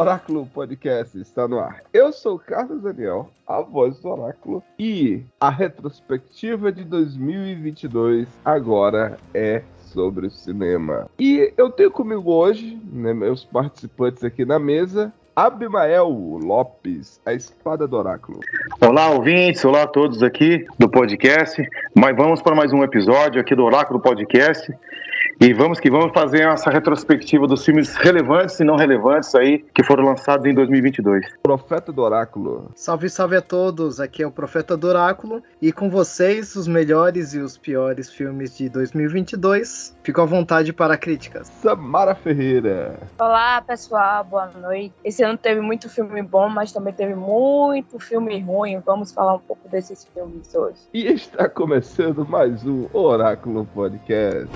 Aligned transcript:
Oráculo 0.00 0.46
Podcast 0.46 1.20
está 1.20 1.46
no 1.46 1.58
ar. 1.58 1.82
Eu 1.92 2.10
sou 2.10 2.36
o 2.36 2.38
Carlos 2.38 2.80
Daniel, 2.80 3.28
a 3.46 3.60
voz 3.60 3.98
do 3.98 4.08
Oráculo, 4.08 4.62
e 4.78 5.22
a 5.38 5.50
retrospectiva 5.50 6.72
de 6.72 6.84
2022 6.84 8.26
agora 8.42 9.18
é 9.34 9.62
sobre 9.76 10.28
o 10.28 10.30
cinema. 10.30 11.06
E 11.18 11.52
eu 11.54 11.68
tenho 11.68 11.90
comigo 11.90 12.32
hoje, 12.32 12.80
né, 12.90 13.12
meus 13.12 13.44
participantes 13.44 14.24
aqui 14.24 14.42
na 14.42 14.58
mesa, 14.58 15.12
Abimael 15.36 16.08
Lopes, 16.08 17.20
a 17.26 17.34
espada 17.34 17.86
do 17.86 17.96
Oráculo. 17.96 18.40
Olá, 18.80 19.10
ouvintes, 19.10 19.62
olá 19.66 19.82
a 19.82 19.86
todos 19.86 20.22
aqui 20.22 20.66
do 20.78 20.88
podcast. 20.88 21.62
Mas 21.94 22.16
vamos 22.16 22.40
para 22.40 22.54
mais 22.54 22.72
um 22.72 22.82
episódio 22.82 23.38
aqui 23.38 23.54
do 23.54 23.64
Oráculo 23.64 24.00
Podcast. 24.00 24.74
E 25.42 25.54
vamos 25.54 25.80
que 25.80 25.90
vamos 25.90 26.12
fazer 26.12 26.42
essa 26.42 26.68
retrospectiva 26.68 27.46
dos 27.46 27.64
filmes 27.64 27.96
relevantes 27.96 28.60
e 28.60 28.64
não 28.64 28.76
relevantes 28.76 29.34
aí 29.34 29.64
que 29.74 29.82
foram 29.82 30.04
lançados 30.04 30.44
em 30.44 30.52
2022. 30.52 31.38
Profeta 31.42 31.90
do 31.90 32.02
Oráculo. 32.02 32.70
Salve, 32.74 33.08
salve 33.08 33.36
a 33.36 33.40
todos! 33.40 34.00
Aqui 34.00 34.22
é 34.22 34.26
o 34.26 34.30
Profeta 34.30 34.76
do 34.76 34.86
Oráculo 34.86 35.42
e 35.62 35.72
com 35.72 35.88
vocês 35.88 36.54
os 36.56 36.68
melhores 36.68 37.32
e 37.32 37.38
os 37.38 37.56
piores 37.56 38.10
filmes 38.10 38.54
de 38.54 38.68
2022. 38.68 39.96
Fico 40.02 40.20
à 40.20 40.26
vontade 40.26 40.74
para 40.74 40.98
críticas. 40.98 41.46
Samara 41.46 42.14
Ferreira. 42.14 43.00
Olá, 43.18 43.62
pessoal, 43.62 44.22
boa 44.22 44.48
noite. 44.48 44.92
Esse 45.02 45.22
ano 45.22 45.38
teve 45.38 45.62
muito 45.62 45.88
filme 45.88 46.20
bom, 46.20 46.50
mas 46.50 46.70
também 46.70 46.92
teve 46.92 47.14
muito 47.14 47.98
filme 47.98 48.38
ruim. 48.40 48.78
Vamos 48.84 49.10
falar 49.10 49.36
um 49.36 49.40
pouco 49.40 49.66
desses 49.70 50.04
filmes 50.04 50.54
hoje. 50.54 50.80
E 50.92 51.06
está 51.06 51.48
começando 51.48 52.26
mais 52.28 52.62
um 52.66 52.86
Oráculo 52.92 53.64
Podcast. 53.74 54.50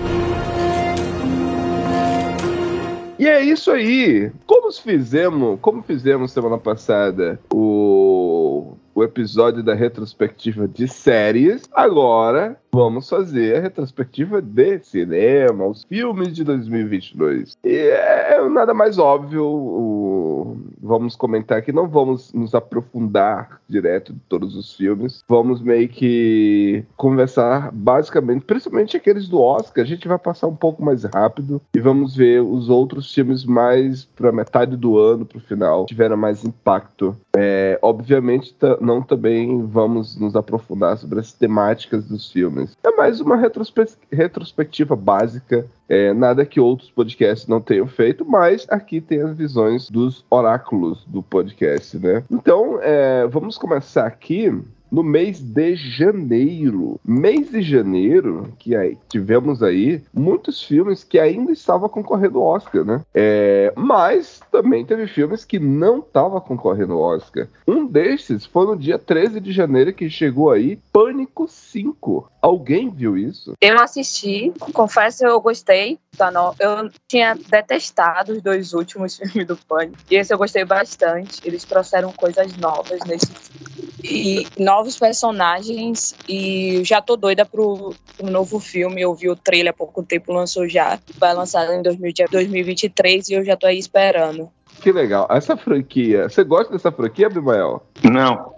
E 3.17 3.27
é 3.27 3.41
isso 3.41 3.71
aí. 3.71 4.31
Como 4.45 4.71
fizemos, 4.71 5.57
como 5.61 5.81
fizemos 5.81 6.31
semana 6.31 6.57
passada 6.57 7.39
o, 7.51 8.75
o 8.93 9.03
episódio 9.03 9.63
da 9.63 9.73
retrospectiva 9.73 10.67
de 10.67 10.87
séries, 10.87 11.63
agora 11.73 12.59
vamos 12.75 13.09
fazer 13.09 13.55
a 13.55 13.61
retrospectiva 13.61 14.41
de 14.41 14.79
cinema, 14.79 15.65
os 15.65 15.85
filmes 15.85 16.33
de 16.33 16.43
2022. 16.43 17.57
E 17.63 17.73
é 17.73 18.49
nada 18.49 18.73
mais 18.73 18.97
óbvio, 18.97 19.45
o, 19.45 20.57
vamos 20.81 21.15
comentar 21.15 21.61
que 21.61 21.71
não 21.71 21.87
vamos 21.87 22.33
nos 22.33 22.53
aprofundar 22.53 23.61
direto 23.67 24.11
de 24.11 24.19
todos 24.27 24.55
os 24.57 24.75
filmes, 24.75 25.23
vamos 25.27 25.61
meio 25.61 25.87
que 25.87 26.83
conversar 26.97 27.71
basicamente, 27.71 28.43
principalmente 28.43 28.97
aqueles 28.97 29.29
do 29.29 29.41
Oscar, 29.41 29.83
a 29.83 29.87
gente 29.87 30.07
vai 30.07 30.19
passar 30.19 30.47
um 30.47 30.55
pouco 30.55 30.83
mais 30.83 31.05
rápido 31.05 31.61
e 31.73 31.79
vamos 31.79 32.15
ver 32.15 32.41
os 32.41 32.69
outros 32.69 33.13
filmes 33.13 33.45
mais 33.45 34.03
para 34.03 34.33
metade 34.33 34.75
do 34.75 34.99
ano, 34.99 35.25
para 35.25 35.37
o 35.37 35.41
final, 35.41 35.85
tiveram 35.85 36.17
mais 36.17 36.43
impacto. 36.43 37.15
É, 37.37 37.79
obviamente, 37.81 38.55
não 38.81 39.01
também 39.01 39.65
vamos 39.65 40.17
nos 40.17 40.35
aprofundar 40.35 40.97
sobre 40.97 41.19
as 41.19 41.31
temáticas 41.31 42.05
dos 42.05 42.31
filmes. 42.31 42.64
É 42.83 42.91
mais 42.91 43.19
uma 43.19 43.35
retrospe 43.35 43.85
retrospectiva 44.11 44.95
básica, 44.95 45.65
é, 45.87 46.13
nada 46.13 46.45
que 46.45 46.59
outros 46.59 46.89
podcasts 46.89 47.47
não 47.47 47.61
tenham 47.61 47.87
feito, 47.87 48.25
mas 48.25 48.65
aqui 48.69 48.99
tem 49.01 49.21
as 49.21 49.35
visões 49.35 49.89
dos 49.89 50.25
oráculos 50.29 51.05
do 51.05 51.21
podcast, 51.21 51.97
né? 51.99 52.23
Então, 52.29 52.79
é, 52.81 53.27
vamos 53.27 53.57
começar 53.57 54.05
aqui 54.05 54.51
no 54.91 55.03
mês 55.03 55.39
de 55.39 55.75
janeiro. 55.75 56.99
Mês 57.03 57.51
de 57.51 57.61
janeiro, 57.61 58.53
que 58.59 58.75
aí, 58.75 58.97
tivemos 59.09 59.61
aí 59.61 60.01
muitos 60.13 60.63
filmes 60.63 61.03
que 61.03 61.19
ainda 61.19 61.51
estavam 61.51 61.89
concorrendo 61.89 62.39
ao 62.39 62.45
Oscar, 62.45 62.83
né? 62.83 63.01
É, 63.13 63.73
mas 63.75 64.41
também 64.51 64.85
teve 64.85 65.07
filmes 65.07 65.45
que 65.45 65.59
não 65.59 65.99
estavam 65.99 66.39
concorrendo 66.39 66.93
ao 66.93 67.15
Oscar. 67.15 67.47
Um 67.67 67.85
desses 67.85 68.45
foi 68.45 68.65
no 68.65 68.77
dia 68.77 68.97
13 68.97 69.39
de 69.39 69.51
janeiro 69.51 69.93
que 69.93 70.09
chegou 70.09 70.51
aí 70.51 70.79
Pânico 70.91 71.47
5. 71.47 72.31
Alguém 72.41 72.89
viu 72.89 73.17
isso? 73.17 73.53
Eu 73.59 73.79
assisti, 73.79 74.53
confesso 74.73 75.25
eu 75.25 75.39
gostei. 75.41 75.99
Tá, 76.15 76.31
não. 76.31 76.55
Eu 76.59 76.89
tinha 77.07 77.35
detestado 77.35 78.33
os 78.33 78.41
dois 78.41 78.73
últimos 78.73 79.17
filmes 79.17 79.47
do 79.47 79.57
Pânico. 79.57 79.97
E 80.09 80.15
esse 80.15 80.33
eu 80.33 80.37
gostei 80.37 80.63
bastante. 80.63 81.41
Eles 81.43 81.63
trouxeram 81.63 82.11
coisas 82.11 82.55
novas 82.57 82.99
nesse 83.05 83.27
filme. 83.27 83.94
E 84.11 84.47
novos 84.59 84.97
personagens. 84.97 86.15
E 86.27 86.83
já 86.83 87.01
tô 87.01 87.15
doida 87.15 87.45
pro, 87.45 87.93
pro 88.17 88.29
novo 88.29 88.59
filme. 88.59 89.01
Eu 89.01 89.13
vi 89.15 89.29
o 89.29 89.35
trailer 89.35 89.71
há 89.71 89.75
pouco 89.75 90.03
tempo, 90.03 90.33
lançou 90.33 90.67
já. 90.67 90.99
Vai 91.17 91.33
lançar 91.33 91.65
em 91.73 91.81
2023 91.81 93.29
e 93.29 93.33
eu 93.33 93.43
já 93.43 93.55
tô 93.55 93.67
aí 93.67 93.79
esperando. 93.79 94.49
Que 94.81 94.91
legal. 94.91 95.27
Essa 95.29 95.55
franquia, 95.57 96.29
você 96.29 96.43
gosta 96.43 96.71
dessa 96.71 96.91
franquia, 96.91 97.27
Abimael? 97.27 97.81
Não. 98.03 98.53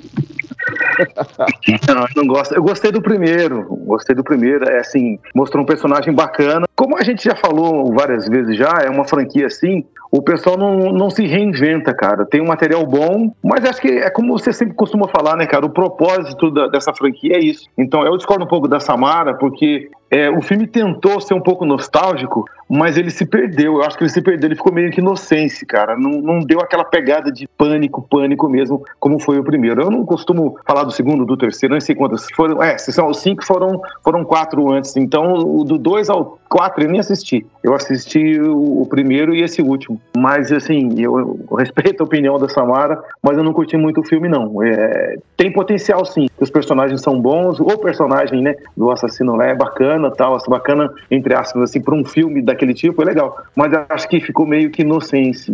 não, 1.88 2.02
eu 2.02 2.08
não 2.16 2.28
gosto. 2.28 2.53
Eu 2.53 2.64
gostei 2.64 2.91
do 2.91 3.02
primeiro. 3.02 3.64
Gostei 3.85 4.16
do 4.16 4.24
primeiro. 4.24 4.69
É 4.69 4.79
assim, 4.79 5.19
mostrou 5.34 5.64
um 5.64 5.66
personagem 5.66 6.14
bacana. 6.14 6.68
Como 6.75 6.97
a 6.97 7.03
gente 7.03 7.24
já 7.24 7.35
falou 7.35 7.94
várias 7.94 8.28
vezes 8.28 8.58
já, 8.58 8.72
é 8.84 8.90
uma 8.90 9.06
franquia 9.06 9.47
assim. 9.47 9.85
O 10.12 10.22
pessoal 10.22 10.57
não, 10.57 10.91
não 10.91 11.09
se 11.09 11.25
reinventa, 11.25 11.94
cara. 11.94 12.25
Tem 12.25 12.41
um 12.41 12.47
material 12.47 12.85
bom, 12.85 13.34
mas 13.44 13.66
acho 13.66 13.81
que 13.81 13.90
é 13.90 14.09
como 14.09 14.38
você 14.38 14.53
sempre 14.53 14.75
costuma 14.75 15.07
falar, 15.07 15.35
né, 15.35 15.45
cara? 15.45 15.66
O 15.66 15.69
propósito 15.69 16.50
da, 16.51 16.68
dessa 16.68 16.94
franquia 16.94 17.35
é 17.35 17.40
isso. 17.40 17.68
Então 17.78 18.06
eu 18.06 18.16
discordo 18.17 18.46
um 18.46 18.47
pouco 18.47 18.67
da 18.67 18.79
Samara, 18.79 19.34
porque 19.34 19.90
é, 20.09 20.29
o 20.29 20.41
filme 20.41 20.66
tentou 20.66 21.19
ser 21.19 21.34
um 21.34 21.41
pouco 21.41 21.66
nostálgico, 21.66 22.46
mas 22.69 22.97
ele 22.97 23.12
se 23.12 23.25
perdeu. 23.25 23.75
Eu 23.75 23.84
acho 23.84 23.97
que 23.97 24.03
ele 24.03 24.09
se 24.09 24.22
perdeu, 24.22 24.47
ele 24.47 24.56
ficou 24.56 24.73
meio 24.73 24.90
que 24.91 25.01
inocente, 25.01 25.66
cara. 25.66 25.97
Não, 25.97 26.22
não 26.22 26.40
deu 26.40 26.59
aquela 26.62 26.85
pegada 26.85 27.31
de 27.31 27.47
pânico, 27.57 28.07
pânico 28.09 28.47
mesmo, 28.47 28.84
como 29.00 29.19
foi 29.19 29.38
o 29.38 29.44
primeiro. 29.44 29.81
Eu 29.81 29.91
não 29.91 30.06
costumo 30.06 30.57
falar 30.66 30.84
do 30.84 30.91
segundo, 30.91 31.25
do 31.25 31.35
terceiro, 31.35 31.73
não 31.73 31.81
sei 31.81 31.96
quantas 31.96 32.28
foram. 32.31 32.64
É, 32.64 32.78
se 32.78 32.91
são 32.93 33.08
os 33.08 33.20
cinco, 33.20 33.46
foram, 33.46 33.82
foram 34.03 34.23
quatro 34.23 34.72
antes. 34.72 34.96
Então, 34.96 35.34
o 35.34 35.64
do 35.66 35.78
dois 35.78 36.09
ao 36.09 36.40
quatro 36.47 36.84
eu 36.84 36.90
nem 36.90 36.99
assisti. 36.99 37.46
Eu 37.64 37.73
assisti 37.73 38.40
o, 38.40 38.82
o 38.82 38.85
primeiro 38.88 39.35
e 39.35 39.44
esse 39.44 39.61
último. 39.61 39.99
Mas, 40.16 40.52
assim, 40.52 40.90
eu, 40.97 41.20
eu, 41.49 41.55
respeito 41.55 42.02
a 42.02 42.05
opinião 42.05 42.38
da 42.40 42.47
Samara, 42.47 43.02
mas 43.22 43.38
eu 43.38 43.44
não 43.44 43.53
curti 43.53 43.76
muito 43.76 44.02
o 44.02 44.03
filme, 44.03 44.29
não. 44.29 44.64
É, 44.64 45.17
tem 45.35 45.52
potencial, 45.52 46.05
sim. 46.05 46.28
Os 46.40 46.49
personagens 46.49 47.02
são 47.02 47.20
bons, 47.20 47.59
o 47.59 47.78
personagem, 47.78 48.41
né, 48.41 48.55
do 48.76 48.90
assassino 48.90 49.35
lá 49.35 49.47
é 49.47 49.55
bacana, 49.55 50.09
tal, 50.11 50.35
assim, 50.35 50.49
bacana, 50.49 50.90
entre 51.11 51.34
aspas, 51.34 51.64
assim, 51.64 51.82
para 51.82 51.96
um 51.96 52.05
filme 52.05 52.41
daquele 52.41 52.73
tipo, 52.73 53.02
é 53.02 53.05
legal. 53.05 53.38
Mas 53.55 53.72
acho 53.90 54.08
que 54.08 54.22
ficou 54.22 54.46
meio 54.46 54.72
que 54.72 54.82
inocente. 54.82 55.52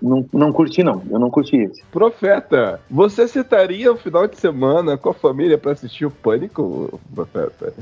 Não, 0.00 0.24
não 0.32 0.52
curti, 0.52 0.82
não. 0.82 1.02
Eu 1.10 1.18
não 1.18 1.30
curti 1.30 1.56
esse. 1.56 1.82
Profeta, 1.90 2.80
você 2.88 3.26
citaria 3.26 3.92
o 3.92 3.96
final 3.96 4.26
de 4.26 4.36
semana 4.38 4.96
com 4.96 5.10
a 5.10 5.14
família 5.14 5.58
para 5.58 5.72
assistir 5.72 6.06
o 6.06 6.10
Pânico, 6.10 7.00
Profeta? 7.14 7.72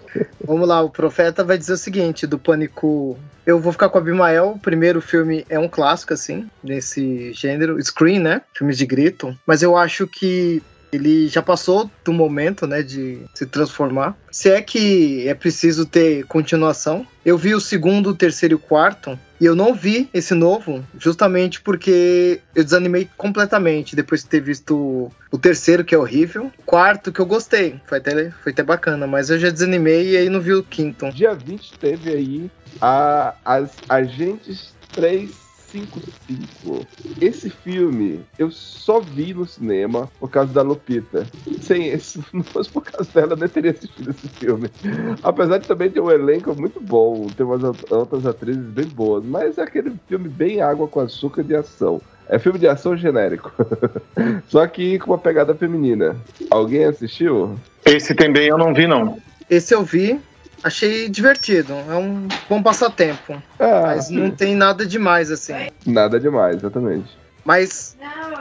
Vamos 0.45 0.67
lá, 0.67 0.81
o 0.81 0.89
Profeta 0.89 1.18
vai 1.45 1.57
dizer 1.57 1.73
o 1.73 1.77
seguinte, 1.77 2.25
do 2.25 2.39
Pânico 2.39 3.17
eu 3.45 3.59
vou 3.59 3.71
ficar 3.71 3.89
com 3.89 3.97
a 3.97 4.01
Abimael. 4.01 4.51
O 4.51 4.59
primeiro 4.59 5.01
filme 5.01 5.45
é 5.49 5.57
um 5.57 5.67
clássico, 5.67 6.13
assim, 6.13 6.49
nesse 6.63 7.33
gênero. 7.33 7.81
Screen, 7.83 8.19
né? 8.19 8.41
Filmes 8.53 8.77
de 8.77 8.85
grito. 8.85 9.35
Mas 9.45 9.61
eu 9.61 9.75
acho 9.75 10.05
que 10.07 10.61
Ele 10.91 11.27
já 11.27 11.41
passou 11.41 11.89
do 12.03 12.13
momento, 12.13 12.65
né, 12.65 12.81
de 12.81 13.21
se 13.33 13.45
transformar. 13.45 14.15
Se 14.31 14.49
é 14.49 14.61
que 14.61 15.27
é 15.27 15.33
preciso 15.33 15.85
ter 15.85 16.25
continuação. 16.25 17.05
Eu 17.25 17.37
vi 17.37 17.53
o 17.53 17.59
segundo, 17.59 18.11
o 18.11 18.15
terceiro 18.15 18.53
e 18.53 18.55
o 18.55 18.59
quarto. 18.59 19.17
E 19.39 19.45
eu 19.45 19.55
não 19.55 19.73
vi 19.73 20.09
esse 20.13 20.33
novo, 20.33 20.85
justamente 20.97 21.61
porque 21.61 22.41
eu 22.53 22.63
desanimei 22.63 23.09
completamente 23.17 23.95
depois 23.95 24.23
de 24.23 24.29
ter 24.29 24.41
visto 24.41 25.11
o 25.31 25.37
terceiro, 25.37 25.85
que 25.85 25.95
é 25.95 25.97
horrível. 25.97 26.51
O 26.57 26.63
quarto, 26.63 27.11
que 27.11 27.19
eu 27.19 27.25
gostei. 27.25 27.79
Foi 27.85 27.99
até, 27.99 28.31
foi 28.31 28.51
até 28.51 28.63
bacana, 28.63 29.07
mas 29.07 29.29
eu 29.29 29.39
já 29.39 29.49
desanimei 29.49 30.11
e 30.11 30.17
aí 30.17 30.29
não 30.29 30.41
vi 30.41 30.53
o 30.53 30.63
quinto. 30.63 31.09
Dia 31.11 31.33
20 31.33 31.73
teve 31.79 32.11
aí 32.11 32.51
a, 32.81 33.33
as 33.45 33.71
Agentes 33.87 34.73
355. 35.71 36.85
Esse 37.21 37.49
filme 37.49 38.21
eu 38.37 38.51
só 38.51 38.99
vi 38.99 39.33
no 39.33 39.45
cinema 39.45 40.09
por 40.19 40.29
causa 40.29 40.51
da 40.51 40.61
Lupita. 40.61 41.25
Sem 41.61 41.97
se 41.99 42.19
não 42.33 42.43
fosse 42.43 42.69
por 42.69 42.83
causa 42.83 43.09
dela, 43.11 43.33
eu 43.33 43.37
nem 43.37 43.49
teria 43.49 43.71
assistido 43.71 44.09
esse 44.09 44.27
filme. 44.29 44.69
Apesar 45.23 45.57
de 45.59 45.67
também 45.67 45.89
ter 45.89 45.99
um 45.99 46.11
elenco 46.11 46.53
muito 46.59 46.79
bom, 46.79 47.27
tem 47.27 47.45
umas 47.45 47.63
outras 47.89 48.25
atrizes 48.25 48.63
bem 48.63 48.85
boas, 48.85 49.23
mas 49.23 49.57
é 49.57 49.61
aquele 49.61 49.93
filme 50.07 50.27
bem 50.27 50.61
água 50.61 50.87
com 50.87 50.99
açúcar 50.99 51.43
de 51.43 51.55
ação. 51.55 52.01
É 52.27 52.37
filme 52.37 52.59
de 52.59 52.67
ação 52.67 52.95
genérico. 52.95 53.51
Só 54.47 54.65
que 54.67 54.99
com 54.99 55.11
uma 55.11 55.17
pegada 55.17 55.55
feminina. 55.55 56.15
Alguém 56.51 56.85
assistiu? 56.85 57.57
Esse 57.83 58.13
também 58.13 58.47
eu 58.47 58.57
não 58.57 58.73
vi, 58.73 58.85
não. 58.85 59.17
Esse 59.49 59.73
eu 59.73 59.83
vi, 59.83 60.19
achei 60.63 61.09
divertido. 61.09 61.73
É 61.89 61.95
um 61.95 62.27
bom 62.49 62.61
passatempo. 62.61 63.41
Ah, 63.59 63.81
Mas 63.87 64.09
não 64.09 64.31
tem 64.31 64.55
nada 64.55 64.85
demais, 64.85 65.31
assim. 65.31 65.53
nada 65.85 66.19
demais, 66.19 66.57
exatamente. 66.57 67.17
Mas 67.45 67.95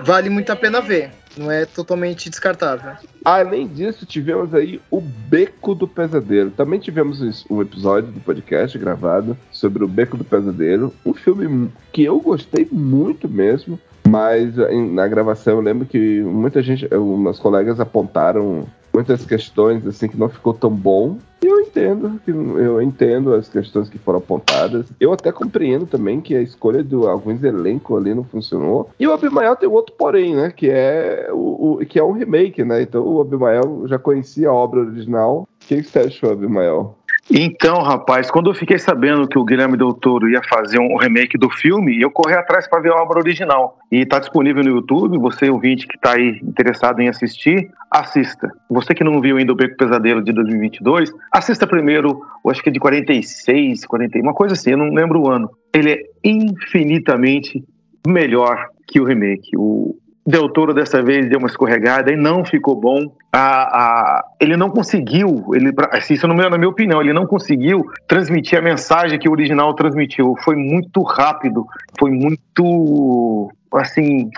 vale 0.05 0.29
muito 0.29 0.50
a 0.53 0.56
pena 0.56 0.81
ver. 0.81 1.11
Não 1.37 1.50
é 1.53 1.65
totalmente 1.65 2.29
descartável. 2.29 2.93
Além 3.25 3.69
disso, 3.69 4.05
tivemos 4.05 4.53
aí 4.53 4.81
o 4.91 5.00
Beco 5.00 5.73
do 5.75 5.87
Pesadelo. 5.87 6.50
Também 6.50 6.81
tivemos 6.81 7.44
um 7.49 7.62
episódio 7.62 8.11
do 8.11 8.19
podcast 8.21 8.76
gravado 8.76 9.37
sobre 9.53 9.85
o 9.85 9.88
Beco 9.88 10.17
do 10.17 10.25
Pesadelo. 10.25 10.93
Um 11.06 11.14
filme 11.14 11.71
que 11.93 12.03
eu 12.03 12.19
gostei 12.21 12.67
muito 12.73 13.29
mesmo. 13.29 13.79
Mas 14.09 14.56
em- 14.71 14.91
na 14.94 15.06
gravação 15.06 15.55
eu 15.55 15.61
lembro 15.61 15.87
que 15.87 16.21
muita 16.23 16.62
gente, 16.62 16.87
umas 16.94 17.38
colegas 17.38 17.79
apontaram 17.79 18.67
muitas 18.99 19.25
questões 19.25 19.87
assim 19.87 20.09
que 20.09 20.19
não 20.19 20.29
ficou 20.29 20.53
tão 20.53 20.71
bom. 20.71 21.19
E 21.41 21.47
eu 21.47 21.61
entendo, 21.61 22.21
que 22.25 22.33
eu 22.33 22.83
entendo 22.83 23.33
as 23.33 23.49
questões 23.49 23.89
que 23.89 23.97
foram 23.97 24.19
apontadas. 24.19 24.87
Eu 24.99 25.12
até 25.12 25.31
compreendo 25.31 25.87
também 25.87 26.21
que 26.21 26.35
a 26.35 26.43
escolha 26.43 26.83
de 26.83 26.97
alguns 26.97 27.45
elencos 27.45 27.97
ali 27.97 28.12
não 28.12 28.25
funcionou. 28.25 28.91
E 28.99 29.06
o 29.06 29.12
Abimael 29.12 29.55
tem 29.55 29.69
outro 29.69 29.95
porém, 29.97 30.35
né? 30.35 30.50
Que 30.50 30.69
é 30.69 31.29
o, 31.33 31.77
o- 31.81 31.87
que 31.87 31.97
é 31.99 32.03
um 32.03 32.11
remake, 32.12 32.65
né? 32.65 32.83
Então 32.83 33.06
o 33.06 33.21
Abimael 33.21 33.85
já 33.87 33.99
conhecia 34.00 34.49
a 34.49 34.53
obra 34.53 34.81
original. 34.81 35.43
O 35.62 35.67
que 35.69 35.81
você 35.83 36.00
achou, 36.00 36.33
Abimael? 36.33 36.98
Então, 37.30 37.82
rapaz, 37.82 38.30
quando 38.30 38.48
eu 38.48 38.54
fiquei 38.54 38.78
sabendo 38.78 39.28
que 39.28 39.38
o 39.38 39.44
Guilherme 39.44 39.76
Del 39.76 39.92
Toro 39.92 40.30
ia 40.30 40.40
fazer 40.48 40.78
um 40.78 40.96
remake 40.96 41.36
do 41.36 41.50
filme, 41.50 42.00
eu 42.00 42.10
corri 42.10 42.34
atrás 42.34 42.66
para 42.66 42.80
ver 42.80 42.90
a 42.90 43.02
obra 43.02 43.19
original. 43.19 43.78
E 43.92 44.06
tá 44.06 44.19
disponível 44.19 44.64
no 44.64 44.70
YouTube, 44.70 45.19
você 45.19 45.50
ouvinte 45.50 45.86
que 45.86 45.98
tá 45.98 46.14
aí 46.14 46.40
interessado 46.42 47.00
em 47.00 47.08
assistir, 47.08 47.70
assista. 47.90 48.50
Você 48.70 48.94
que 48.94 49.04
não 49.04 49.20
viu 49.20 49.36
ainda 49.36 49.52
o 49.52 49.56
Beco 49.56 49.76
Pesadelo 49.76 50.22
de 50.22 50.32
2022, 50.32 51.12
assista 51.30 51.66
primeiro, 51.66 52.22
eu 52.42 52.50
acho 52.50 52.62
que 52.62 52.70
é 52.70 52.72
de 52.72 52.80
46, 52.80 53.84
41, 53.84 54.22
uma 54.22 54.34
coisa 54.34 54.54
assim, 54.54 54.70
eu 54.70 54.78
não 54.78 54.94
lembro 54.94 55.20
o 55.20 55.30
ano. 55.30 55.50
Ele 55.75 55.92
é 55.92 56.02
infinitamente 56.25 57.62
melhor 58.06 58.69
que 58.86 59.00
o 59.00 59.04
remake. 59.04 59.54
O 59.54 59.96
Del 60.28 60.48
Toro 60.50 60.75
dessa 60.75 61.02
vez 61.02 61.28
deu 61.28 61.38
uma 61.38 61.48
escorregada 61.48 62.12
e 62.12 62.16
não 62.16 62.44
ficou 62.44 62.76
bom. 62.76 63.10
A, 63.32 63.40
a- 63.40 64.25
ele 64.40 64.56
não 64.56 64.69
conseguiu, 64.70 65.44
ele, 65.54 65.72
assim, 65.90 66.14
isso 66.14 66.28
não 66.28 66.36
é 66.40 66.48
na 66.50 66.58
minha 66.58 66.69
opinião, 66.69 67.00
ele 67.00 67.12
não 67.12 67.26
conseguiu 67.26 67.84
transmitir 68.06 68.58
a 68.58 68.62
mensagem 68.62 69.19
que 69.19 69.28
o 69.28 69.32
original 69.32 69.72
transmitiu. 69.75 70.34
Foi 70.44 70.54
muito 70.56 71.02
rápido, 71.02 71.66
foi 71.98 72.10
muito 72.10 73.50
assim. 73.75 74.30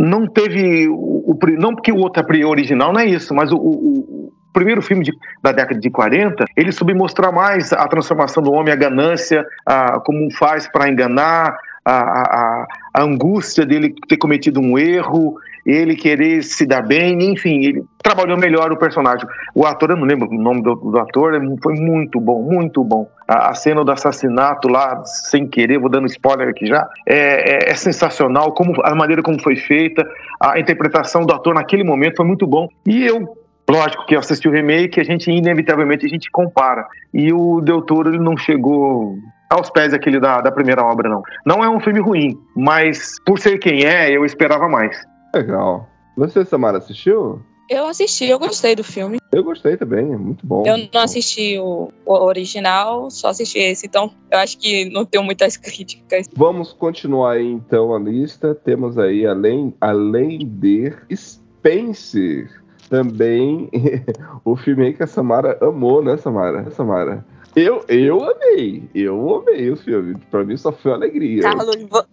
Não 0.00 0.26
teve 0.26 0.88
o, 0.88 0.94
o 1.32 1.38
não 1.58 1.74
porque 1.74 1.92
o 1.92 1.96
outro 1.98 2.22
é 2.36 2.44
original, 2.46 2.92
não 2.92 3.00
é 3.00 3.06
isso, 3.06 3.34
mas 3.34 3.52
o, 3.52 3.56
o- 3.56 4.28
o 4.28 4.32
primeiro 4.52 4.82
filme 4.82 5.02
de- 5.04 5.12
da 5.42 5.50
década 5.52 5.80
de 5.80 5.90
40, 5.90 6.44
ele 6.56 6.72
soube 6.72 6.92
mostrar 6.92 7.32
mais 7.32 7.72
a 7.72 7.86
transformação 7.88 8.42
do 8.42 8.52
homem, 8.52 8.72
a 8.72 8.76
ganância, 8.76 9.46
a, 9.66 9.98
como 10.00 10.30
faz 10.32 10.68
para 10.68 10.88
enganar, 10.90 11.56
a, 11.84 11.92
a, 11.92 12.66
a- 12.94 13.02
angústia 13.02 13.64
dele 13.64 13.94
ter 14.08 14.16
cometido 14.16 14.60
um 14.60 14.78
erro, 14.78 15.36
ele 15.64 15.94
querer 15.94 16.42
se 16.42 16.66
dar 16.66 16.82
bem, 16.82 17.30
enfim, 17.30 17.64
ele 17.64 17.84
trabalhou 18.02 18.36
melhor 18.36 18.70
o 18.72 18.76
personagem. 18.76 19.26
O 19.54 19.64
ator, 19.64 19.90
eu 19.90 19.96
não 19.96 20.04
lembro 20.04 20.28
o 20.28 20.34
nome 20.34 20.62
do, 20.62 20.74
do 20.74 20.98
ator, 20.98 21.34
é 21.34 21.40
foi 21.62 21.74
muito 21.74 22.20
bom, 22.20 22.42
muito 22.42 22.82
bom. 22.84 23.08
A, 23.26 23.50
a 23.50 23.54
cena 23.54 23.84
do 23.84 23.90
assassinato 23.92 24.68
lá, 24.68 25.02
sem 25.04 25.46
querer, 25.46 25.78
vou 25.78 25.88
dando 25.88 26.06
spoiler 26.06 26.48
aqui 26.48 26.66
já, 26.66 26.86
é, 27.06 27.68
é- 27.68 27.70
é 27.70 27.74
sensacional, 27.74 28.52
como, 28.52 28.74
a 28.84 28.94
maneira 28.94 29.22
como 29.22 29.40
foi 29.40 29.56
feita, 29.56 30.06
a 30.40 30.58
interpretação 30.58 31.24
do 31.24 31.32
ator 31.32 31.54
naquele 31.54 31.84
momento 31.84 32.16
foi 32.16 32.26
muito 32.26 32.46
bom. 32.46 32.68
E 32.86 33.04
eu 33.06 33.41
Lógico 33.72 34.04
que 34.04 34.14
eu 34.14 34.18
assisti 34.18 34.46
o 34.46 34.52
remake, 34.52 35.00
a 35.00 35.04
gente 35.04 35.30
inevitavelmente 35.30 36.04
a 36.04 36.08
gente 36.08 36.30
compara. 36.30 36.86
E 37.14 37.32
o 37.32 37.58
Del 37.62 37.80
Toro 37.80 38.10
ele 38.10 38.18
não 38.18 38.36
chegou 38.36 39.16
aos 39.48 39.70
pés 39.70 39.92
daquele 39.92 40.20
da, 40.20 40.42
da 40.42 40.52
primeira 40.52 40.84
obra, 40.84 41.08
não. 41.08 41.22
Não 41.46 41.64
é 41.64 41.70
um 41.70 41.80
filme 41.80 41.98
ruim, 41.98 42.38
mas 42.54 43.16
por 43.24 43.38
ser 43.38 43.56
quem 43.56 43.82
é, 43.82 44.14
eu 44.14 44.26
esperava 44.26 44.68
mais. 44.68 45.02
Legal. 45.34 45.88
Você, 46.18 46.44
Samara, 46.44 46.76
assistiu? 46.76 47.40
Eu 47.70 47.86
assisti, 47.86 48.26
eu 48.26 48.38
gostei 48.38 48.76
do 48.76 48.84
filme. 48.84 49.16
Eu 49.32 49.42
gostei 49.42 49.78
também, 49.78 50.12
é 50.12 50.16
muito 50.18 50.46
bom. 50.46 50.64
Eu 50.66 50.76
não 50.92 51.00
assisti 51.00 51.58
o, 51.58 51.90
o 52.04 52.12
original, 52.12 53.10
só 53.10 53.28
assisti 53.28 53.58
esse, 53.58 53.86
então 53.86 54.12
eu 54.30 54.38
acho 54.38 54.58
que 54.58 54.90
não 54.90 55.06
tenho 55.06 55.24
muitas 55.24 55.56
críticas. 55.56 56.28
Vamos 56.36 56.74
continuar 56.74 57.36
aí 57.36 57.46
então 57.46 57.94
a 57.94 57.98
lista. 57.98 58.54
Temos 58.54 58.98
aí, 58.98 59.26
além, 59.26 59.74
além 59.80 60.40
de 60.46 60.92
Spencer, 61.14 62.61
também 62.92 63.70
o 64.44 64.54
filme 64.54 64.84
aí 64.84 64.92
que 64.92 65.02
a 65.02 65.06
Samara 65.06 65.56
amou, 65.62 66.04
né, 66.04 66.18
Samara? 66.18 66.70
Samara. 66.72 67.24
Eu, 67.56 67.82
eu 67.88 68.22
amei, 68.22 68.82
eu 68.94 69.36
amei 69.36 69.70
o 69.70 69.76
filme. 69.76 70.14
Pra 70.30 70.44
mim 70.44 70.58
só 70.58 70.70
foi 70.72 70.92
alegria. 70.92 71.40
Carlos, 71.42 71.74
vo- 71.88 72.04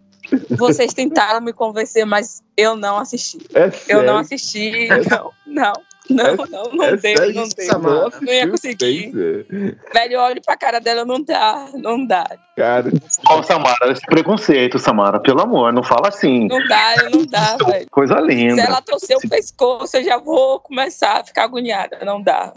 vocês 0.58 0.94
tentaram 0.94 1.42
me 1.42 1.52
convencer, 1.52 2.06
mas 2.06 2.42
eu 2.56 2.78
não 2.78 2.98
assisti. 2.98 3.40
é 3.54 3.66
Eu 3.66 3.72
sério, 3.72 4.06
não 4.06 4.18
assisti, 4.20 4.88
não, 5.10 5.32
não. 5.46 5.74
Não, 6.10 6.26
É- 6.26 6.36
não, 6.36 6.64
não 6.74 6.84
é 6.86 6.96
deu, 6.98 7.18
sério 7.18 7.36
não 7.36 7.48
deu. 7.48 7.66
Samara? 7.66 8.10
não 8.10 8.22
Não 8.22 8.34
ia 8.34 8.48
conseguir. 8.50 9.10
Spencer? 9.10 9.46
Velho, 9.94 10.20
olho 10.20 10.42
pra 10.44 10.58
cara 10.58 10.80
dela, 10.80 11.06
não 11.06 11.22
dá, 11.24 11.68
não 11.76 12.06
dá. 12.06 12.26
Cara, 12.58 12.92
Ó, 13.28 13.42
Samara, 13.44 13.92
esse 13.92 14.02
preconceito, 14.06 14.78
Samara, 14.80 15.20
pelo 15.20 15.42
amor, 15.42 15.72
não 15.72 15.82
fala 15.84 16.10
assim. 16.10 16.48
Não 16.48 16.60
dá, 16.68 16.96
não 17.12 17.26
dá, 17.26 17.56
velho. 17.66 17.88
Coisa 17.90 18.16
Se 18.16 18.22
linda. 18.28 18.62
ela 18.62 18.82
torcer 18.82 19.16
o 19.18 19.30
pescoço, 19.30 19.96
eu 19.98 20.04
já 20.04 20.18
vou 20.18 20.60
começar 20.60 21.20
a 21.20 21.24
ficar 21.24 21.44
agoniada. 21.46 22.00
Não 22.04 22.22
dá. 22.22 22.54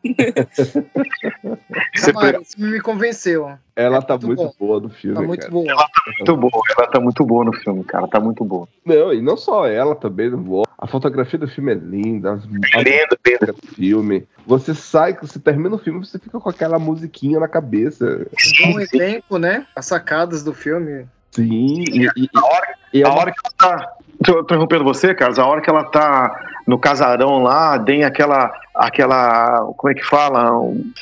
Você 1.95 2.13
Samara, 2.13 2.41
filme 2.45 2.73
me 2.73 2.81
convenceu. 2.81 3.53
ela 3.77 3.99
É 3.99 4.01
tá 4.03 4.19
muito 4.19 4.43
muito 4.43 4.57
boa 4.59 4.81
no 4.81 4.91
filme. 4.91 5.15
Tá 5.17 5.23
muito 5.23 5.41
cara. 5.41 5.53
boa. 5.53 5.87
muito 6.19 6.37
boa, 6.37 6.63
ela 6.79 6.87
tá 6.89 7.01
muito 7.01 7.25
boa 7.25 7.45
no 7.45 7.53
filme, 7.53 7.85
cara, 7.85 8.09
tá 8.09 8.21
muito 8.21 8.45
boa. 8.45 8.69
Não, 8.85 9.13
e 9.13 9.21
não 9.23 9.37
só 9.37 9.67
ela 9.67 9.95
também 9.95 10.31
no 10.31 10.39
boa. 10.39 10.67
A 10.83 10.87
fotografia 10.89 11.39
do 11.39 11.47
filme 11.47 11.71
é 11.71 11.77
linda, 11.77 12.33
as, 12.33 12.41
as 12.41 12.51
Linda, 12.51 13.17
linda. 13.25 13.53
do 13.53 13.67
filme. 13.69 14.27
Você 14.45 14.75
sai, 14.75 15.17
você 15.17 15.39
termina 15.39 15.77
o 15.77 15.79
filme, 15.79 16.05
você 16.05 16.19
fica 16.19 16.41
com 16.41 16.49
aquela 16.51 16.77
musiquinha 16.77 17.39
na 17.39 17.47
cabeça. 17.47 18.27
Um 18.65 18.73
bom 18.73 18.81
elenco, 18.93 19.39
né? 19.39 19.65
As 19.77 19.87
sacadas 19.87 20.43
do 20.43 20.53
filme. 20.53 21.07
Sim, 21.31 21.85
e, 21.89 22.09
e, 22.17 22.29
A 22.35 22.45
hora, 22.45 22.75
e 22.93 23.01
é 23.01 23.07
a 23.07 23.13
hora 23.13 23.31
que 23.31 23.39
ela 23.45 23.55
tá. 23.57 23.93
Tô 24.25 24.35
tô 24.35 24.41
interrompendo 24.43 24.83
você, 24.83 25.15
Carlos. 25.15 25.39
A 25.39 25.47
hora 25.47 25.61
que 25.61 25.71
ela 25.71 25.85
tá 25.85 26.52
no 26.67 26.79
casarão 26.79 27.43
lá, 27.43 27.79
tem 27.79 28.05
aquela. 28.05 28.51
aquela. 28.75 29.67
Como 29.77 29.91
é 29.91 29.95
que 29.95 30.05
fala? 30.05 30.51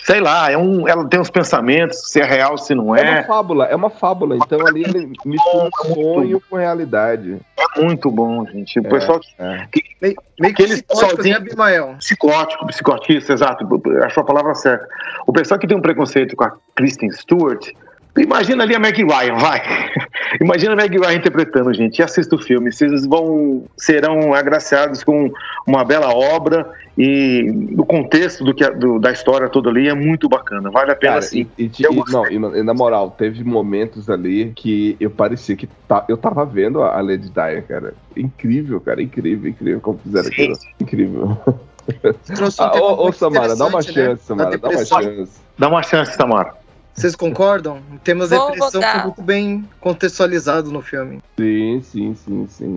Sei 0.05 0.21
lá, 0.21 0.51
é 0.51 0.57
um, 0.57 0.89
ela 0.89 1.07
tem 1.09 1.21
uns 1.21 1.31
pensamentos, 1.31 2.11
se 2.11 2.21
é 2.21 2.25
real, 2.25 2.57
se 2.59 2.75
não 2.75 2.95
é 2.97 3.03
uma 3.03 3.19
é. 3.19 3.23
fábula, 3.25 3.65
é 3.67 3.77
uma 3.77 3.91
fábula. 3.91 4.37
Então 4.37 4.67
ali 4.67 4.83
ele 4.83 5.13
mistura 5.25 5.69
um 5.69 5.95
sonho 5.95 6.43
com 6.49 6.57
realidade. 6.57 7.39
É 7.59 7.81
muito 7.81 8.11
bom, 8.11 8.45
gente. 8.47 8.81
O 8.81 8.87
É. 8.87 8.91
pessoal 8.91 9.21
que 9.21 9.29
É. 9.39 9.67
Meio, 10.01 10.17
meio 10.41 10.55
que 10.55 10.67
né, 10.67 10.77
sozinho- 10.91 11.37
Abimael? 11.37 11.95
psicótico, 11.99 12.67
psicotista, 12.67 13.35
exato, 13.35 13.67
achou 14.03 14.23
a 14.23 14.27
palavra 14.27 14.55
certa. 14.55 14.89
O 15.27 15.33
pessoal 15.33 15.61
que 15.61 15.67
tem 15.67 15.77
um 15.77 15.83
preconceito 15.83 16.35
com 16.35 16.45
a 16.45 16.53
Kristen 16.75 17.11
Stewart, 17.13 17.69
imagina 18.19 18.63
ali 18.65 18.75
a 18.75 18.79
Meg 18.79 19.03
Ryan, 19.03 19.37
vai. 19.37 19.61
Imagina 20.41 20.73
a 20.75 20.77
Meg 20.77 20.97
Ryan 20.97 21.15
interpretando, 21.15 21.73
gente, 21.75 21.99
e 21.99 22.03
assista 22.03 22.37
o 22.37 22.39
filme. 22.39 22.71
Vocês 22.73 23.05
vão, 23.07 23.65
serão 23.77 24.33
agraciados 24.33 25.03
com 25.03 25.31
uma 25.67 25.85
bela 25.85 26.09
obra 26.15 26.71
e 26.97 27.51
o 27.77 27.85
contexto 27.85 28.45
do 28.45 28.55
que, 28.55 28.69
do- 28.71 28.99
da 29.01 29.11
história 29.11 29.49
toda 29.49 29.71
ali 29.71 29.89
é 29.89 29.95
muito 29.95 30.29
bacana. 30.29 30.71
Vale 30.71 30.93
a 30.93 30.97
pena 30.97 31.15
Cara, 31.15 31.23
sim. 31.23 31.49
e, 31.59 31.65
e, 31.65 31.71
e- 31.81 32.13
não, 32.13 32.27
e, 32.31 32.63
na- 32.63 32.75
moral, 32.75 33.11
teve 33.11 33.43
momentos 33.43 34.09
ali 34.09 34.53
que 34.55 34.97
eu 35.01 35.11
parecia 35.11 35.57
que 35.57 35.69
tá, 35.89 36.05
eu 36.09 36.17
tava 36.17 36.45
vendo 36.45 36.83
a 36.83 37.01
Lady 37.01 37.29
Di, 37.29 37.63
cara. 37.67 37.95
Incrível, 38.17 38.81
cara, 38.81 39.03
incrível, 39.03 39.51
incrível 39.51 39.81
como 39.81 39.99
fizeram 39.99 40.25
Sim. 40.27 40.31
aquilo. 40.33 40.59
Incrível. 40.81 41.39
Trouxe 42.37 42.63
um 42.63 42.65
Ah, 42.67 42.73
ô, 43.03 43.11
Samara, 43.13 43.57
dá 43.57 43.67
uma 43.67 43.79
né? 43.79 43.83
chance, 43.83 44.25
Samara, 44.25 44.51
Da 44.51 44.57
dá 44.59 44.69
uma 44.69 44.85
chance. 44.85 45.41
Dá 45.59 45.69
uma 45.69 45.83
chance, 45.83 46.17
Tamara. 46.17 46.55
Vocês 46.95 47.17
concordam? 47.17 47.81
Vou 48.05 48.51
depressão 48.51 48.81
votar. 48.81 48.93
foi 48.93 49.03
muito 49.05 49.23
bem 49.23 49.69
contextualizado 49.81 50.71
no 50.71 50.83
filme. 50.83 51.21
Sim, 51.39 51.81
sim, 51.83 52.15
sim, 52.15 52.47
sim. 52.49 52.77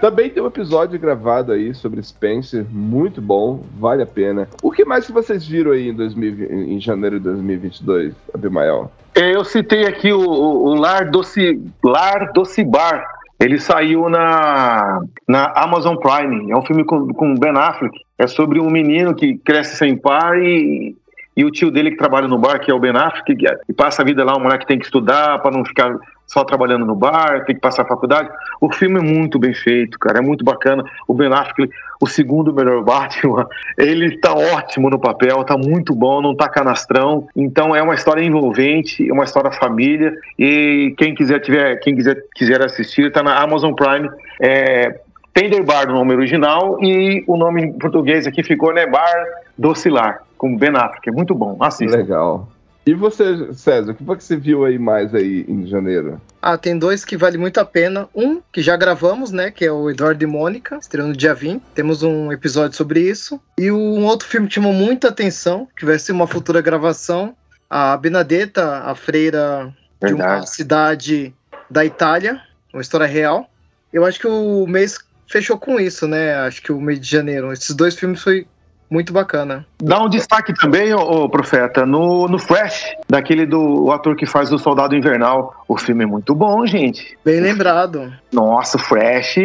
Também 0.00 0.30
tem 0.30 0.42
um 0.42 0.46
episódio 0.46 0.98
gravado 0.98 1.52
aí 1.52 1.74
sobre 1.74 2.02
Spencer, 2.02 2.64
muito 2.70 3.20
bom, 3.20 3.62
vale 3.78 4.02
a 4.02 4.06
pena. 4.06 4.48
O 4.62 4.70
que 4.70 4.84
mais 4.84 5.06
que 5.06 5.12
vocês 5.12 5.46
viram 5.46 5.72
aí 5.72 5.90
em, 5.90 5.94
2020 5.94 6.50
em 6.50 6.80
janeiro 6.80 7.18
de 7.18 7.24
2022, 7.24 8.14
Abimael? 8.32 8.90
Eu 9.14 9.44
citei 9.44 9.86
aqui 9.86 10.12
o, 10.12 10.20
o, 10.20 10.68
o 10.68 10.74
Lar 10.74 11.10
Doce, 11.10 11.60
Lar 11.84 12.32
Doce 12.32 12.64
Bar. 12.64 13.04
Ele 13.38 13.58
saiu 13.58 14.08
na, 14.08 15.00
na 15.26 15.52
Amazon 15.56 15.96
Prime. 15.96 16.50
É 16.50 16.56
um 16.56 16.62
filme 16.62 16.84
com, 16.84 17.08
com 17.08 17.34
Ben 17.34 17.56
Affleck. 17.56 17.98
É 18.18 18.26
sobre 18.26 18.60
um 18.60 18.70
menino 18.70 19.14
que 19.14 19.36
cresce 19.38 19.76
sem 19.76 19.96
pai 19.96 20.42
e, 20.42 20.96
e 21.36 21.44
o 21.44 21.50
tio 21.50 21.70
dele 21.70 21.92
que 21.92 21.96
trabalha 21.96 22.26
no 22.26 22.38
bar, 22.38 22.58
que 22.58 22.70
é 22.70 22.74
o 22.74 22.78
Ben 22.78 22.96
Affleck, 22.96 23.36
que, 23.36 23.72
passa 23.72 24.02
a 24.02 24.04
vida 24.04 24.24
lá, 24.24 24.36
um 24.36 24.40
moleque 24.40 24.64
que 24.64 24.68
tem 24.68 24.78
que 24.78 24.84
estudar 24.84 25.38
para 25.38 25.56
não 25.56 25.64
ficar 25.64 25.96
só 26.26 26.44
trabalhando 26.44 26.86
no 26.86 26.94
bar, 26.94 27.44
tem 27.44 27.54
que 27.54 27.60
passar 27.60 27.82
a 27.82 27.86
faculdade. 27.86 28.28
O 28.60 28.72
filme 28.72 28.98
é 28.98 29.02
muito 29.02 29.38
bem 29.38 29.52
feito, 29.52 29.98
cara. 29.98 30.18
É 30.18 30.20
muito 30.22 30.44
bacana. 30.44 30.84
O 31.08 31.14
Ben 31.14 31.32
Affleck, 31.32 31.72
o 32.00 32.06
segundo 32.06 32.52
melhor 32.52 32.82
Batman, 32.84 33.48
ele 33.76 34.16
tá 34.18 34.32
ótimo 34.32 34.90
no 34.90 34.98
papel, 34.98 35.42
tá 35.44 35.56
muito 35.56 35.94
bom, 35.94 36.20
não 36.20 36.34
tá 36.34 36.48
canastrão. 36.48 37.26
Então 37.34 37.74
é 37.74 37.82
uma 37.82 37.94
história 37.94 38.22
envolvente, 38.22 39.08
é 39.08 39.12
uma 39.12 39.24
história 39.24 39.50
família. 39.50 40.14
E 40.38 40.94
quem 40.98 41.14
quiser 41.14 41.40
tiver, 41.40 41.76
quem 41.76 41.96
quiser, 41.96 42.22
quiser 42.34 42.64
assistir, 42.64 43.10
tá 43.10 43.22
na 43.22 43.42
Amazon 43.42 43.72
Prime. 43.72 44.08
É, 44.40 45.00
Tender 45.32 45.64
Bar 45.64 45.86
no 45.86 45.94
nome 45.94 46.14
original 46.14 46.76
e 46.82 47.24
o 47.26 47.36
nome 47.36 47.62
em 47.62 47.72
português 47.78 48.26
aqui 48.26 48.42
ficou, 48.42 48.74
né? 48.74 48.86
Bar 48.86 49.24
Docilar, 49.56 50.22
com 50.40 50.56
Ben 50.56 50.70
Affleck. 50.70 51.06
É 51.06 51.12
muito 51.12 51.34
bom. 51.34 51.58
Assista. 51.60 51.98
Legal. 51.98 52.48
E 52.86 52.94
você, 52.94 53.52
César, 53.52 53.92
o 53.92 53.94
que 53.94 54.02
foi 54.02 54.16
que 54.16 54.24
você 54.24 54.38
viu 54.38 54.64
aí 54.64 54.78
mais 54.78 55.14
aí 55.14 55.44
em 55.46 55.66
janeiro? 55.66 56.18
Ah, 56.40 56.56
tem 56.56 56.78
dois 56.78 57.04
que 57.04 57.14
vale 57.14 57.36
muito 57.36 57.60
a 57.60 57.64
pena. 57.64 58.08
Um, 58.14 58.40
que 58.50 58.62
já 58.62 58.74
gravamos, 58.74 59.30
né? 59.30 59.50
Que 59.50 59.66
é 59.66 59.70
o 59.70 59.90
Eduardo 59.90 60.24
e 60.24 60.26
Mônica, 60.26 60.78
estreando 60.78 61.10
no 61.10 61.16
dia 61.16 61.34
20. 61.34 61.62
Temos 61.74 62.02
um 62.02 62.32
episódio 62.32 62.74
sobre 62.74 63.02
isso. 63.02 63.38
E 63.58 63.70
um 63.70 64.06
outro 64.06 64.26
filme 64.26 64.48
que 64.48 64.54
chamou 64.54 64.72
muita 64.72 65.08
atenção, 65.08 65.68
que 65.76 65.84
vai 65.84 65.98
ser 65.98 66.12
uma 66.12 66.26
futura 66.26 66.62
gravação. 66.62 67.36
A 67.68 67.94
Benedetta, 67.98 68.78
a 68.78 68.94
freira 68.94 69.74
de 70.00 70.14
uma 70.14 70.24
Verdade. 70.24 70.50
cidade 70.50 71.34
da 71.68 71.84
Itália, 71.84 72.40
uma 72.72 72.80
história 72.80 73.06
real. 73.06 73.46
Eu 73.92 74.06
acho 74.06 74.18
que 74.18 74.26
o 74.26 74.66
mês 74.66 74.98
fechou 75.28 75.58
com 75.58 75.78
isso, 75.78 76.08
né? 76.08 76.34
Acho 76.36 76.62
que 76.62 76.72
o 76.72 76.80
mês 76.80 76.98
de 76.98 77.10
janeiro. 77.10 77.52
Esses 77.52 77.76
dois 77.76 77.94
filmes 77.94 78.22
foi 78.22 78.46
muito 78.90 79.12
bacana. 79.12 79.64
Dá 79.78 80.02
um 80.02 80.08
destaque 80.08 80.52
também, 80.52 80.92
ô, 80.92 80.98
ô, 80.98 81.28
Profeta, 81.28 81.86
no, 81.86 82.26
no 82.26 82.38
Flash, 82.38 82.84
daquele 83.08 83.46
do 83.46 83.84
o 83.84 83.92
ator 83.92 84.16
que 84.16 84.26
faz 84.26 84.52
o 84.52 84.58
Soldado 84.58 84.96
Invernal. 84.96 85.64
O 85.68 85.78
filme 85.78 86.04
é 86.04 86.06
muito 86.06 86.34
bom, 86.34 86.66
gente. 86.66 87.16
Bem 87.24 87.40
lembrado. 87.40 88.12
Nossa, 88.32 88.76
o 88.76 88.80
Flash. 88.80 89.36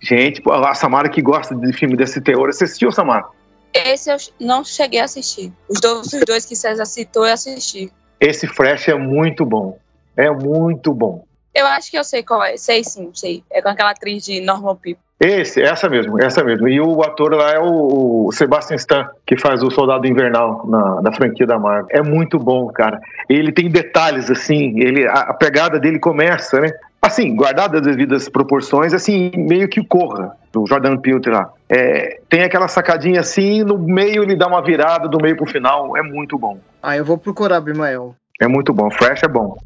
Gente, 0.00 0.42
a 0.48 0.74
Samara 0.74 1.08
que 1.08 1.20
gosta 1.20 1.54
de 1.54 1.72
filme 1.72 1.96
desse 1.96 2.20
teor. 2.20 2.52
Você 2.52 2.64
assistiu, 2.64 2.92
Samara? 2.92 3.26
Esse 3.72 4.10
eu 4.10 4.16
não 4.40 4.64
cheguei 4.64 5.00
a 5.00 5.04
assistir. 5.04 5.52
Os 5.68 5.80
dois, 5.80 6.12
os 6.12 6.24
dois 6.24 6.44
que 6.44 6.56
César 6.56 6.84
citou, 6.84 7.26
eu 7.26 7.32
assisti. 7.32 7.92
Esse 8.20 8.46
Flash 8.46 8.88
é 8.88 8.94
muito 8.94 9.44
bom. 9.44 9.78
É 10.16 10.30
muito 10.30 10.92
bom. 10.92 11.24
Eu 11.58 11.66
acho 11.66 11.90
que 11.90 11.98
eu 11.98 12.04
sei 12.04 12.22
qual 12.22 12.42
é. 12.42 12.56
Sei 12.56 12.84
sim, 12.84 13.10
sei. 13.12 13.42
É 13.50 13.60
com 13.60 13.68
aquela 13.68 13.90
atriz 13.90 14.24
de 14.24 14.40
Normal 14.40 14.76
People. 14.76 15.08
Esse, 15.20 15.60
essa 15.60 15.88
mesmo, 15.88 16.22
essa 16.22 16.44
mesmo. 16.44 16.68
E 16.68 16.80
o 16.80 17.02
ator 17.02 17.34
lá 17.34 17.50
é 17.50 17.58
o, 17.58 18.30
Sebastian 18.30 18.76
Stan, 18.76 19.08
que 19.26 19.36
faz 19.36 19.64
o 19.64 19.70
Soldado 19.70 20.06
Invernal 20.06 20.64
na, 20.68 21.00
da 21.00 21.12
franquia 21.12 21.44
da 21.44 21.58
Marvel. 21.58 21.88
É 21.90 22.00
muito 22.00 22.38
bom, 22.38 22.68
cara. 22.68 23.00
Ele 23.28 23.50
tem 23.50 23.68
detalhes, 23.68 24.30
assim, 24.30 24.78
ele, 24.78 25.08
a, 25.08 25.14
a 25.14 25.34
pegada 25.34 25.80
dele 25.80 25.98
começa, 25.98 26.60
né? 26.60 26.70
Assim, 27.02 27.34
guardado 27.34 27.76
as 27.76 27.82
devidas 27.82 28.28
proporções, 28.28 28.94
assim, 28.94 29.32
meio 29.34 29.68
que 29.68 29.84
corra, 29.84 30.36
do 30.52 30.64
Jordan 30.66 30.96
Peele 30.96 31.20
lá. 31.26 31.50
É, 31.68 32.20
tem 32.28 32.42
aquela 32.42 32.68
sacadinha 32.68 33.20
assim, 33.20 33.64
no 33.64 33.76
meio 33.76 34.22
ele 34.22 34.36
dá 34.36 34.46
uma 34.46 34.62
virada 34.62 35.08
do 35.08 35.18
meio 35.20 35.36
pro 35.36 35.46
final. 35.46 35.96
É 35.96 36.02
muito 36.02 36.38
bom. 36.38 36.58
Ah, 36.80 36.96
eu 36.96 37.04
vou 37.04 37.18
procurar, 37.18 37.56
Abimael. 37.56 38.14
É 38.40 38.46
muito 38.46 38.72
bom. 38.72 38.88
Flash 38.90 39.22
é 39.24 39.28
bom. 39.28 39.56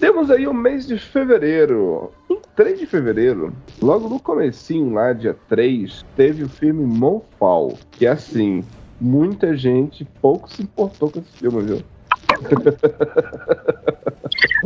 Temos 0.00 0.30
aí 0.30 0.48
o 0.48 0.54
mês 0.54 0.86
de 0.86 0.98
fevereiro. 0.98 2.10
Em 2.28 2.40
3 2.56 2.80
de 2.80 2.86
fevereiro, 2.86 3.52
logo 3.80 4.08
no 4.08 4.18
comecinho 4.18 4.94
lá, 4.94 5.12
dia 5.12 5.36
3, 5.48 6.04
teve 6.16 6.42
o 6.42 6.48
filme 6.48 6.82
Monfal. 6.82 7.74
Que 7.92 8.06
é 8.06 8.10
assim, 8.10 8.64
muita 9.00 9.56
gente 9.56 10.04
pouco 10.20 10.50
se 10.50 10.62
importou 10.62 11.10
com 11.10 11.20
esse 11.20 11.30
filme, 11.38 11.62
viu? 11.62 11.82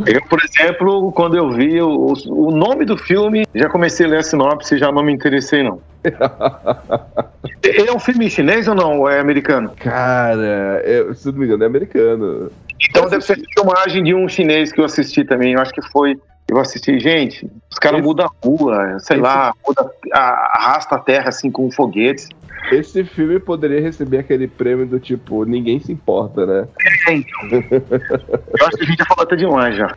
Eu, 0.05 0.21
por 0.29 0.39
exemplo, 0.43 1.11
quando 1.13 1.35
eu 1.37 1.51
vi 1.51 1.81
o, 1.81 2.13
o 2.27 2.51
nome 2.51 2.85
do 2.85 2.97
filme, 2.97 3.45
já 3.55 3.69
comecei 3.69 4.05
a 4.05 4.09
ler 4.09 4.19
a 4.19 4.23
sinopse 4.23 4.75
e 4.75 4.77
já 4.77 4.91
não 4.91 5.01
me 5.01 5.13
interessei, 5.13 5.63
não. 5.63 5.79
Ele 7.63 7.89
é 7.89 7.93
um 7.93 7.99
filme 7.99 8.29
chinês 8.29 8.67
ou 8.67 8.75
não? 8.75 8.99
Ou 8.99 9.09
é 9.09 9.19
americano? 9.19 9.71
Cara, 9.77 10.81
eu, 10.85 11.13
se 11.15 11.31
não 11.31 11.39
me 11.39 11.45
engano, 11.45 11.63
é 11.63 11.67
americano. 11.67 12.51
Então 12.89 13.09
deve 13.09 13.23
ser 13.23 13.39
filmagem 13.53 14.03
de 14.03 14.13
um 14.13 14.27
chinês 14.27 14.71
que 14.71 14.79
eu 14.79 14.85
assisti 14.85 15.23
também. 15.23 15.53
Eu 15.53 15.61
acho 15.61 15.73
que 15.73 15.81
foi. 15.81 16.17
Eu 16.47 16.59
assisti, 16.59 16.99
gente, 16.99 17.49
os 17.71 17.79
caras 17.79 17.99
Esse- 17.99 18.07
mudam 18.07 18.27
a 18.27 18.45
rua, 18.45 18.99
sei 18.99 19.15
Esse- 19.17 19.23
lá, 19.23 19.51
muda, 19.67 19.89
arrasta 20.13 20.95
a 20.95 20.99
terra 20.99 21.29
assim 21.29 21.49
com 21.49 21.71
foguetes. 21.71 22.29
Esse 22.71 23.03
filme 23.03 23.39
poderia 23.39 23.79
receber 23.79 24.19
aquele 24.19 24.47
prêmio 24.47 24.85
do 24.85 24.99
tipo, 24.99 25.45
ninguém 25.45 25.79
se 25.79 25.91
importa, 25.91 26.45
né? 26.45 26.67
Eu 27.07 28.67
acho 28.67 28.77
que 28.77 28.83
a 28.83 28.87
gente 28.87 28.97
já 28.97 29.05
falou 29.05 29.23
até 29.23 29.35
demais 29.35 29.75
já. 29.77 29.95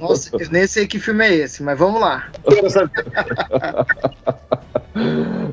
Nossa, 0.00 0.36
eu 0.38 0.50
nem 0.50 0.66
sei 0.66 0.86
que 0.86 0.98
filme 0.98 1.26
é 1.26 1.34
esse, 1.34 1.62
mas 1.62 1.78
vamos 1.78 2.00
lá. 2.00 2.28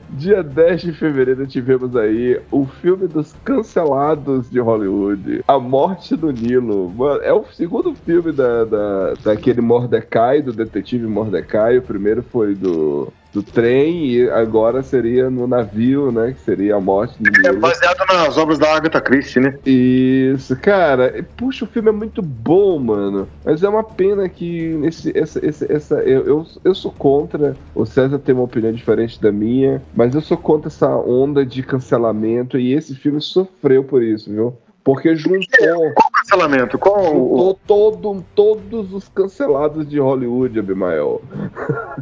Dia 0.09 0.41
10 0.41 0.81
de 0.81 0.93
fevereiro 0.93 1.45
tivemos 1.45 1.95
aí 1.95 2.41
o 2.49 2.65
filme 2.65 3.07
dos 3.07 3.33
cancelados 3.43 4.49
de 4.49 4.59
Hollywood, 4.59 5.43
A 5.47 5.59
Morte 5.59 6.15
do 6.15 6.31
Nilo. 6.31 6.89
Mano, 6.89 7.21
é 7.21 7.33
o 7.33 7.45
segundo 7.53 7.93
filme 7.93 8.31
da, 8.31 8.63
da, 8.63 9.13
daquele 9.23 9.61
Mordecai, 9.61 10.41
do 10.41 10.51
detetive 10.51 11.05
Mordecai. 11.05 11.77
O 11.77 11.81
primeiro 11.81 12.23
foi 12.23 12.55
do, 12.55 13.13
do 13.35 13.43
trem 13.43 14.11
e 14.11 14.29
agora 14.29 14.81
seria 14.81 15.29
no 15.29 15.45
navio, 15.45 16.09
né? 16.09 16.31
Que 16.31 16.39
seria 16.39 16.77
A 16.77 16.79
Morte 16.79 17.21
do 17.21 17.47
É 17.47 17.51
baseado 17.51 17.97
nas 18.07 18.37
obras 18.37 18.57
da 18.57 18.73
Agatha 18.73 19.01
Christie, 19.01 19.41
né? 19.41 19.59
Isso, 19.65 20.55
cara, 20.55 21.25
puxa, 21.35 21.65
o 21.65 21.67
filme 21.67 21.89
é 21.89 21.91
muito 21.91 22.21
bom, 22.21 22.79
mano. 22.79 23.27
Mas 23.43 23.61
é 23.61 23.67
uma 23.67 23.83
pena 23.83 24.29
que 24.29 24.79
esse, 24.85 25.11
essa, 25.17 25.45
esse, 25.45 25.69
essa, 25.69 25.95
eu, 25.95 26.25
eu, 26.25 26.47
eu 26.63 26.73
sou 26.73 26.91
contra. 26.91 27.57
O 27.75 27.85
César 27.85 28.19
tem 28.19 28.33
uma 28.33 28.45
opinião 28.45 28.71
diferente 28.71 29.21
da 29.21 29.33
minha, 29.33 29.81
mas 29.93 30.15
eu 30.15 30.21
sou 30.21 30.37
contra 30.37 30.69
essa 30.69 30.95
onda 30.95 31.45
de 31.45 31.61
cancelamento 31.61 32.57
e 32.57 32.73
esse 32.73 32.95
filme 32.95 33.19
sofreu 33.19 33.83
por 33.83 34.01
isso, 34.01 34.31
viu? 34.31 34.55
Porque 34.85 35.15
juntou, 35.15 35.93
Qual 35.95 36.11
cancelamento? 36.13 36.77
Qual 36.77 37.03
juntou 37.05 37.59
todo, 37.65 38.25
todos 38.35 38.93
os 38.93 39.09
cancelados 39.09 39.85
de 39.89 39.99
Hollywood, 39.99 40.59
Abimael. 40.59 41.21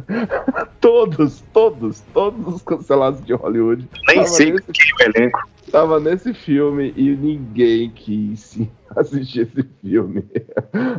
todos, 0.80 1.42
todos, 1.52 2.00
todos 2.12 2.54
os 2.56 2.62
cancelados 2.62 3.24
de 3.24 3.32
Hollywood. 3.32 3.88
Nem 4.06 4.16
Tava 4.16 4.28
sei 4.28 4.52
nesse 4.52 4.72
quem 4.72 4.86
é 5.00 5.08
o 5.08 5.12
elenco. 5.16 5.38
tava 5.72 5.98
nesse 6.00 6.34
filme 6.34 6.92
e 6.96 7.16
ninguém 7.16 7.90
quis 7.90 8.60
assistir 8.94 9.40
esse 9.48 9.66
filme. 9.82 10.24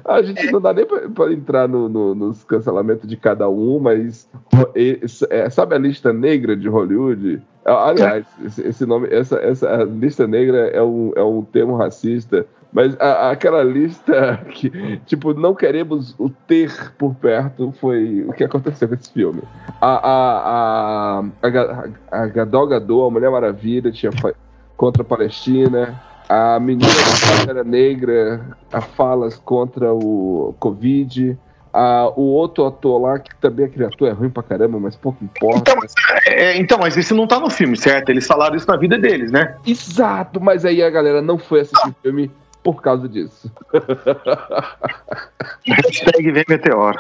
A 0.03 0.21
gente 0.23 0.51
não 0.51 0.59
dá 0.59 0.73
nem 0.73 0.85
pra, 0.85 1.07
pra 1.09 1.31
entrar 1.31 1.67
no- 1.67 1.87
no- 1.87 2.15
nos 2.15 2.43
cancelamentos 2.43 3.07
de 3.07 3.15
cada 3.15 3.47
um, 3.47 3.79
mas 3.79 4.27
é, 5.29 5.49
sabe 5.49 5.75
a 5.75 5.77
lista 5.77 6.11
negra 6.11 6.55
de 6.57 6.67
Hollywood? 6.67 7.41
Aliás, 7.65 8.25
esse, 8.59 8.85
nome, 8.85 9.07
essa, 9.11 9.37
essa 9.39 9.83
lista 9.83 10.27
negra 10.27 10.67
é 10.69 10.81
um, 10.83 11.11
é 11.15 11.23
um 11.23 11.41
termo 11.43 11.75
racista. 11.75 12.45
Mas 12.71 12.95
a- 12.99 13.31
aquela 13.31 13.63
lista 13.63 14.39
que, 14.51 14.99
tipo, 15.05 15.33
não 15.33 15.55
queremos 15.55 16.13
o 16.19 16.29
ter 16.29 16.93
por 16.97 17.15
perto 17.15 17.73
foi 17.79 18.23
o 18.27 18.33
que 18.33 18.43
aconteceu 18.43 18.87
com 18.87 18.93
esse 18.93 19.11
filme. 19.11 19.41
A, 19.81 20.09
a, 20.09 21.19
a, 21.19 21.23
a, 21.41 21.49
Ga- 21.49 21.89
a 22.11 22.27
Gadol 22.27 22.67
Gadot, 22.67 23.07
a 23.07 23.11
Mulher 23.11 23.31
Maravilha, 23.31 23.91
tinha 23.91 24.11
contra 24.77 25.01
a 25.01 25.05
Palestina. 25.05 25.99
A 26.27 26.59
menina 26.59 26.89
Pantera 27.37 27.63
Negra, 27.63 28.41
a 28.73 28.81
falas 28.81 29.37
contra 29.37 29.93
o 29.93 30.55
Covid. 30.59 31.37
A- 31.75 32.09
o 32.15 32.21
outro 32.21 32.65
ator 32.65 33.01
lá, 33.01 33.19
que 33.19 33.35
também 33.35 33.65
aquele 33.65 33.85
ator 33.85 34.07
é 34.07 34.11
ruim 34.11 34.29
pra 34.29 34.41
caramba, 34.41 34.79
mas 34.79 34.95
pouco 34.95 35.23
importa. 35.23 35.59
Então, 35.59 35.75
mas, 35.81 35.93
é, 36.25 36.57
então, 36.57 36.77
mas 36.79 36.95
isso 36.95 37.13
não 37.13 37.27
tá 37.27 37.39
no 37.39 37.49
filme, 37.49 37.75
certo? 37.75 38.09
Eles 38.09 38.25
falaram 38.25 38.55
isso 38.55 38.67
na 38.67 38.77
vida 38.77 38.97
deles, 38.97 39.31
né? 39.31 39.57
Exato, 39.65 40.39
mas 40.39 40.63
aí 40.63 40.81
a 40.81 40.89
galera 40.89 41.21
não 41.21 41.37
foi 41.37 41.61
assistir 41.61 41.89
o 41.89 41.95
filme 42.01 42.31
por 42.63 42.81
causa 42.81 43.07
disso. 43.07 43.51
Hashtag 45.67 46.31
vem 46.31 46.45
meteoro. 46.47 46.97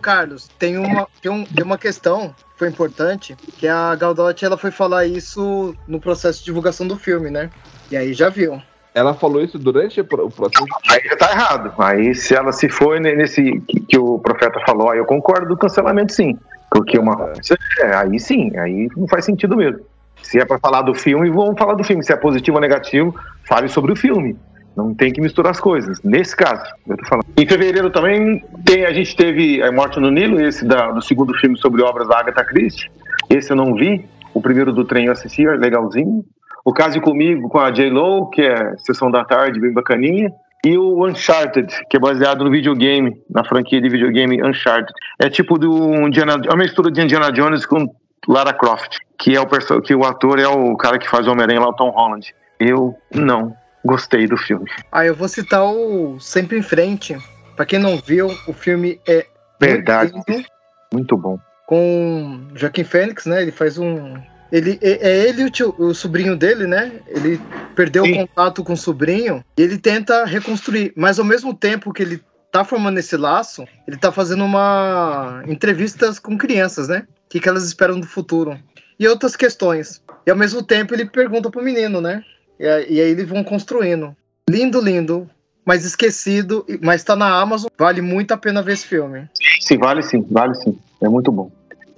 Carlos, 0.00 0.48
tem 0.58 0.78
uma, 0.78 1.06
tem, 1.20 1.30
um, 1.30 1.44
tem 1.44 1.64
uma 1.64 1.78
questão 1.78 2.30
que 2.30 2.58
foi 2.58 2.68
importante, 2.68 3.36
que 3.58 3.68
a 3.68 3.94
Galdot 3.94 4.44
ela 4.44 4.56
foi 4.56 4.70
falar 4.70 5.06
isso 5.06 5.74
no 5.86 6.00
processo 6.00 6.40
de 6.40 6.46
divulgação 6.46 6.86
do 6.88 6.96
filme, 6.96 7.30
né? 7.30 7.50
E 7.90 7.96
aí 7.96 8.12
já 8.14 8.28
viu. 8.28 8.60
Ela 8.94 9.14
falou 9.14 9.42
isso 9.42 9.58
durante 9.58 10.00
o 10.00 10.04
pro- 10.04 10.26
o 10.26 10.30
processo. 10.30 10.64
Aí 10.90 11.00
já 11.08 11.16
tá 11.16 11.30
errado. 11.32 11.72
Aí 11.78 12.14
se 12.14 12.34
ela 12.34 12.52
se 12.52 12.68
foi 12.68 13.00
ne- 13.00 13.14
nesse 13.16 13.60
que, 13.88 13.98
o 13.98 14.18
profeta 14.18 14.60
falou, 14.66 14.90
aí 14.90 14.98
eu 14.98 15.04
concordo 15.06 15.48
do 15.48 15.56
cancelamento 15.56 16.12
sim. 16.12 16.36
Porque 16.70 16.98
uma 16.98 17.16
coisa 17.16 17.56
é, 17.80 17.94
aí 17.96 18.18
sim, 18.18 18.50
aí 18.58 18.88
não 18.96 19.06
faz 19.08 19.24
sentido 19.24 19.56
mesmo. 19.56 19.80
Se 20.22 20.38
é 20.38 20.44
pra 20.44 20.58
falar 20.58 20.82
do 20.82 20.94
filme, 20.94 21.28
vamos 21.30 21.58
falar 21.58 21.74
do 21.74 21.84
filme. 21.84 22.02
Se 22.04 22.12
é 22.12 22.16
positivo 22.16 22.56
ou 22.56 22.60
negativo, 22.60 23.14
fale 23.44 23.68
sobre 23.68 23.92
o 23.92 23.96
filme. 23.96 24.36
Não 24.76 24.94
tem 24.94 25.12
que 25.12 25.20
misturar 25.20 25.50
as 25.50 25.60
coisas. 25.60 26.00
Nesse 26.02 26.34
caso, 26.34 26.64
eu 26.88 26.96
tô 26.96 27.04
falando. 27.06 27.26
Em 27.36 27.46
fevereiro 27.46 27.90
também 27.90 28.42
tem, 28.64 28.86
a 28.86 28.92
gente 28.92 29.14
teve 29.16 29.62
a 29.62 29.70
Morte 29.70 30.00
no 30.00 30.10
Nilo, 30.10 30.40
esse 30.40 30.64
da- 30.64 30.90
do 30.92 31.02
segundo 31.02 31.34
filme 31.34 31.58
sobre 31.58 31.82
obras 31.82 32.08
da 32.08 32.18
Agatha 32.20 32.44
Christie. 32.44 32.90
Esse 33.28 33.52
eu 33.52 33.56
não 33.56 33.74
vi. 33.74 34.06
O 34.32 34.40
primeiro 34.40 34.72
do 34.72 34.84
trem 34.84 35.06
eu 35.06 35.12
assisti, 35.12 35.46
é 35.46 35.50
legalzinho. 35.50 36.24
O 36.64 36.72
Case 36.72 37.00
Comigo 37.00 37.48
com 37.48 37.58
a 37.58 37.70
J-Lo, 37.70 38.30
que 38.30 38.42
é 38.42 38.76
Sessão 38.78 39.10
da 39.10 39.24
Tarde, 39.24 39.60
bem 39.60 39.72
bacaninha. 39.72 40.32
E 40.64 40.78
o 40.78 41.04
Uncharted, 41.04 41.68
que 41.90 41.96
é 41.96 42.00
baseado 42.00 42.44
no 42.44 42.50
videogame, 42.50 43.20
na 43.28 43.42
franquia 43.42 43.80
de 43.80 43.88
videogame 43.88 44.40
Uncharted. 44.44 44.92
É 45.18 45.28
tipo 45.28 45.58
do 45.58 45.92
Indiana, 46.06 46.40
é 46.44 46.48
uma 46.50 46.62
mistura 46.62 46.88
de 46.90 47.00
Indiana 47.02 47.32
Jones 47.32 47.66
com 47.66 47.92
Lara 48.28 48.52
Croft, 48.52 48.98
que 49.18 49.34
é 49.34 49.40
o 49.40 49.46
que 49.80 49.92
o 49.92 50.04
ator 50.04 50.38
é 50.38 50.46
o 50.46 50.76
cara 50.76 50.98
que 51.00 51.08
faz 51.08 51.26
o 51.26 51.32
Homem-Aranha 51.32 51.60
lá, 51.60 51.68
o 51.68 51.72
Tom 51.74 51.90
Holland. 51.90 52.32
Eu 52.60 52.94
não 53.12 53.52
gostei 53.84 54.28
do 54.28 54.36
filme. 54.36 54.70
Aí 54.92 55.08
eu 55.08 55.16
vou 55.16 55.26
citar 55.26 55.64
o 55.64 56.20
Sempre 56.20 56.58
em 56.58 56.62
Frente. 56.62 57.16
Pra 57.56 57.66
quem 57.66 57.80
não 57.80 57.96
viu, 57.96 58.28
o 58.46 58.52
filme 58.52 59.00
é 59.08 59.26
Verdade, 59.60 60.12
muito 60.12 60.30
lindo, 60.30 60.46
muito 60.92 61.16
bom. 61.16 61.38
com 61.66 62.40
Joaquim 62.54 62.84
Fênix, 62.84 63.26
né? 63.26 63.42
Ele 63.42 63.50
faz 63.52 63.78
um. 63.78 64.14
Ele, 64.52 64.78
é 64.82 65.08
é 65.08 65.28
ele 65.28 65.42
e 65.42 65.44
o, 65.46 65.50
tio- 65.50 65.74
o 65.78 65.94
sobrinho 65.94 66.36
dele, 66.36 66.66
né? 66.66 67.00
Ele 67.08 67.40
perdeu 67.74 68.04
Sim. 68.04 68.12
o 68.12 68.26
contato 68.26 68.62
com 68.62 68.74
o 68.74 68.76
sobrinho 68.76 69.42
e 69.58 69.62
ele 69.62 69.78
tenta 69.78 70.26
reconstruir. 70.26 70.92
Mas 70.94 71.18
ao 71.18 71.24
mesmo 71.24 71.54
tempo 71.54 71.90
que 71.92 72.02
ele 72.02 72.20
tá 72.52 72.62
formando 72.62 72.98
esse 72.98 73.16
laço, 73.16 73.64
ele 73.88 73.96
tá 73.96 74.12
fazendo 74.12 74.44
uma 74.44 75.42
entrevistas 75.48 76.18
com 76.18 76.36
crianças, 76.36 76.86
né? 76.88 77.06
O 77.26 77.30
que, 77.30 77.40
que 77.40 77.48
elas 77.48 77.64
esperam 77.64 77.98
do 77.98 78.06
futuro. 78.06 78.58
E 79.00 79.08
outras 79.08 79.34
questões. 79.34 80.02
E 80.26 80.30
ao 80.30 80.36
mesmo 80.36 80.62
tempo 80.62 80.94
ele 80.94 81.06
pergunta 81.06 81.50
pro 81.50 81.62
menino, 81.62 82.02
né? 82.02 82.22
E, 82.60 82.64
e 82.64 83.00
aí 83.00 83.10
eles 83.10 83.26
vão 83.26 83.42
construindo. 83.42 84.14
Lindo, 84.48 84.80
lindo. 84.82 85.28
Mas 85.64 85.84
esquecido, 85.84 86.66
mas 86.82 87.04
tá 87.04 87.14
na 87.16 87.40
Amazon. 87.40 87.68
Vale 87.78 88.02
muito 88.02 88.32
a 88.32 88.36
pena 88.36 88.60
ver 88.62 88.72
esse 88.72 88.84
filme. 88.86 89.28
Sim, 89.60 89.78
vale 89.78 90.02
sim, 90.02 90.26
vale 90.28 90.54
sim. 90.56 90.76
É 91.00 91.08
muito 91.08 91.30
bom. 91.32 91.50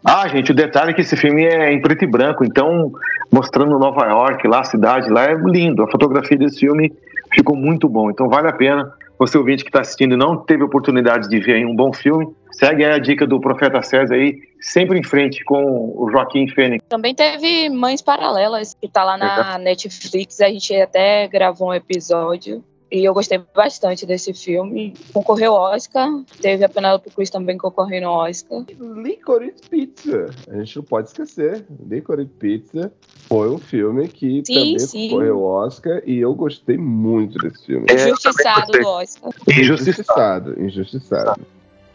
Ah, 0.05 0.29
gente, 0.29 0.53
o 0.53 0.55
detalhe 0.55 0.91
é 0.91 0.95
que 0.95 1.01
esse 1.01 1.17
filme 1.17 1.45
é 1.45 1.73
em 1.73 1.81
preto 1.81 2.05
e 2.05 2.07
branco, 2.07 2.45
então 2.45 2.93
mostrando 3.33 3.79
Nova 3.79 4.07
York, 4.07 4.47
lá 4.47 4.61
a 4.61 4.65
cidade, 4.65 5.11
lá 5.11 5.25
é 5.25 5.35
lindo. 5.35 5.83
A 5.83 5.91
fotografia 5.91 6.37
desse 6.37 6.61
filme 6.61 6.93
ficou 7.33 7.57
muito 7.57 7.89
bom, 7.89 8.11
então 8.11 8.29
vale 8.29 8.49
a 8.49 8.53
pena. 8.53 8.93
Você 9.19 9.39
ouvinte 9.39 9.63
que 9.63 9.71
está 9.71 9.81
assistindo 9.81 10.15
e 10.15 10.17
não 10.17 10.37
teve 10.37 10.63
oportunidade 10.63 11.29
de 11.29 11.39
ver 11.41 11.55
aí 11.55 11.65
um 11.65 11.75
bom 11.75 11.93
filme, 11.93 12.29
segue 12.51 12.85
aí 12.85 12.93
a 12.93 12.99
dica 12.99 13.27
do 13.27 13.41
Profeta 13.41 13.81
César 13.81 14.15
aí, 14.15 14.41
sempre 14.61 14.99
em 14.99 15.03
frente 15.03 15.43
com 15.45 15.95
o 15.97 16.11
Joaquim 16.11 16.49
Fênix. 16.49 16.85
Também 16.89 17.15
teve 17.15 17.71
Mães 17.71 18.03
Paralelas, 18.03 18.75
que 18.75 18.89
tá 18.89 19.05
lá 19.05 19.17
na 19.17 19.57
Netflix. 19.59 20.41
A 20.41 20.49
gente 20.49 20.75
até 20.75 21.29
gravou 21.29 21.69
um 21.69 21.75
episódio. 21.75 22.63
E 22.91 23.05
eu 23.05 23.13
gostei 23.13 23.41
bastante 23.55 24.07
desse 24.07 24.33
filme. 24.33 24.95
Concorreu 25.13 25.57
ao 25.57 25.75
Oscar. 25.75 26.09
Teve 26.41 26.65
a 26.65 26.69
Penelope 26.69 27.11
Cruz 27.11 27.31
também 27.31 27.59
concorrendo 27.59 28.07
ao 28.07 28.29
Oscar. 28.29 28.65
Licorice 28.79 29.69
Pizza. 29.69 30.27
A 30.49 30.57
gente 30.59 30.77
não 30.77 30.85
pode 30.85 31.09
esquecer. 31.09 31.65
Licorice 31.89 32.31
Pizza 32.39 32.93
foi 33.29 33.51
um 33.51 33.59
filme 33.59 34.07
que 34.09 34.43
Sim, 34.45 34.55
também 34.55 34.79
sim. 34.79 35.09
concorreu 35.09 35.37
ao 35.39 35.67
Oscar 35.67 36.03
e 36.05 36.19
eu 36.21 36.35
gostei 36.35 36.77
muito 36.77 37.39
desse 37.39 37.67
filme. 37.67 37.87
É, 37.89 37.95
Injustiçado 37.95 38.73
do 38.73 38.87
Oscar. 38.87 39.33
Injustiçado, 39.49 40.63
injustiçado. 40.63 41.41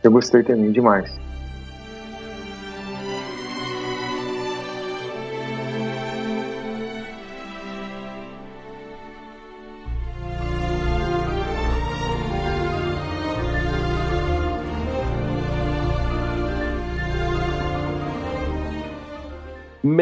Eu 0.04 0.12
gostei 0.12 0.44
também 0.44 0.72
demais. 0.72 1.12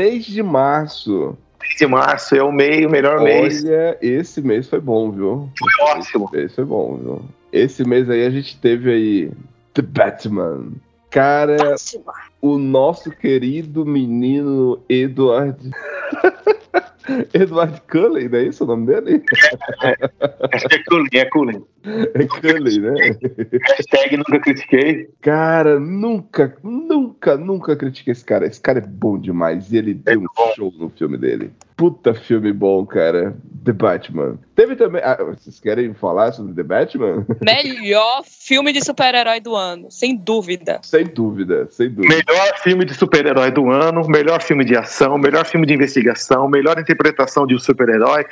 Mês 0.07 0.25
de 0.25 0.41
março. 0.41 1.37
De 1.77 1.85
março 1.85 2.33
é 2.33 2.41
o 2.41 2.49
meio, 2.49 2.87
o 2.87 2.91
melhor 2.91 3.19
mês. 3.21 3.65
Olha, 3.65 3.97
esse 4.01 4.41
mês 4.41 4.69
foi 4.69 4.79
bom, 4.79 5.11
viu? 5.11 5.49
Foi 5.59 5.85
ótimo. 5.89 6.25
Esse 6.25 6.37
mês 6.37 6.55
foi 6.55 6.63
bom, 6.63 6.97
viu? 6.97 7.21
Esse 7.51 7.83
mês 7.83 8.09
aí 8.09 8.25
a 8.25 8.29
gente 8.29 8.57
teve 8.57 8.89
aí 8.89 9.31
The 9.73 9.81
Batman. 9.81 10.71
Cara, 11.09 11.57
Péssima. 11.57 12.13
o 12.41 12.57
nosso 12.57 13.11
querido 13.11 13.85
menino 13.85 14.79
Edward. 14.87 15.57
Edward 17.33 17.81
Cullen, 17.89 18.29
não 18.29 18.39
é 18.39 18.43
isso 18.43 18.63
o 18.63 18.67
nome 18.67 18.87
dele? 18.87 19.19
Que 19.19 20.75
é 20.75 20.83
Cullen, 20.83 21.07
é 21.13 21.25
Cullen. 21.25 21.65
É 22.13 22.25
Cullen, 22.25 22.79
né? 22.79 23.17
Hashtag 23.63 24.17
nunca 24.17 24.39
critiquei. 24.39 25.09
Cara, 25.21 25.79
nunca, 25.79 26.57
nunca, 26.63 27.37
nunca 27.37 27.75
critiquei 27.75 28.11
esse 28.11 28.25
cara. 28.25 28.45
Esse 28.45 28.59
cara 28.59 28.79
é 28.79 28.81
bom 28.81 29.17
demais. 29.17 29.71
E 29.71 29.77
ele 29.77 29.93
deu 29.93 30.19
um 30.19 30.25
bom. 30.35 30.53
show 30.55 30.73
no 30.77 30.89
filme 30.89 31.17
dele. 31.17 31.51
Puta 31.77 32.15
filme 32.15 32.51
bom, 32.51 32.83
cara. 32.87 33.37
The 33.63 33.71
Batman. 33.71 34.39
Teve 34.55 34.75
também. 34.75 34.99
Ah, 35.03 35.17
vocês 35.23 35.59
querem 35.59 35.93
falar 35.93 36.31
sobre 36.31 36.55
The 36.55 36.63
Batman? 36.63 37.23
Melhor 37.39 38.23
filme 38.25 38.73
de 38.73 38.83
super-herói 38.83 39.39
do 39.39 39.55
ano, 39.55 39.91
sem 39.91 40.15
dúvida. 40.15 40.79
sem 40.81 41.05
dúvida, 41.05 41.67
sem 41.69 41.89
dúvida. 41.89 42.15
Melhor 42.15 42.57
filme 42.63 42.83
de 42.83 42.95
super-herói 42.95 43.51
do 43.51 43.69
ano, 43.69 44.07
melhor 44.07 44.41
filme 44.41 44.65
de 44.65 44.75
ação, 44.75 45.19
melhor 45.19 45.45
filme 45.45 45.67
de 45.67 45.73
investigação, 45.75 46.49
melhor 46.49 46.79
interpretação 46.79 47.45
de 47.45 47.53
um 47.53 47.59
super-herói. 47.59 48.25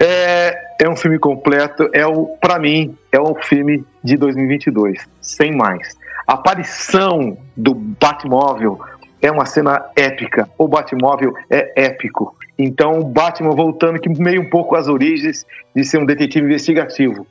É, 0.00 0.56
é 0.80 0.88
um 0.88 0.96
filme 0.96 1.18
completo, 1.18 1.90
é 1.92 2.06
o 2.06 2.26
para 2.40 2.58
mim 2.58 2.96
é 3.12 3.20
um 3.20 3.34
filme 3.34 3.84
de 4.02 4.16
2022, 4.16 5.06
sem 5.20 5.54
mais. 5.54 5.98
A 6.26 6.32
aparição 6.32 7.36
do 7.54 7.74
Batmóvel 7.74 8.80
é 9.20 9.30
uma 9.30 9.44
cena 9.44 9.84
épica. 9.94 10.48
O 10.56 10.66
Batmóvel 10.66 11.34
é 11.50 11.84
épico. 11.84 12.34
Então, 12.58 13.00
o 13.00 13.04
Batman 13.04 13.50
voltando 13.50 14.00
que 14.00 14.08
meio 14.08 14.42
um 14.42 14.50
pouco 14.50 14.76
às 14.76 14.88
origens 14.88 15.44
de 15.74 15.84
ser 15.84 15.98
um 15.98 16.06
detetive 16.06 16.46
investigativo. 16.46 17.26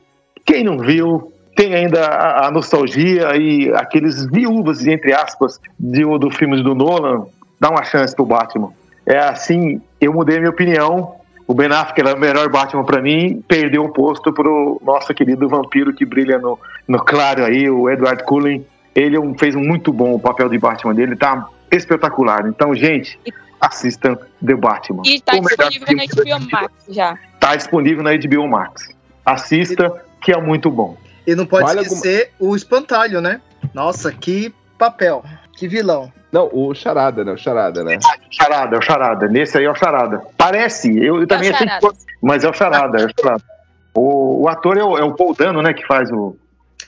Quem 0.46 0.64
não 0.64 0.78
viu, 0.78 1.32
tem 1.56 1.74
ainda 1.74 2.06
a, 2.06 2.48
a 2.48 2.52
nostalgia 2.52 3.36
e 3.36 3.72
aqueles 3.74 4.26
viúvas, 4.30 4.86
entre 4.86 5.14
aspas, 5.14 5.60
de, 5.80 6.04
do 6.20 6.30
filme 6.30 6.62
do 6.62 6.76
Nolan, 6.76 7.26
dá 7.60 7.70
uma 7.70 7.84
chance 7.84 8.16
pro 8.16 8.26
Batman. 8.26 8.72
É 9.06 9.18
assim, 9.18 9.82
eu 10.00 10.14
mudei 10.14 10.38
minha 10.38 10.52
opinião. 10.52 11.16
O 11.48 11.54
Ben 11.54 11.68
Affleck 11.72 12.02
era 12.02 12.16
o 12.16 12.20
melhor 12.20 12.50
Batman 12.50 12.84
pra 12.84 13.02
mim, 13.02 13.44
perdeu 13.48 13.84
o 13.84 13.94
posto 13.94 14.34
pro 14.34 14.82
nosso 14.84 15.14
querido 15.14 15.48
vampiro 15.48 15.94
que 15.94 16.04
brilha 16.04 16.40
no, 16.40 16.58
no 16.88 17.00
claro 17.00 17.46
aí, 17.46 17.70
o 17.70 17.90
Edward 17.90 18.24
Cullen. 18.24 18.66
Ele 18.96 19.18
um- 19.20 19.38
fez 19.38 19.56
um 19.56 19.62
muito 19.62 19.94
bom 19.94 20.14
o 20.14 20.20
papel 20.20 20.50
de 20.50 20.58
Batman 20.58 20.96
dele, 20.96 21.16
tá 21.16 21.48
espetacular. 21.72 22.48
Então, 22.48 22.74
gente, 22.74 23.20
assistam 23.66 24.18
The 24.46 24.56
Batman. 24.56 25.04
E 25.06 25.20
tá 25.22 25.34
melhor 25.34 25.70
disponível 25.70 25.96
na 25.96 26.06
de 26.06 26.16
HBO 26.16 26.52
Max 26.52 26.74
já. 26.90 27.20
Tá 27.40 27.56
disponível 27.56 28.04
na 28.04 28.12
HBO 28.16 28.48
Max. 28.48 28.90
Assista, 29.26 30.04
que 30.22 30.32
é 30.32 30.40
muito 30.40 30.70
bom. 30.70 30.98
E 31.26 31.34
não 31.34 31.46
pode 31.46 31.66
Vale 31.66 31.82
esquecer 31.82 32.32
o 32.40 32.56
espantalho, 32.56 33.20
né? 33.22 33.42
Nossa, 33.74 34.12
que 34.12 34.54
papel. 34.78 35.24
Que 35.54 35.68
vilão. 35.68 36.12
Não, 36.32 36.50
o 36.52 36.74
Charada, 36.76 37.24
né? 37.24 37.32
O 37.32 37.38
Charada, 37.38 37.84
né? 37.84 37.98
Charada, 38.30 38.76
é 38.76 38.80
o 38.80 38.82
Charada. 38.82 39.28
Nesse 39.28 39.58
aí 39.58 39.64
é 39.64 39.72
o 39.72 39.76
Charada. 39.76 40.22
Parece, 40.38 40.96
eu, 40.98 41.22
eu 41.22 41.28
também 41.28 41.50
achei 41.50 41.66
que 41.66 41.88
mas 42.22 42.44
é 42.44 42.50
o 42.50 42.54
Charada, 42.54 43.02
é 43.02 43.06
o 43.06 43.10
Charada. 43.20 43.44
O, 43.94 44.44
o 44.44 44.50
ator 44.50 44.78
é 44.78 44.84
o, 44.84 44.98
é 44.98 45.04
o 45.04 45.14
Paul 45.14 45.34
Dano, 45.34 45.62
né, 45.62 45.74
que 45.74 45.86
faz 45.88 46.12
o, 46.12 46.36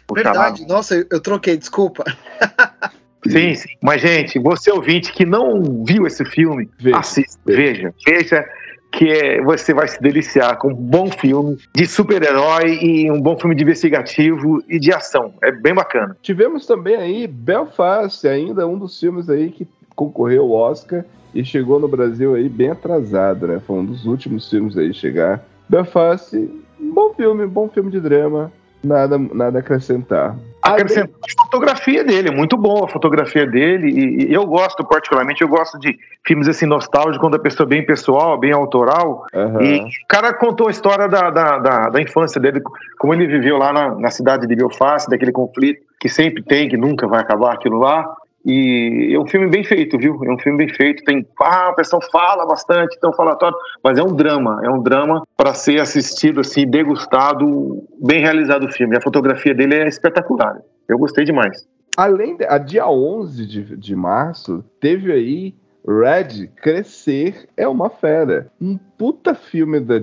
o 0.10 0.14
Verdade. 0.14 0.38
Charada. 0.38 0.74
Nossa, 0.74 0.96
eu, 0.96 1.06
eu 1.10 1.22
troquei, 1.22 1.58
desculpa. 1.58 2.04
Sim, 3.26 3.56
sim. 3.56 3.70
Mas, 3.82 4.02
gente, 4.02 4.40
você 4.40 4.72
ouvinte 4.72 5.12
que 5.12 5.26
não 5.26 5.84
viu 5.86 6.06
esse 6.06 6.24
filme, 6.26 6.70
Veja. 6.80 6.98
assista, 6.98 7.40
veja. 7.46 7.94
Veja, 8.06 8.46
que 8.92 9.10
é, 9.10 9.42
você 9.42 9.74
vai 9.74 9.88
se 9.88 10.02
deliciar 10.02 10.58
com 10.58 10.70
um 10.70 10.76
bom 10.76 11.10
filme 11.12 11.58
de 11.74 11.86
super-herói 11.86 12.80
e 12.82 13.12
um 13.12 13.22
bom 13.22 13.38
filme 13.38 13.56
de 13.56 13.64
investigativo 13.64 14.64
e 14.68 14.80
de 14.80 14.94
ação. 14.94 15.34
É 15.44 15.52
bem 15.52 15.74
bacana. 15.74 16.16
Tivemos 16.22 16.66
também 16.66 16.96
aí 16.96 17.28
Belfast, 17.28 18.28
ainda 18.28 18.68
um 18.68 18.78
dos 18.78 19.00
filmes 19.00 19.30
aí 19.30 19.50
que 19.50 19.68
concorreu 19.96 20.44
ao 20.44 20.52
Oscar 20.52 21.04
e 21.34 21.44
chegou 21.44 21.80
no 21.80 21.88
Brasil 21.88 22.36
aí 22.36 22.48
bem 22.48 22.70
atrasado, 22.70 23.48
né? 23.48 23.60
Foi 23.66 23.78
um 23.78 23.86
dos 23.86 24.06
últimos 24.06 24.50
filmes 24.50 24.78
aí 24.78 24.90
a 24.90 24.94
chegar. 24.94 25.44
Belfast, 25.70 26.34
bom 26.80 27.14
filme, 27.14 27.46
bom 27.46 27.68
filme 27.68 27.92
de 27.92 28.00
drama, 28.00 28.52
nada, 28.84 29.18
nada 29.18 29.60
a 29.60 29.62
acrescentar. 29.62 30.36
Acrescentar 30.74 31.10
a 31.24 31.44
fotografia 31.44 32.04
dele, 32.04 32.32
muito 32.32 32.58
boa 32.58 32.86
a 32.86 32.88
fotografia 32.88 33.46
dele, 33.46 33.90
e, 33.90 34.30
e 34.30 34.34
eu 34.34 34.46
gosto 34.46 34.84
particularmente, 34.84 35.42
eu 35.42 35.48
gosto 35.48 35.80
de 35.80 35.98
filmes 36.26 36.48
assim 36.48 36.66
nostálgicos, 36.66 37.18
quando 37.18 37.36
a 37.36 37.40
pessoa 37.40 37.66
é 37.66 37.70
bem 37.70 37.86
pessoal, 37.86 38.38
bem 38.38 38.52
autoral, 38.52 39.26
Aham. 39.34 39.62
e 39.62 39.80
o 39.80 40.08
cara 40.08 40.34
contou 40.34 40.68
a 40.68 40.72
história 40.72 41.08
da, 41.08 41.30
da, 41.30 41.58
da, 41.58 41.90
da 41.90 42.02
infância 42.02 42.40
dele, 42.40 42.62
como 42.98 43.14
ele 43.14 43.28
viveu 43.28 43.58
lá 43.58 43.72
na, 43.72 43.96
na 43.96 44.12
cidade 44.12 44.48
de 44.48 44.56
Belfast, 44.56 45.10
daquele 45.10 45.32
conflito 45.32 45.82
que 46.00 46.10
sempre 46.10 46.44
tem, 46.44 46.70
que 46.70 46.78
nunca 46.78 47.08
vai 47.08 47.22
acabar 47.22 47.54
aquilo 47.54 47.78
lá. 47.78 48.06
E 48.50 49.14
é 49.14 49.20
um 49.20 49.28
filme 49.28 49.48
bem 49.50 49.62
feito, 49.62 49.98
viu? 49.98 50.18
É 50.24 50.32
um 50.34 50.40
filme 50.40 50.58
bem 50.60 50.70
feito. 50.74 51.04
Tem, 51.04 51.28
ah, 51.42 51.72
o 51.72 51.76
pessoal 51.76 52.02
fala 52.10 52.46
bastante, 52.46 52.98
tão 53.02 53.12
falatório, 53.12 53.58
mas 53.84 53.98
é 53.98 54.02
um 54.04 54.16
drama. 54.16 54.62
É 54.64 54.70
um 54.70 54.82
drama 54.82 55.28
para 55.36 55.54
ser 55.54 55.82
assistido 55.82 56.40
assim, 56.40 56.66
degustado, 56.66 57.84
bem 58.02 58.22
realizado 58.22 58.66
o 58.66 58.72
filme. 58.72 58.96
A 58.96 59.02
fotografia 59.02 59.54
dele 59.54 59.76
é 59.76 59.88
espetacular. 59.88 60.62
Eu 60.88 60.98
gostei 60.98 61.26
demais. 61.26 61.68
Além 61.98 62.38
de, 62.38 62.46
a 62.46 62.58
dia 62.58 62.88
11 62.88 63.46
de, 63.46 63.76
de 63.76 63.96
março, 63.96 64.64
teve 64.80 65.12
aí 65.12 65.54
Red 65.86 66.48
Crescer 66.62 67.48
é 67.58 67.68
uma 67.68 67.90
Fera. 67.90 68.48
Um 68.62 68.78
puta 68.98 69.34
filme 69.34 69.80
da, 69.80 69.96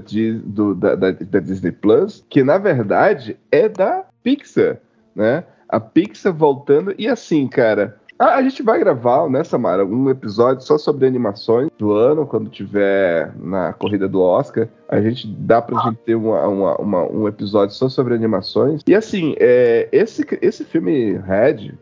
do- 0.44 0.74
da- 0.74 0.94
da- 0.94 1.10
da 1.12 1.38
Disney 1.40 1.72
Plus, 1.72 2.24
que 2.28 2.42
na 2.42 2.58
verdade 2.58 3.38
é 3.50 3.68
da 3.68 4.04
Pixar, 4.22 4.78
né? 5.14 5.44
A 5.68 5.78
Pixar 5.80 6.32
voltando. 6.32 6.94
E 6.98 7.08
assim, 7.08 7.46
cara. 7.48 7.96
A, 8.24 8.36
a 8.36 8.42
gente 8.42 8.62
vai 8.62 8.78
gravar, 8.78 9.28
né, 9.28 9.44
Samara, 9.44 9.84
um 9.84 10.08
episódio 10.08 10.64
só 10.64 10.78
sobre 10.78 11.06
animações 11.06 11.68
do 11.78 11.92
ano, 11.92 12.26
quando 12.26 12.48
tiver 12.48 13.30
na 13.36 13.74
corrida 13.74 14.08
do 14.08 14.22
Oscar. 14.22 14.66
A 14.88 15.00
gente 15.00 15.26
dá 15.26 15.62
pra 15.62 15.78
gente 15.82 15.98
ter 16.04 16.14
uma- 16.14 16.46
uma- 16.46 16.76
uma- 16.76 17.10
um 17.10 17.26
episódio 17.26 17.74
só 17.74 17.88
sobre 17.88 18.14
animações. 18.14 18.82
E 18.86 18.94
assim, 18.94 19.34
é, 19.38 19.88
esse, 19.90 20.24
esse 20.42 20.64
filme 20.64 21.12
Red, 21.18 21.72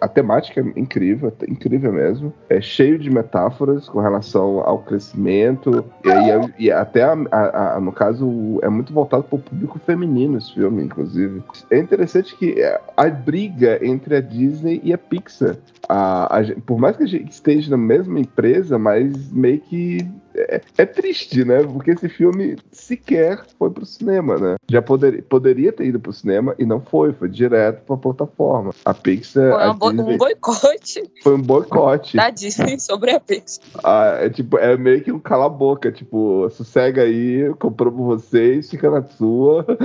a 0.00 0.08
temática 0.08 0.60
é 0.60 0.80
incrível, 0.80 1.32
é 1.40 1.50
incrível 1.50 1.92
mesmo. 1.92 2.32
É 2.48 2.60
cheio 2.60 2.98
de 2.98 3.10
metáforas 3.10 3.88
com 3.88 4.00
relação 4.00 4.60
ao 4.60 4.78
crescimento. 4.78 5.84
E, 6.04 6.10
aí- 6.10 6.52
e 6.58 6.70
até, 6.70 7.02
a- 7.02 7.16
a- 7.30 7.76
a- 7.76 7.80
no 7.80 7.92
caso, 7.92 8.58
é 8.62 8.68
muito 8.68 8.92
voltado 8.92 9.24
para 9.24 9.36
o 9.36 9.40
público 9.42 9.80
feminino 9.84 10.38
esse 10.38 10.54
filme, 10.54 10.82
inclusive. 10.84 11.42
É 11.70 11.78
interessante 11.78 12.36
que 12.36 12.60
é, 12.60 12.80
a 12.96 13.08
briga 13.08 13.78
entre 13.84 14.16
a 14.16 14.20
Disney 14.20 14.80
e 14.84 14.92
a 14.92 14.98
Pixar. 14.98 15.56
A- 15.88 16.38
a 16.38 16.42
por 16.64 16.78
mais 16.78 16.96
que 16.96 17.02
a 17.02 17.06
gente 17.08 17.30
esteja 17.32 17.70
na 17.70 17.76
mesma 17.76 18.20
empresa, 18.20 18.78
mas 18.78 19.32
meio 19.32 19.58
que 19.60 20.06
é, 20.34 20.60
é 20.78 20.86
triste, 20.86 21.44
né? 21.44 21.62
Porque 21.62 21.92
esse 21.92 22.08
filme 22.08 22.56
sequer 22.70 23.42
foi 23.58 23.70
pro 23.70 23.84
cinema, 23.86 24.36
né? 24.38 24.56
Já 24.70 24.80
poder, 24.82 25.22
poderia 25.24 25.72
ter 25.72 25.86
ido 25.86 26.00
pro 26.00 26.12
cinema 26.12 26.54
e 26.58 26.64
não 26.66 26.80
foi, 26.80 27.12
foi 27.12 27.28
direto 27.28 27.82
pra 27.84 27.96
plataforma. 27.96 28.72
A 28.84 28.94
Pixar 28.94 29.52
Foi 29.52 29.62
a 29.62 29.72
bo- 29.72 29.92
Disney- 29.92 30.14
um 30.14 30.18
boicote 30.18 31.02
foi 31.22 31.34
um 31.34 31.42
boicote. 31.42 32.16
da 32.16 32.30
Disney 32.30 32.78
sobre 32.80 33.10
a 33.12 33.20
Pixar. 33.20 33.64
Ah, 33.84 34.16
é, 34.20 34.30
tipo, 34.30 34.58
é 34.58 34.76
meio 34.76 35.02
que 35.02 35.12
um 35.12 35.18
cala-boca, 35.18 35.90
tipo, 35.92 36.48
sossega 36.50 37.02
aí, 37.02 37.52
comprou 37.58 37.92
por 37.92 38.04
vocês, 38.04 38.70
fica 38.70 38.90
na 38.90 39.02
sua. 39.02 39.64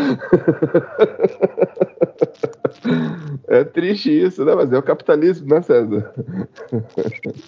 é 3.47 3.63
triste 3.63 4.09
isso, 4.11 4.43
né? 4.45 4.53
Mas 4.55 4.71
é 4.71 4.77
o 4.77 4.83
capitalismo, 4.83 5.47
né, 5.47 5.61
César? 5.61 6.11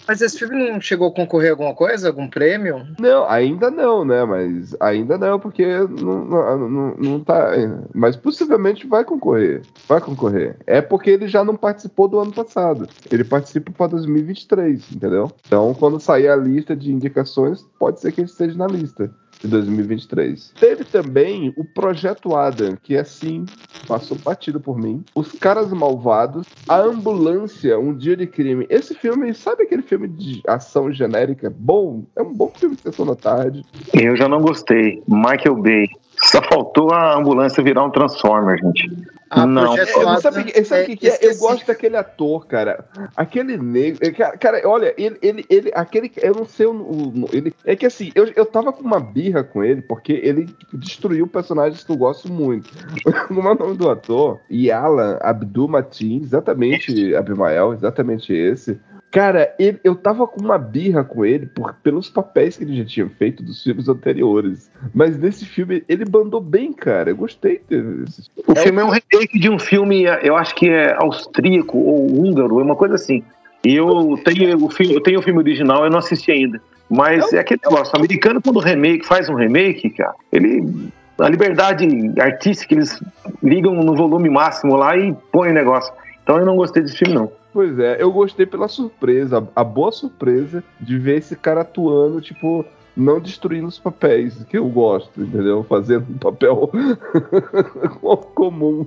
Mas 0.06 0.20
esse 0.20 0.38
filme 0.38 0.70
não 0.70 0.80
chegou 0.80 1.08
a 1.08 1.14
concorrer 1.14 1.50
a 1.50 1.52
alguma 1.52 1.74
coisa? 1.74 2.08
Algum 2.08 2.28
prêmio? 2.28 2.86
Não, 2.98 3.28
ainda 3.28 3.70
não, 3.70 4.04
né? 4.04 4.24
Mas 4.24 4.76
ainda 4.80 5.16
não, 5.18 5.38
porque 5.38 5.66
não, 5.66 6.24
não, 6.24 6.68
não, 6.68 6.94
não 6.96 7.20
tá. 7.20 7.50
Mas 7.94 8.16
possivelmente 8.16 8.86
vai 8.86 9.04
concorrer. 9.04 9.62
Vai 9.88 10.00
concorrer. 10.00 10.56
É 10.66 10.80
porque 10.80 11.10
ele 11.10 11.28
já 11.28 11.44
não 11.44 11.56
participou 11.56 12.08
do 12.08 12.20
ano 12.20 12.32
passado. 12.32 12.88
Ele 13.10 13.24
participa 13.24 13.70
para 13.72 13.88
2023, 13.88 14.92
entendeu? 14.92 15.30
Então, 15.46 15.74
quando 15.74 16.00
sair 16.00 16.28
a 16.28 16.36
lista 16.36 16.74
de 16.74 16.92
indicações, 16.92 17.62
pode 17.78 18.00
ser 18.00 18.12
que 18.12 18.20
ele 18.20 18.28
esteja 18.28 18.56
na 18.56 18.66
lista 18.66 19.10
de 19.40 19.48
2023. 19.48 20.52
Teve 20.58 20.84
também 20.84 21.52
o 21.56 21.64
Projeto 21.64 22.34
Adam, 22.36 22.76
que 22.82 22.96
assim 22.96 23.44
passou 23.86 24.16
batido 24.18 24.60
por 24.60 24.78
mim. 24.78 25.04
Os 25.14 25.32
Caras 25.32 25.72
Malvados, 25.72 26.46
A 26.68 26.78
Ambulância, 26.78 27.78
Um 27.78 27.94
Dia 27.94 28.16
de 28.16 28.26
Crime. 28.26 28.66
Esse 28.68 28.94
filme, 28.94 29.32
sabe 29.34 29.64
aquele 29.64 29.82
filme 29.82 30.08
de 30.08 30.42
ação 30.46 30.92
genérica? 30.92 31.52
Bom, 31.54 32.04
é 32.16 32.22
um 32.22 32.32
bom 32.32 32.52
filme 32.54 32.76
de 32.76 32.82
sessão 32.82 33.06
da 33.06 33.16
tarde. 33.16 33.64
Eu 33.94 34.16
já 34.16 34.28
não 34.28 34.40
gostei. 34.40 35.02
Michael 35.08 35.56
Bay. 35.56 35.88
Só 36.22 36.42
faltou 36.42 36.92
a 36.92 37.16
ambulância 37.16 37.62
virar 37.62 37.84
um 37.84 37.90
Transformer, 37.90 38.58
gente. 38.58 38.90
Ah, 39.30 39.46
Não. 39.46 39.76
Sabe 39.76 40.20
sabe 40.20 40.38
o 40.38 40.92
é 40.92 40.96
que, 40.96 41.08
é? 41.08 41.18
Eu 41.22 41.38
gosto 41.38 41.64
daquele 41.64 41.96
ator, 41.96 42.46
cara. 42.48 42.84
Aquele 43.16 43.56
negro. 43.56 44.04
é, 44.04 44.10
Cara, 44.10 44.36
cara, 44.36 44.68
olha, 44.68 44.92
ele, 44.98 45.16
ele, 45.22 45.46
ele, 45.48 45.70
aquele. 45.72 46.10
Eu 46.16 46.34
não 46.34 46.44
sei 46.44 46.66
o. 46.66 46.72
o- 46.72 47.28
ele, 47.32 47.54
é 47.64 47.76
que 47.76 47.86
assim, 47.86 48.10
eu, 48.16 48.26
eu 48.34 48.44
tava 48.44 48.72
com 48.72 48.82
uma 48.82 48.98
birra 48.98 49.44
com 49.44 49.62
ele, 49.62 49.82
porque 49.82 50.12
ele 50.12 50.46
tipo, 50.46 50.76
destruiu 50.76 51.28
personagens 51.28 51.84
que 51.84 51.92
eu 51.92 51.96
gosto 51.96 52.30
muito. 52.30 52.68
Como 53.28 53.48
é 53.48 53.52
o 53.52 53.54
nome 53.54 53.76
do 53.76 53.88
ator? 53.88 54.40
Yalan 54.50 55.16
Abdul 55.20 55.68
Matin, 55.68 56.20
exatamente, 56.22 57.14
Abimael, 57.14 57.72
exatamente 57.72 58.32
esse. 58.32 58.80
Cara, 59.10 59.52
ele- 59.58 59.80
eu 59.82 59.96
tava 59.96 60.26
com 60.26 60.40
uma 60.40 60.56
birra 60.56 61.02
com 61.02 61.24
ele 61.24 61.46
por, 61.46 61.74
pelos 61.82 62.08
papéis 62.08 62.56
que 62.56 62.62
ele 62.64 62.76
já 62.76 62.84
tinha 62.84 63.08
feito 63.08 63.42
dos 63.42 63.62
filmes 63.62 63.88
anteriores. 63.88 64.70
Mas 64.94 65.18
nesse 65.18 65.44
filme 65.44 65.82
ele 65.88 66.04
bandou 66.04 66.40
bem, 66.40 66.72
cara. 66.72 67.10
Eu 67.10 67.16
gostei 67.16 67.60
desse 67.68 68.30
O 68.46 68.54
filme 68.54 68.80
é 68.80 68.84
um 68.84 68.90
remake 68.90 69.38
de 69.38 69.50
um 69.50 69.58
filme, 69.58 70.04
eu 70.22 70.36
acho 70.36 70.54
que 70.54 70.68
é 70.68 70.94
austríaco 70.94 71.76
ou 71.76 72.06
húngaro, 72.06 72.60
é 72.60 72.62
uma 72.62 72.76
coisa 72.76 72.94
assim. 72.94 73.24
E 73.64 73.74
eu 73.74 74.18
tenho 74.24 74.64
o 74.64 74.70
filme, 74.70 74.94
eu 74.94 75.02
tenho 75.02 75.18
o 75.18 75.22
filme 75.22 75.40
original, 75.40 75.84
eu 75.84 75.90
não 75.90 75.98
assisti 75.98 76.30
ainda. 76.30 76.60
Mas 76.88 77.32
é 77.32 77.38
aquele 77.40 77.60
negócio, 77.64 77.92
o 77.94 77.98
americano 77.98 78.40
quando 78.40 78.58
remake, 78.58 79.06
faz 79.06 79.28
um 79.28 79.34
remake, 79.34 79.90
cara, 79.90 80.14
ele 80.32 80.90
a 81.18 81.28
liberdade 81.28 81.86
artística 82.18 82.74
eles 82.74 82.98
ligam 83.42 83.74
no 83.74 83.94
volume 83.94 84.30
máximo 84.30 84.74
lá 84.76 84.96
e 84.96 85.14
põem 85.30 85.50
o 85.50 85.54
negócio. 85.54 85.92
Então 86.22 86.38
eu 86.38 86.46
não 86.46 86.56
gostei 86.56 86.82
desse 86.82 86.96
filme 86.96 87.14
não. 87.14 87.30
Pois 87.52 87.78
é, 87.78 88.00
eu 88.00 88.12
gostei 88.12 88.46
pela 88.46 88.68
surpresa, 88.68 89.46
a 89.56 89.64
boa 89.64 89.90
surpresa 89.90 90.62
de 90.80 90.96
ver 90.98 91.18
esse 91.18 91.34
cara 91.34 91.62
atuando, 91.62 92.20
tipo, 92.20 92.64
não 92.96 93.18
destruindo 93.20 93.66
os 93.66 93.78
papéis, 93.78 94.44
que 94.44 94.56
eu 94.58 94.68
gosto, 94.68 95.20
entendeu? 95.20 95.64
Fazendo 95.64 96.06
um 96.10 96.18
papel 96.18 96.70
comum. 98.34 98.86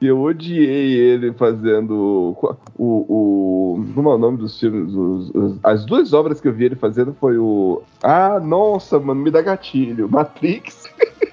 Eu 0.00 0.20
odiei 0.20 0.92
ele 0.94 1.32
fazendo 1.32 2.36
o. 2.38 2.56
o 2.78 3.84
como 3.94 4.10
é 4.10 4.14
o 4.14 4.18
nome 4.18 4.38
dos 4.38 4.58
filmes? 4.58 4.92
Os- 4.94 5.30
os- 5.34 5.58
as 5.62 5.84
duas 5.84 6.12
obras 6.12 6.40
que 6.40 6.48
eu 6.48 6.52
vi 6.52 6.64
ele 6.66 6.76
fazendo 6.76 7.14
foi 7.18 7.38
o. 7.38 7.82
Ah, 8.02 8.38
nossa, 8.40 8.98
mano, 8.98 9.20
me 9.22 9.30
dá 9.30 9.40
gatilho. 9.42 10.08
Matrix. 10.10 10.84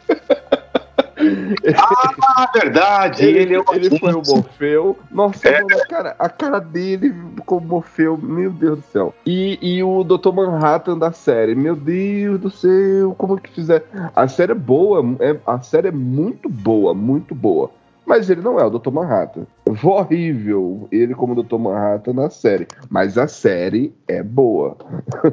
Ah, 2.22 2.50
verdade, 2.54 3.26
Ele, 3.26 3.40
ele, 3.40 3.54
é 3.56 3.60
o 3.60 3.64
ele 3.74 4.00
foi 4.00 4.14
o 4.14 4.22
Morfeu. 4.26 4.98
Nossa, 5.12 5.48
É. 5.48 5.62
mano, 5.62 5.82
cara, 5.90 6.16
a 6.20 6.30
cara 6.30 6.60
dele 6.60 7.14
como 7.46 7.68
Morfeu, 7.68 8.18
meu 8.18 8.52
Deus 8.52 8.80
do 8.80 8.86
céu. 8.86 9.14
E, 9.26 9.58
e 9.62 9.84
o 9.84 10.04
Dr. 10.04 10.32
Manhattan 10.34 10.98
da 10.98 11.12
série, 11.12 11.56
meu 11.56 11.76
Deus 11.76 12.40
do 12.40 12.50
céu, 12.50 13.14
como 13.18 13.38
que 13.40 13.52
fizer? 13.52 13.84
A 14.16 14.28
série 14.28 14.52
é 14.52 14.56
boa, 14.56 15.04
é, 15.20 15.36
a 15.46 15.60
série 15.62 15.88
é 15.90 15.92
muito 15.92 16.50
boa, 16.50 16.94
muito 16.94 17.34
boa. 17.36 17.70
Mas 18.06 18.30
ele 18.30 18.40
não 18.40 18.58
é 18.58 18.64
o 18.64 18.70
Dr. 18.70 18.90
Manhattan. 18.90 19.46
Foi 19.76 19.92
horrível 19.92 20.88
ele 20.94 21.14
como 21.14 21.36
Dr. 21.44 21.58
Manhattan 21.58 22.14
na 22.14 22.30
série. 22.30 22.66
Mas 22.90 23.18
a 23.18 23.28
série 23.28 23.94
é 24.08 24.24
boa. 24.24 24.78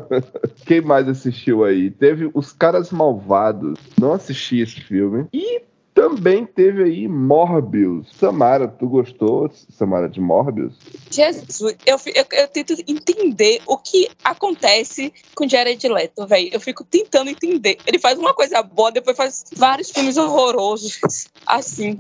Quem 0.67 0.81
mais 0.81 1.09
assistiu 1.09 1.63
aí? 1.63 1.89
Teve 1.89 2.29
Os 2.35 2.53
Caras 2.53 2.91
Malvados. 2.91 3.79
Não 3.97 4.13
assisti 4.13 4.59
esse 4.59 4.81
filme. 4.81 5.27
E 5.33 5.63
também 5.95 6.45
teve 6.45 6.83
aí 6.83 7.07
Morbius. 7.07 8.09
Samara, 8.19 8.67
tu 8.67 8.89
gostou, 8.89 9.49
Samara, 9.71 10.09
de 10.09 10.21
Morbius? 10.21 10.75
Jesus, 11.11 11.61
eu, 11.87 11.97
eu, 12.15 12.27
eu 12.33 12.49
tento 12.49 12.75
entender 12.89 13.63
o 13.65 13.79
que 13.79 14.11
acontece 14.25 15.15
com 15.37 15.49
Jared 15.49 15.87
Leto, 15.87 16.27
velho. 16.27 16.51
Eu 16.53 16.61
fico 16.61 16.83
tentando 16.83 17.31
entender. 17.31 17.79
Ele 17.87 17.99
faz 18.01 18.19
uma 18.19 18.35
coisa 18.35 18.61
boa, 18.63 18.91
depois 18.91 19.17
faz 19.17 19.45
vários 19.57 19.91
filmes 19.91 20.17
horrorosos, 20.17 21.01
assim. 21.47 21.97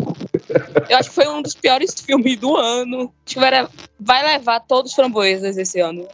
Eu 0.88 0.96
acho 0.96 1.10
que 1.10 1.14
foi 1.14 1.28
um 1.28 1.40
dos 1.40 1.54
piores 1.54 1.94
filmes 1.94 2.36
do 2.36 2.56
ano. 2.56 3.12
Acho 3.24 3.34
que 3.34 3.40
vai, 3.40 3.68
vai 4.00 4.26
levar 4.26 4.60
todos 4.60 4.90
os 4.90 4.96
framboesas 4.96 5.56
esse 5.56 5.78
ano. 5.78 6.08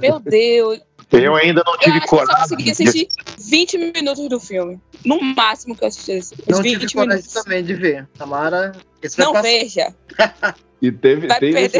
Meu 0.00 0.20
Deus. 0.20 0.80
Eu 1.14 1.34
ainda 1.36 1.62
não 1.64 1.74
Eu 1.74 1.78
tive 1.78 1.96
eu 1.98 2.02
só 2.02 2.06
coragem. 2.08 2.36
consegui 2.42 2.70
assistir 2.70 3.08
20 3.38 3.78
minutos 3.78 4.28
do 4.28 4.40
filme. 4.40 4.80
No 5.04 5.20
máximo 5.20 5.76
que 5.76 5.84
eu 5.84 5.88
assisti. 5.88 6.34
Não 6.48 6.60
20 6.62 6.80
tive 6.80 6.92
coragem 6.94 7.22
minutos. 7.22 7.32
também 7.42 7.64
de 7.64 7.74
ver. 7.74 8.08
Tamara, 8.18 8.72
Não 9.18 9.32
passar. 9.32 9.42
veja. 9.42 9.94
E 10.82 10.92
teve, 10.92 11.26
Vai 11.28 11.40
tem 11.40 11.52
nesse, 11.54 11.78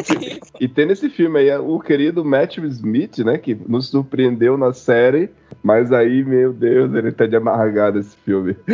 e 0.59 0.67
tem 0.67 0.87
nesse 0.87 1.11
filme 1.11 1.39
aí 1.39 1.55
o 1.59 1.79
querido 1.79 2.25
Matt 2.25 2.57
Smith, 2.57 3.19
né? 3.19 3.37
Que 3.37 3.55
nos 3.55 3.89
surpreendeu 3.91 4.57
na 4.57 4.73
série. 4.73 5.29
Mas 5.63 5.93
aí, 5.93 6.25
meu 6.25 6.55
Deus, 6.55 6.95
ele 6.95 7.13
tá 7.13 7.27
de 7.27 7.37
amargado 7.37 7.99
esse 7.99 8.17
filme. 8.25 8.57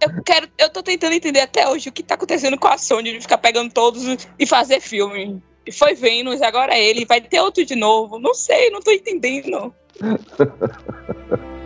Eu 0.00 0.22
quero. 0.24 0.48
Eu 0.58 0.68
tô 0.70 0.82
tentando 0.82 1.12
entender 1.12 1.40
até 1.40 1.68
hoje 1.68 1.88
o 1.88 1.92
que 1.92 2.02
tá 2.02 2.14
acontecendo 2.14 2.58
com 2.58 2.68
a 2.68 2.78
Sony 2.78 3.12
de 3.12 3.20
ficar 3.20 3.38
pegando 3.38 3.72
todos 3.72 4.02
e 4.38 4.46
fazer 4.46 4.80
filme. 4.80 5.40
E 5.68 5.72
foi 5.72 5.94
Vênus, 5.94 6.40
agora 6.40 6.72
é 6.72 6.82
ele, 6.82 7.04
vai 7.04 7.20
ter 7.20 7.42
outro 7.42 7.62
de 7.62 7.76
novo. 7.76 8.18
Não 8.18 8.32
sei, 8.32 8.70
não 8.70 8.80
tô 8.80 8.90
entendendo. 8.90 9.74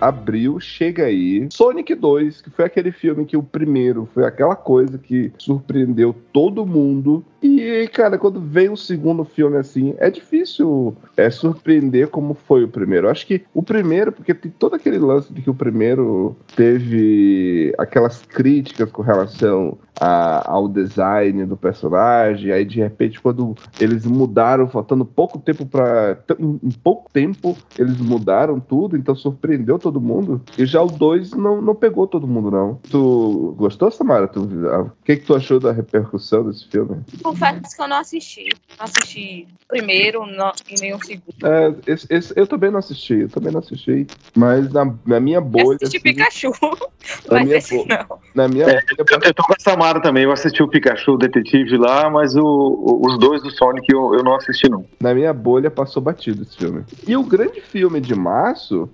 Abril, 0.00 0.58
chega 0.58 1.04
aí. 1.04 1.48
Sonic 1.52 1.94
2, 1.94 2.40
que 2.40 2.50
foi 2.50 2.64
aquele 2.64 2.92
filme 2.92 3.24
que 3.24 3.36
o 3.36 3.42
primeiro 3.42 4.08
foi 4.12 4.24
aquela 4.24 4.56
coisa 4.56 4.98
que 4.98 5.32
surpreendeu 5.38 6.14
todo 6.32 6.66
mundo. 6.66 7.24
E, 7.42 7.88
cara, 7.92 8.18
quando 8.18 8.40
vem 8.40 8.68
o 8.68 8.76
segundo 8.76 9.24
filme 9.24 9.56
assim, 9.56 9.94
é 9.98 10.10
difícil 10.10 10.96
é, 11.16 11.30
surpreender 11.30 12.08
como 12.08 12.34
foi 12.34 12.64
o 12.64 12.68
primeiro. 12.68 13.06
Eu 13.06 13.10
acho 13.10 13.26
que 13.26 13.42
o 13.54 13.62
primeiro, 13.62 14.12
porque 14.12 14.34
tem 14.34 14.50
todo 14.50 14.74
aquele 14.74 14.98
lance 14.98 15.32
de 15.32 15.40
que 15.42 15.50
o 15.50 15.54
primeiro 15.54 16.36
teve 16.54 17.74
aquelas 17.78 18.22
críticas 18.22 18.90
com 18.90 19.02
relação 19.02 19.78
a- 20.00 20.42
ao 20.50 20.66
design 20.68 21.44
do 21.44 21.56
personagem. 21.56 22.50
Aí, 22.50 22.64
de 22.64 22.78
repente, 22.80 23.20
quando 23.20 23.54
eles 23.78 24.06
mudaram, 24.06 24.68
faltando 24.68 25.04
pouco 25.04 25.38
tempo 25.38 25.66
para 25.66 26.18
Em 26.38 26.70
pouco 26.82 27.10
tempo, 27.12 27.56
eles 27.78 27.98
mudaram 27.98 28.58
tudo, 28.58 28.96
então 28.96 29.14
surpreendeu 29.14 29.78
todo 29.78 30.00
mundo. 30.00 30.40
E 30.58 30.64
já 30.64 30.80
o 30.82 30.86
2 30.88 31.32
não, 31.32 31.60
não 31.60 31.74
pegou 31.74 32.06
todo 32.06 32.26
mundo, 32.26 32.50
não. 32.50 32.74
Tu 32.90 33.54
gostou, 33.58 33.90
Samara? 33.90 34.26
Tu, 34.28 34.40
o 34.42 34.90
que, 35.04 35.16
que 35.16 35.26
tu 35.26 35.34
achou 35.34 35.60
da 35.60 35.72
repercussão 35.72 36.44
desse 36.44 36.66
filme? 36.68 37.02
Confesso 37.22 37.76
que 37.76 37.82
eu 37.82 37.88
não 37.88 37.96
assisti. 37.98 38.48
Não 38.78 38.84
assisti 38.84 39.46
o 39.64 39.68
primeiro 39.68 40.24
não, 40.26 40.52
e 40.70 40.80
nem 40.80 40.94
o 40.94 41.04
segundo. 41.04 41.44
É, 41.44 41.74
esse- 41.86 42.06
esse- 42.10 42.32
eu 42.36 42.46
também 42.46 42.70
não 42.70 42.78
assisti, 42.78 43.14
eu 43.14 43.28
também 43.28 43.52
não 43.52 43.60
assisti. 43.60 44.06
Mas 44.36 44.72
na, 44.72 44.94
na 45.06 45.20
minha 45.20 45.38
Eu 45.38 45.42
bolha. 45.42 45.76
assisti 45.82 45.96
assim, 45.96 46.00
Pikachu. 46.00 46.52
Na 47.28 47.38
Mas 47.38 47.44
minha 47.46 47.56
esse 47.56 47.76
bo- 47.76 47.86
não. 47.88 48.18
na 48.34 48.46
minha 48.48 48.64
É, 48.66 48.72
bolha, 48.72 48.84
Eu, 48.98 49.18
eu 49.24 49.34
tô 49.34 49.42
com 49.42 49.54
a 49.54 49.56
Samara 49.58 49.89
também. 49.98 50.24
Eu 50.24 50.32
assisti 50.32 50.62
o 50.62 50.68
Pikachu, 50.68 51.12
o 51.12 51.16
Detetive 51.16 51.78
lá, 51.78 52.10
mas 52.10 52.36
o- 52.36 52.42
o- 52.44 53.06
os 53.06 53.18
dois 53.18 53.42
do 53.42 53.50
Sonic 53.50 53.86
eu, 53.90 54.14
eu 54.14 54.22
não 54.22 54.34
assisti, 54.36 54.68
não. 54.68 54.84
na 55.00 55.14
minha 55.14 55.32
bolha 55.32 55.70
passou 55.70 56.02
batido 56.02 56.42
esse 56.42 56.58
filme. 56.58 56.84
E 57.08 57.16
o 57.16 57.24
grande 57.24 57.60
filme 57.62 57.98
de 58.00 58.14
março, 58.14 58.90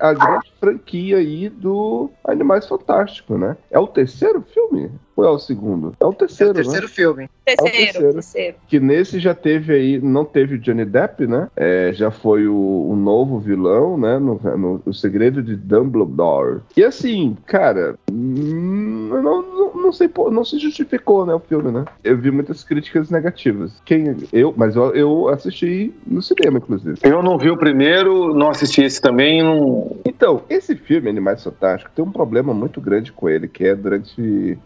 a 0.00 0.14
grande 0.14 0.50
franquia 0.58 1.18
aí 1.18 1.50
do 1.50 2.10
Animais 2.26 2.66
Fantásticos, 2.66 3.38
né? 3.38 3.56
É 3.70 3.78
o 3.78 3.86
terceiro 3.86 4.40
filme? 4.42 4.90
Ou 5.16 5.26
é 5.26 5.30
o 5.30 5.38
segundo? 5.38 5.92
É 6.00 6.04
o 6.06 6.10
É 6.12 6.14
terceiro, 6.14 6.52
o 6.52 6.54
terceiro 6.54 6.86
né? 6.86 6.92
filme. 6.92 7.28
Terceiro, 7.44 7.76
terceiro. 7.76 8.12
terceiro. 8.14 8.56
Que 8.68 8.80
nesse 8.80 9.18
já 9.20 9.34
teve 9.34 9.74
aí, 9.74 10.00
não 10.00 10.24
teve 10.24 10.54
o 10.54 10.58
Johnny 10.58 10.84
Depp, 10.86 11.26
né? 11.26 11.48
É, 11.54 11.92
já 11.92 12.10
foi 12.10 12.46
o, 12.46 12.54
o 12.88 12.96
novo 12.96 13.38
vilão, 13.38 13.98
né? 13.98 14.18
No, 14.18 14.40
no- 14.56 14.82
o 14.86 14.94
Segredo 14.94 15.42
de 15.42 15.56
Dumbledore. 15.56 16.60
E 16.74 16.82
assim, 16.82 17.36
cara, 17.44 17.96
hum, 18.10 18.89
não, 19.10 19.42
não, 19.42 19.74
não 19.74 19.92
sei, 19.92 20.10
não 20.30 20.44
se 20.44 20.58
justificou, 20.58 21.26
né? 21.26 21.34
O 21.34 21.40
filme, 21.40 21.70
né? 21.70 21.84
Eu 22.04 22.16
vi 22.16 22.30
muitas 22.30 22.62
críticas 22.62 23.10
negativas. 23.10 23.80
Quem, 23.84 24.16
eu, 24.32 24.54
mas 24.56 24.76
eu, 24.76 24.94
eu 24.94 25.28
assisti 25.28 25.92
no 26.06 26.22
cinema, 26.22 26.58
inclusive. 26.58 26.98
Eu 27.02 27.22
não 27.22 27.38
vi 27.38 27.50
o 27.50 27.56
primeiro, 27.56 28.34
não 28.34 28.50
assisti 28.50 28.82
esse 28.82 29.00
também. 29.00 29.42
Não... 29.42 29.96
Então, 30.04 30.42
esse 30.48 30.76
filme, 30.76 31.08
Animais 31.08 31.42
Fantásticos, 31.42 31.94
tem 31.94 32.04
um 32.04 32.12
problema 32.12 32.54
muito 32.54 32.80
grande 32.80 33.12
com 33.12 33.28
ele, 33.28 33.48
que 33.48 33.64
é 33.64 33.74
durante 33.74 34.58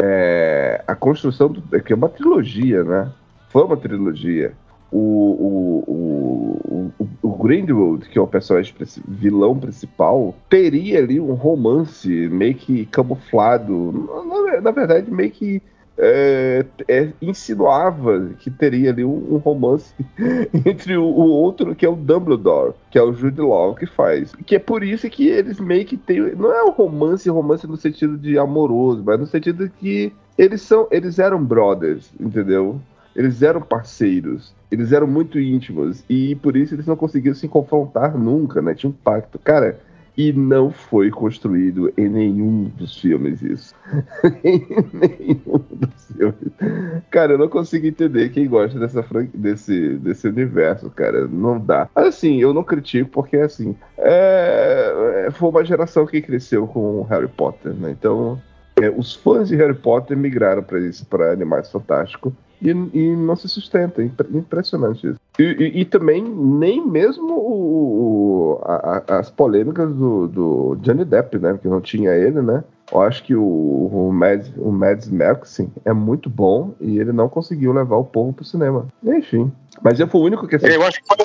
é, 0.00 0.82
a 0.86 0.94
construção 0.94 1.48
do. 1.48 1.62
que 1.80 1.92
é 1.92 1.96
uma 1.96 2.08
trilogia, 2.08 2.84
né? 2.84 3.10
Foi 3.48 3.64
uma 3.64 3.76
trilogia. 3.76 4.52
O, 4.92 4.98
o, 4.98 6.92
o, 6.98 7.06
o, 7.22 7.28
Grindelwald, 7.42 8.08
que 8.08 8.18
é 8.18 8.20
o 8.20 8.26
personagem 8.26 8.74
vilão 9.06 9.58
principal, 9.58 10.34
teria 10.48 10.98
ali 10.98 11.20
um 11.20 11.34
romance 11.34 12.08
meio 12.28 12.54
que 12.54 12.86
camuflado. 12.86 14.10
Na, 14.26 14.60
na- 14.60 14.70
verdade, 14.70 15.10
meio 15.10 15.30
que 15.30 15.62
é, 16.02 16.64
é, 16.88 17.08
insinuava 17.20 18.30
que 18.38 18.50
teria 18.50 18.90
ali 18.90 19.04
um, 19.04 19.34
um 19.34 19.36
romance 19.36 19.94
entre 20.64 20.96
o, 20.96 21.04
o 21.04 21.28
outro, 21.28 21.74
que 21.74 21.84
é 21.84 21.88
o 21.88 21.94
Dumbledore, 21.94 22.72
que 22.90 22.98
é 22.98 23.02
o 23.02 23.12
Jude 23.12 23.40
Law 23.40 23.74
que 23.74 23.86
faz. 23.86 24.32
Que 24.46 24.56
é 24.56 24.58
por 24.58 24.82
isso 24.82 25.08
que 25.10 25.28
eles 25.28 25.60
meio 25.60 25.84
que 25.84 25.96
têm. 25.96 26.34
Não 26.34 26.52
é 26.52 26.64
um 26.64 26.70
romance, 26.70 27.28
romance 27.28 27.66
no 27.66 27.76
sentido 27.76 28.16
de 28.16 28.38
amoroso, 28.38 29.02
mas 29.04 29.20
no 29.20 29.26
sentido 29.26 29.64
de 29.64 29.70
que 29.70 30.12
eles 30.38 30.62
são. 30.62 30.88
Eles 30.90 31.18
eram 31.18 31.44
brothers, 31.44 32.10
entendeu? 32.18 32.80
Eles 33.14 33.42
eram 33.42 33.60
parceiros, 33.60 34.54
eles 34.70 34.92
eram 34.92 35.06
muito 35.06 35.38
íntimos, 35.38 36.04
e 36.08 36.34
por 36.36 36.56
isso 36.56 36.74
eles 36.74 36.86
não 36.86 36.96
conseguiram 36.96 37.34
se 37.34 37.48
confrontar 37.48 38.16
nunca, 38.16 38.62
né? 38.62 38.74
Tinha 38.74 38.90
um 38.90 38.92
pacto. 38.92 39.38
Cara, 39.38 39.78
e 40.16 40.32
não 40.32 40.70
foi 40.70 41.10
construído 41.10 41.92
em 41.96 42.08
nenhum 42.08 42.64
dos 42.76 43.00
filmes 43.00 43.40
isso. 43.40 43.74
em 44.44 44.66
nenhum 44.92 45.64
dos 45.70 46.06
filmes. 46.12 47.04
Cara, 47.10 47.32
eu 47.32 47.38
não 47.38 47.48
consigo 47.48 47.86
entender 47.86 48.28
quem 48.30 48.46
gosta 48.46 48.78
dessa 48.78 49.04
desse, 49.32 49.96
desse 49.96 50.28
universo, 50.28 50.90
cara. 50.90 51.26
Não 51.26 51.58
dá. 51.58 51.88
Assim, 51.94 52.40
eu 52.40 52.52
não 52.52 52.62
critico 52.62 53.10
porque, 53.10 53.38
assim, 53.38 53.74
é... 53.96 55.26
é- 55.26 55.30
foi 55.30 55.48
uma 55.48 55.64
geração 55.64 56.04
que 56.06 56.20
cresceu 56.20 56.66
com 56.66 57.02
Harry 57.04 57.28
Potter, 57.28 57.72
né? 57.72 57.90
Então, 57.90 58.40
é, 58.80 58.90
os 58.90 59.14
fãs 59.14 59.48
de 59.48 59.56
Harry 59.56 59.74
Potter 59.74 60.16
migraram 60.16 60.62
para 60.62 60.80
isso, 60.80 61.06
para 61.06 61.32
Animais 61.32 61.70
Fantásticos. 61.70 62.32
E, 62.62 62.70
e 62.70 63.16
não 63.16 63.34
se 63.36 63.48
sustenta, 63.48 64.02
impre- 64.02 64.28
impressionante 64.36 65.06
isso. 65.06 65.18
E, 65.38 65.42
e- 65.42 65.80
e 65.80 65.84
também 65.84 66.22
nem 66.22 66.86
mesmo 66.86 67.32
o- 67.32 68.58
o- 68.58 68.60
a- 68.62 69.02
as 69.18 69.30
polêmicas 69.30 69.92
do, 69.94 70.28
do 70.28 70.76
Johnny 70.82 71.04
Depp, 71.04 71.38
né? 71.38 71.52
Porque 71.52 71.68
não 71.68 71.80
tinha 71.80 72.10
ele, 72.12 72.42
né? 72.42 72.62
Eu 72.92 73.00
acho 73.02 73.22
que 73.24 73.34
o, 73.36 73.42
o, 73.42 74.12
Mads, 74.12 74.52
o 74.56 74.70
Mads 74.72 75.08
Mikkelsen 75.08 75.72
é 75.84 75.92
muito 75.92 76.28
bom 76.28 76.72
e 76.80 76.98
ele 76.98 77.12
não 77.12 77.28
conseguiu 77.28 77.72
levar 77.72 77.96
o 77.96 78.04
povo 78.04 78.32
pro 78.32 78.44
cinema. 78.44 78.86
Enfim. 79.04 79.50
Mas 79.80 80.00
eu 80.00 80.08
fui 80.08 80.20
o 80.20 80.24
único 80.24 80.46
que 80.46 80.56
eu 80.56 80.82
acho 80.82 81.00
que 81.00 81.06
foi 81.06 81.24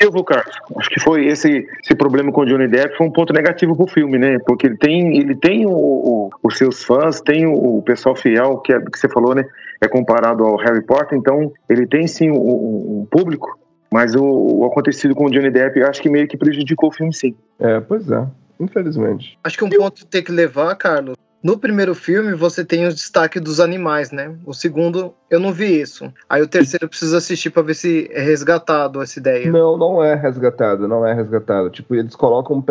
negativo, 0.00 0.24
cara. 0.24 0.44
Acho 0.76 0.90
que 0.90 1.00
foi 1.00 1.26
esse, 1.26 1.66
esse 1.82 1.94
problema 1.94 2.32
com 2.32 2.42
o 2.42 2.44
Johnny 2.46 2.68
Depp 2.68 2.96
foi 2.96 3.06
um 3.06 3.10
ponto 3.10 3.32
negativo 3.32 3.76
pro 3.76 3.86
filme, 3.86 4.18
né? 4.18 4.38
Porque 4.46 4.66
ele 4.66 4.76
tem, 4.76 5.16
ele 5.18 5.34
tem 5.34 5.66
o, 5.66 5.70
o- 5.72 6.30
os 6.42 6.56
seus 6.58 6.82
fãs, 6.84 7.20
tem 7.20 7.46
o, 7.46 7.78
o 7.78 7.82
pessoal 7.82 8.14
fiel, 8.16 8.58
que, 8.58 8.72
é, 8.72 8.80
que 8.80 8.98
você 8.98 9.08
falou, 9.08 9.34
né? 9.34 9.44
É 9.80 9.88
comparado 9.88 10.44
ao 10.44 10.56
Harry 10.56 10.82
Potter, 10.82 11.18
então 11.18 11.52
ele 11.68 11.86
tem 11.86 12.06
sim 12.06 12.30
um, 12.30 12.36
um- 12.36 13.06
público, 13.10 13.58
mas 13.92 14.14
o, 14.14 14.22
o 14.24 14.64
acontecido 14.64 15.14
com 15.14 15.26
o 15.26 15.30
Johnny 15.30 15.50
Depp 15.50 15.82
acho 15.82 16.00
que 16.02 16.08
meio 16.08 16.26
que 16.26 16.36
prejudicou 16.36 16.88
o 16.88 16.92
filme, 16.92 17.12
sim. 17.14 17.34
É, 17.60 17.80
pois 17.80 18.10
é. 18.10 18.26
Infelizmente. 18.58 19.36
Acho 19.42 19.58
que 19.58 19.64
um 19.64 19.68
ponto 19.68 19.96
que 20.02 20.06
tem 20.06 20.22
que 20.22 20.30
levar, 20.32 20.74
Carlos. 20.76 21.16
No 21.44 21.58
primeiro 21.58 21.94
filme, 21.94 22.32
você 22.32 22.64
tem 22.64 22.86
o 22.86 22.94
destaque 22.94 23.38
dos 23.38 23.60
animais, 23.60 24.10
né? 24.10 24.34
O 24.46 24.54
segundo, 24.54 25.12
eu 25.28 25.38
não 25.38 25.52
vi 25.52 25.78
isso. 25.78 26.10
Aí 26.26 26.40
o 26.40 26.48
terceiro 26.48 26.86
eu 26.86 26.88
preciso 26.88 27.14
assistir 27.14 27.50
pra 27.50 27.62
ver 27.62 27.74
se 27.74 28.08
é 28.12 28.22
resgatado 28.22 29.02
essa 29.02 29.18
ideia. 29.18 29.52
Não, 29.52 29.76
não 29.76 30.02
é 30.02 30.14
resgatado, 30.14 30.88
não 30.88 31.06
é 31.06 31.12
resgatado. 31.12 31.68
Tipo, 31.68 31.96
eles 31.96 32.16
colocam 32.16 32.56
um, 32.56 32.64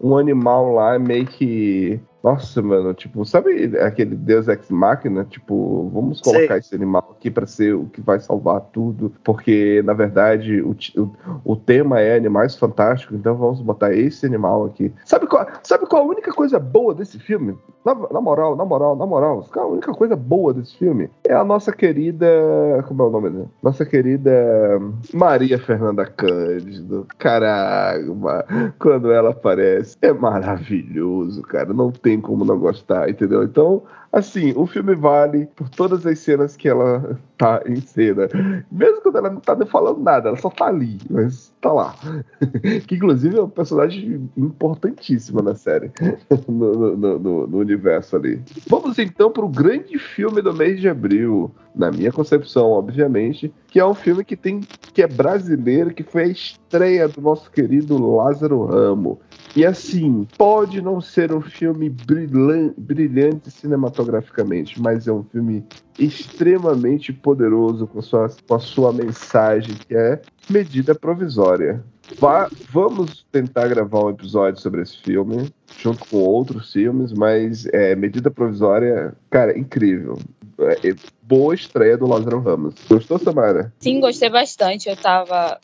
um 0.00 0.18
animal 0.18 0.72
lá 0.74 0.98
meio 0.98 1.24
que. 1.24 2.00
Nossa, 2.26 2.60
mano, 2.60 2.92
tipo, 2.92 3.24
sabe 3.24 3.78
aquele 3.78 4.16
Deus 4.16 4.48
Ex 4.48 4.68
Machina? 4.68 5.24
Tipo, 5.24 5.88
vamos 5.94 6.18
Sei. 6.18 6.32
colocar 6.32 6.58
esse 6.58 6.74
animal 6.74 7.14
aqui 7.16 7.30
pra 7.30 7.46
ser 7.46 7.76
o 7.76 7.84
que 7.84 8.00
vai 8.00 8.18
salvar 8.18 8.62
tudo, 8.72 9.12
porque 9.22 9.80
na 9.84 9.92
verdade 9.92 10.60
o, 10.60 10.74
o, 10.96 11.16
o 11.44 11.54
tema 11.54 12.00
é 12.00 12.16
animais 12.16 12.56
fantásticos, 12.56 13.16
então 13.16 13.36
vamos 13.36 13.60
botar 13.60 13.94
esse 13.94 14.26
animal 14.26 14.64
aqui. 14.64 14.92
Sabe 15.04 15.28
qual, 15.28 15.46
sabe 15.62 15.86
qual 15.86 16.02
a 16.02 16.06
única 16.06 16.32
coisa 16.32 16.58
boa 16.58 16.92
desse 16.92 17.16
filme? 17.20 17.56
Na, 17.84 17.94
na 17.94 18.20
moral, 18.20 18.56
na 18.56 18.64
moral, 18.64 18.96
na 18.96 19.06
moral, 19.06 19.48
a 19.54 19.66
única 19.66 19.92
coisa 19.92 20.16
boa 20.16 20.52
desse 20.52 20.76
filme 20.76 21.08
é 21.24 21.32
a 21.32 21.44
nossa 21.44 21.72
querida. 21.72 22.26
Como 22.88 23.04
é 23.04 23.06
o 23.06 23.10
nome 23.10 23.30
dela? 23.30 23.46
Nossa 23.62 23.86
querida 23.86 24.32
Maria 25.14 25.60
Fernanda 25.60 26.04
Cândido. 26.04 27.06
Caramba, 27.18 28.44
quando 28.80 29.12
ela 29.12 29.30
aparece, 29.30 29.96
é 30.02 30.12
maravilhoso, 30.12 31.40
cara. 31.42 31.72
Não 31.72 31.92
tem 31.92 32.15
como 32.20 32.44
não 32.44 32.58
gostar, 32.58 33.08
entendeu? 33.08 33.42
Então, 33.42 33.82
assim, 34.12 34.52
o 34.56 34.66
filme 34.66 34.94
vale 34.94 35.46
por 35.54 35.68
todas 35.68 36.06
as 36.06 36.18
cenas 36.18 36.56
que 36.56 36.68
ela 36.68 37.18
tá 37.36 37.62
em 37.66 37.76
cena. 37.76 38.28
Mesmo 38.70 39.02
quando 39.02 39.18
ela 39.18 39.30
não 39.30 39.40
tá 39.40 39.54
nem 39.54 39.66
falando 39.66 40.00
nada, 40.00 40.28
ela 40.28 40.38
só 40.38 40.48
tá 40.48 40.66
ali, 40.66 40.98
mas 41.10 41.54
tá 41.60 41.72
lá. 41.72 41.94
que 42.86 42.94
inclusive 42.94 43.38
é 43.38 43.42
um 43.42 43.48
personagem 43.48 44.30
importantíssimo 44.36 45.42
na 45.42 45.54
série, 45.54 45.90
no, 46.48 46.96
no, 46.96 47.18
no, 47.18 47.46
no 47.46 47.58
universo 47.58 48.16
ali. 48.16 48.42
Vamos 48.66 48.98
então 48.98 49.30
pro 49.30 49.48
grande 49.48 49.98
filme 49.98 50.40
do 50.40 50.54
mês 50.54 50.80
de 50.80 50.88
abril, 50.88 51.50
na 51.74 51.90
minha 51.90 52.10
concepção, 52.10 52.70
obviamente, 52.70 53.52
que 53.68 53.78
é 53.78 53.86
um 53.86 53.94
filme 53.94 54.24
que 54.24 54.36
tem 54.36 54.60
que 54.94 55.02
é 55.02 55.06
brasileiro, 55.06 55.92
que 55.92 56.02
foi 56.02 56.22
a 56.22 56.28
estreia 56.28 57.06
do 57.06 57.20
nosso 57.20 57.50
querido 57.50 57.98
Lázaro 58.16 58.64
Ramo. 58.64 59.20
E 59.56 59.64
assim, 59.64 60.28
pode 60.36 60.82
não 60.82 61.00
ser 61.00 61.32
um 61.32 61.40
filme 61.40 61.88
brilhante 61.88 63.50
cinematograficamente, 63.50 64.78
mas 64.78 65.08
é 65.08 65.12
um 65.12 65.22
filme 65.22 65.64
extremamente 65.98 67.10
poderoso 67.10 67.86
com, 67.86 68.02
sua, 68.02 68.28
com 68.46 68.54
a 68.54 68.60
sua 68.60 68.92
mensagem, 68.92 69.74
que 69.74 69.96
é 69.96 70.20
medida 70.50 70.94
provisória. 70.94 71.82
Vamos 72.70 73.24
tentar 73.32 73.68
gravar 73.68 74.04
um 74.04 74.10
episódio 74.10 74.60
sobre 74.60 74.82
esse 74.82 74.98
filme, 74.98 75.50
junto 75.78 76.04
com 76.04 76.18
outros 76.18 76.70
filmes, 76.70 77.14
mas 77.14 77.64
é, 77.72 77.96
medida 77.96 78.30
provisória, 78.30 79.14
cara, 79.30 79.58
incrível. 79.58 80.18
É, 80.58 80.90
é, 80.90 80.94
boa 81.22 81.54
estreia 81.54 81.96
do 81.96 82.06
Lázaro 82.06 82.40
Ramos. 82.40 82.74
Gostou, 82.88 83.18
Samara? 83.18 83.72
Sim, 83.80 84.00
gostei 84.00 84.30
bastante. 84.30 84.88
Eu 84.88 84.96
tava 84.96 85.58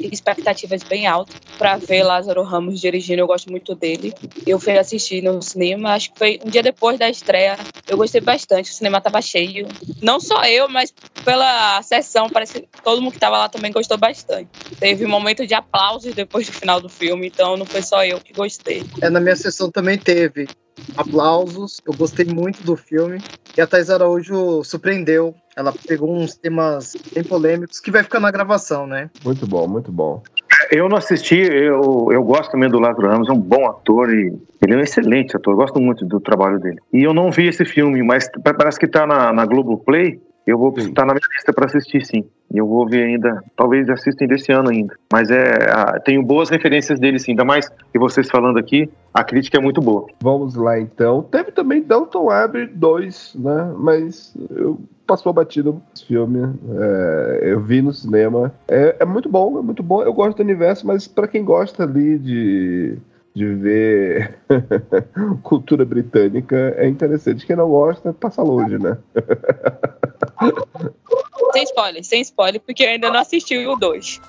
expectativas 0.00 0.82
bem 0.82 1.06
altas 1.06 1.36
para 1.58 1.76
ver 1.76 2.02
Lázaro 2.02 2.42
Ramos 2.42 2.80
dirigindo. 2.80 3.20
Eu 3.20 3.26
gosto 3.26 3.50
muito 3.50 3.74
dele. 3.74 4.14
Eu 4.46 4.58
fui 4.58 4.76
assistir 4.78 5.22
no 5.22 5.40
cinema, 5.42 5.94
acho 5.94 6.12
que 6.12 6.18
foi 6.18 6.40
um 6.44 6.50
dia 6.50 6.62
depois 6.62 6.98
da 6.98 7.08
estreia. 7.08 7.56
Eu 7.88 7.96
gostei 7.96 8.20
bastante. 8.20 8.70
O 8.70 8.74
cinema 8.74 9.00
tava 9.00 9.20
cheio. 9.20 9.66
Não 10.00 10.18
só 10.18 10.44
eu, 10.44 10.68
mas 10.68 10.92
pela 11.24 11.80
sessão, 11.82 12.28
parece 12.28 12.62
que 12.62 12.68
todo 12.82 13.00
mundo 13.00 13.12
que 13.12 13.18
tava 13.18 13.38
lá 13.38 13.48
também 13.48 13.70
gostou 13.70 13.96
bastante. 13.96 14.48
Teve 14.80 15.04
um 15.06 15.08
momento 15.08 15.46
de 15.46 15.54
aplausos 15.54 16.14
depois 16.14 16.46
do 16.46 16.52
final 16.52 16.80
do 16.80 16.88
filme, 16.88 17.28
então 17.28 17.56
não 17.56 17.66
foi 17.66 17.82
só 17.82 18.04
eu 18.04 18.18
que 18.20 18.32
gostei. 18.32 18.82
É, 19.00 19.08
na 19.08 19.20
minha 19.20 19.36
sessão 19.36 19.70
também 19.70 19.98
teve 19.98 20.48
aplausos. 20.96 21.80
Eu 21.86 21.92
gostei 21.94 22.26
muito 22.26 22.62
do 22.62 22.76
filme. 22.76 23.18
E 23.56 23.60
a 23.60 23.66
Thais 23.66 23.90
Araújo 23.90 24.64
surpreendeu. 24.64 25.34
Ela 25.56 25.72
pegou 25.86 26.14
uns 26.14 26.34
temas 26.34 26.96
bem 27.14 27.22
polêmicos 27.22 27.80
que 27.80 27.90
vai 27.90 28.02
ficar 28.02 28.20
na 28.20 28.30
gravação, 28.30 28.86
né? 28.86 29.10
Muito 29.24 29.46
bom, 29.46 29.68
muito 29.68 29.92
bom. 29.92 30.22
Eu 30.70 30.88
não 30.88 30.96
assisti, 30.96 31.36
eu, 31.36 32.08
eu 32.10 32.22
gosto 32.24 32.52
também 32.52 32.70
do 32.70 32.78
Lázaro 32.78 33.08
Ramos, 33.08 33.28
é 33.28 33.32
um 33.32 33.38
bom 33.38 33.68
ator 33.68 34.08
e 34.14 34.32
ele 34.62 34.74
é 34.74 34.76
um 34.76 34.80
excelente 34.80 35.36
ator, 35.36 35.52
eu 35.52 35.58
gosto 35.58 35.80
muito 35.80 36.06
do 36.06 36.20
trabalho 36.20 36.58
dele. 36.58 36.78
E 36.92 37.02
eu 37.02 37.12
não 37.12 37.30
vi 37.30 37.48
esse 37.48 37.64
filme, 37.64 38.02
mas 38.02 38.30
parece 38.42 38.78
que 38.78 38.86
tá 38.86 39.06
na, 39.06 39.32
na 39.32 39.44
Globoplay, 39.44 40.20
eu 40.46 40.58
vou 40.58 40.74
estar 40.76 41.06
na 41.06 41.14
minha 41.14 41.28
lista 41.34 41.52
para 41.52 41.66
assistir, 41.66 42.04
sim. 42.04 42.24
E 42.52 42.58
eu 42.58 42.66
vou 42.66 42.86
ver 42.86 43.04
ainda, 43.04 43.42
talvez 43.56 43.88
assista 43.88 44.24
ainda 44.24 44.34
esse 44.34 44.52
ano 44.52 44.70
ainda. 44.70 44.94
Mas 45.10 45.30
é, 45.30 45.66
tenho 46.04 46.22
boas 46.22 46.50
referências 46.50 46.98
dele, 46.98 47.18
sim. 47.18 47.32
Ainda 47.32 47.44
mais 47.44 47.68
que 47.68 47.98
vocês 47.98 48.28
falando 48.28 48.58
aqui, 48.58 48.90
a 49.14 49.24
crítica 49.24 49.58
é 49.58 49.60
muito 49.60 49.80
boa. 49.80 50.06
Vamos 50.20 50.54
lá, 50.54 50.78
então. 50.78 51.22
Teve 51.22 51.52
também 51.52 51.82
Dalton 51.82 52.30
Abbey 52.30 52.66
2, 52.66 53.36
né? 53.36 53.72
Mas 53.78 54.36
eu 54.50 54.78
passou 55.06 55.32
batido 55.32 55.80
esse 55.94 56.06
filme. 56.06 56.54
É, 56.78 57.40
eu 57.42 57.60
vi 57.60 57.80
no 57.80 57.92
cinema. 57.92 58.52
É, 58.68 58.96
é, 59.00 59.04
muito 59.04 59.28
bom, 59.28 59.58
é 59.58 59.62
muito 59.62 59.82
bom. 59.82 60.02
Eu 60.02 60.12
gosto 60.12 60.38
do 60.38 60.42
universo, 60.42 60.86
mas 60.86 61.06
para 61.06 61.28
quem 61.28 61.44
gosta 61.44 61.84
ali 61.84 62.18
de 62.18 62.98
de 63.34 63.54
ver 63.54 64.38
cultura 65.42 65.84
britânica 65.84 66.74
é 66.76 66.86
interessante. 66.86 67.46
Quem 67.46 67.56
não 67.56 67.68
gosta, 67.68 68.12
passa 68.12 68.42
longe, 68.42 68.78
né? 68.78 68.98
sem 71.52 71.64
spoiler, 71.64 72.04
sem 72.04 72.20
spoiler, 72.22 72.60
porque 72.60 72.84
eu 72.84 72.88
ainda 72.88 73.10
não 73.10 73.20
assisti 73.20 73.66
o 73.66 73.76
2. 73.76 74.20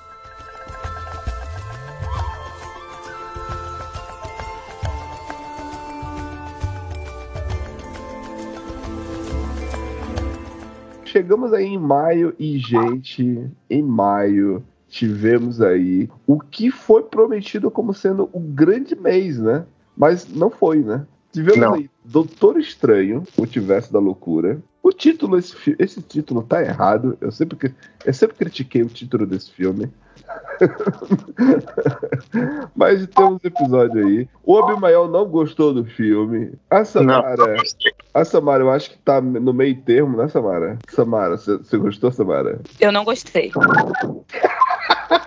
Chegamos 11.04 11.52
aí 11.52 11.66
em 11.66 11.78
maio 11.78 12.34
e, 12.40 12.58
gente, 12.58 13.48
em 13.70 13.82
maio 13.82 14.64
tivemos 14.94 15.60
aí 15.60 16.08
o 16.24 16.38
que 16.38 16.70
foi 16.70 17.02
prometido 17.02 17.68
como 17.68 17.92
sendo 17.92 18.30
o 18.32 18.38
grande 18.38 18.94
mês, 18.94 19.40
né? 19.40 19.64
Mas 19.96 20.28
não 20.28 20.50
foi, 20.50 20.78
né? 20.78 21.04
Tivemos 21.32 21.58
não. 21.58 21.74
aí 21.74 21.90
Doutor 22.04 22.60
Estranho, 22.60 23.24
Multiverso 23.36 23.92
da 23.92 23.98
Loucura. 23.98 24.62
O 24.80 24.92
título, 24.92 25.36
esse, 25.36 25.74
esse 25.80 26.00
título 26.00 26.44
tá 26.44 26.62
errado. 26.62 27.18
Eu 27.20 27.32
sempre, 27.32 27.74
eu 28.04 28.14
sempre 28.14 28.36
critiquei 28.36 28.82
o 28.82 28.86
título 28.86 29.26
desse 29.26 29.50
filme. 29.50 29.90
Mas 32.76 33.04
temos 33.08 33.42
episódio 33.42 34.06
aí. 34.06 34.28
O 34.44 34.56
Abimael 34.58 35.08
não 35.08 35.26
gostou 35.26 35.74
do 35.74 35.84
filme. 35.84 36.52
A 36.70 36.84
Samara. 36.84 37.56
A 38.12 38.24
Samara, 38.24 38.62
eu 38.62 38.70
acho 38.70 38.90
que 38.90 38.98
tá 38.98 39.20
no 39.20 39.52
meio 39.52 39.74
termo, 39.82 40.16
né, 40.16 40.28
Samara? 40.28 40.78
Samara, 40.88 41.36
você 41.36 41.76
gostou, 41.78 42.12
Samara? 42.12 42.60
Eu 42.78 42.92
não 42.92 43.04
gostei. 43.04 43.50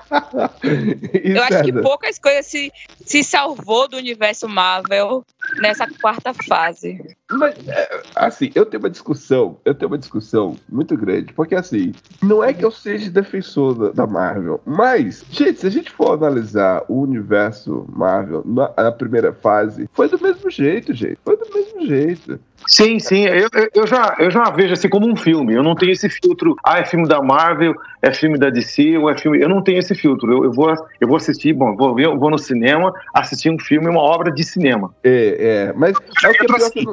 eu 1.24 1.44
acho 1.44 1.64
que 1.64 1.74
poucas 1.74 2.18
coisas 2.20 2.46
se, 2.46 2.72
se 3.06 3.24
salvou 3.24 3.88
do 3.88 3.98
universo 3.98 4.48
Marvel 4.48 5.26
nessa 5.60 5.88
quarta 6.02 6.34
fase. 6.34 7.16
Mas, 7.30 7.56
é, 7.68 8.02
assim, 8.16 8.52
eu 8.56 8.66
tenho 8.66 8.82
uma 8.82 8.90
discussão, 8.90 9.58
eu 9.66 9.76
tenho 9.76 9.92
uma 9.92 9.98
discussão 9.98 10.58
muito 10.70 10.96
grande, 10.96 11.34
porque 11.34 11.56
assim, 11.56 11.94
não 12.22 12.44
é 12.44 12.54
que 12.54 12.64
eu 12.64 12.72
seja 12.72 13.10
defensor 13.10 13.76
da, 13.76 13.90
da 13.92 14.08
Marvel, 14.08 14.62
mas, 14.66 15.26
gente, 15.30 15.60
se 15.60 15.68
a 15.68 15.72
gente 15.72 15.92
for 15.92 16.14
analisar 16.14 16.84
o 16.88 17.02
universo 17.02 17.86
Marvel 17.90 18.44
na, 18.46 18.72
na 18.76 18.92
primeira 18.92 19.34
fase, 19.34 19.90
foi 19.94 20.08
do 20.10 20.22
mesmo 20.22 20.50
jeito, 20.50 20.94
gente. 20.94 21.18
Foi 21.24 21.38
do 21.38 21.48
mesmo 21.54 21.86
jeito. 21.86 22.40
Sim, 22.66 23.00
sim, 23.00 23.26
eu, 23.26 23.48
eu, 23.74 23.88
já, 23.88 24.16
eu 24.20 24.30
já 24.30 24.50
vejo 24.50 24.74
assim 24.74 24.90
como 24.90 25.08
um 25.08 25.16
filme. 25.16 25.54
Eu 25.54 25.64
não 25.64 25.76
tenho 25.76 25.92
esse 25.92 26.10
filtro, 26.10 26.56
ah, 26.64 26.80
é 26.80 26.86
filme 26.86 27.08
da 27.08 27.22
Marvel, 27.22 27.74
é 28.02 28.12
filme 28.12 28.38
da 28.38 28.50
DC, 28.50 28.98
ou 28.98 29.10
é 29.10 29.18
filme. 29.18 29.40
Eu 29.40 29.48
não 29.48 29.62
tenho 29.62 29.80
esse 29.80 29.96
filtro. 29.98 30.32
Eu, 30.32 30.44
eu, 30.46 30.52
vou, 30.52 30.74
eu 31.00 31.08
vou 31.08 31.18
assistir, 31.18 31.54
bom, 31.54 31.76
vou, 31.76 31.96
ver, 31.96 32.08
vou 32.18 32.30
no 32.30 32.38
cinema 32.38 32.94
assistir 33.14 33.50
um 33.50 33.60
filme, 33.60 33.90
uma 33.90 34.02
obra 34.02 34.32
de 34.32 34.44
cinema. 34.44 34.94
É, 35.04 35.68
é. 35.70 35.74
Mas, 35.74 35.94
mas 36.24 36.36
o 36.36 36.38
que 36.38 36.44
é 36.44 36.48
pior, 36.48 36.72
que, 36.72 36.86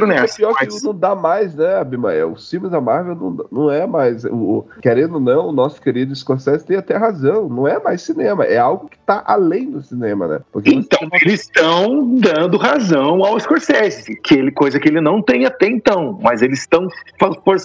não, 0.00 0.06
mas 0.06 0.32
é 0.32 0.36
pior 0.36 0.54
mas... 0.58 0.74
que 0.74 0.84
não 0.84 0.94
dá 0.94 1.14
mais, 1.14 1.54
né, 1.54 1.76
Abimael? 1.78 2.32
Os 2.32 2.48
filmes 2.48 2.70
da 2.70 2.80
Marvel 2.80 3.14
não, 3.14 3.46
não 3.50 3.70
é 3.70 3.86
mais. 3.86 4.24
O, 4.24 4.66
querendo 4.80 5.14
ou 5.14 5.20
não, 5.20 5.48
o 5.48 5.52
nosso 5.52 5.80
querido 5.80 6.14
Scorsese 6.14 6.64
tem 6.64 6.76
até 6.76 6.96
razão. 6.96 7.48
Não 7.48 7.66
é 7.66 7.80
mais 7.82 8.02
cinema, 8.02 8.44
é 8.44 8.58
algo 8.58 8.88
que 8.88 8.96
está 8.96 9.22
além 9.26 9.70
do 9.70 9.82
cinema, 9.82 10.26
né? 10.26 10.40
Porque 10.52 10.70
então, 10.70 11.08
eles 11.20 11.42
estão 11.42 12.14
dando 12.14 12.56
razão 12.56 13.24
ao 13.24 13.38
Scorsese, 13.38 14.16
que 14.16 14.34
ele, 14.34 14.50
coisa 14.50 14.78
que 14.78 14.88
ele 14.88 15.00
não 15.00 15.22
tem 15.22 15.44
até 15.46 15.66
então, 15.66 16.18
mas 16.22 16.42
eles 16.42 16.60
estão 16.60 16.88
for, 17.18 17.56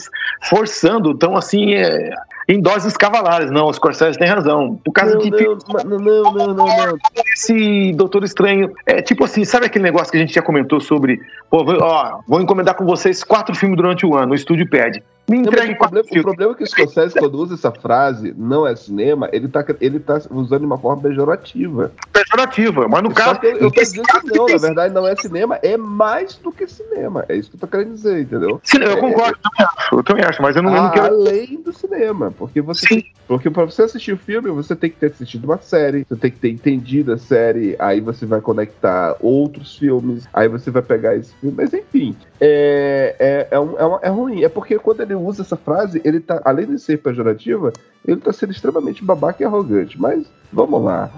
forçando, 0.41 1.12
estão 1.12 1.36
assim, 1.36 1.73
é, 1.73 2.12
em 2.49 2.59
doses 2.59 2.97
cavalares. 2.97 3.51
Não, 3.51 3.67
o 3.67 3.73
Scorsese 3.73 4.17
tem 4.17 4.27
razão. 4.27 4.79
Por 4.83 4.91
causa 4.91 5.13
não, 5.13 5.21
de. 5.21 5.29
Não, 5.29 5.57
não, 5.85 5.99
não, 5.99 6.33
não, 6.33 6.53
não, 6.55 6.97
Esse 7.33 7.93
Doutor 7.93 8.23
Estranho. 8.23 8.73
É 8.88 9.01
tipo 9.03 9.23
assim, 9.23 9.45
sabe 9.45 9.67
aquele 9.67 9.83
negócio 9.83 10.12
que 10.12 10.17
a 10.17 10.19
gente 10.19 10.33
já 10.33 10.41
comentou 10.41 10.81
sobre. 10.81 11.21
Pô, 11.49 11.63
ó, 11.79 12.19
vou 12.27 12.41
encomendar 12.41 12.75
com 12.75 12.85
vocês 12.85 13.23
quatro 13.23 13.55
filmes 13.55 13.77
durante 13.77 14.05
o 14.05 14.15
ano, 14.15 14.31
o 14.31 14.35
estúdio 14.35 14.67
pede. 14.67 15.03
Me 15.30 15.38
entregue 15.38 15.74
o, 15.74 15.78
problema, 15.78 16.08
o 16.10 16.22
problema 16.22 16.52
é 16.54 16.56
que 16.56 16.63
o 16.63 16.68
Scorsese, 16.68 17.13
quando 17.13 17.36
usa 17.36 17.54
essa 17.54 17.72
frase, 17.72 18.34
não 18.36 18.65
é 18.65 18.76
cinema, 18.76 19.30
ele 19.32 19.48
tá, 19.48 19.63
ele 19.80 20.00
tá 20.00 20.20
usando 20.32 20.62
de 20.62 20.65
uma 20.65 20.78
forma 20.78 21.04
pejorativa. 21.04 21.92
Pejorativa, 22.12 22.88
mas 22.88 23.04
no 23.04 23.10
Só 23.10 23.15
caso. 23.15 23.39
eu, 23.44 23.58
eu 23.58 23.72
tô 23.72 23.82
dizendo 23.82 24.08
que 24.08 24.38
não, 24.38 24.46
na 24.48 24.58
verdade, 24.58 24.94
não 24.94 25.08
é 25.08 25.15
cinema, 25.15 25.60
é 25.62 25.78
mais 25.78 26.36
do 26.36 26.52
que 26.52 26.65
cinema. 26.68 27.26
É 27.30 27.36
isso 27.36 27.52
que 27.52 27.58
eu 27.58 27.60
tô 27.60 27.68
querendo 27.68 27.94
dizer, 27.94 28.22
entendeu? 28.22 28.60
eu 28.74 28.92
é, 28.92 28.96
concordo, 28.96 29.38
é, 29.38 29.38
eu 29.38 29.44
também 29.44 29.65
acho, 29.68 29.96
eu 29.96 30.04
também 30.04 30.26
acho, 30.26 30.42
mas 30.42 30.56
eu 30.56 30.63
não, 30.63 30.76
eu 30.76 30.82
não 30.84 30.92
quero. 30.92 31.06
Além 31.06 31.62
do 31.62 31.72
cinema, 31.72 32.34
porque 32.36 32.62
você. 32.62 32.88
Sim. 32.88 33.04
Porque 33.28 33.48
pra 33.52 33.65
você 33.65 33.84
assistir 33.84 34.13
o 34.13 34.18
filme, 34.18 34.50
você 34.50 34.76
tem 34.76 34.89
que 34.89 34.98
ter 34.98 35.08
assistido 35.08 35.46
uma 35.46 35.60
série, 35.60 36.04
você 36.10 36.15
tem 36.15 36.32
que 36.32 36.39
ter 36.39 36.50
entendido 36.50 37.13
a 37.13 37.18
série, 37.18 37.76
aí 37.78 38.02
você 38.02 38.26
vai 38.26 38.42
conectar 38.42 39.15
outros 39.20 39.78
filmes, 39.78 40.28
aí 40.34 40.48
você 40.48 40.72
vai 40.72 40.82
pegar 40.82 41.15
esse 41.15 41.32
filme, 41.36 41.56
mas 41.56 41.72
enfim. 41.72 42.15
É, 42.41 43.15
é, 43.19 43.47
é, 43.52 43.60
um, 43.60 43.78
é, 43.78 43.86
uma, 43.86 43.99
é 44.02 44.10
ruim. 44.10 44.43
É 44.43 44.49
porque 44.49 44.78
quando 44.80 45.02
ele 45.02 45.15
usa 45.15 45.41
essa 45.41 45.58
frase, 45.58 46.02
ele 46.06 46.19
tá, 46.19 46.41
além 46.45 46.67
de 46.67 46.80
ser 46.80 46.97
pejorativa, 46.97 47.73
ele 48.06 48.21
tá 48.21 48.31
sendo 48.33 48.52
extremamente 48.52 49.04
babaca 49.04 49.43
e 49.43 49.45
arrogante. 49.45 50.00
Mas 50.00 50.25
vamos 50.52 50.83
lá. 50.83 51.10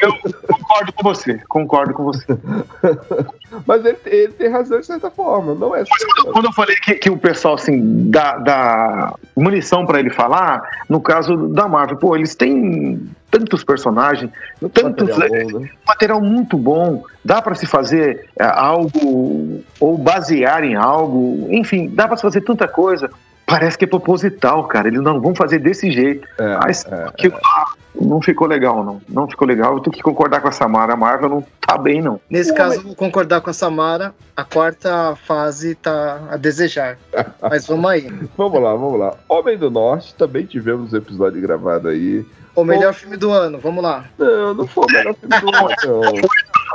Eu 0.00 0.12
concordo 0.46 0.92
com 0.92 1.02
você, 1.02 1.38
concordo 1.48 1.94
com 1.94 2.04
você. 2.04 2.26
Mas 3.66 3.84
ele, 3.84 3.98
ele 4.06 4.32
tem 4.32 4.48
razão 4.48 4.80
de 4.80 4.86
certa 4.86 5.10
forma, 5.10 5.54
não 5.54 5.74
é 5.74 5.84
Quando, 5.84 6.32
quando 6.32 6.44
eu 6.46 6.52
falei 6.52 6.76
que, 6.76 6.94
que 6.94 7.10
o 7.10 7.18
pessoal, 7.18 7.54
assim, 7.54 8.08
dá, 8.08 8.38
dá 8.38 9.14
munição 9.36 9.84
pra 9.84 9.98
ele 9.98 10.10
falar, 10.10 10.62
no 10.88 11.00
caso 11.00 11.48
da 11.48 11.68
Marvel, 11.68 11.96
pô, 11.96 12.16
eles 12.16 12.34
têm 12.34 13.10
tantos 13.30 13.62
personagens, 13.62 14.30
tantos 14.72 15.08
material 15.08 15.50
bom, 15.50 15.58
né? 15.60 15.70
material 15.86 16.20
muito 16.20 16.56
bom, 16.56 17.04
dá 17.24 17.40
pra 17.42 17.54
se 17.54 17.66
fazer 17.66 18.28
é, 18.38 18.44
algo 18.44 19.62
ou 19.78 19.98
basear 19.98 20.64
em 20.64 20.74
algo, 20.74 21.48
enfim, 21.50 21.88
dá 21.88 22.08
pra 22.08 22.16
se 22.16 22.22
fazer 22.22 22.40
tanta 22.40 22.66
coisa. 22.66 23.10
Parece 23.50 23.76
que 23.76 23.84
é 23.84 23.88
proposital, 23.88 24.64
cara. 24.64 24.88
Eles 24.88 25.02
não 25.02 25.20
vão 25.20 25.34
fazer 25.34 25.58
desse 25.58 25.90
jeito. 25.90 26.26
É, 26.38 26.56
Mas 26.58 26.84
é, 26.86 27.10
que- 27.16 27.26
ah, 27.28 27.64
não 28.00 28.22
ficou 28.22 28.46
legal, 28.46 28.84
não. 28.84 29.00
Não 29.08 29.28
ficou 29.28 29.46
legal. 29.46 29.74
Eu 29.74 29.80
tenho 29.80 29.94
que 29.94 30.02
concordar 30.02 30.40
com 30.40 30.48
a 30.48 30.52
Samara. 30.52 30.92
A 30.92 30.96
Marvel 30.96 31.28
não 31.28 31.44
tá 31.60 31.76
bem, 31.76 32.00
não. 32.00 32.20
Nesse 32.30 32.54
caso, 32.54 32.76
eu 32.76 32.82
vou 32.82 32.94
concordar 32.94 33.40
com 33.40 33.50
a 33.50 33.52
Samara. 33.52 34.14
A 34.36 34.44
quarta 34.44 35.16
fase 35.26 35.74
tá 35.74 36.20
a 36.30 36.36
desejar. 36.36 36.96
Mas 37.42 37.66
vamos 37.66 37.90
aí. 37.90 38.08
Vamos 38.38 38.62
lá, 38.62 38.72
vamos 38.74 38.98
lá. 38.98 39.14
Homem 39.28 39.58
do 39.58 39.70
Norte, 39.70 40.14
também 40.14 40.46
tivemos 40.46 40.94
episódio 40.94 41.40
gravado 41.42 41.88
aí. 41.88 42.24
O 42.54 42.64
melhor 42.64 42.94
filme 42.94 43.16
do 43.16 43.30
ano, 43.30 43.58
vamos 43.58 43.82
lá. 43.82 44.04
Não, 44.18 44.54
não 44.54 44.66
foi 44.66 44.84
o 44.84 44.92
melhor 44.92 45.14
filme 45.14 45.40
do 45.40 45.56
ano, 45.56 45.76
não. 45.86 46.28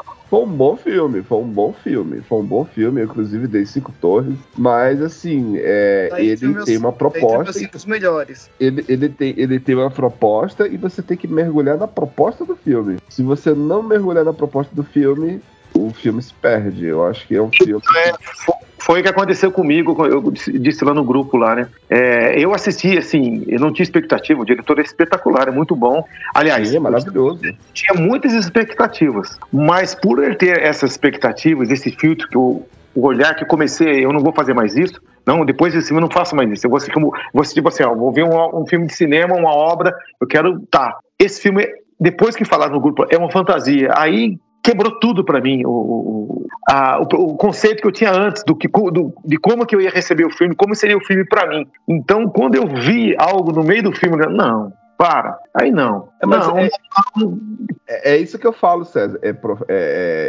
Foi 0.36 0.44
um 0.44 0.48
bom 0.52 0.76
filme, 0.76 1.24
foi 1.24 1.38
um 1.38 1.48
bom 1.48 1.72
filme, 1.72 2.20
foi 2.20 2.40
um 2.40 2.44
bom 2.46 2.66
filme, 2.66 3.00
eu 3.00 3.06
inclusive 3.06 3.48
dei 3.48 3.66
cinco 3.66 3.94
torres, 4.02 4.36
mas 4.58 5.02
assim, 5.02 5.54
é, 5.60 6.10
Tá 6.10 6.20
ele 6.20 6.48
meus- 6.50 6.66
tem 6.66 6.78
uma 6.78 6.92
proposta, 6.92 7.54
cinco 7.54 7.78
melhores. 7.88 8.50
ele, 8.60 8.84
ele, 8.90 9.08
tem, 9.08 9.34
ele 9.38 9.62
tem 9.62 9.76
uma 9.76 9.90
proposta 9.90 10.68
e 10.68 10.76
você 10.76 11.02
tem 11.02 11.16
que 11.16 11.26
mergulhar 11.26 11.78
na 11.78 11.88
proposta 11.88 12.44
do 12.44 12.54
filme. 12.54 12.98
Se 13.08 13.24
você 13.24 13.54
não 13.54 13.82
mergulhar 13.82 14.26
na 14.26 14.34
proposta 14.34 14.76
do 14.76 14.84
filme, 14.84 15.40
o 15.78 15.92
filme 15.94 16.22
se 16.22 16.34
perde. 16.34 16.86
Eu 16.86 17.06
acho 17.06 17.28
que 17.28 17.36
é 17.36 17.42
um 17.42 17.50
filme. 17.52 17.82
É, 17.98 18.14
fo- 18.22 18.56
foi 18.80 19.00
o 19.00 19.04
que 19.04 19.10
aconteceu 19.10 19.52
comigo, 19.52 20.06
eu 20.06 20.32
disse 20.60 20.86
lá 20.86 20.94
no 20.94 21.04
grupo 21.04 21.38
lá, 21.38 21.56
né? 21.56 21.68
É, 21.90 22.38
eu 22.40 22.54
assisti, 22.54 22.96
assim, 22.98 23.44
eu 23.48 23.60
não 23.60 23.74
tinha 23.74 23.84
expectativa, 23.84 24.40
o 24.42 24.46
diretor 24.46 24.78
é 24.78 24.84
espetacular, 24.84 25.48
é 25.48 25.52
muito 25.52 25.76
bom. 25.76 26.04
Aliás, 26.36 26.72
é 26.74 26.80
maravilhoso. 26.80 27.42
tinha 27.74 28.00
muitas 28.00 28.34
expectativas, 28.34 29.40
mas 29.52 29.96
por 29.96 30.24
ele 30.24 30.36
ter 30.36 30.62
essas 30.62 30.92
expectativas, 30.92 31.72
esse 31.72 31.92
filtro 31.92 32.28
que 32.30 32.38
eu, 32.38 32.68
o 32.94 33.08
olhar 33.08 33.36
que 33.36 33.44
eu 33.44 33.48
comecei, 33.48 34.06
eu 34.06 34.14
não 34.14 34.20
vou 34.20 34.32
fazer 34.34 34.54
mais 34.54 34.76
isso. 34.76 35.02
Não, 35.26 35.44
depois 35.44 35.74
desse 35.74 35.88
filme 35.88 36.00
eu 36.00 36.08
não 36.08 36.12
faço 36.14 36.36
mais 36.36 36.50
isso. 36.52 36.68
Eu 36.68 36.70
vou 36.70 36.78
assistir, 36.78 36.94
como, 36.94 37.10
vou 37.34 37.42
assistir 37.42 37.56
tipo 37.56 37.70
assim, 37.70 37.84
ó, 37.84 37.96
vou 37.96 38.12
ver 38.14 38.24
um, 38.24 38.62
um 38.62 38.68
filme 38.68 38.86
de 38.86 38.94
cinema, 38.94 39.36
uma 39.36 39.50
obra, 39.52 39.96
eu 40.22 40.28
quero, 40.28 40.60
tá. 40.70 40.96
Esse 41.18 41.42
filme, 41.42 41.68
depois 42.00 42.36
que 42.36 42.46
falaram 42.46 42.74
no 42.74 42.80
grupo, 42.80 43.06
é 43.10 43.18
uma 43.18 43.32
fantasia. 43.32 43.90
Aí 43.98 44.38
quebrou 44.66 45.00
tudo 45.00 45.24
pra 45.24 45.40
mim, 45.40 45.64
o, 45.66 45.70
o, 45.70 46.48
a- 46.68 47.00
o, 47.00 47.04
o 47.04 47.36
conceito 47.38 47.82
que 47.82 47.88
eu 47.88 47.92
tinha 47.92 48.12
antes 48.12 48.44
do 48.44 48.56
que 48.56 48.68
do- 48.68 49.14
de 49.24 49.38
como 49.38 49.66
que 49.66 49.76
eu 49.76 49.82
ia 49.82 49.92
receber 49.92 50.26
o 50.26 50.32
filme, 50.32 50.56
como 50.56 50.74
seria 50.76 50.98
o 50.98 51.06
filme 51.06 51.24
pra 51.24 51.48
mim. 51.48 51.68
Então, 51.88 52.28
quando 52.28 52.56
eu 52.56 52.68
vi 52.68 53.16
algo 53.18 53.52
no 53.52 53.64
meio 53.64 53.84
do 53.84 53.92
filme, 53.92 54.24
eu, 54.24 54.30
não, 54.30 54.74
para, 54.98 55.38
aí 55.54 55.72
não. 55.72 56.10
É, 56.22 56.26
mas 56.26 56.48
não, 56.48 56.58
é- 56.58 56.70
não, 57.18 57.40
É, 57.88 58.14
é 58.14 58.18
isso 58.18 58.40
que 58.40 58.48
eu 58.48 58.54
falo, 58.54 58.84
César. 58.86 59.20
É, 59.22 59.30
é- 59.30 59.36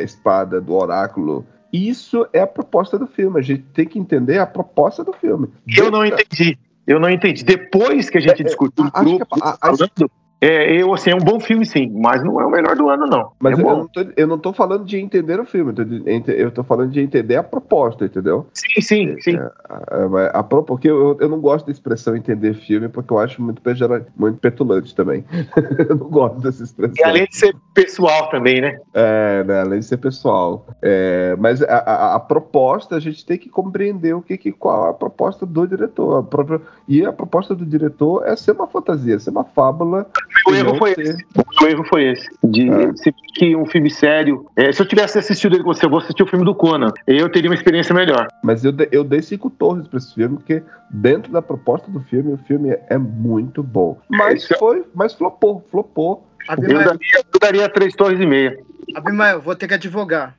é 0.00 0.02
espada 0.04 0.60
do 0.60 0.74
oráculo. 0.74 1.46
Isso 1.72 2.26
é 2.32 2.40
a 2.40 2.46
proposta 2.46 2.98
do 2.98 3.06
filme. 3.06 3.38
A 3.38 3.42
gente 3.42 3.62
tem 3.74 3.86
que 3.86 3.98
entender 3.98 4.38
a 4.38 4.46
proposta 4.46 5.02
do 5.02 5.12
filme. 5.12 5.48
Eu 5.76 5.90
não 5.90 6.04
entendi. 6.04 6.58
Eu 6.86 7.00
não 7.00 7.10
entendi. 7.10 7.44
Depois 7.44 8.08
que 8.08 8.18
a 8.18 8.20
gente 8.20 8.38
É, 8.38 8.42
é, 8.42 8.44
discutiu 8.44 8.84
que 8.84 9.00
grupo, 9.00 9.26
a- 9.42 9.50
a- 9.50 9.56
falando, 9.58 10.10
é, 10.40 10.76
eu, 10.82 10.92
assim, 10.92 11.10
é 11.10 11.14
um 11.14 11.18
bom 11.20 11.40
filme, 11.40 11.64
sim, 11.64 11.90
mas 11.94 12.22
não 12.22 12.38
é 12.40 12.46
o 12.46 12.50
melhor 12.50 12.76
do 12.76 12.88
ano, 12.90 13.06
não. 13.06 13.32
Mas 13.40 13.58
é 13.58 13.62
eu, 13.62 13.66
não 13.66 13.88
tô, 13.88 14.00
eu 14.16 14.26
não 14.26 14.38
tô 14.38 14.52
falando 14.52 14.84
de 14.84 14.98
entender 14.98 15.40
o 15.40 15.46
filme, 15.46 15.72
eu 16.26 16.50
tô, 16.50 16.62
falando 16.62 16.90
de 16.90 17.00
entender 17.00 17.36
a 17.36 17.42
proposta, 17.42 18.04
entendeu? 18.04 18.46
Sim, 18.52 18.80
sim, 18.82 19.20
sim. 19.20 19.36
A, 19.38 20.38
a, 20.38 20.42
pro- 20.42 20.62
porque 20.62 20.90
eu, 20.90 21.16
eu 21.20 21.28
não 21.28 21.40
gosto 21.40 21.66
da 21.66 21.72
expressão 21.72 22.14
entender 22.14 22.54
filme, 22.54 22.88
porque 22.88 23.12
eu 23.12 23.18
acho 23.18 23.40
muito, 23.40 23.62
pejora- 23.62 24.06
muito 24.16 24.38
petulante 24.38 24.94
também. 24.94 25.24
eu 25.88 25.96
não 25.96 26.08
gosto 26.08 26.38
dessa 26.40 26.62
expressão. 26.62 26.94
E 26.98 27.04
além 27.04 27.24
de 27.26 27.36
ser 27.36 27.56
pessoal 27.72 28.28
também, 28.28 28.60
né? 28.60 28.78
É, 28.92 29.42
né, 29.44 29.60
além 29.60 29.80
de 29.80 29.86
ser 29.86 29.96
pessoal. 29.96 30.66
É, 30.82 31.34
mas 31.38 31.62
a, 31.62 31.76
a- 31.78 32.14
a 32.16 32.20
proposta, 32.20 32.96
a 32.96 33.00
gente 33.00 33.24
tem 33.24 33.38
que 33.38 33.48
compreender 33.48 34.14
o 34.14 34.20
que, 34.20 34.36
que 34.36 34.52
qual 34.52 34.86
é 34.86 34.90
a 34.90 34.94
proposta 34.94 35.46
do 35.46 35.66
diretor. 35.66 36.18
A 36.18 36.22
própria- 36.22 36.60
e 36.86 37.04
a 37.06 37.12
proposta 37.12 37.54
do 37.54 37.64
diretor 37.64 38.22
é 38.26 38.36
ser 38.36 38.52
uma 38.52 38.66
fantasia, 38.66 39.18
ser 39.18 39.30
uma 39.30 39.44
fábula. 39.44 40.06
O 40.46 40.54
erro 40.54 40.76
foi 40.76 40.92
esse. 40.92 41.26
O 41.62 41.66
erro 41.66 41.84
foi 41.84 42.04
esse. 42.12 42.28
De 42.44 42.70
É. 42.70 42.92
se 42.96 43.12
que 43.34 43.56
um 43.56 43.66
filme 43.66 43.90
sério. 43.90 44.46
é, 44.56 44.72
se 44.72 44.80
eu 44.80 44.86
tivesse 44.86 45.18
assistido 45.18 45.54
ele 45.54 45.62
com 45.64 45.72
você, 45.74 45.84
eu 45.86 45.90
vou 45.90 45.98
assistir 45.98 46.22
o 46.22 46.26
filme 46.26 46.44
do 46.44 46.54
Conan. 46.54 46.92
Eu 47.06 47.28
teria 47.30 47.50
uma 47.50 47.54
experiência 47.54 47.94
melhor. 47.94 48.28
Mas 48.42 48.64
eu, 48.64 48.72
eu 48.90 49.04
dei 49.04 49.22
cinco 49.22 49.50
torres 49.50 49.86
pra 49.88 49.98
esse 49.98 50.14
filme, 50.14 50.36
porque 50.36 50.62
dentro 50.90 51.32
da 51.32 51.42
proposta 51.42 51.90
do 51.90 52.00
filme, 52.00 52.32
o 52.32 52.38
filme 52.38 52.76
é 52.88 52.96
muito 52.98 53.62
bom. 53.62 53.98
Mas 54.08 54.50
é- 54.50 54.56
foi, 54.58 54.84
mas 54.94 55.12
flopou, 55.14 55.64
flopou. 55.70 56.26
Eu 56.48 56.56
daria, 56.56 56.98
eu 57.34 57.40
daria 57.40 57.68
três 57.68 57.94
torres 57.94 58.20
e 58.20 58.26
meia. 58.26 58.56
Abimael, 58.94 59.40
vou 59.40 59.56
ter 59.56 59.66
que 59.66 59.74
advogar. 59.74 60.36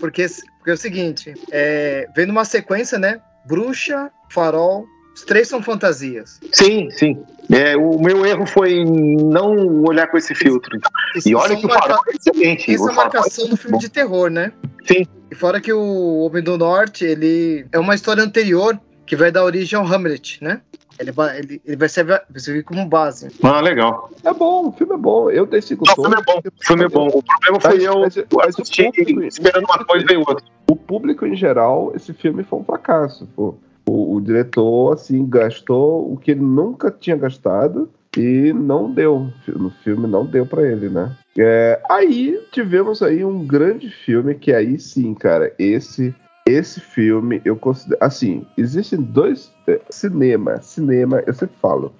Porque, 0.00 0.26
porque 0.58 0.70
é 0.70 0.74
o 0.74 0.76
seguinte, 0.76 1.34
é, 1.52 2.08
vendo 2.14 2.30
uma 2.30 2.44
sequência, 2.44 2.98
né? 2.98 3.20
Bruxa, 3.46 4.10
farol, 4.28 4.84
os 5.18 5.24
três 5.24 5.48
são 5.48 5.60
fantasias. 5.62 6.40
Sim, 6.52 6.90
sim. 6.90 7.20
É, 7.50 7.76
o 7.76 7.98
meu 7.98 8.24
erro 8.24 8.46
foi 8.46 8.84
não 8.84 9.82
olhar 9.84 10.06
com 10.06 10.16
esse 10.16 10.34
filtro. 10.34 10.78
Isso 11.16 11.28
E 11.28 11.34
olha 11.34 11.48
são 11.48 11.56
que 11.60 11.66
o 11.66 11.68
marca- 11.68 11.88
farol 11.88 12.02
é 12.08 12.16
excelente. 12.16 12.72
Isso 12.72 12.84
o 12.84 12.90
é 12.90 12.94
farol 12.94 13.12
marcação 13.12 13.48
do 13.48 13.56
filme 13.56 13.72
bom. 13.72 13.78
de 13.78 13.88
terror, 13.88 14.30
né? 14.30 14.52
Sim. 14.86 15.06
E 15.30 15.34
fora 15.34 15.60
que 15.60 15.72
o 15.72 16.18
Homem 16.20 16.42
do 16.42 16.56
Norte, 16.56 17.04
ele 17.04 17.66
é 17.72 17.78
uma 17.78 17.94
história 17.94 18.22
anterior 18.22 18.78
que 19.06 19.16
vai 19.16 19.32
dar 19.32 19.44
origem 19.44 19.78
ao 19.78 19.84
Hamlet, 19.86 20.38
né? 20.42 20.60
Ele 20.98 21.12
vai, 21.12 21.38
ele, 21.38 21.62
ele 21.64 21.76
vai, 21.76 21.88
servir, 21.88 22.20
vai 22.28 22.40
servir 22.40 22.62
como 22.64 22.84
base. 22.86 23.28
Ah, 23.42 23.60
legal. 23.60 24.10
É 24.24 24.32
bom, 24.32 24.68
o 24.68 24.72
filme 24.72 24.94
é 24.94 24.98
bom. 24.98 25.30
Eu 25.30 25.46
dei 25.46 25.62
cinco 25.62 25.84
Não, 25.86 25.92
o 25.92 25.96
filme 26.02 26.16
é 26.20 26.22
bom. 26.24 26.38
O 26.40 26.64
filme 26.66 26.84
é 26.84 26.88
bom. 26.88 27.06
O 27.08 27.22
problema 27.22 27.60
foi 27.60 27.74
Mas- 27.74 27.84
eu 27.84 27.98
mas- 28.00 28.16
mas 28.32 28.48
assistir 28.48 28.84
público- 28.92 29.22
esperando 29.22 29.64
uma 29.64 29.84
coisa 29.84 30.04
e 30.04 30.08
veio 30.08 30.20
outra. 30.20 30.44
o 30.70 30.76
público 30.76 31.24
em 31.26 31.34
geral, 31.36 31.92
esse 31.94 32.12
filme 32.12 32.42
foi 32.44 32.58
um 32.60 32.64
fracasso. 32.64 33.26
pô. 33.34 33.54
O, 33.88 34.16
o 34.16 34.20
diretor, 34.20 34.92
assim, 34.92 35.26
gastou 35.28 36.12
o 36.12 36.16
que 36.16 36.32
ele 36.32 36.40
nunca 36.40 36.90
tinha 36.90 37.16
gastado 37.16 37.88
e 38.16 38.52
não 38.52 38.92
deu. 38.92 39.32
No 39.48 39.70
filme 39.70 40.06
não 40.06 40.26
deu 40.26 40.44
pra 40.44 40.62
ele, 40.62 40.88
né? 40.88 41.16
É, 41.38 41.80
aí 41.88 42.38
tivemos 42.52 43.02
aí 43.02 43.24
um 43.24 43.46
grande 43.46 43.90
filme 43.90 44.34
que 44.34 44.52
aí 44.52 44.78
sim, 44.78 45.14
cara, 45.14 45.52
esse 45.58 46.14
esse 46.46 46.80
filme 46.80 47.42
eu 47.44 47.56
considero 47.56 48.02
assim, 48.02 48.46
existem 48.56 49.00
dois 49.00 49.52
é, 49.66 49.80
cinema, 49.90 50.62
cinema, 50.62 51.22
eu 51.26 51.34
sempre 51.34 51.56
falo, 51.60 51.92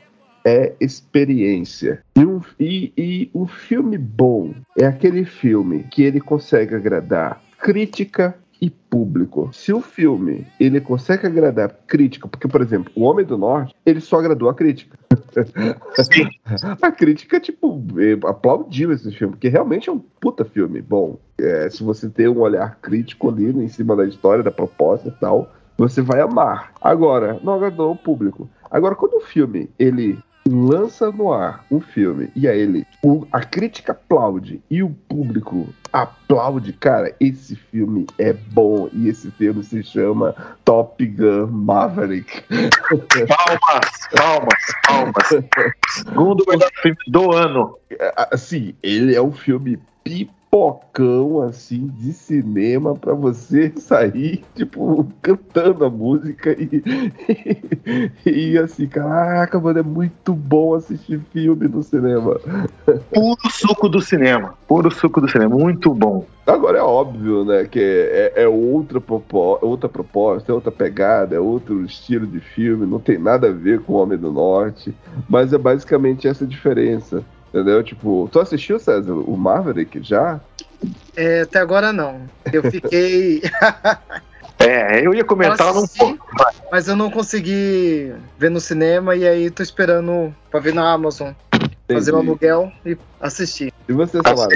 é 0.44 0.72
experiência. 0.80 2.02
E 2.16 2.24
um, 2.24 2.40
e, 2.58 2.92
e 2.96 3.30
um 3.34 3.46
filme 3.46 3.98
bom 3.98 4.54
é 4.76 4.86
aquele 4.86 5.24
filme 5.24 5.84
que 5.90 6.02
ele 6.02 6.20
consegue 6.20 6.74
agradar 6.74 7.42
crítica 7.58 8.34
e 8.60 8.68
público. 8.70 9.50
Se 9.52 9.72
o 9.72 9.80
filme 9.80 10.46
ele 10.58 10.80
consegue 10.80 11.26
agradar 11.26 11.74
crítica, 11.86 12.26
porque 12.26 12.48
por 12.48 12.60
exemplo, 12.60 12.92
O 12.94 13.02
Homem 13.02 13.24
do 13.24 13.38
Norte, 13.38 13.74
ele 13.84 14.00
só 14.00 14.18
agradou 14.18 14.48
a 14.48 14.54
crítica. 14.54 14.98
a 16.82 16.92
crítica 16.92 17.40
tipo 17.40 17.82
eh, 17.98 18.18
aplaudiu 18.26 18.92
esse 18.92 19.10
filme, 19.12 19.34
porque 19.34 19.48
realmente 19.48 19.88
é 19.88 19.92
um 19.92 19.98
puta 19.98 20.44
filme. 20.44 20.80
Bom, 20.80 21.18
é, 21.38 21.70
se 21.70 21.82
você 21.82 22.08
tem 22.08 22.28
um 22.28 22.40
olhar 22.40 22.78
crítico 22.80 23.28
ali 23.28 23.50
em 23.50 23.68
cima 23.68 23.94
da 23.94 24.04
história, 24.04 24.42
da 24.42 24.50
proposta 24.50 25.08
e 25.08 25.12
tal, 25.12 25.52
você 25.76 26.02
vai 26.02 26.20
amar. 26.20 26.72
Agora, 26.80 27.38
não 27.42 27.54
agradou 27.54 27.92
o 27.92 27.96
público. 27.96 28.48
Agora, 28.70 28.94
quando 28.94 29.14
o 29.14 29.20
filme 29.20 29.70
ele 29.78 30.18
lança 30.46 31.10
no 31.12 31.32
ar 31.32 31.64
um 31.70 31.80
filme 31.80 32.30
e 32.34 32.48
aí 32.48 32.58
ele 32.60 32.86
o- 33.02 33.26
a 33.32 33.40
crítica 33.40 33.92
aplaude 33.92 34.62
e 34.70 34.82
o 34.82 34.90
público 34.90 35.68
aplaude, 35.92 36.72
cara, 36.72 37.14
esse 37.20 37.56
filme 37.56 38.06
é 38.18 38.32
bom 38.32 38.88
e 38.92 39.08
esse 39.08 39.30
filme 39.32 39.62
se 39.64 39.82
chama 39.82 40.34
Top 40.64 41.04
Gun 41.06 41.46
Maverick. 41.48 42.42
Palmas, 43.26 43.90
palmas, 44.14 44.64
palmas. 44.86 45.28
Segundo 45.88 46.44
melhor 46.48 46.70
filme 46.82 46.98
do 47.08 47.32
ano. 47.32 47.76
assim, 48.30 48.74
ele 48.82 49.14
é 49.14 49.22
um 49.22 49.32
filme 49.32 49.78
pipocão 50.50 51.42
assim 51.42 51.86
de 51.98 52.12
cinema 52.12 52.94
pra 52.94 53.14
você 53.14 53.72
sair, 53.76 54.42
tipo, 54.54 55.06
cantando 55.22 55.84
a 55.84 55.90
música 55.90 56.52
e, 56.52 56.82
e, 58.24 58.30
e 58.54 58.58
assim, 58.58 58.86
caraca, 58.86 59.60
mano, 59.60 59.78
é 59.78 59.82
muito 59.82 60.34
bom 60.34 60.74
assistir 60.74 61.20
filme 61.32 61.68
no 61.68 61.82
cinema. 61.82 62.40
Puro 63.12 63.50
suco 63.50 63.88
do 63.88 64.00
cinema. 64.00 64.54
Puro 64.66 64.90
suco 64.90 65.20
do 65.20 65.28
cinema. 65.28 65.56
Muito 65.56 65.92
bom. 65.92 66.24
Agora 66.46 66.78
é 66.78 66.82
óbvio, 66.82 67.44
né, 67.44 67.66
que 67.66 67.78
é, 67.78 68.32
é 68.42 68.48
outra, 68.48 69.02
outra 69.60 69.88
proposta, 69.88 70.50
é 70.50 70.54
outra 70.54 70.72
pegada, 70.72 71.36
é 71.36 71.40
outro 71.40 71.84
estilo 71.84 72.26
de 72.26 72.40
filme, 72.40 72.86
não 72.86 72.98
tem 72.98 73.18
nada 73.18 73.48
a 73.48 73.52
ver 73.52 73.80
com 73.80 73.92
o 73.92 73.96
Homem 73.96 74.16
do 74.16 74.32
Norte, 74.32 74.94
mas 75.28 75.52
é 75.52 75.58
basicamente 75.58 76.26
essa 76.26 76.46
diferença. 76.46 77.22
Entendeu? 77.58 77.82
Tipo, 77.82 78.28
tu 78.30 78.38
assistiu, 78.40 78.78
César, 78.78 79.12
o 79.14 79.36
Maverick 79.36 80.00
já? 80.02 80.40
É, 81.16 81.40
até 81.40 81.58
agora 81.58 81.92
não. 81.92 82.22
Eu 82.52 82.62
fiquei. 82.70 83.42
É, 84.60 85.06
eu 85.06 85.14
ia 85.14 85.22
comentar 85.24 85.68
Eu 85.68 85.74
um 85.74 85.78
assisti. 85.84 85.98
pouco. 86.00 86.26
Mas 86.72 86.88
eu 86.88 86.96
não 86.96 87.12
consegui 87.12 88.12
ver 88.36 88.50
no 88.50 88.58
cinema 88.60 89.14
e 89.14 89.24
aí 89.26 89.50
tô 89.52 89.62
esperando 89.62 90.34
pra 90.50 90.58
ver 90.58 90.74
na 90.74 90.92
Amazon. 90.92 91.30
Fazer 91.90 92.12
um 92.12 92.16
Entendi. 92.16 92.28
aluguel 92.28 92.72
e 92.84 92.98
assistir. 93.20 93.72
E 93.88 93.92
você, 93.92 94.18
Samara? 94.20 94.48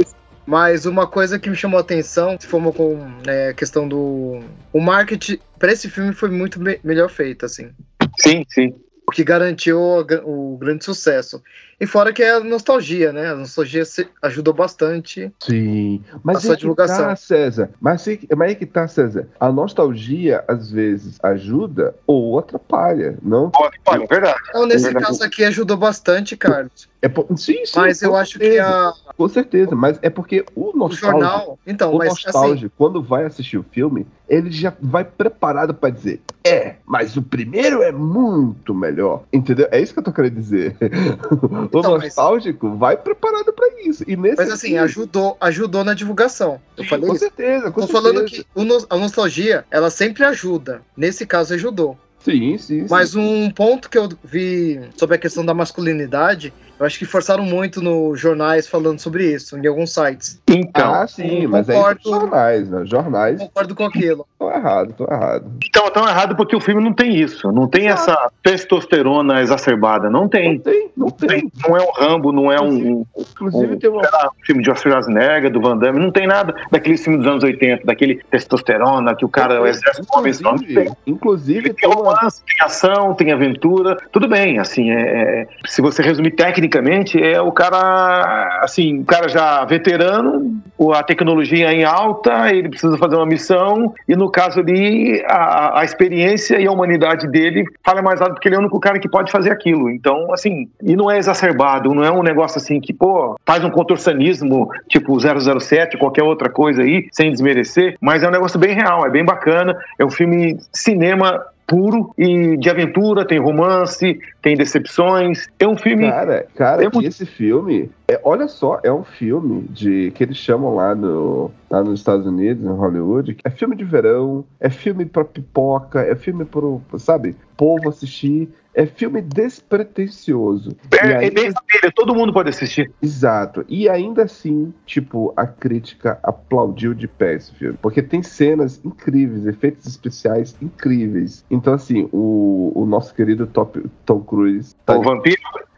Mas 0.44 0.86
uma 0.86 1.06
coisa 1.06 1.38
que 1.38 1.48
me 1.48 1.54
chamou 1.54 1.78
a 1.78 1.82
atenção, 1.82 2.36
se 2.38 2.48
formou 2.48 2.72
com 2.72 2.98
é, 3.28 3.50
a 3.50 3.54
questão 3.54 3.86
do. 3.86 4.40
O 4.72 4.80
marketing 4.80 5.38
pra 5.56 5.70
esse 5.70 5.88
filme 5.88 6.12
foi 6.12 6.30
muito 6.30 6.60
me- 6.60 6.80
melhor 6.82 7.08
feito, 7.08 7.46
assim. 7.46 7.70
Sim, 8.18 8.44
sim. 8.48 8.74
O 9.08 9.12
que 9.12 9.22
garantiu 9.22 10.04
gra- 10.04 10.22
o 10.24 10.56
grande 10.60 10.84
sucesso. 10.84 11.40
E 11.82 11.86
fora 11.86 12.12
que 12.12 12.22
é 12.22 12.34
a 12.34 12.38
nostalgia, 12.38 13.12
né? 13.12 13.32
A 13.32 13.34
nostalgia 13.34 13.82
ajudou 14.22 14.54
bastante. 14.54 15.32
Sim, 15.40 16.00
mas 16.22 16.36
A 16.36 16.40
sua 16.42 16.50
aí 16.50 16.56
que 16.56 16.60
divulgação. 16.60 17.08
tá, 17.08 17.16
César. 17.16 17.70
Mas 17.80 18.06
aí, 18.06 18.20
mas 18.36 18.48
aí 18.50 18.54
que 18.54 18.66
tá, 18.66 18.86
César. 18.86 19.26
A 19.40 19.50
nostalgia, 19.50 20.44
às 20.46 20.70
vezes, 20.70 21.18
ajuda 21.24 21.92
ou 22.06 22.38
atrapalha, 22.38 23.18
não? 23.20 23.50
Olha, 23.56 23.72
olha, 23.88 24.04
é 24.04 24.06
verdade. 24.06 24.38
Então, 24.50 24.64
nesse 24.64 24.84
verdade. 24.84 25.06
caso 25.06 25.24
aqui, 25.24 25.42
ajudou 25.42 25.76
bastante, 25.76 26.36
Carlos. 26.36 26.88
É 27.02 27.08
por- 27.08 27.26
Sim, 27.36 27.66
sim. 27.66 27.80
Mas 27.80 28.00
eu 28.00 28.14
acho 28.14 28.38
que 28.38 28.44
certeza, 28.44 28.64
a, 28.68 28.94
Com 29.16 29.28
certeza, 29.28 29.74
mas 29.74 29.98
é 30.02 30.08
porque 30.08 30.44
o 30.54 30.70
o 30.72 30.78
nostálgico, 30.78 31.06
jornal. 31.20 31.58
Então, 31.66 31.92
o 31.92 31.98
mas 31.98 32.12
assim, 32.12 32.22
nostálgico, 32.26 32.72
quando 32.78 33.02
vai 33.02 33.24
assistir 33.24 33.58
o 33.58 33.64
filme, 33.64 34.06
ele 34.28 34.52
já 34.52 34.72
vai 34.80 35.04
preparado 35.04 35.74
pra 35.74 35.90
dizer, 35.90 36.22
é, 36.44 36.76
mas 36.86 37.16
o 37.16 37.22
primeiro 37.22 37.82
é 37.82 37.90
muito 37.92 38.72
melhor. 38.74 39.24
Entendeu? 39.32 39.66
É 39.70 39.80
isso 39.80 39.92
que 39.92 39.98
eu 39.98 40.04
tô 40.04 40.12
querendo 40.12 40.34
dizer. 40.36 40.76
o 41.76 41.80
Então, 41.80 41.92
mas- 41.92 42.02
nostálgico 42.04 42.76
vai 42.76 42.96
preparado 42.96 43.52
pra 43.52 43.66
isso. 43.84 44.04
E 44.06 44.16
nesse 44.16 44.36
mas 44.36 44.50
assim, 44.50 44.68
filme- 44.68 44.82
ajudou, 44.82 45.36
ajudou 45.40 45.84
na 45.84 45.94
divulgação. 45.94 46.60
Eu 46.76 46.84
falei 46.84 47.06
com 47.08 47.14
isso. 47.14 47.24
certeza, 47.24 47.70
com 47.70 47.80
Tô 47.80 47.86
certeza. 47.86 47.92
falando 48.14 48.24
que 48.26 48.46
a 48.90 48.96
nostalgia, 48.96 49.64
ela 49.70 49.90
sempre 49.90 50.24
ajuda. 50.24 50.82
Nesse 50.96 51.26
caso, 51.26 51.54
ajudou. 51.54 51.96
Sim, 52.20 52.56
sim, 52.56 52.80
sim. 52.82 52.86
Mas 52.88 53.16
um 53.16 53.50
ponto 53.50 53.90
que 53.90 53.98
eu 53.98 54.08
vi 54.22 54.80
sobre 54.96 55.16
a 55.16 55.18
questão 55.18 55.44
da 55.44 55.52
masculinidade, 55.52 56.52
eu 56.78 56.86
acho 56.86 56.98
que 56.98 57.04
forçaram 57.04 57.44
muito 57.44 57.80
nos 57.82 58.18
jornais 58.20 58.66
falando 58.66 58.98
sobre 58.98 59.32
isso, 59.32 59.56
em 59.58 59.66
alguns 59.66 59.92
sites. 59.94 60.40
Então, 60.48 60.92
ah, 60.94 61.06
sim, 61.06 61.46
mas 61.46 61.68
aí 61.68 61.76
concordo. 61.76 62.00
são 62.02 62.20
jornais, 62.20 62.68
né? 62.68 62.82
Jornais 62.86 63.38
Concordo 63.38 63.74
com 63.74 63.84
aquilo. 63.84 64.26
estão 64.32 64.50
errados, 64.52 64.90
estão 64.92 65.06
errados. 65.10 65.48
então 65.64 65.90
tão 65.90 66.08
errado 66.08 66.34
porque 66.36 66.56
o 66.56 66.60
filme 66.60 66.82
não 66.82 66.92
tem 66.92 67.14
isso. 67.16 67.50
Não 67.52 67.68
tem 67.68 67.88
essa 67.88 68.30
testosterona 68.42 69.40
exacerbada. 69.42 70.08
Não 70.10 70.22
Não 70.22 70.28
tem. 70.28 70.58
tem, 70.58 70.90
não 70.96 71.06
Não, 71.06 71.10
tem. 71.10 71.28
tem. 71.28 71.52
não 71.68 71.76
é 71.76 71.82
um 71.82 71.90
Rambo, 71.92 72.32
não 72.32 72.50
é 72.52 72.60
um, 72.60 72.68
um, 73.00 73.06
Inclusive 73.18 73.74
um- 73.74 73.78
tem 73.78 73.90
uma. 73.90 74.02
lá, 74.02 74.30
um 74.40 74.44
filme 74.44 74.62
de 74.62 74.74
Schwarzenegger, 74.74 75.50
do 75.50 75.60
Van 75.60 75.76
Damme. 75.76 75.98
Não 75.98 76.10
tem 76.10 76.26
nada 76.26 76.54
daquele 76.70 76.96
filme 76.96 77.18
dos 77.18 77.26
anos 77.26 77.44
80, 77.44 77.84
daquele 77.84 78.22
testosterona 78.30 79.14
que 79.14 79.24
o 79.24 79.28
cara, 79.28 79.60
o 79.60 79.66
exército. 79.66 80.06
Não 80.14 80.22
tem. 80.22 80.32
Inclusive, 80.32 80.92
inclusive 81.06 81.58
Ele 81.58 81.74
tem 81.74 81.88
tem 81.88 81.88
uma. 81.90 82.14
romance, 82.14 82.42
tem 82.46 82.64
ação, 82.66 83.14
tem 83.14 83.32
aventura, 83.32 83.96
tudo 84.12 84.28
bem, 84.28 84.58
assim, 84.58 84.90
é, 84.90 85.00
é- 85.42 85.48
se 85.66 85.82
você 85.82 86.02
resumir 86.02 86.30
tecnicamente, 86.62 87.20
é 87.20 87.40
o 87.40 87.50
cara, 87.50 88.60
assim, 88.62 89.00
o 89.00 89.04
cara 89.04 89.28
já 89.28 89.64
veterano, 89.64 90.60
a 90.94 91.02
tecnologia 91.02 91.72
em 91.72 91.84
alta, 91.84 92.52
ele 92.52 92.68
precisa 92.68 92.96
fazer 92.96 93.16
uma 93.16 93.26
missão, 93.26 93.94
e 94.08 94.14
no 94.14 94.30
caso 94.30 94.60
ali, 94.60 95.22
a, 95.26 95.80
a 95.80 95.84
experiência 95.84 96.60
e 96.60 96.66
a 96.66 96.72
humanidade 96.72 97.26
dele 97.28 97.64
fala 97.84 98.02
mais 98.02 98.20
alto, 98.20 98.34
porque 98.34 98.48
ele 98.48 98.54
é 98.54 98.58
o 98.58 98.60
único 98.60 98.78
cara 98.80 98.98
que 98.98 99.08
pode 99.08 99.30
fazer 99.30 99.50
aquilo, 99.50 99.90
então, 99.90 100.32
assim, 100.32 100.68
e 100.82 100.94
não 100.94 101.10
é 101.10 101.18
exacerbado, 101.18 101.94
não 101.94 102.04
é 102.04 102.10
um 102.10 102.22
negócio 102.22 102.58
assim 102.58 102.80
que, 102.80 102.92
pô, 102.92 103.36
faz 103.44 103.64
um 103.64 103.70
contorcionismo, 103.70 104.68
tipo 104.88 105.16
007, 105.18 105.96
qualquer 105.96 106.22
outra 106.22 106.48
coisa 106.48 106.82
aí, 106.82 107.08
sem 107.12 107.30
desmerecer, 107.30 107.96
mas 108.00 108.22
é 108.22 108.28
um 108.28 108.32
negócio 108.32 108.58
bem 108.58 108.74
real, 108.74 109.06
é 109.06 109.10
bem 109.10 109.24
bacana, 109.24 109.76
é 109.98 110.04
um 110.04 110.10
filme 110.10 110.58
cinema 110.72 111.44
puro 111.72 112.12
e 112.18 112.58
de 112.58 112.68
aventura, 112.68 113.26
tem 113.26 113.38
romance, 113.38 114.20
tem 114.42 114.54
decepções. 114.54 115.48
É 115.58 115.66
um 115.66 115.74
filme. 115.74 116.06
Cara, 116.06 116.46
cara, 116.54 116.84
É 116.84 116.90
muito- 116.92 117.08
esse 117.08 117.24
filme, 117.24 117.88
é, 118.06 118.20
olha 118.22 118.46
só, 118.46 118.78
é 118.84 118.92
um 118.92 119.02
filme 119.02 119.62
de 119.70 120.10
que 120.10 120.22
eles 120.22 120.36
chamam 120.36 120.74
lá, 120.74 120.94
no, 120.94 121.50
lá 121.70 121.82
nos 121.82 121.98
Estados 122.00 122.26
Unidos, 122.26 122.62
em 122.62 122.68
Hollywood, 122.68 123.38
é 123.42 123.48
filme 123.48 123.74
de 123.74 123.84
verão, 123.84 124.44
é 124.60 124.68
filme 124.68 125.06
pra 125.06 125.24
pipoca, 125.24 126.02
é 126.02 126.14
filme 126.14 126.44
pro, 126.44 126.82
sabe, 126.98 127.34
povo 127.56 127.88
assistir, 127.88 128.50
é 128.74 128.86
filme 128.86 129.20
despretensioso. 129.20 130.76
É, 130.92 130.96
é 130.96 131.16
ainda- 131.18 131.34
bem 131.34 131.52
família, 131.52 131.92
todo 131.94 132.14
mundo 132.14 132.32
pode 132.32 132.48
assistir. 132.50 132.90
Exato. 133.02 133.64
E 133.68 133.88
ainda 133.88 134.22
assim, 134.24 134.72
tipo, 134.86 135.32
a 135.36 135.46
crítica 135.46 136.18
aplaudiu 136.22 136.94
de 136.94 137.06
pé 137.06 137.34
esse 137.34 137.52
filme. 137.54 137.78
Porque 137.80 138.02
tem 138.02 138.22
cenas 138.22 138.80
incríveis, 138.84 139.46
efeitos 139.46 139.86
especiais 139.86 140.56
incríveis. 140.60 141.44
Então, 141.50 141.74
assim, 141.74 142.08
o, 142.12 142.72
o 142.74 142.86
nosso 142.86 143.14
querido 143.14 143.46
top, 143.46 143.84
Tom 144.04 144.20
Cruise 144.20 144.74
tá, 144.86 144.96
O 144.96 145.02
vampiro, 145.02 145.36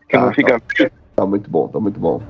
que 0.08 0.16
Tá, 0.16 0.26
não 0.26 0.32
fica. 0.32 0.60
tá 1.16 1.26
muito 1.26 1.50
bom, 1.50 1.68
tá 1.68 1.80
muito 1.80 1.98
bom. 1.98 2.20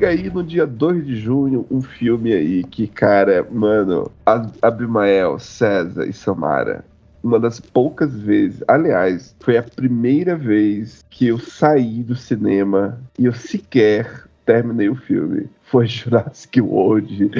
Chega 0.00 0.12
aí 0.12 0.30
no 0.30 0.42
dia 0.42 0.66
2 0.66 1.04
de 1.04 1.14
junho 1.14 1.66
um 1.70 1.82
filme 1.82 2.32
aí 2.32 2.64
que, 2.64 2.86
cara, 2.86 3.46
mano, 3.50 4.10
Ab- 4.24 4.50
Abimael, 4.62 5.38
César 5.38 6.06
e 6.06 6.12
Samara, 6.14 6.82
uma 7.22 7.38
das 7.38 7.60
poucas 7.60 8.18
vezes, 8.18 8.64
aliás, 8.66 9.34
foi 9.40 9.58
a 9.58 9.62
primeira 9.62 10.34
vez 10.34 11.00
que 11.10 11.26
eu 11.26 11.38
saí 11.38 12.02
do 12.02 12.16
cinema 12.16 12.98
e 13.18 13.26
eu 13.26 13.32
sequer 13.34 14.24
terminei 14.50 14.88
o 14.88 14.96
filme. 14.96 15.46
Foi 15.70 15.86
Jurassic 15.86 16.60
World. 16.60 17.30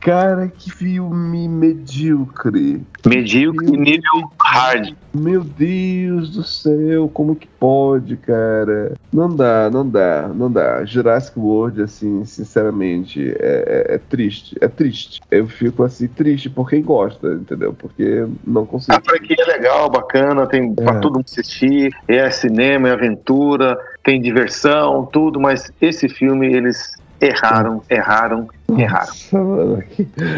Cara, 0.00 0.48
que 0.48 0.70
filme 0.70 1.46
medíocre. 1.46 2.80
Medíocre 3.04 3.66
e 3.68 3.76
nível 3.76 4.30
hard. 4.40 4.94
Meu 5.12 5.44
Deus 5.44 6.30
do 6.30 6.42
céu, 6.42 7.08
como 7.12 7.36
que 7.36 7.46
pode, 7.46 8.16
cara? 8.16 8.94
Não 9.12 9.28
dá, 9.34 9.68
não 9.70 9.86
dá, 9.86 10.28
não 10.34 10.50
dá. 10.50 10.82
Jurassic 10.86 11.38
World, 11.38 11.82
assim, 11.82 12.24
sinceramente, 12.24 13.30
é, 13.38 13.86
é- 13.90 13.94
é 13.94 13.98
triste, 13.98 14.56
é 14.60 14.68
triste. 14.68 15.20
Eu 15.30 15.46
fico 15.46 15.82
assim, 15.84 16.08
triste 16.08 16.48
por 16.48 16.70
quem 16.70 16.82
gosta, 16.82 17.28
entendeu? 17.34 17.74
Porque 17.74 18.26
não 18.46 18.64
consigo. 18.64 18.96
A 18.96 19.00
franquia 19.02 19.36
é 19.38 19.52
legal, 19.52 19.90
bacana, 19.90 20.46
tem 20.46 20.74
pra 20.74 20.96
É. 20.96 21.00
todo 21.00 21.14
mundo 21.16 21.26
assistir. 21.26 21.90
É 22.08 22.30
cinema, 22.30 22.88
é 22.88 22.92
aventura, 22.92 23.78
tem 24.06 24.22
diversão, 24.22 25.04
tudo, 25.04 25.40
mas 25.40 25.68
esse 25.80 26.08
filme 26.08 26.46
eles 26.46 26.92
erraram, 27.20 27.82
erraram, 27.90 28.48
erraram. 28.78 29.12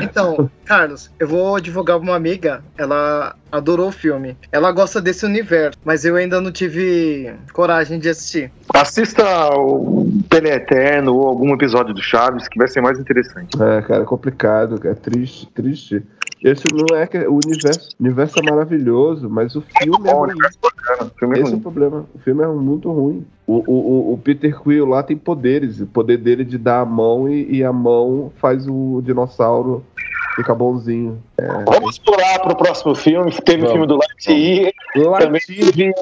Então, 0.03 0.51
Carlos, 0.65 1.11
eu 1.19 1.29
vou 1.29 1.57
advogar 1.57 1.99
uma 1.99 2.17
amiga, 2.17 2.63
ela 2.79 3.37
adorou 3.53 3.89
o 3.89 3.93
filme. 3.93 4.39
Ela 4.51 4.73
gosta 4.73 5.03
desse 5.03 5.27
universo, 5.27 5.79
mas 5.85 6.07
eu 6.07 6.17
ainda 6.17 6.41
não 6.41 6.51
tive 6.51 7.31
coragem 7.53 7.99
de 7.99 8.09
assistir. 8.09 8.51
Assista 8.73 9.23
o 9.55 10.09
Pelé 10.31 10.55
Eterno 10.55 11.15
ou 11.15 11.27
algum 11.27 11.53
episódio 11.53 11.93
do 11.93 12.03
Chaves, 12.03 12.49
que 12.49 12.59
vai 12.59 12.69
ser 12.69 12.81
mais 12.81 12.99
interessante. 12.99 13.51
É, 13.61 13.83
cara, 13.83 14.03
é 14.03 14.07
complicado, 14.07 14.81
é 14.85 14.95
triste, 14.95 15.47
triste. 15.55 16.03
Esse 16.43 16.65
não 16.73 16.97
é 16.97 17.07
que 17.07 17.19
o 17.19 17.35
universo, 17.45 17.91
o 17.99 18.03
universo 18.05 18.39
é 18.39 18.43
maravilhoso, 18.51 19.29
mas 19.29 19.55
o 19.57 19.61
filme 19.63 20.09
é 20.09 20.13
Bom, 20.13 20.27
ruim. 20.27 20.33
o 21.03 21.19
filme 21.19 21.39
é 21.39 21.43
Esse 21.43 21.53
é 21.53 21.57
o 21.57 21.61
problema. 21.61 22.07
O 22.15 22.19
filme 22.21 22.43
é 22.45 22.47
muito 22.47 22.91
ruim. 22.93 23.27
O, 23.47 23.55
o, 23.67 23.73
o- 23.73 24.13
o 24.15 24.19
Peter 24.19 24.61
Quill 24.63 24.87
lá 24.87 25.03
tem 25.03 25.17
poderes. 25.17 25.81
O 25.81 25.87
poder 25.87 26.17
dele 26.19 26.43
é 26.43 26.45
de 26.45 26.57
dar 26.59 26.81
a 26.81 26.85
mão 26.85 27.29
e, 27.29 27.57
e 27.57 27.65
a 27.65 27.73
mão 27.73 28.33
faz 28.37 28.67
o 28.69 29.01
dinossauro 29.05 29.85
ficar 30.37 30.55
bonzinho. 30.55 31.19
Vamos 31.67 31.99
pular 31.99 32.39
pro 32.41 32.55
próximo 32.57 32.95
filme. 32.95 33.33
Teve 33.45 33.65
o 33.67 33.71
filme 33.71 33.87
do 33.87 33.97
Lightyear. 33.97 34.73
Também 34.95 35.41
Lightyear, 35.49 35.73
tive 35.73 35.93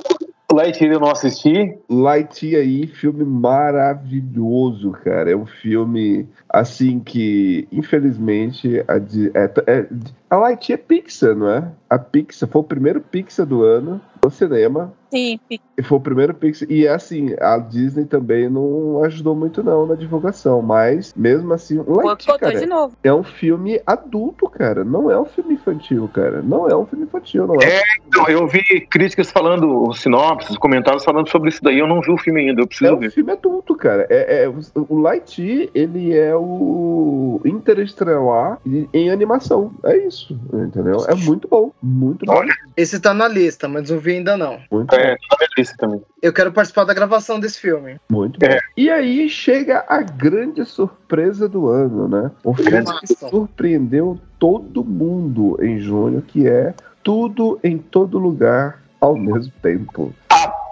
Lightyear 0.53 0.95
eu 0.95 1.01
não 1.01 1.11
assisti. 1.11 1.77
Lightyear 1.91 2.63
aí, 2.63 2.87
filme 2.87 3.25
maravilhoso, 3.25 4.93
cara. 4.93 5.31
É 5.31 5.37
um 5.37 5.47
filme, 5.47 6.29
assim, 6.49 7.01
que, 7.01 7.67
infelizmente, 7.73 8.81
a, 8.87 8.97
é, 8.97 9.51
é, 9.67 9.87
a 10.31 10.37
Lightyear 10.37 10.79
é 10.79 10.83
Pixar, 10.83 11.35
não 11.35 11.49
é? 11.49 11.71
A 11.91 11.99
Pixar 11.99 12.49
foi 12.49 12.61
o 12.61 12.65
primeiro 12.65 13.01
Pixar 13.01 13.45
do 13.45 13.65
ano 13.65 14.01
no 14.25 14.31
cinema. 14.31 14.93
Sim, 15.17 15.41
E 15.79 15.83
Foi 15.83 15.97
o 15.99 16.01
primeiro 16.01 16.35
Pixar. 16.35 16.71
E 16.71 16.87
assim, 16.87 17.35
a 17.41 17.57
Disney 17.59 18.05
também 18.05 18.51
não 18.51 19.03
ajudou 19.05 19.35
muito 19.35 19.63
não 19.63 19.87
na 19.87 19.95
divulgação. 19.95 20.61
Mas, 20.61 21.15
mesmo 21.17 21.53
assim, 21.55 21.83
Lightyear, 21.87 22.39
cara, 22.39 22.59
de 22.59 22.67
novo. 22.67 22.95
é 23.03 23.13
um 23.13 23.23
filme 23.23 23.81
adulto, 23.87 24.49
cara. 24.49 24.85
Não 24.85 25.11
é 25.11 25.19
um 25.19 25.25
filme 25.25 25.55
infantil, 25.55 26.09
cara. 26.13 26.43
Não 26.43 26.69
é 26.69 26.77
um 26.77 26.85
filme 26.85 27.05
infantil, 27.05 27.47
não 27.47 27.55
é. 27.63 27.81
Então, 28.07 28.29
eu 28.29 28.47
vi 28.47 28.63
críticas 28.91 29.31
falando, 29.31 29.93
sinopses, 29.95 30.57
comentários 30.59 31.05
falando 31.05 31.29
sobre 31.31 31.49
isso 31.49 31.63
daí. 31.63 31.79
Eu 31.79 31.87
não 31.87 32.01
vi 32.03 32.11
o 32.11 32.19
filme 32.19 32.41
ainda, 32.41 32.61
eu 32.61 32.65
É 32.65 32.69
preciso 32.69 32.95
um 32.95 32.99
ver. 32.99 33.11
filme 33.11 33.33
adulto, 33.33 33.75
cara. 33.75 34.07
É, 34.11 34.45
é- 34.45 34.49
o 34.49 34.99
Lightyear, 35.01 35.69
ele 35.75 36.15
é 36.17 36.35
o 36.37 37.41
Interestelar 37.45 38.59
em 38.93 39.11
animação. 39.11 39.73
É 39.85 39.97
isso, 39.97 40.39
entendeu? 40.53 41.05
É 41.09 41.15
muito 41.15 41.49
bom. 41.49 41.71
Muito 41.83 42.25
bom. 42.27 42.35
Olha. 42.35 42.55
Esse 42.77 43.01
tá 43.01 43.15
na 43.15 43.27
lista, 43.29 43.69
mas 43.69 43.91
não 43.91 43.99
vi 43.99 44.13
ainda 44.13 44.37
não. 44.37 44.59
Muito 44.71 44.95
É, 44.95 44.99
tá 45.06 45.06
minha 45.07 45.49
lista 45.57 45.77
também. 45.79 46.03
Eu 46.23 46.33
quero 46.33 46.53
participar 46.53 46.85
da 46.85 46.95
gravação 46.95 47.39
desse 47.39 47.61
filme. 47.61 48.01
Muito 48.11 48.39
bom. 48.39 48.47
É. 48.47 48.59
E 48.77 48.91
aí 48.91 49.29
chega 49.29 49.85
a 49.89 50.03
grande 50.03 50.65
surpresa 50.65 51.49
do 51.49 51.69
ano, 51.69 52.09
né? 52.09 52.31
O 52.45 52.55
filme 52.55 52.85
que 53.01 53.15
surpreendeu 53.15 54.19
todo 54.39 54.85
mundo 54.85 55.59
em 55.63 55.79
junho, 55.79 56.23
que 56.23 56.47
é 56.47 56.75
Tudo 57.03 57.59
em 57.63 57.79
Todo 57.79 58.19
Lugar 58.19 58.83
ao 59.01 59.17
mesmo 59.17 59.53
tempo. 59.63 60.13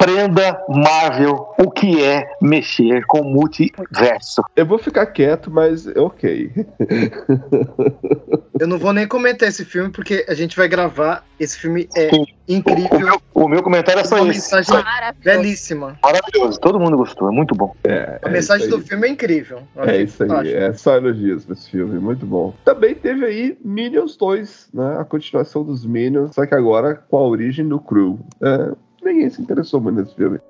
Aprenda, 0.05 0.63
Marvel, 0.69 1.49
o 1.59 1.71
que 1.71 2.05
é 2.05 2.31
mexer 2.43 3.07
com 3.07 3.23
multiverso. 3.23 4.43
Eu 4.55 4.67
vou 4.67 4.79
ficar 4.79 5.07
quieto, 5.07 5.51
mas 5.51 5.87
ok. 5.97 6.51
Eu 8.61 8.69
não 8.69 8.79
vou 8.79 8.93
nem 8.93 9.09
comentar 9.09 9.49
esse 9.49 9.65
filme 9.65 9.91
porque 9.91 10.25
a 10.29 10.35
gente 10.35 10.57
vai 10.57 10.69
gravar. 10.69 11.25
Esse 11.41 11.59
filme 11.59 11.89
é 11.97 12.11
Sim. 12.11 12.23
O 12.47 12.53
incrível, 12.53 13.01
meu, 13.01 13.21
o 13.33 13.49
meu 13.49 13.63
comentário 13.63 14.01
é 14.01 14.05
só 14.05 14.17
uma 14.17 14.31
esse. 14.31 14.55
mensagem 14.55 14.85
Maravilhoso. 14.85 15.25
belíssima. 15.25 15.99
Maravilhoso. 16.03 16.61
Todo 16.61 16.79
mundo 16.79 16.97
gostou, 16.97 17.29
é 17.29 17.33
muito 17.33 17.55
bom. 17.55 17.75
É, 17.83 18.21
A 18.23 18.29
é 18.29 18.33
mensagem 18.33 18.67
isso 18.69 18.77
do 18.77 18.85
filme 18.85 19.09
é 19.09 19.11
incrível. 19.11 19.63
É 19.79 20.03
isso 20.03 20.23
aí, 20.23 20.29
fantástico. 20.29 20.59
é 20.59 20.73
só 20.75 20.97
elogios 20.97 21.45
pra 21.45 21.55
esse 21.55 21.71
filme, 21.71 21.99
muito 21.99 22.27
bom. 22.27 22.55
Também 22.65 22.95
teve 22.95 23.25
aí 23.25 23.59
Minions 23.65 24.17
2, 24.17 24.69
né? 24.75 24.99
A 25.01 25.05
continuação 25.05 25.65
dos 25.65 25.85
Minions, 25.87 26.35
só 26.35 26.45
que 26.47 26.55
agora 26.55 26.95
com 26.95 27.17
a 27.17 27.27
origem 27.27 27.67
do 27.67 27.81
Crew. 27.81 28.21
É, 28.43 28.73
ninguém 29.05 29.31
se 29.31 29.41
interessou 29.41 29.81
muito 29.81 30.01
nesse 30.01 30.15
filme. 30.15 30.41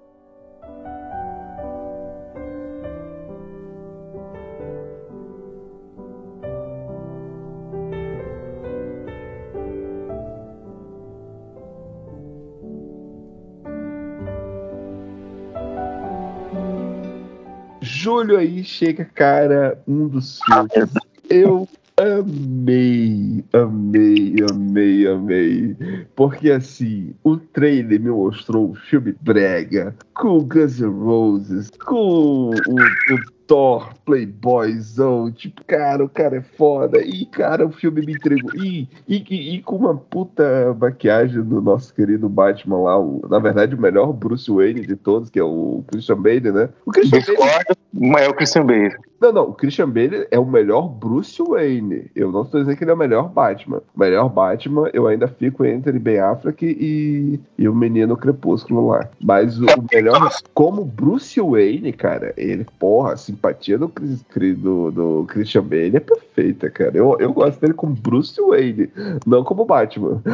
Julho 17.81 18.37
aí 18.39 18.63
chega, 18.63 19.05
cara, 19.15 19.83
um 19.87 20.09
dos 20.09 20.39
filmes. 20.43 20.93
Eu 21.29 21.69
amei, 21.97 23.45
amei, 23.53 24.37
amei, 24.51 25.07
amei. 25.07 25.77
Porque 26.17 26.51
assim, 26.51 27.15
o 27.23 27.37
trailer 27.37 28.01
me 28.01 28.11
mostrou 28.11 28.71
um 28.71 28.75
filme 28.75 29.15
brega, 29.21 29.95
com 30.15 30.41
Guns 30.41 30.81
N' 30.81 30.87
Roses, 30.87 31.71
com 31.85 32.51
o, 32.51 32.51
o 32.51 33.44
Thor, 33.47 33.93
Playboyzão. 34.05 35.31
Tipo, 35.33 35.65
cara, 35.65 36.05
o 36.05 36.09
cara 36.09 36.37
é 36.37 36.43
foda. 36.43 37.01
E, 37.03 37.27
cara, 37.27 37.67
o 37.67 37.73
filme 37.73 38.05
me 38.05 38.13
entregou. 38.15 38.51
E, 38.57 38.89
e, 39.09 39.17
e- 39.31 39.55
e 39.57 39.63
com 39.63 39.77
uma 39.77 39.95
puta 39.97 40.75
maquiagem 40.79 41.43
do 41.43 41.61
nosso 41.61 41.95
querido 41.95 42.29
Batman 42.29 42.79
lá, 42.83 42.99
o, 42.99 43.23
na 43.29 43.39
verdade, 43.39 43.75
o 43.75 43.81
melhor 43.81 44.13
Bruce 44.13 44.51
Wayne 44.51 44.87
de 44.87 44.97
todos, 44.97 45.31
que 45.31 45.39
é 45.39 45.45
o 45.45 45.83
Christian 45.89 46.21
Bale, 46.21 46.53
né? 46.53 46.69
O 46.87 46.91
Christian 46.91 47.21
Bale 47.21 47.25
Discordo, 47.37 47.79
mas 47.93 48.23
é 48.23 48.29
o 48.29 48.35
Christian 48.35 48.67
Bale. 48.67 48.95
não, 49.21 49.33
não, 49.33 49.43
o 49.51 49.55
Christian 49.55 49.89
Bale 49.89 50.27
é 50.31 50.39
o 50.39 50.45
melhor 50.47 50.89
Bruce 50.89 51.43
Wayne. 51.43 52.11
Eu 52.15 52.31
não 52.33 52.43
estou 52.43 52.61
dizendo 52.61 52.77
que 52.77 52.85
ele 52.85 52.91
é 52.91 52.95
o 52.95 52.99
melhor 52.99 53.29
Batman. 53.29 53.83
O 53.95 53.99
melhor 54.01 54.29
Batman, 54.29 54.89
eu 54.93 55.07
ainda 55.07 55.29
fico 55.29 55.65
entre 55.65 55.99
Ben 55.99 56.19
Affleck 56.19 56.65
e, 56.65 57.41
e 57.59 57.69
o 57.69 57.75
menino 57.75 58.17
Crepúsculo 58.17 58.87
lá. 58.89 59.09
Mas 59.21 59.59
o, 59.61 59.65
o 59.67 59.85
melhor, 59.93 60.31
como 60.55 60.85
Bruce 60.85 61.41
Wayne, 61.41 61.93
cara, 61.93 62.33
ele, 62.37 62.67
porra, 62.79 63.13
a 63.13 63.17
simpatia 63.35 63.77
do, 63.79 63.89
Chris- 63.89 64.57
do, 64.59 64.91
do 64.91 65.25
Christian 65.29 65.63
Bale 65.63 65.97
é 65.97 66.01
perfeita, 66.01 66.71
cara. 66.71 66.97
Eu, 66.97 67.17
eu 67.19 67.33
gosto 67.33 67.61
dele 67.61 67.75
como 67.75 67.95
Bruce 67.95 68.41
Wayne, 68.41 68.91
não 69.27 69.43
como 69.45 69.65
Batman. 69.65 70.23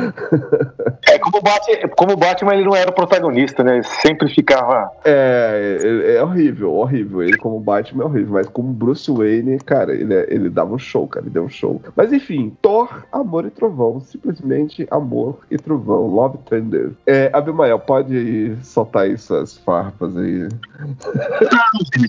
É, 1.09 1.18
como 1.18 1.40
Batman, 1.42 1.88
como 1.96 2.16
Batman 2.16 2.55
ele 2.55 2.64
não 2.64 2.76
era 2.76 2.90
o 2.90 2.94
protagonista, 2.94 3.64
né? 3.64 3.76
Ele 3.76 3.84
sempre 3.84 4.28
ficava. 4.32 4.90
É, 5.05 5.78
é, 5.82 6.14
é 6.16 6.22
horrível, 6.22 6.72
horrível. 6.72 7.22
Ele 7.22 7.36
como 7.36 7.59
Batman 7.59 8.05
é 8.05 8.07
horrível, 8.07 8.34
mas 8.34 8.46
como 8.48 8.72
Bruce 8.72 9.11
Wayne, 9.11 9.59
cara, 9.59 9.92
ele, 9.94 10.14
é- 10.14 10.26
ele 10.32 10.48
dava 10.51 10.72
um 10.74 10.78
show, 10.78 11.07
cara, 11.09 11.24
ele 11.24 11.32
deu 11.32 11.44
um 11.44 11.48
show. 11.48 11.80
Mas 11.96 12.12
enfim, 12.12 12.57
Thor, 12.62 13.05
Amor 13.11 13.46
e 13.46 13.51
Trovão, 13.51 14.01
simplesmente 14.01 14.86
Amor 14.90 15.38
e 15.51 15.57
Trovão, 15.57 16.07
Love 16.07 16.38
Thunder. 16.48 16.90
É, 17.07 17.30
Abimael, 17.32 17.78
pode 17.78 18.57
soltar 18.62 19.05
aí 19.05 19.16
suas 19.18 19.57
farpas 19.59 20.16
aí. 20.16 20.48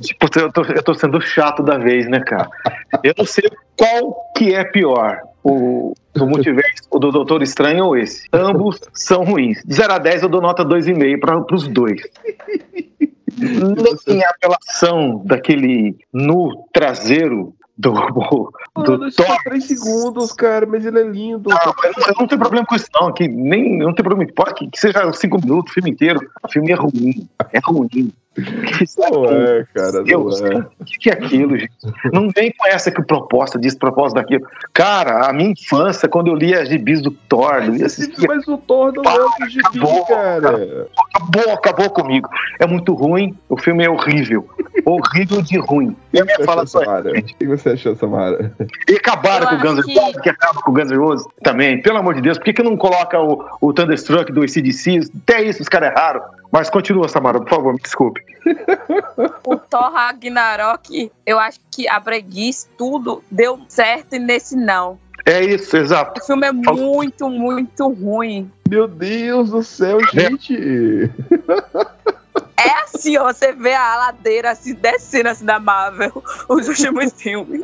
Tipo, 0.02 0.28
eu 0.40 0.52
tô, 0.52 0.62
eu 0.82 0.86
tô 0.86 0.94
sendo 0.94 1.22
chato 1.22 1.64
da 1.64 1.78
vez, 1.78 2.08
né, 2.08 2.20
cara? 2.20 2.50
Eu 3.04 3.14
não 3.18 3.26
sei 3.26 3.50
qual 3.78 4.32
que 4.36 4.54
é 4.54 4.64
pior. 4.64 5.22
O 5.44 5.94
do 6.14 6.28
multiverso, 6.28 6.84
o 6.92 7.00
do 7.00 7.12
Doutor 7.12 7.42
Estranho 7.42 7.86
ou 7.86 7.98
esse. 7.98 8.28
Ambos 8.32 8.80
são 8.94 9.24
ruins. 9.24 9.64
De 9.66 9.74
0 9.74 9.94
a 9.94 9.98
10 9.98 10.24
eu 10.24 10.30
dou 10.30 10.42
nota 10.42 10.64
2,5 10.64 11.20
para 11.20 11.56
os 11.56 11.68
dois. 11.68 12.02
Nem 14.06 14.24
a 14.24 14.30
apelação 14.30 15.22
daquele 15.26 15.98
nu 16.14 16.68
traseiro 16.72 17.56
do, 17.78 17.92
do 17.92 18.52
Mano, 18.76 19.12
só 19.12 19.24
Thor. 19.24 19.38
três 19.44 19.66
segundos, 19.66 20.32
cara, 20.34 20.66
mas 20.66 20.86
ele 20.86 21.00
é 21.00 21.04
lindo. 21.04 21.50
Não, 21.50 21.58
eu 21.58 21.92
não, 21.98 22.08
eu 22.08 22.14
não 22.20 22.28
tenho 22.28 22.40
problema 22.40 22.66
com 22.66 22.76
isso, 22.76 22.88
não. 22.94 23.12
Que 23.12 23.28
nem, 23.28 23.78
não 23.80 23.94
tenho 23.94 24.08
problema. 24.08 24.32
Pode 24.36 24.54
que, 24.54 24.70
que 24.70 24.80
seja 24.80 25.12
cinco 25.14 25.40
minutos, 25.42 25.72
o 25.72 25.74
filme 25.74 25.90
inteiro. 25.90 26.20
O 26.44 26.52
filme 26.52 26.72
é 26.72 26.76
ruim. 26.76 27.28
É 27.52 27.60
ruim. 27.60 28.14
Isso 28.82 29.04
é 29.04 29.10
Não 29.10 29.26
é, 29.26 29.66
cara, 29.74 29.92
não 29.92 30.04
Deus, 30.04 30.42
é. 30.42 30.56
o 30.80 30.86
que 30.86 30.98
que 30.98 31.10
é 31.10 31.14
aquilo, 31.14 31.58
gente? 31.58 31.72
Não 32.14 32.30
vem 32.30 32.52
com 32.58 32.66
essa 32.66 32.90
que 32.90 33.02
proposta 33.04 33.60
disso, 33.60 33.78
proposta 33.78 34.22
daquilo. 34.22 34.48
Cara, 34.74 35.28
a 35.30 35.34
minha 35.34 35.50
infância, 35.52 36.08
quando 36.08 36.28
eu 36.28 36.36
lia 36.36 36.66
gibis 36.66 37.02
do 37.02 37.12
Thor, 37.12 37.64
eu 37.66 37.76
ia 37.76 37.86
assistir, 37.88 38.26
Mas 38.28 38.48
o 38.48 38.58
Thor 38.58 38.94
não 38.96 39.04
é 39.04 39.20
o 39.26 39.50
gibi, 39.50 39.62
acabou, 39.66 40.06
cara. 40.06 40.88
acabou, 41.14 41.54
acabou 41.54 41.90
comigo. 41.90 42.30
É 42.60 42.66
muito 42.66 42.94
ruim, 42.94 43.38
o 43.50 43.58
filme 43.58 43.84
é 43.84 43.90
horrível. 43.90 44.48
horrível 44.86 45.42
de 45.42 45.58
ruim. 45.60 45.90
O 45.90 45.96
Eu 46.18 46.26
que 46.26 46.32
ia 46.32 46.38
você 46.38 46.44
falar 46.46 46.62
achou, 46.64 46.80
só 46.80 46.86
Samara? 46.86 47.12
O 47.12 47.24
que 47.24 47.46
você 47.48 47.70
achou, 47.72 47.96
Samara? 47.98 48.54
E 48.90 48.94
acabaram 48.96 49.44
Eu 49.44 49.50
com 49.50 49.56
o 49.56 49.60
Guns 49.76 49.86
N' 49.86 49.94
que- 50.14 50.22
que 50.22 50.30
acaba 50.30 50.62
com 50.62 50.72
o 50.72 50.74
Guns 50.74 50.90
N' 50.90 50.98
Roses 50.98 51.28
também. 51.44 51.82
Pelo 51.82 51.98
amor 51.98 52.16
de 52.16 52.22
Deus, 52.22 52.38
por 52.38 52.46
que, 52.46 52.54
que 52.54 52.64
não 52.64 52.78
coloca 52.78 53.20
o, 53.20 53.44
o 53.60 53.74
Thunderstruck 53.74 54.32
do 54.32 54.42
ACDC? 54.42 55.02
Até 55.24 55.44
isso 55.44 55.62
os 55.62 55.68
caras 55.68 55.92
erraram. 55.92 56.22
Mas 56.52 56.70
continua, 56.70 57.08
Samara, 57.08 57.40
por 57.40 57.50
favor, 57.50 57.74
me 57.74 57.80
desculpe. 57.80 58.22
O 59.46 59.58
Thor 59.58 59.92
Ragnarok, 59.92 61.12
eu 61.26 61.40
acho 61.40 61.60
que 61.72 61.88
a 61.88 62.00
breguice, 62.00 62.68
tudo 62.78 63.24
deu 63.30 63.60
certo 63.68 64.16
e 64.16 64.20
nesse 64.20 64.56
não. 64.56 65.00
É 65.26 65.44
isso, 65.44 65.78
exato. 65.78 66.20
O 66.20 66.26
filme 66.26 66.48
é 66.48 66.52
muito, 66.52 67.30
muito 67.30 67.88
ruim. 67.90 68.52
Meu 68.70 68.88
Deus 68.88 69.52
do 69.52 69.64
céu, 69.64 70.00
gente! 70.12 71.10
É 72.58 72.70
assim, 72.84 73.18
ó, 73.18 73.32
você 73.32 73.52
vê 73.52 73.74
a 73.74 73.96
ladeira 73.96 74.52
assim, 74.52 74.74
descendo 74.74 75.30
assim 75.30 75.46
da 75.46 75.60
Marvel, 75.60 76.24
os 76.48 76.68
últimos 76.68 77.12
filmes. 77.14 77.62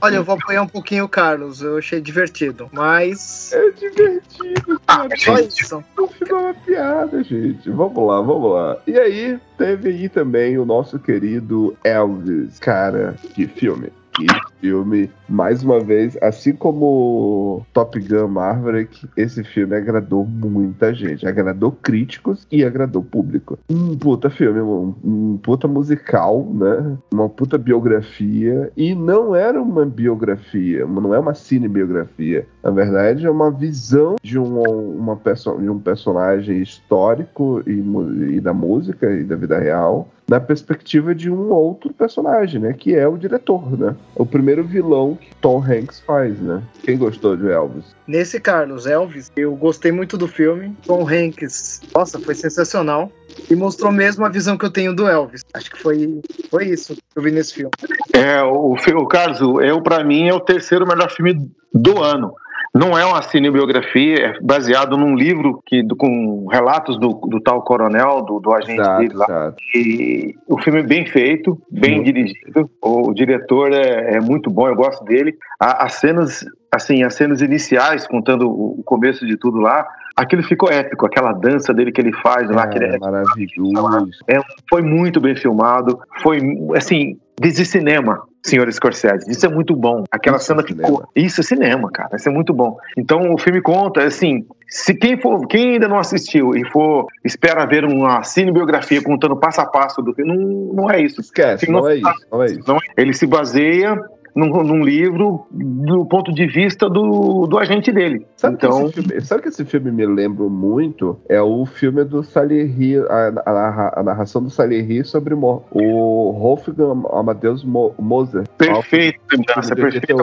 Olha, 0.00 0.16
eu 0.16 0.24
vou 0.24 0.36
apoiar 0.36 0.62
um 0.62 0.68
pouquinho 0.68 1.04
o 1.04 1.08
Carlos. 1.08 1.62
Eu 1.62 1.78
achei 1.78 2.00
divertido. 2.00 2.68
Mas. 2.72 3.52
É 3.52 3.70
divertido, 3.70 4.80
cara. 4.86 5.16
Só 5.16 5.38
isso. 5.38 5.84
O 5.98 6.06
filme 6.08 6.32
é 6.32 6.36
uma 6.36 6.54
piada, 6.54 7.22
gente. 7.22 7.70
Vamos 7.70 8.06
lá, 8.06 8.20
vamos 8.20 8.52
lá. 8.52 8.78
E 8.86 8.98
aí, 8.98 9.38
teve 9.56 9.90
aí 9.90 10.08
também 10.08 10.58
o 10.58 10.64
nosso 10.64 10.98
querido 10.98 11.76
Elvis. 11.84 12.58
Cara, 12.58 13.16
que 13.34 13.46
filme. 13.46 13.92
Que 14.14 14.26
filme, 14.60 15.10
mais 15.28 15.62
uma 15.62 15.80
vez, 15.80 16.16
assim 16.22 16.52
como 16.52 17.64
Top 17.72 17.98
Gun 17.98 18.28
Maverick, 18.28 19.08
esse 19.16 19.42
filme 19.44 19.76
agradou 19.76 20.24
muita 20.24 20.94
gente. 20.94 21.26
Agradou 21.26 21.72
críticos 21.72 22.46
e 22.50 22.64
agradou 22.64 23.02
público. 23.02 23.58
Um 23.70 23.96
puta 23.96 24.30
filme, 24.30 24.60
um, 24.60 24.94
um 25.04 25.38
puta 25.38 25.68
musical, 25.68 26.46
né? 26.52 26.96
Uma 27.12 27.28
puta 27.28 27.58
biografia. 27.58 28.70
E 28.76 28.94
não 28.94 29.34
era 29.34 29.60
uma 29.60 29.84
biografia, 29.84 30.86
não 30.86 31.14
é 31.14 31.18
uma 31.18 31.34
cinebiografia. 31.34 32.46
Na 32.62 32.70
verdade, 32.70 33.26
é 33.26 33.30
uma 33.30 33.50
visão 33.50 34.16
de 34.22 34.38
um, 34.38 34.60
uma 34.62 35.16
perso 35.16 35.56
de 35.58 35.68
um 35.68 35.78
personagem 35.78 36.60
histórico 36.60 37.62
e, 37.66 38.36
e 38.36 38.40
da 38.40 38.52
música 38.52 39.10
e 39.12 39.24
da 39.24 39.36
vida 39.36 39.58
real 39.58 40.08
na 40.28 40.40
perspectiva 40.40 41.14
de 41.14 41.30
um 41.30 41.52
outro 41.52 41.92
personagem, 41.92 42.60
né? 42.60 42.72
Que 42.72 42.94
é 42.94 43.06
o 43.06 43.16
diretor, 43.16 43.78
né? 43.78 43.94
O 44.14 44.26
primeiro 44.26 44.45
vilão 44.62 45.16
que 45.20 45.34
Tom 45.36 45.62
Hanks 45.62 46.00
faz, 46.00 46.38
né? 46.40 46.62
Quem 46.82 46.96
gostou 46.96 47.36
de 47.36 47.50
Elvis? 47.50 47.84
Nesse 48.06 48.40
Carlos, 48.40 48.86
Elvis, 48.86 49.30
eu 49.36 49.54
gostei 49.56 49.92
muito 49.92 50.16
do 50.16 50.28
filme. 50.28 50.76
Tom 50.86 51.08
Hanks, 51.08 51.82
nossa, 51.94 52.18
foi 52.18 52.34
sensacional. 52.34 53.10
E 53.50 53.54
mostrou 53.54 53.92
mesmo 53.92 54.24
a 54.24 54.28
visão 54.28 54.56
que 54.56 54.64
eu 54.64 54.70
tenho 54.70 54.94
do 54.94 55.06
Elvis. 55.06 55.44
Acho 55.52 55.70
que 55.70 55.78
foi, 55.78 56.20
foi 56.50 56.66
isso 56.66 56.94
que 56.94 57.02
eu 57.14 57.22
vi 57.22 57.30
nesse 57.30 57.54
filme. 57.54 57.70
É, 58.12 58.42
o, 58.42 58.74
o 58.74 59.06
Carlos, 59.06 59.40
eu, 59.62 59.82
para 59.82 60.02
mim, 60.02 60.28
é 60.28 60.34
o 60.34 60.40
terceiro 60.40 60.86
melhor 60.86 61.10
filme 61.10 61.48
do 61.72 62.02
ano. 62.02 62.32
Não 62.76 62.96
é 62.96 63.06
uma 63.06 63.22
cinebiografia, 63.22 64.26
é 64.26 64.40
baseado 64.40 64.98
num 64.98 65.14
livro 65.14 65.62
que, 65.64 65.82
com 65.96 66.46
relatos 66.46 66.98
do, 66.98 67.08
do 67.26 67.40
tal 67.40 67.62
coronel, 67.62 68.22
do, 68.22 68.38
do 68.38 68.52
agente 68.52 68.80
exato, 68.80 68.98
dele 68.98 69.14
lá. 69.14 69.24
Exato. 69.26 69.56
E 69.74 70.34
o 70.46 70.60
filme 70.60 70.80
é 70.80 70.82
bem 70.82 71.06
feito, 71.06 71.58
bem 71.70 72.02
dirigido. 72.02 72.70
O, 72.82 73.14
diretor 73.14 73.72
é, 73.72 74.16
é, 74.16 74.20
muito 74.20 74.50
bom, 74.50 74.68
eu 74.68 74.76
gosto 74.76 75.02
dele. 75.04 75.34
as 75.58 75.94
cenas, 75.94 76.44
assim, 76.70 77.02
as 77.02 77.14
cenas 77.14 77.40
iniciais, 77.40 78.06
contando 78.06 78.46
o 78.46 78.82
começo 78.84 79.26
de 79.26 79.38
tudo 79.38 79.58
lá, 79.58 79.86
aquilo 80.14 80.42
ficou 80.42 80.70
épico, 80.70 81.06
aquela 81.06 81.32
dança 81.32 81.72
dele 81.72 81.90
que 81.90 82.00
ele 82.00 82.12
faz 82.12 82.50
lá, 82.50 82.68
é, 82.74 82.94
é 82.94 82.98
maravilhoso. 82.98 84.10
É, 84.28 84.38
foi 84.68 84.82
muito 84.82 85.18
bem 85.18 85.34
filmado, 85.34 85.98
foi 86.22 86.40
assim, 86.74 87.16
diz 87.40 87.56
cinema 87.68 88.22
senhor 88.48 88.72
Scorsese. 88.72 89.30
Isso 89.30 89.44
é 89.46 89.48
muito 89.48 89.74
bom. 89.74 90.04
Aquela 90.10 90.36
isso 90.36 90.46
cena 90.46 90.62
é 90.62 90.64
ficou. 90.64 91.08
Isso 91.14 91.40
é 91.40 91.44
cinema, 91.44 91.90
cara. 91.90 92.16
Isso 92.16 92.28
é 92.28 92.32
muito 92.32 92.52
bom. 92.52 92.76
Então 92.96 93.32
o 93.32 93.38
filme 93.38 93.60
conta, 93.60 94.02
assim, 94.02 94.46
se 94.68 94.94
quem 94.94 95.20
for, 95.20 95.46
quem 95.46 95.74
ainda 95.74 95.88
não 95.88 95.98
assistiu 95.98 96.54
e 96.54 96.64
for 96.64 97.06
espera 97.24 97.66
ver 97.66 97.84
uma 97.84 98.22
cinebiografia 98.22 99.02
contando 99.02 99.36
passo 99.36 99.60
a 99.60 99.66
passo 99.66 100.02
do 100.02 100.14
filme, 100.14 100.34
não, 100.34 100.74
não 100.74 100.90
é 100.90 101.00
isso. 101.00 101.20
Esquece, 101.20 101.70
não, 101.70 101.80
não, 101.80 101.88
é 101.88 101.96
isso, 101.96 102.26
não 102.30 102.42
é 102.42 102.46
isso. 102.46 102.64
Não, 102.66 102.76
é. 102.76 102.80
ele 102.96 103.12
se 103.12 103.26
baseia 103.26 103.96
num, 104.36 104.62
num, 104.62 104.84
livro 104.84 105.46
do 105.50 106.04
ponto 106.04 106.32
de 106.32 106.46
vista 106.46 106.90
do, 106.90 107.46
do 107.46 107.58
agente 107.58 107.90
dele. 107.90 108.26
Sabe, 108.36 108.56
então... 108.56 108.90
que 108.90 109.02
filme, 109.02 109.20
sabe 109.22 109.42
que 109.42 109.48
esse 109.48 109.64
filme 109.64 109.90
me 109.90 110.04
lembra 110.04 110.44
muito? 110.44 111.18
É 111.28 111.40
o 111.40 111.64
filme 111.64 112.04
do 112.04 112.22
Salieri, 112.22 112.98
a, 112.98 113.32
a, 113.46 114.00
a 114.00 114.02
narração 114.02 114.42
do 114.42 114.50
Salieri 114.50 115.02
sobre 115.04 115.32
o, 115.32 115.62
o 115.70 116.32
Wolfgang 116.32 117.06
Amadeus 117.12 117.64
Mo, 117.64 117.94
Mozart. 117.98 118.46
Perfeito, 118.58 119.18
lembrança, 119.32 119.74
perfeito. 119.74 120.16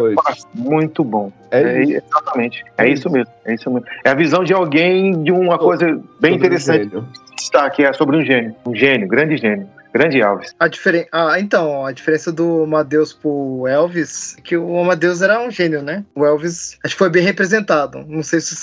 Muito 0.54 1.04
bom. 1.04 1.32
É, 1.50 1.62
é 1.62 1.84
isso. 1.84 2.04
Exatamente. 2.08 2.66
É, 2.78 2.86
é 2.86 2.90
isso 2.90 3.10
mesmo. 3.10 3.34
É 3.46 3.54
isso 3.56 3.72
mesmo. 3.72 3.88
É 4.06 4.10
a 4.10 4.16
visão 4.16 4.44
de 4.44 4.54
alguém 4.54 5.24
de 5.24 5.32
uma 5.32 5.58
coisa 5.58 6.00
bem 6.22 6.36
interessante. 6.36 6.96
Um 6.96 7.04
está 7.36 7.70
que 7.70 7.84
é 7.84 7.92
sobre 7.94 8.18
um 8.18 8.22
gênio, 8.24 8.56
um 8.66 8.76
gênio, 8.76 9.08
grande 9.08 9.38
gênio. 9.38 9.68
Grande 9.94 10.20
Elvis. 10.20 10.56
A 10.60 10.68
diferen... 10.68 11.08
Ah, 11.12 11.40
então, 11.40 11.86
a 11.86 11.92
diferença 11.92 12.32
do 12.32 12.64
Amadeus 12.64 13.14
pro 13.14 13.68
Elvis 13.68 14.36
é 14.38 14.42
que 14.42 14.58
o 14.58 14.80
Amadeus 14.80 15.22
era 15.22 15.40
um 15.40 15.52
gênio, 15.52 15.84
né? 15.84 16.04
O 16.16 16.26
Elvis 16.26 16.78
acho 16.84 16.96
que 16.96 17.00
foi 17.00 17.10
bem 17.10 17.24
representado. 17.24 18.04
Não 18.08 18.24
sei 18.24 18.42
se 18.42 18.56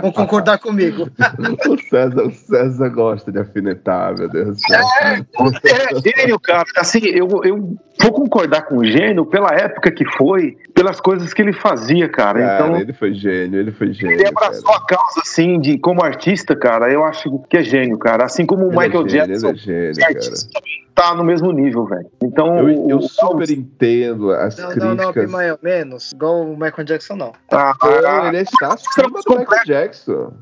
vão 0.00 0.12
concordar 0.12 0.58
comigo. 0.58 1.08
o, 1.68 1.78
César, 1.78 2.22
o 2.22 2.32
César 2.32 2.88
gosta 2.88 3.32
de 3.32 3.38
afinetar, 3.38 4.16
meu 4.16 4.28
Deus 4.28 4.56
do 4.56 4.60
céu. 4.60 4.80
É, 5.02 5.14
é 5.14 6.16
gênio, 6.20 6.38
cara. 6.40 6.64
Assim, 6.76 7.00
eu, 7.04 7.28
eu 7.44 7.76
vou 8.00 8.12
concordar 8.12 8.62
com 8.62 8.78
o 8.78 8.84
gênio 8.84 9.24
pela 9.26 9.50
época 9.54 9.90
que 9.90 10.04
foi, 10.16 10.56
pelas 10.74 11.00
coisas 11.00 11.32
que 11.34 11.42
ele 11.42 11.52
fazia, 11.52 12.08
cara. 12.08 12.40
cara 12.40 12.66
então, 12.66 12.76
ele 12.76 12.92
foi 12.92 13.14
gênio, 13.14 13.60
ele 13.60 13.72
foi 13.72 13.92
gênio. 13.92 14.14
Ele 14.14 14.26
abraçou 14.26 14.64
cara. 14.64 14.78
a 14.78 14.86
causa, 14.86 15.20
assim, 15.22 15.60
de 15.60 15.78
como 15.78 16.02
artista, 16.02 16.56
cara. 16.56 16.90
Eu 16.90 17.04
acho 17.04 17.38
que 17.48 17.56
é 17.56 17.62
gênio, 17.62 17.98
cara. 17.98 18.24
Assim 18.24 18.46
como 18.46 18.66
o 18.66 18.68
ele 18.68 18.76
é 18.76 18.86
Michael 18.86 19.06
é 19.06 19.08
gênio, 19.08 19.26
Jackson. 19.26 19.48
Ele 19.48 19.90
é 19.90 19.94
gênio, 19.94 20.06
artista, 20.08 20.60
tá 20.94 21.14
no 21.14 21.24
mesmo 21.24 21.50
nível, 21.52 21.86
velho. 21.86 22.06
Então. 22.22 22.68
Eu, 22.68 22.88
eu 22.88 23.02
super 23.02 23.50
entendo 23.50 24.32
as 24.32 24.56
não, 24.56 24.68
críticas. 24.68 24.96
Não, 24.96 25.12
não, 25.12 25.28
mais 25.28 25.52
ou 25.52 25.58
menos. 25.62 26.12
Igual 26.12 26.42
o 26.42 26.52
Michael 26.52 26.84
Jackson, 26.84 27.16
não. 27.16 27.32
Ah, 27.50 27.74
ah 27.80 28.28
ele 28.28 28.42
está 28.42 28.74
acima 28.74 29.08
do 29.08 29.38
Michael 29.38 29.64
Jackson. 29.64 29.79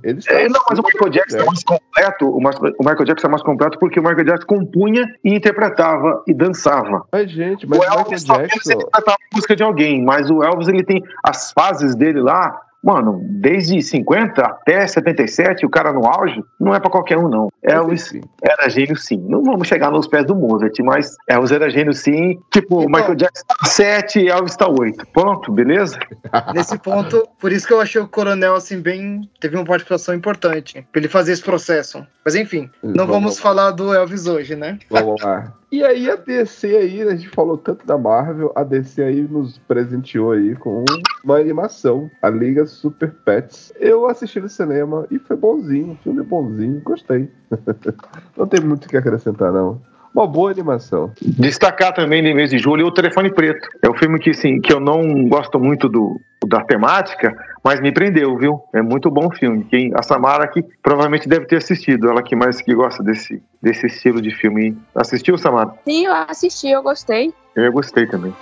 Ele 0.02 0.18
está 0.18 0.34
é, 0.34 0.48
não, 0.48 0.60
mas 0.68 0.78
o 0.78 0.82
Michael 0.82 1.10
Jackson 1.10 1.38
é 1.38 1.44
mais 1.44 1.62
completo. 1.62 2.28
O 2.28 2.38
Michael 2.38 3.04
Jackson 3.04 3.26
é 3.26 3.30
mais 3.30 3.42
completo 3.42 3.78
porque 3.78 4.00
o 4.00 4.02
Michael 4.02 4.24
Jackson 4.24 4.46
compunha 4.46 5.14
e 5.24 5.34
interpretava 5.34 6.22
e 6.26 6.34
dançava. 6.34 7.04
Mas, 7.12 7.30
gente, 7.30 7.66
mas 7.66 7.78
o, 7.78 7.82
o 7.82 7.84
Michael 7.84 8.04
Jackson. 8.08 8.34
Ele 8.34 8.48
interpretava 8.74 9.12
a 9.12 9.34
música 9.34 9.56
de 9.56 9.62
alguém, 9.62 10.04
mas 10.04 10.30
o 10.30 10.42
Elvis 10.42 10.68
ele 10.68 10.82
tem 10.82 11.02
as 11.24 11.52
fases 11.52 11.94
dele 11.94 12.20
lá 12.20 12.60
Mano, 12.82 13.20
desde 13.24 13.82
50 13.82 14.40
até 14.40 14.86
77, 14.86 15.66
o 15.66 15.70
cara 15.70 15.92
no 15.92 16.06
auge, 16.06 16.42
não 16.60 16.74
é 16.74 16.80
para 16.80 16.90
qualquer 16.90 17.18
um, 17.18 17.28
não. 17.28 17.48
Elvis 17.62 18.12
era 18.42 18.68
gênio, 18.68 18.96
sim. 18.96 19.18
Não 19.28 19.42
vamos 19.42 19.66
chegar 19.66 19.90
nos 19.90 20.06
pés 20.06 20.24
do 20.24 20.34
Mozart, 20.34 20.78
mas 20.80 21.16
Elvis 21.28 21.50
era 21.50 21.68
gênio, 21.68 21.92
sim. 21.92 22.38
Tipo, 22.52 22.82
então, 22.82 22.90
Michael 22.90 23.16
Jackson 23.16 23.44
tá 23.46 23.66
7 23.66 24.20
e 24.20 24.28
Elvis 24.28 24.56
tá 24.56 24.68
8. 24.68 25.06
Pronto, 25.12 25.52
beleza? 25.52 25.98
Nesse 26.54 26.78
ponto, 26.78 27.28
por 27.38 27.52
isso 27.52 27.66
que 27.66 27.72
eu 27.72 27.80
achei 27.80 28.00
o 28.00 28.08
Coronel, 28.08 28.54
assim, 28.54 28.80
bem. 28.80 29.28
Teve 29.40 29.56
uma 29.56 29.64
participação 29.64 30.14
importante 30.14 30.86
pra 30.92 31.00
ele 31.00 31.08
fazer 31.08 31.32
esse 31.32 31.42
processo. 31.42 32.06
Mas 32.24 32.34
enfim, 32.34 32.70
não 32.82 33.06
vamos, 33.06 33.22
vamos 33.22 33.38
falar 33.38 33.72
do 33.72 33.92
Elvis 33.92 34.26
hoje, 34.26 34.54
né? 34.54 34.78
Vamos 34.90 35.22
lá. 35.22 35.52
E 35.70 35.84
aí 35.84 36.10
a 36.10 36.16
DC 36.16 36.66
aí, 36.66 37.02
a 37.02 37.14
gente 37.14 37.28
falou 37.28 37.58
tanto 37.58 37.86
da 37.86 37.98
Marvel, 37.98 38.50
a 38.54 38.64
DC 38.64 39.02
aí 39.02 39.20
nos 39.20 39.58
presenteou 39.58 40.32
aí 40.32 40.54
com 40.56 40.82
uma 41.22 41.36
animação, 41.36 42.10
a 42.22 42.30
Liga 42.30 42.64
Super 42.64 43.12
Pets. 43.24 43.70
Eu 43.78 44.06
assisti 44.06 44.40
no 44.40 44.48
cinema 44.48 45.06
e 45.10 45.18
foi 45.18 45.36
bonzinho, 45.36 45.98
filme 46.02 46.22
bonzinho, 46.22 46.80
gostei. 46.82 47.30
não 48.34 48.46
tem 48.46 48.60
muito 48.62 48.86
o 48.86 48.88
que 48.88 48.96
acrescentar 48.96 49.52
não. 49.52 49.78
Uma 50.14 50.26
boa 50.26 50.50
animação. 50.50 51.12
Destacar 51.20 51.92
também 51.92 52.22
no 52.22 52.34
mês 52.34 52.50
de 52.50 52.58
julho 52.58 52.86
o 52.86 52.90
Telefone 52.90 53.30
Preto. 53.32 53.68
É 53.82 53.90
um 53.90 53.94
filme 53.94 54.18
que, 54.18 54.30
assim, 54.30 54.60
que 54.60 54.72
eu 54.72 54.80
não 54.80 55.28
gosto 55.28 55.60
muito 55.60 55.86
do, 55.86 56.18
da 56.46 56.64
temática, 56.64 57.36
mas 57.62 57.80
me 57.80 57.92
prendeu, 57.92 58.36
viu? 58.36 58.60
É 58.72 58.82
muito 58.82 59.10
bom 59.10 59.26
o 59.26 59.34
filme. 59.34 59.64
Quem, 59.64 59.92
a 59.94 60.02
Samara 60.02 60.46
que 60.48 60.62
provavelmente 60.82 61.28
deve 61.28 61.46
ter 61.46 61.56
assistido, 61.56 62.08
ela 62.08 62.22
que 62.22 62.36
mais 62.36 62.60
que 62.60 62.74
gosta 62.74 63.02
desse, 63.02 63.42
desse 63.60 63.86
estilo 63.86 64.20
de 64.20 64.30
filme. 64.30 64.76
Assistiu, 64.94 65.36
Samara? 65.38 65.74
Sim, 65.84 66.06
eu 66.06 66.12
assisti, 66.12 66.68
eu 66.68 66.82
gostei. 66.82 67.32
Eu 67.54 67.72
gostei 67.72 68.06
também. 68.06 68.34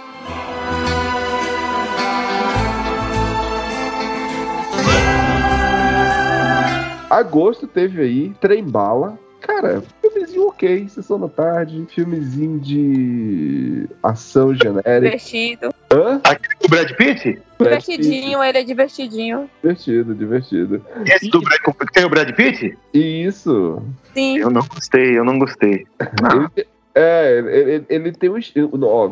Agosto 7.08 7.66
teve 7.66 8.02
aí 8.02 8.34
Trem 8.40 8.64
Bala, 8.64 9.18
Cara, 9.46 9.80
filmezinho 10.00 10.48
ok, 10.48 10.88
sessão 10.88 11.20
da 11.20 11.28
tarde, 11.28 11.86
filmezinho 11.88 12.58
de 12.58 13.88
ação 14.02 14.52
genérica. 14.52 15.00
Divertido. 15.00 15.74
Hã? 15.96 16.20
Aquele 16.24 16.54
com 16.56 16.66
o 16.66 16.68
Brad 16.68 16.92
Pitt? 16.92 17.42
Divertidinho, 17.58 18.42
ele 18.42 18.58
é 18.58 18.62
divertidinho. 18.62 19.50
Divertido, 19.62 20.14
divertido. 20.14 20.84
Esse 21.06 21.30
do 21.30 21.40
Brad, 21.40 21.60
tem 21.92 22.04
o 22.04 22.10
Brad 22.10 22.30
Pitt? 22.32 22.76
Isso. 22.92 23.82
Sim. 24.12 24.38
Eu 24.38 24.50
não 24.50 24.62
gostei, 24.66 25.18
eu 25.18 25.24
não 25.24 25.38
gostei. 25.38 25.86
Não. 26.20 26.50
Ele, 26.96 27.06
é, 27.06 27.38
ele, 27.38 27.84
ele, 27.90 28.12
tem 28.12 28.30
um 28.30 28.38
estilo. 28.38 28.70
Ó, 28.82 29.10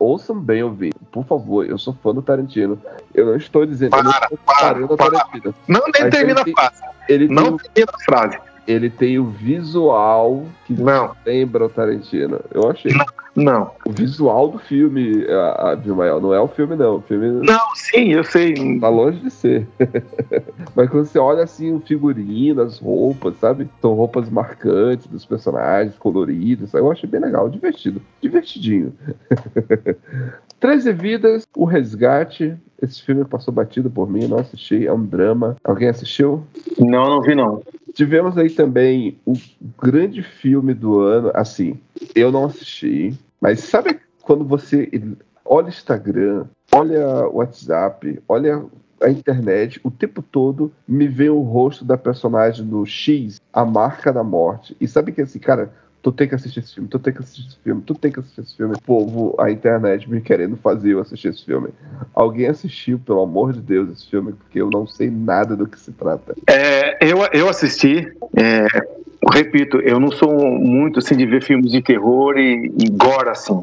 ouçam 0.00 0.36
bem, 0.36 0.64
ouvir. 0.64 0.92
Por 1.12 1.24
favor, 1.24 1.64
eu 1.64 1.78
sou 1.78 1.96
fã 2.02 2.12
do 2.12 2.20
Tarantino. 2.20 2.76
Eu 3.14 3.26
não 3.26 3.36
estou 3.36 3.64
dizendo. 3.64 3.90
Para, 3.90 4.00
eu 4.00 4.04
não 4.04 4.12
estou 4.12 4.38
para, 4.38 4.96
para. 4.96 4.96
Tarantino. 4.96 5.54
Não 5.68 5.80
nem 5.94 6.10
termina 6.10 6.40
a 6.40 6.44
frase. 6.44 6.82
Ele 7.08 7.28
não 7.28 7.56
tem, 7.56 7.70
termina 7.72 7.92
a 7.94 8.04
frase 8.04 8.38
ele 8.66 8.90
tem 8.90 9.18
o 9.18 9.26
visual 9.26 10.46
que 10.66 10.72
não. 10.72 11.14
lembra 11.24 11.66
o 11.66 11.68
Tarantino. 11.68 12.40
Eu 12.50 12.70
achei. 12.70 12.92
Não. 12.92 13.04
Não. 13.36 13.72
O 13.84 13.90
visual 13.90 14.48
do 14.48 14.58
filme, 14.58 15.26
a, 15.28 15.70
a 15.70 15.74
Vilmael, 15.74 16.20
não 16.20 16.32
é 16.32 16.40
o 16.40 16.46
filme, 16.46 16.76
não. 16.76 16.96
O 16.96 17.00
filme. 17.00 17.44
Não, 17.44 17.74
sim, 17.74 18.12
eu 18.12 18.22
sei. 18.22 18.54
Tá 18.78 18.88
longe 18.88 19.18
de 19.18 19.30
ser. 19.30 19.66
Mas 20.74 20.88
quando 20.88 21.06
você 21.06 21.18
olha 21.18 21.42
assim 21.42 21.74
o 21.74 21.80
figurino, 21.80 22.62
as 22.62 22.78
roupas, 22.78 23.36
sabe? 23.38 23.68
São 23.80 23.94
roupas 23.94 24.30
marcantes 24.30 25.06
dos 25.08 25.24
personagens, 25.24 25.96
coloridas. 25.98 26.72
Eu 26.74 26.90
achei 26.90 27.08
bem 27.08 27.20
legal, 27.20 27.48
divertido. 27.48 28.00
Divertidinho. 28.20 28.92
Treze 30.60 30.92
Vidas, 30.92 31.46
O 31.56 31.64
Resgate. 31.64 32.56
Esse 32.80 33.02
filme 33.02 33.24
passou 33.24 33.52
batido 33.52 33.90
por 33.90 34.08
mim, 34.08 34.26
não 34.26 34.38
assisti. 34.38 34.86
É 34.86 34.92
um 34.92 35.04
drama. 35.04 35.56
Alguém 35.64 35.88
assistiu? 35.88 36.44
Não, 36.78 37.04
não 37.04 37.22
vi 37.22 37.34
não. 37.34 37.62
Tivemos 37.94 38.36
aí 38.36 38.50
também 38.50 39.18
o 39.24 39.34
grande 39.80 40.22
filme 40.22 40.74
do 40.74 41.00
ano. 41.00 41.30
Assim, 41.32 41.78
eu 42.14 42.32
não 42.32 42.46
assisti, 42.46 43.16
mas 43.40 43.60
sabe 43.60 44.00
quando 44.22 44.44
você 44.44 44.90
olha 45.44 45.68
Instagram, 45.68 46.46
olha 46.72 47.28
o 47.28 47.36
WhatsApp, 47.36 48.20
olha 48.28 48.64
a 49.00 49.10
internet, 49.10 49.80
o 49.84 49.90
tempo 49.90 50.22
todo 50.22 50.72
me 50.88 51.06
vê 51.06 51.28
o 51.28 51.40
rosto 51.40 51.84
da 51.84 51.96
personagem 51.96 52.66
do 52.66 52.84
X, 52.86 53.40
a 53.52 53.64
marca 53.64 54.12
da 54.12 54.24
morte. 54.24 54.76
E 54.80 54.88
sabe 54.88 55.12
que 55.12 55.22
assim, 55.22 55.38
cara, 55.38 55.72
tu 56.04 56.12
tem 56.12 56.28
que 56.28 56.34
assistir 56.34 56.60
esse 56.60 56.74
filme, 56.74 56.86
tu 56.86 56.98
tem 56.98 57.14
que 57.14 57.20
assistir 57.20 57.48
esse 57.48 57.58
filme, 57.64 57.80
tu 57.80 57.94
tem 57.94 58.12
que 58.12 58.20
assistir 58.20 58.42
esse 58.42 58.54
filme. 58.54 58.74
O 58.74 58.82
povo, 58.82 59.34
a 59.40 59.50
internet 59.50 60.08
me 60.08 60.20
querendo 60.20 60.54
fazer 60.58 60.90
eu 60.90 61.00
assistir 61.00 61.28
esse 61.28 61.42
filme. 61.46 61.70
Alguém 62.14 62.46
assistiu, 62.46 62.98
pelo 62.98 63.22
amor 63.22 63.54
de 63.54 63.62
Deus, 63.62 63.90
esse 63.90 64.10
filme, 64.10 64.34
porque 64.34 64.60
eu 64.60 64.68
não 64.68 64.86
sei 64.86 65.10
nada 65.10 65.56
do 65.56 65.66
que 65.66 65.80
se 65.80 65.92
trata. 65.92 66.34
É, 66.46 66.98
eu, 67.02 67.20
eu 67.32 67.48
assisti, 67.48 68.06
é, 68.36 68.66
repito, 69.32 69.78
eu 69.78 69.98
não 69.98 70.12
sou 70.12 70.30
muito 70.60 70.98
assim 70.98 71.16
de 71.16 71.24
ver 71.24 71.42
filmes 71.42 71.72
de 71.72 71.80
terror 71.80 72.36
e, 72.36 72.66
e 72.78 72.90
gore 72.90 73.30
assim, 73.30 73.62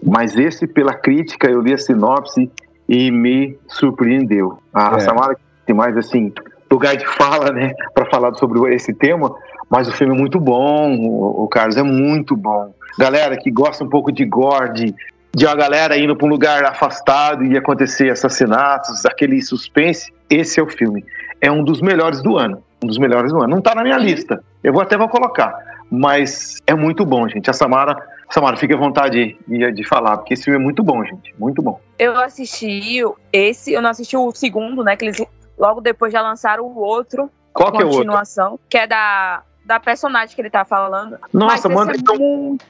mas 0.00 0.36
esse, 0.36 0.68
pela 0.68 0.94
crítica, 0.94 1.50
eu 1.50 1.60
li 1.60 1.74
a 1.74 1.78
sinopse 1.78 2.48
e 2.88 3.10
me 3.10 3.58
surpreendeu. 3.66 4.58
A, 4.72 4.94
É. 4.94 5.00
Samara 5.00 5.36
tem 5.66 5.74
mais 5.74 5.96
assim 5.96 6.32
lugar 6.70 6.96
de 6.96 7.04
fala, 7.16 7.50
né, 7.50 7.72
para 7.92 8.06
falar 8.06 8.32
sobre 8.34 8.72
esse 8.72 8.94
tema, 8.94 9.34
mas 9.70 9.88
o 9.88 9.92
filme 9.92 10.14
é 10.14 10.18
muito 10.18 10.40
bom, 10.40 10.96
o, 10.96 11.44
o 11.44 11.48
Carlos 11.48 11.76
é 11.76 11.82
muito 11.82 12.36
bom. 12.36 12.74
Galera 12.98 13.36
que 13.36 13.50
gosta 13.50 13.84
um 13.84 13.88
pouco 13.88 14.10
de 14.10 14.24
gore, 14.24 14.92
de, 15.32 15.46
uma 15.46 15.54
galera 15.54 15.96
indo 15.96 16.16
para 16.16 16.26
um 16.26 16.30
lugar 16.30 16.64
afastado 16.64 17.44
e 17.44 17.56
acontecer 17.56 18.10
assassinatos, 18.10 19.06
aquele 19.06 19.40
suspense, 19.40 20.12
esse 20.28 20.58
é 20.58 20.62
o 20.62 20.66
filme. 20.66 21.04
É 21.40 21.50
um 21.50 21.62
dos 21.62 21.80
melhores 21.80 22.20
do 22.20 22.36
ano, 22.36 22.62
um 22.82 22.86
dos 22.88 22.98
melhores 22.98 23.32
do 23.32 23.38
ano. 23.38 23.54
Não 23.54 23.62
tá 23.62 23.74
na 23.74 23.84
minha 23.84 23.96
lista, 23.96 24.42
eu 24.62 24.72
vou 24.72 24.82
até 24.82 24.98
vou 24.98 25.08
colocar, 25.08 25.56
mas 25.88 26.56
é 26.66 26.74
muito 26.74 27.06
bom, 27.06 27.28
gente. 27.28 27.48
A 27.48 27.52
Samara, 27.52 27.96
Samara, 28.28 28.56
fique 28.56 28.74
à 28.74 28.76
vontade 28.76 29.38
de, 29.46 29.72
de 29.72 29.84
falar, 29.84 30.18
porque 30.18 30.34
esse 30.34 30.44
filme 30.44 30.58
é 30.58 30.62
muito 30.62 30.82
bom, 30.82 31.04
gente, 31.04 31.32
muito 31.38 31.62
bom. 31.62 31.80
Eu 31.96 32.18
assisti 32.18 33.02
esse, 33.32 33.72
eu 33.72 33.80
não 33.80 33.90
assisti 33.90 34.16
o 34.16 34.32
segundo, 34.32 34.82
né? 34.82 34.96
Que 34.96 35.04
eles 35.04 35.24
logo 35.56 35.80
depois 35.80 36.12
já 36.12 36.20
lançaram 36.22 36.64
o 36.64 36.78
outro, 36.78 37.30
Qual 37.52 37.70
que 37.70 37.78
é 37.78 37.84
o 37.84 37.88
outro? 37.88 37.98
continuação, 37.98 38.58
que 38.68 38.78
é 38.78 38.86
da, 38.86 39.42
da 39.70 39.78
personagem 39.78 40.34
que 40.34 40.42
ele 40.42 40.50
tá 40.50 40.64
falando. 40.64 41.16
Nossa, 41.32 41.68
manda 41.68 41.92
esse 41.92 42.00
então. 42.00 42.16
é 42.16 42.18
muito, 42.18 42.64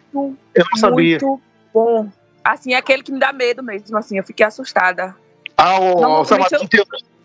Eu 0.54 0.64
não 0.70 0.76
sabia. 0.76 1.18
muito 1.18 1.40
bom. 1.72 2.08
Assim, 2.44 2.74
é 2.74 2.76
aquele 2.76 3.02
que 3.02 3.10
me 3.10 3.18
dá 3.18 3.32
medo 3.32 3.62
mesmo, 3.62 3.96
assim, 3.96 4.18
eu 4.18 4.24
fiquei 4.24 4.44
assustada. 4.44 5.16
Ah, 5.56 5.78
o, 5.80 5.98
Não, 5.98 6.20
o 6.20 6.24
Samara, 6.26 6.48
eu- 6.52 6.68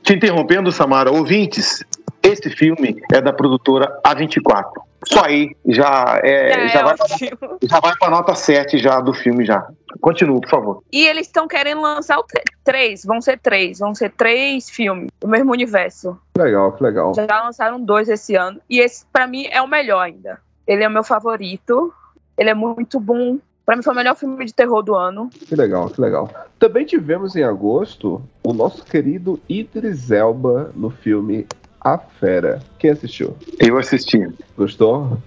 te 0.01 0.13
interrompendo, 0.13 0.71
Samara, 0.71 1.11
ouvintes, 1.11 1.83
esse 2.23 2.49
filme 2.49 3.01
é 3.11 3.19
da 3.19 3.33
produtora 3.33 3.99
A24. 4.01 4.63
Só 5.05 5.23
aí 5.25 5.55
já, 5.67 6.19
é, 6.23 6.65
É, 6.65 6.67
já, 6.69 6.83
vai, 6.83 6.93
ótimo. 6.93 7.57
já 7.63 7.79
vai 7.79 7.93
pra 7.97 8.09
nota 8.09 8.35
7 8.35 8.77
já 8.77 8.99
do 8.99 9.13
filme 9.13 9.45
já. 9.45 9.67
Continua, 10.01 10.41
por 10.41 10.49
favor. 10.49 10.83
E 10.91 11.05
eles 11.05 11.27
estão 11.27 11.47
querendo 11.47 11.81
lançar 11.81 12.19
o 12.19 12.25
três, 12.63 13.05
vão 13.05 13.21
ser 13.21 13.39
três, 13.39 13.79
vão 13.79 13.93
ser 13.95 14.11
três 14.11 14.69
filmes 14.69 15.09
do 15.21 15.27
mesmo 15.27 15.51
universo. 15.51 16.17
Legal, 16.37 16.73
que 16.73 16.83
legal. 16.83 17.13
Já 17.13 17.43
lançaram 17.43 17.79
dois 17.79 18.09
esse 18.09 18.35
ano. 18.35 18.59
E 18.69 18.79
esse, 18.79 19.05
pra 19.13 19.25
mim, 19.27 19.47
é 19.49 19.61
o 19.61 19.67
melhor 19.67 19.99
ainda. 20.01 20.39
Ele 20.67 20.83
é 20.83 20.87
o 20.87 20.91
meu 20.91 21.03
favorito. 21.03 21.93
Ele 22.37 22.49
é 22.49 22.53
muito 22.53 22.99
bom. 22.99 23.37
Pra 23.65 23.75
mim, 23.75 23.81
foi 23.81 23.93
o 23.93 23.95
melhor 23.95 24.15
filme 24.15 24.45
de 24.45 24.53
terror 24.53 24.83
do 24.83 24.93
ano. 24.95 25.29
Que 25.29 25.55
legal, 25.55 25.89
que 25.89 25.99
legal. 26.01 26.29
Também 26.59 26.85
tivemos 26.85 27.35
em 27.35 27.43
agosto 27.43 28.21
o 28.43 28.53
nosso 28.53 28.83
querido 28.83 29.39
Idris 29.49 30.11
Elba 30.11 30.71
no 30.75 30.89
filme 30.89 31.47
A 31.85 31.99
Fera. 31.99 32.59
Quem 32.79 32.89
assistiu? 32.89 33.37
Eu 33.59 33.77
assisti. 33.77 34.27
Gostou? 34.57 35.19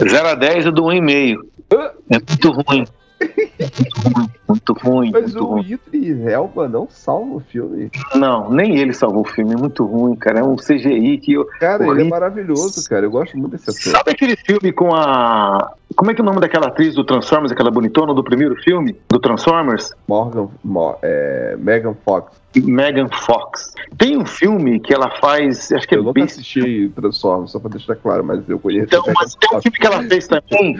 0 0.00 0.28
a 0.28 0.34
10 0.34 0.64
eu 0.64 0.72
dou 0.72 0.86
1,5. 0.86 1.36
É 2.08 2.14
muito 2.18 2.50
ruim. 2.50 2.86
Muito 4.48 4.72
ruim, 4.72 5.10
Mas 5.12 5.34
muito 5.34 5.44
o 5.44 5.46
ruim. 5.46 5.78
Idris 5.92 6.26
Elba 6.26 6.66
não 6.66 6.88
salva 6.88 7.34
o 7.34 7.40
filme. 7.40 7.90
Não, 8.14 8.50
nem 8.50 8.78
ele 8.78 8.94
salvou 8.94 9.20
o 9.20 9.28
filme. 9.28 9.52
É 9.52 9.56
muito 9.58 9.84
ruim, 9.84 10.16
cara. 10.16 10.40
É 10.40 10.42
um 10.42 10.56
CGI 10.56 11.18
que 11.18 11.34
eu. 11.34 11.44
Cara, 11.60 11.86
ele 11.86 12.00
é 12.00 12.08
maravilhoso, 12.08 12.82
cara. 12.88 13.04
Eu 13.04 13.10
gosto 13.10 13.36
muito 13.36 13.52
desse 13.52 13.68
ator. 13.68 13.98
Sabe 13.98 14.12
aquele 14.12 14.36
filme 14.36 14.72
com 14.72 14.94
a. 14.94 15.74
Como 15.96 16.10
é 16.10 16.14
que 16.14 16.20
é 16.20 16.22
o 16.22 16.26
nome 16.26 16.40
daquela 16.40 16.68
atriz 16.68 16.94
do 16.94 17.04
Transformers, 17.04 17.52
aquela 17.52 17.70
bonitona 17.70 18.14
do 18.14 18.22
primeiro 18.22 18.54
filme? 18.62 18.96
Do 19.08 19.18
Transformers? 19.18 19.92
Morgan, 20.08 20.48
Mo- 20.64 20.96
é, 21.02 21.56
Megan 21.58 21.94
Fox. 22.04 22.40
Megan 22.56 23.08
Fox. 23.08 23.74
Tem 23.98 24.16
um 24.16 24.24
filme 24.24 24.80
que 24.80 24.92
ela 24.94 25.10
faz, 25.20 25.70
acho 25.72 25.86
que 25.86 25.94
é 25.94 25.98
Eu 25.98 26.02
nunca 26.02 26.14
Beast. 26.14 26.32
assisti 26.34 26.88
Transformers, 26.96 27.50
só 27.52 27.58
pra 27.60 27.70
deixar 27.70 27.96
claro, 27.96 28.24
mas 28.24 28.48
eu 28.48 28.58
conheço. 28.58 28.84
Então, 28.86 29.02
mas 29.14 29.34
tem 29.34 29.56
um 29.56 29.62
filme 29.62 29.78
que 29.78 29.86
ela 29.86 30.02
fez 30.04 30.26
também, 30.28 30.74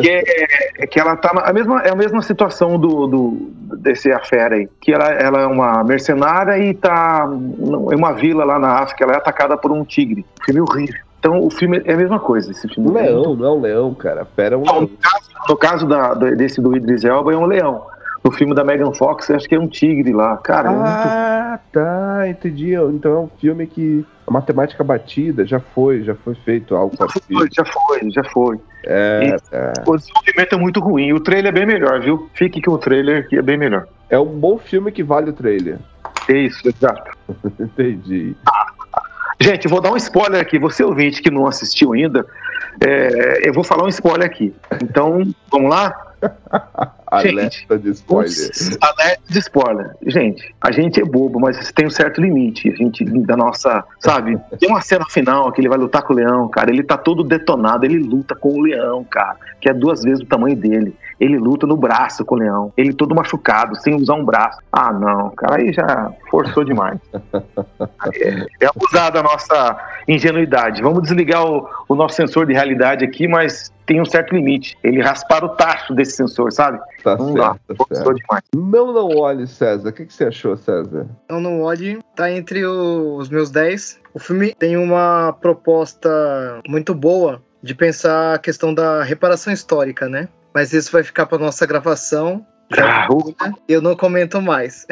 que 0.00 0.08
é 0.10 0.86
que 0.86 1.00
ela 1.00 1.16
tá 1.16 1.32
na 1.34 1.42
a 1.42 1.52
mesma, 1.52 1.80
é 1.82 1.90
a 1.90 1.96
mesma 1.96 2.22
situação 2.22 2.78
do, 2.78 3.06
do 3.06 3.52
desse 3.76 4.10
afera 4.12 4.54
aí, 4.54 4.68
que 4.80 4.92
ela, 4.92 5.08
ela 5.12 5.40
é 5.42 5.46
uma 5.46 5.82
mercenária 5.84 6.58
e 6.58 6.72
tá 6.74 7.26
em 7.28 7.94
uma 7.96 8.12
vila 8.12 8.44
lá 8.44 8.58
na 8.58 8.78
África, 8.80 9.04
ela 9.04 9.14
é 9.14 9.16
atacada 9.16 9.56
por 9.56 9.70
um 9.72 9.84
tigre. 9.84 10.24
Filme 10.44 10.60
horrível. 10.60 11.00
Então 11.22 11.38
o 11.40 11.48
filme 11.50 11.80
é 11.84 11.92
a 11.92 11.96
mesma 11.96 12.18
coisa, 12.18 12.50
esse 12.50 12.66
filme. 12.68 12.90
Um 12.90 12.94
leão, 12.94 13.36
não 13.36 13.46
é 13.46 13.50
um 13.52 13.60
leão, 13.60 13.94
cara. 13.94 14.24
Fera 14.34 14.56
é 14.56 14.58
um 14.58 14.64
Não, 14.64 14.72
leão. 14.80 14.82
no 14.82 14.88
caso, 14.98 15.30
no 15.48 15.56
caso 15.56 15.86
da, 15.86 16.14
desse 16.14 16.60
do 16.60 16.76
Idris 16.76 17.04
Elba 17.04 17.32
é 17.32 17.36
um 17.36 17.46
leão. 17.46 17.86
No 18.24 18.30
filme 18.32 18.54
da 18.54 18.64
Megan 18.64 18.92
Fox, 18.92 19.30
acho 19.30 19.48
que 19.48 19.54
é 19.54 19.58
um 19.58 19.66
tigre 19.68 20.12
lá. 20.12 20.36
Cara, 20.38 20.68
é 20.68 20.72
muito 20.72 20.84
Ah, 20.88 21.58
tá, 21.72 22.28
entendi. 22.28 22.74
Então 22.74 23.12
é 23.12 23.18
um 23.20 23.28
filme 23.40 23.66
que 23.68 24.04
a 24.26 24.32
matemática 24.32 24.82
batida 24.82 25.44
já 25.46 25.58
foi, 25.60 26.02
já 26.02 26.14
foi 26.16 26.34
feito 26.34 26.74
algo 26.74 26.92
Já 26.96 27.06
parecido. 27.06 27.38
foi, 27.38 27.48
já 27.52 27.64
foi, 27.64 28.10
já 28.10 28.24
foi. 28.24 28.60
É, 28.84 29.36
é. 29.52 29.72
O 29.86 29.96
desenvolvimento 29.96 30.54
é 30.54 30.58
muito 30.58 30.80
ruim. 30.80 31.12
O 31.12 31.20
trailer 31.20 31.48
é 31.50 31.52
bem 31.52 31.66
melhor, 31.66 32.00
viu? 32.00 32.28
Fique 32.34 32.60
com 32.60 32.72
o 32.72 32.78
trailer 32.78 33.28
que 33.28 33.36
é 33.38 33.42
bem 33.42 33.56
melhor. 33.56 33.86
é 34.10 34.18
um 34.18 34.26
bom 34.26 34.58
filme 34.58 34.90
que 34.90 35.02
vale 35.04 35.30
o 35.30 35.32
trailer. 35.32 35.78
É 36.28 36.32
isso, 36.34 36.68
exato. 36.68 37.10
Entendi. 37.58 38.36
Gente, 39.42 39.66
vou 39.68 39.80
dar 39.80 39.92
um 39.92 39.96
spoiler 39.96 40.40
aqui. 40.40 40.58
Você 40.58 40.84
ouvinte 40.84 41.20
que 41.20 41.30
não 41.30 41.46
assistiu 41.46 41.92
ainda, 41.92 42.24
é, 42.80 43.48
eu 43.48 43.52
vou 43.52 43.64
falar 43.64 43.84
um 43.84 43.88
spoiler 43.88 44.26
aqui. 44.26 44.54
Então, 44.82 45.34
vamos 45.50 45.70
lá? 45.70 45.94
Alerta 47.10 47.78
de 47.78 47.90
spoiler. 47.90 48.50
Alerta 48.80 49.22
de 49.28 49.38
spoiler. 49.38 49.90
Gente, 50.06 50.54
a 50.60 50.70
gente 50.70 51.00
é 51.00 51.04
bobo, 51.04 51.40
mas 51.40 51.72
tem 51.72 51.86
um 51.86 51.90
certo 51.90 52.20
limite. 52.20 52.70
A 52.70 52.76
gente, 52.76 53.04
da 53.04 53.36
nossa, 53.36 53.84
sabe? 54.00 54.38
Tem 54.58 54.68
uma 54.68 54.80
cena 54.80 55.04
final 55.10 55.50
que 55.52 55.60
ele 55.60 55.68
vai 55.68 55.78
lutar 55.78 56.02
com 56.02 56.12
o 56.12 56.16
leão, 56.16 56.48
cara. 56.48 56.70
Ele 56.70 56.82
tá 56.82 56.96
todo 56.96 57.24
detonado. 57.24 57.84
Ele 57.84 57.98
luta 57.98 58.34
com 58.34 58.50
o 58.50 58.62
leão, 58.62 59.04
cara, 59.04 59.36
que 59.60 59.68
é 59.68 59.74
duas 59.74 60.02
vezes 60.02 60.20
o 60.20 60.26
tamanho 60.26 60.56
dele. 60.56 60.96
Ele 61.22 61.38
luta 61.38 61.68
no 61.68 61.76
braço 61.76 62.24
com 62.24 62.34
o 62.34 62.38
leão. 62.38 62.72
Ele 62.76 62.92
todo 62.92 63.14
machucado, 63.14 63.76
sem 63.76 63.94
usar 63.94 64.14
um 64.14 64.24
braço. 64.24 64.58
Ah, 64.72 64.92
não, 64.92 65.30
cara, 65.30 65.62
aí 65.62 65.72
já 65.72 66.12
forçou 66.28 66.64
demais. 66.64 66.98
É, 68.14 68.46
é 68.60 68.66
abusar 68.66 69.12
da 69.12 69.22
nossa 69.22 69.78
ingenuidade. 70.08 70.82
Vamos 70.82 71.02
desligar 71.02 71.46
o, 71.46 71.68
o 71.88 71.94
nosso 71.94 72.16
sensor 72.16 72.44
de 72.44 72.52
realidade 72.52 73.04
aqui, 73.04 73.28
mas 73.28 73.72
tem 73.86 74.00
um 74.00 74.04
certo 74.04 74.34
limite. 74.34 74.76
Ele 74.82 75.00
raspar 75.00 75.44
o 75.44 75.50
tacho 75.50 75.94
desse 75.94 76.16
sensor, 76.16 76.50
sabe? 76.50 76.80
Tá 77.04 77.16
Não 77.16 77.34
dá. 77.34 77.52
certo, 77.52 77.60
tá 77.68 77.74
Forçou 77.76 78.04
certo. 78.04 78.16
demais. 78.16 78.42
Não, 78.56 78.92
não 78.92 79.16
olhe, 79.16 79.46
César. 79.46 79.90
O 79.90 79.92
que, 79.92 80.04
que 80.06 80.12
você 80.12 80.24
achou, 80.24 80.56
César? 80.56 81.06
Eu 81.28 81.38
não 81.38 81.62
olhe, 81.62 82.00
tá 82.16 82.32
entre 82.32 82.66
os 82.66 83.28
meus 83.28 83.48
10. 83.48 84.00
O 84.12 84.18
filme 84.18 84.54
tem 84.58 84.76
uma 84.76 85.32
proposta 85.40 86.60
muito 86.68 86.92
boa 86.96 87.40
de 87.62 87.76
pensar 87.76 88.34
a 88.34 88.38
questão 88.38 88.74
da 88.74 89.04
reparação 89.04 89.52
histórica, 89.52 90.08
né? 90.08 90.28
Mas 90.54 90.72
isso 90.72 90.92
vai 90.92 91.02
ficar 91.02 91.26
para 91.26 91.38
nossa 91.38 91.66
gravação. 91.66 92.46
Ah, 92.78 93.06
Eu 93.68 93.82
não 93.82 93.94
comento 93.96 94.40
mais. 94.40 94.86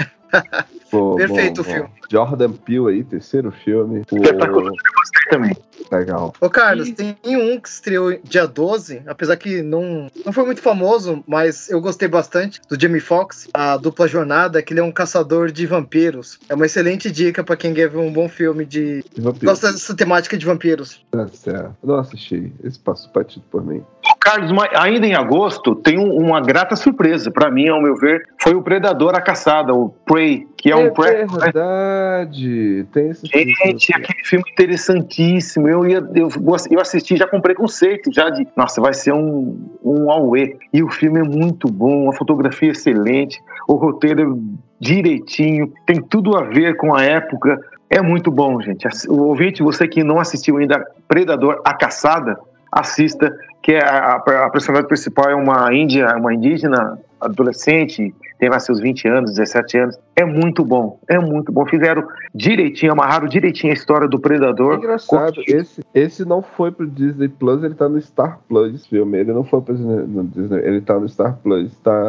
Perfeito 1.16 1.60
o 1.60 1.64
filme. 1.64 1.88
Jordan 2.10 2.52
Peele 2.52 2.88
aí, 2.88 3.04
terceiro 3.04 3.50
filme. 3.50 4.00
Espetacular. 4.00 4.72
gostei 4.72 5.30
também. 5.30 5.56
Legal. 5.90 6.32
Ô, 6.40 6.48
Carlos, 6.48 6.90
tem 6.90 7.16
um 7.24 7.58
que 7.58 7.68
estreou 7.68 8.16
dia 8.22 8.46
12, 8.46 9.02
apesar 9.06 9.36
que 9.36 9.62
não, 9.62 10.08
não 10.24 10.32
foi 10.32 10.44
muito 10.44 10.60
famoso, 10.60 11.24
mas 11.26 11.68
eu 11.68 11.80
gostei 11.80 12.06
bastante, 12.06 12.60
do 12.68 12.80
Jamie 12.80 13.00
Foxx, 13.00 13.48
a 13.52 13.76
dupla 13.76 14.06
jornada, 14.06 14.62
que 14.62 14.72
ele 14.72 14.80
é 14.80 14.84
um 14.84 14.92
caçador 14.92 15.50
de 15.50 15.66
vampiros. 15.66 16.38
É 16.48 16.54
uma 16.54 16.66
excelente 16.66 17.10
dica 17.10 17.42
pra 17.42 17.56
quem 17.56 17.74
quer 17.74 17.88
ver 17.88 17.98
um 17.98 18.12
bom 18.12 18.28
filme 18.28 18.64
de. 18.64 19.04
E. 19.16 19.20
Gosta 19.44 19.72
dessa 19.72 19.94
temática 19.94 20.36
de 20.36 20.46
vampiros. 20.46 21.04
Tá 21.10 21.26
certo. 21.28 21.76
Não 21.82 21.96
assisti. 21.96 22.52
Esse 22.62 22.78
passou 22.78 23.10
batido 23.12 23.44
por 23.50 23.64
mim. 23.64 23.82
Carlos, 24.22 24.52
mas 24.52 24.68
ainda 24.74 25.06
em 25.06 25.14
agosto, 25.14 25.74
tem 25.74 25.98
um- 25.98 26.14
uma 26.16 26.40
grata 26.40 26.76
surpresa. 26.76 27.30
Pra 27.30 27.50
mim, 27.50 27.68
ao 27.68 27.80
meu 27.80 27.96
ver, 27.96 28.22
foi 28.40 28.54
o 28.54 28.62
Predador 28.62 29.14
a 29.16 29.20
Caçada, 29.20 29.72
o 29.74 29.88
Prey, 30.04 30.46
que 30.58 30.70
é 30.70 30.76
um 30.76 30.92
pré. 30.92 31.24
verdade. 31.26 32.86
Tem 32.92 33.10
esse 33.10 33.26
filme. 33.28 33.52
Gente, 33.64 33.94
aquele 33.94 34.24
filme 34.24 34.44
interessantíssimo. 34.52 35.68
Eu, 35.68 35.86
ia, 35.86 36.06
eu, 36.14 36.28
eu 36.70 36.80
assisti, 36.80 37.16
já 37.16 37.26
com 37.26 37.40
preconceito, 37.40 38.12
já 38.12 38.28
de, 38.30 38.46
nossa, 38.56 38.80
vai 38.80 38.92
ser 38.92 39.12
um, 39.12 39.58
um 39.82 40.10
auê. 40.10 40.56
E 40.72 40.82
o 40.82 40.90
filme 40.90 41.20
é 41.20 41.24
muito 41.24 41.68
bom, 41.70 42.08
a 42.10 42.12
fotografia 42.12 42.68
é 42.68 42.72
excelente, 42.72 43.40
o 43.66 43.74
roteiro 43.74 44.20
é 44.22 44.60
direitinho, 44.78 45.72
tem 45.86 46.00
tudo 46.00 46.36
a 46.36 46.42
ver 46.42 46.76
com 46.76 46.94
a 46.94 47.02
época. 47.02 47.60
É 47.88 48.00
muito 48.00 48.30
bom, 48.30 48.60
gente. 48.60 48.86
O 49.08 49.22
ouvinte, 49.24 49.62
você 49.62 49.88
que 49.88 50.04
não 50.04 50.20
assistiu 50.20 50.58
ainda 50.58 50.86
Predador, 51.08 51.60
A 51.64 51.74
Caçada, 51.74 52.38
assista, 52.70 53.36
que 53.62 53.72
é 53.72 53.84
a, 53.84 54.16
a 54.16 54.50
personagem 54.50 54.88
principal 54.88 55.30
é 55.30 55.34
uma 55.34 55.72
índia, 55.74 56.14
uma 56.16 56.32
indígena 56.32 56.98
adolescente, 57.20 58.14
tem 58.38 58.48
lá 58.48 58.58
seus 58.58 58.80
20 58.80 59.06
anos, 59.06 59.34
17 59.34 59.78
anos. 59.78 59.98
É 60.16 60.24
muito 60.24 60.64
bom, 60.64 60.98
é 61.06 61.18
muito 61.18 61.52
bom. 61.52 61.66
Fizeram 61.66 62.06
direitinho, 62.34 62.92
amarraram 62.92 63.28
direitinho 63.28 63.70
a 63.72 63.74
história 63.74 64.08
do 64.08 64.16
É 64.16 64.20
Predador. 64.20 64.76
engraçado, 64.76 65.42
esse, 65.46 65.84
esse 65.94 66.24
não 66.24 66.40
foi 66.40 66.72
pro 66.72 66.86
Disney 66.86 67.28
Plus, 67.28 67.62
ele 67.62 67.74
tá 67.74 67.88
no 67.88 68.00
Star 68.00 68.38
Plus 68.48 68.74
esse 68.74 68.88
filme. 68.88 69.18
Ele 69.18 69.32
não 69.32 69.44
foi 69.44 69.60
pro 69.60 69.74
Disney, 69.74 70.58
ele 70.60 70.80
tá 70.80 70.98
no 70.98 71.06
Star 71.08 71.36
Plus. 71.42 71.70
Tá 71.84 72.06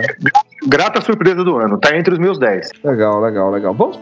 Grata 0.67 1.01
surpresa 1.01 1.43
do 1.43 1.57
ano, 1.57 1.77
tá 1.77 1.97
entre 1.97 2.13
os 2.13 2.19
meus 2.19 2.39
10. 2.39 2.69
legal, 2.83 3.19
legal, 3.19 3.51
legal. 3.51 3.73
Vamos. 3.73 3.99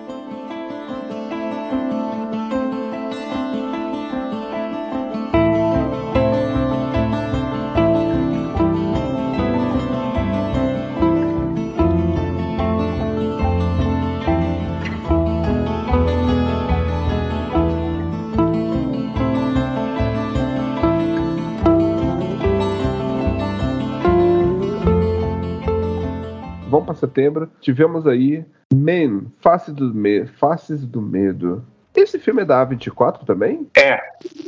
Setembro. 27.00 27.50
Tivemos 27.62 28.06
aí 28.06 28.46
Men, 28.74 29.28
Faces 29.40 29.74
do, 29.74 29.94
Me 29.94 30.26
Faces 30.26 30.86
do 30.86 31.02
Medo. 31.02 31.66
Esse 31.96 32.20
filme 32.20 32.44
é 32.44 32.46
da 32.46 32.66
A24 32.66 33.26
também? 33.26 33.68
É. 33.76 34.00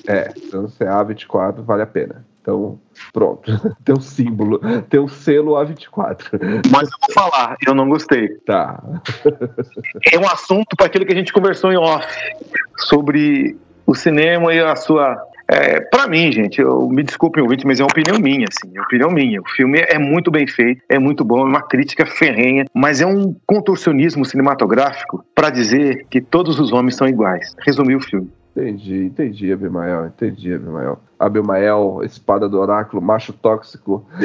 É, 0.07 0.31
então 0.37 0.67
se 0.67 0.83
é 0.83 0.87
A24, 0.87 1.61
vale 1.63 1.81
a 1.81 1.87
pena. 1.87 2.25
Então, 2.41 2.79
pronto. 3.13 3.51
Tem 3.85 3.95
um 3.95 4.01
símbolo, 4.01 4.59
tem 4.89 4.99
um 4.99 5.07
selo 5.07 5.53
A24. 5.53 6.39
Mas 6.71 6.89
eu 6.89 6.97
vou 6.99 7.13
falar, 7.13 7.55
eu 7.65 7.75
não 7.75 7.87
gostei. 7.87 8.29
Tá. 8.45 8.81
É 10.11 10.17
um 10.17 10.25
assunto 10.25 10.75
para 10.75 10.87
aquilo 10.87 11.05
que 11.05 11.13
a 11.13 11.15
gente 11.15 11.31
conversou 11.31 11.71
em 11.71 11.77
off 11.77 12.07
sobre 12.77 13.57
o 13.85 13.93
cinema 13.93 14.53
e 14.53 14.59
a 14.59 14.75
sua. 14.75 15.21
É, 15.51 15.81
para 15.81 16.07
mim, 16.07 16.31
gente, 16.31 16.61
eu 16.61 16.87
me 16.87 17.03
desculpem 17.03 17.43
ouvinte, 17.43 17.67
mas 17.67 17.81
é 17.81 17.83
uma 17.83 17.91
opinião 17.91 18.17
minha, 18.17 18.45
assim, 18.49 18.71
é 18.73 18.81
opinião 18.81 19.11
minha. 19.11 19.41
O 19.41 19.49
filme 19.49 19.79
é 19.79 19.99
muito 19.99 20.31
bem 20.31 20.47
feito, 20.47 20.81
é 20.87 20.97
muito 20.97 21.25
bom, 21.25 21.41
é 21.41 21.43
uma 21.43 21.61
crítica 21.61 22.05
ferrenha, 22.05 22.63
mas 22.73 23.01
é 23.01 23.05
um 23.05 23.35
contorcionismo 23.45 24.23
cinematográfico 24.23 25.25
para 25.35 25.49
dizer 25.49 26.05
que 26.09 26.21
todos 26.21 26.57
os 26.57 26.71
homens 26.71 26.95
são 26.95 27.05
iguais. 27.05 27.53
Resumir 27.65 27.97
o 27.97 27.99
filme. 27.99 28.31
Entendi, 28.55 29.05
entendi, 29.05 29.51
Abimael, 29.51 30.05
entendi, 30.05 30.53
Abimael. 30.53 30.99
Abimael, 31.19 31.99
espada 32.03 32.47
do 32.47 32.57
oráculo, 32.57 33.01
macho 33.01 33.33
tóxico. 33.33 34.07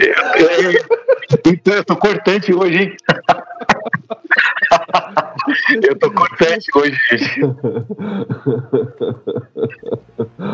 Então 1.45 1.75
eu 1.75 1.85
tô 1.85 1.97
cortante 1.97 2.55
hoje, 2.55 2.85
hein? 2.85 2.97
eu 5.83 5.97
tô 5.99 6.11
cortante 6.11 6.71
hoje, 6.75 6.97
gente. 7.11 7.41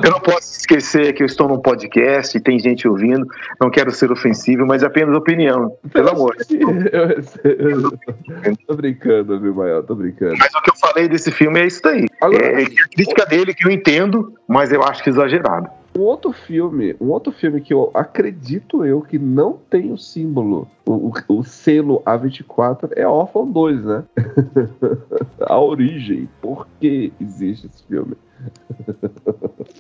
Eu 0.05 0.11
não 0.11 0.21
posso 0.21 0.59
esquecer 0.59 1.13
que 1.13 1.23
eu 1.23 1.27
estou 1.27 1.49
num 1.49 1.61
podcast 1.61 2.37
e 2.37 2.41
tem 2.41 2.59
gente 2.59 2.87
ouvindo. 2.89 3.27
Não 3.61 3.71
quero 3.71 3.91
ser 3.93 4.11
ofensivo, 4.11 4.67
mas 4.67 4.83
é 4.83 4.87
apenas 4.87 5.17
opinião. 5.17 5.77
Pelo 5.93 6.11
amor. 6.11 6.37
Eu, 6.51 7.11
eu, 7.45 8.57
tô 8.67 8.75
brincando, 8.77 9.35
Abimael, 9.35 9.83
tô 9.83 9.95
brincando. 9.95 10.37
Mas 10.39 10.55
o 10.55 10.63
que 10.63 10.71
eu 10.71 10.77
falei 10.77 11.09
desse 11.09 11.31
filme 11.31 11.61
é 11.61 11.67
isso 11.67 11.81
daí. 11.83 12.07
Agora- 12.21 12.45
É, 12.45 12.63
é 12.63 12.65
a 12.65 12.89
crítica 12.95 13.27
dele 13.27 13.55
que 13.55 13.67
eu 13.67 13.71
entendo, 13.71 14.35
mas 14.49 14.73
eu 14.73 14.83
acho 14.83 15.03
que 15.03 15.11
exagerado. 15.11 15.69
Um 15.97 16.01
outro 16.03 16.33
filme, 16.33 16.97
um 17.01 17.11
outro 17.11 17.31
filme 17.33 17.61
que 17.61 17.75
eu 17.75 17.91
acredito 17.93 18.85
eu 18.85 19.03
que 19.03 19.19
não 19.19 19.59
tem 19.69 19.93
o 19.93 19.99
símbolo, 19.99 20.67
o, 20.87 21.13
o- 21.29 21.45
selo 21.45 22.01
A24 22.07 22.91
é 22.97 23.07
Orphan 23.07 23.45
2, 23.47 23.85
né? 23.85 24.05
A 25.41 25.61
origem, 25.61 26.29
por 26.41 26.67
que 26.81 27.13
existe 27.21 27.67
esse 27.67 27.85
filme? 27.85 28.15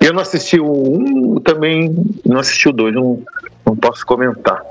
Eu 0.00 0.12
não 0.12 0.20
assisti 0.20 0.60
o 0.60 0.70
um, 0.70 1.40
também 1.40 1.94
não 2.26 2.38
assisti 2.38 2.68
o 2.68 2.72
dois, 2.72 2.94
não, 2.94 3.22
não 3.64 3.74
posso 3.76 4.04
comentar. 4.04 4.62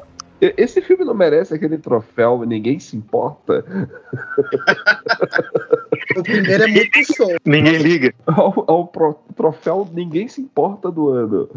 Esse 0.42 0.82
filme 0.82 1.06
não 1.06 1.14
merece 1.14 1.54
aquele 1.54 1.78
troféu, 1.78 2.44
ninguém 2.46 2.80
se 2.80 2.98
importa. 2.98 3.64
O 6.18 6.24
primeiro 6.24 6.64
é 6.64 6.68
muito 6.68 7.16
show. 7.16 7.28
Ninguém 7.46 7.78
liga. 7.78 8.14
Ao, 8.26 8.66
ao 8.68 8.88
pro- 8.88 9.16
troféu 9.36 9.88
Ninguém 9.94 10.28
Se 10.28 10.42
Importa 10.42 10.92
do 10.92 11.10
ano. 11.10 11.48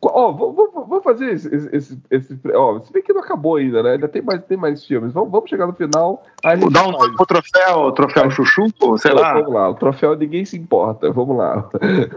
Ó, 0.00 0.32
vamos, 0.32 1.02
fazer 1.04 1.32
esse. 1.32 1.54
esse, 1.54 1.68
esse, 1.72 1.98
esse- 2.10 2.38
ó, 2.54 2.80
se 2.80 2.92
bem 2.92 3.02
que 3.02 3.12
não 3.12 3.20
acabou 3.20 3.56
ainda, 3.56 3.82
né? 3.82 3.92
Ainda 3.92 4.08
tem 4.08 4.22
mais, 4.22 4.42
tem 4.44 4.56
mais 4.56 4.84
filmes. 4.84 5.12
Vamos, 5.12 5.30
vamos 5.30 5.50
chegar 5.50 5.66
no 5.66 5.72
final. 5.74 6.22
Dá 6.42 6.86
um 6.86 6.90
nome 6.92 7.16
pro 7.16 7.26
troféu, 7.26 7.92
troféu 7.92 8.30
chuchu, 8.30 8.68
sei 8.98 9.12
lá. 9.12 9.34
Vamos 9.34 9.52
lá, 9.52 9.70
o 9.70 9.74
troféu 9.74 10.16
ninguém 10.16 10.44
se 10.44 10.56
importa. 10.56 11.10
Vamos 11.10 11.36
lá. 11.36 11.68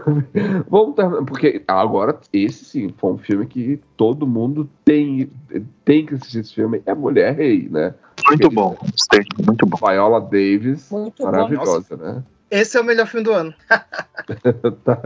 vamos 0.68 0.94
terminar. 0.94 1.24
Porque 1.24 1.62
agora, 1.68 2.18
esse 2.32 2.64
sim, 2.64 2.94
foi 2.96 3.12
um 3.12 3.18
filme 3.18 3.46
que 3.46 3.80
todo 4.02 4.26
mundo 4.26 4.68
tem, 4.84 5.30
tem 5.84 6.04
que 6.04 6.14
assistir 6.14 6.40
esse 6.40 6.54
filme. 6.56 6.82
É 6.84 6.92
Mulher 6.92 7.36
Rei, 7.36 7.68
né? 7.70 7.94
Muito 8.26 8.50
bom, 8.50 8.76
gostei, 8.90 9.24
muito 9.46 9.64
bom. 9.64 9.76
Viola 9.86 10.20
Davis, 10.20 10.90
Muito 10.90 11.22
bom. 11.22 11.30
maravilhosa, 11.30 11.96
né? 11.96 12.20
Esse 12.50 12.76
é 12.76 12.80
o 12.80 12.84
melhor 12.84 13.06
filme 13.06 13.22
do 13.24 13.32
ano. 13.32 13.54
Tá. 14.84 14.98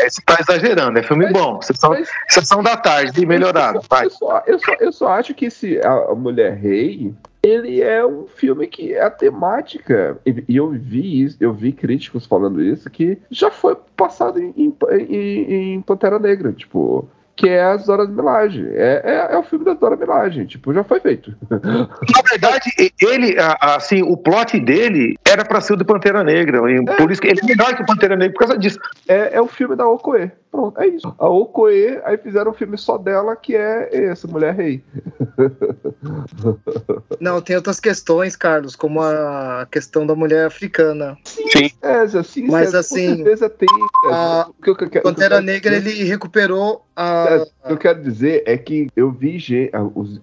Esse 0.00 0.22
tá 0.24 0.38
exagerando, 0.40 0.98
é 0.98 1.02
filme 1.02 1.26
bom. 1.30 1.60
Sessão, 1.60 1.90
Mas- 1.90 2.08
sessão 2.28 2.62
da 2.62 2.74
tarde, 2.76 3.24
melhorado. 3.26 3.80
Eu 4.02 4.10
só, 4.10 4.42
eu, 4.46 4.58
só, 4.58 4.72
eu 4.80 4.92
só 4.92 5.08
acho 5.08 5.34
que 5.34 5.44
esse 5.46 5.78
a, 5.80 5.92
a 6.10 6.14
Mulher 6.14 6.54
Rei 6.54 7.14
ele 7.42 7.80
é 7.82 8.04
um 8.04 8.26
filme 8.26 8.66
que 8.66 8.92
é 8.94 9.02
a 9.04 9.10
temática 9.10 10.18
e, 10.26 10.44
e 10.48 10.56
eu 10.56 10.70
vi 10.70 11.22
isso, 11.22 11.36
eu 11.40 11.52
vi 11.52 11.70
críticos 11.72 12.26
falando 12.26 12.60
isso 12.62 12.90
que 12.90 13.18
já 13.30 13.50
foi 13.52 13.76
passado 13.96 14.40
em, 14.40 14.52
em, 14.56 14.74
em- 14.98 15.74
em 15.74 15.80
Pantera 15.82 16.18
Negra, 16.18 16.52
tipo 16.52 17.08
que 17.36 17.48
é 17.48 17.62
as 17.62 17.84
Dora 17.84 18.06
Milaje. 18.06 18.66
É, 18.74 19.02
é, 19.30 19.34
é 19.34 19.38
o 19.38 19.42
filme 19.42 19.64
da 19.64 19.74
Dora 19.74 19.94
Milaje, 19.96 20.46
tipo, 20.46 20.72
já 20.72 20.82
foi 20.82 21.00
feito. 21.00 21.34
Na 21.50 22.22
verdade, 22.30 22.70
ele, 23.00 23.38
a- 23.38 23.56
a- 23.60 23.76
assim, 23.76 24.02
o 24.02 24.16
plot 24.16 24.58
dele 24.58 25.14
era 25.28 25.44
pra 25.44 25.60
ser 25.60 25.74
o 25.74 25.76
do 25.76 25.84
Pantera 25.84 26.24
Negra. 26.24 26.58
e 26.72 26.82
Por 26.96 27.10
isso 27.12 27.20
que 27.20 27.28
ele 27.28 27.40
é 27.42 27.46
melhor 27.46 27.76
que 27.76 27.82
o 27.82 27.86
Pantera 27.86 28.16
Negra 28.16 28.32
por 28.32 28.40
causa 28.46 28.58
disso. 28.58 28.78
É, 29.06 29.36
é 29.36 29.40
o 29.40 29.46
filme 29.46 29.76
da 29.76 29.86
Okoye. 29.86 30.30
Pronto, 30.56 30.80
é 30.80 30.86
isso. 30.88 31.14
A 31.18 31.28
Okoye, 31.28 32.00
aí 32.02 32.16
fizeram 32.16 32.50
um 32.50 32.54
filme 32.54 32.78
só 32.78 32.96
dela, 32.96 33.36
que 33.36 33.54
é 33.54 33.90
esse, 33.92 34.26
Mulher 34.26 34.54
Rei. 34.54 34.82
Não, 37.20 37.42
tem 37.42 37.56
outras 37.56 37.78
questões, 37.78 38.36
Carlos, 38.36 38.74
como 38.74 39.02
a 39.02 39.66
questão 39.70 40.06
da 40.06 40.14
mulher 40.14 40.46
africana. 40.46 41.16
Sim. 41.24 41.70
É, 41.82 42.00
assim, 42.00 42.46
Mas, 42.46 42.72
é, 42.72 42.78
assim, 42.78 43.08
com 43.10 43.16
certeza 43.16 43.50
tem. 43.50 43.68
a 44.10 44.48
o 44.48 44.62
que 44.62 44.70
eu- 44.70 44.76
quero- 44.76 45.02
Pantera 45.02 45.40
Negra, 45.42 45.78
dizer- 45.78 45.90
ele 46.00 46.04
recuperou 46.08 46.86
a. 46.96 47.26
É, 47.30 47.36
o 47.36 47.46
que 47.66 47.72
eu 47.72 47.76
quero 47.76 48.02
dizer 48.02 48.42
é 48.46 48.56
que 48.56 48.88
eu 48.96 49.10
vi 49.10 49.36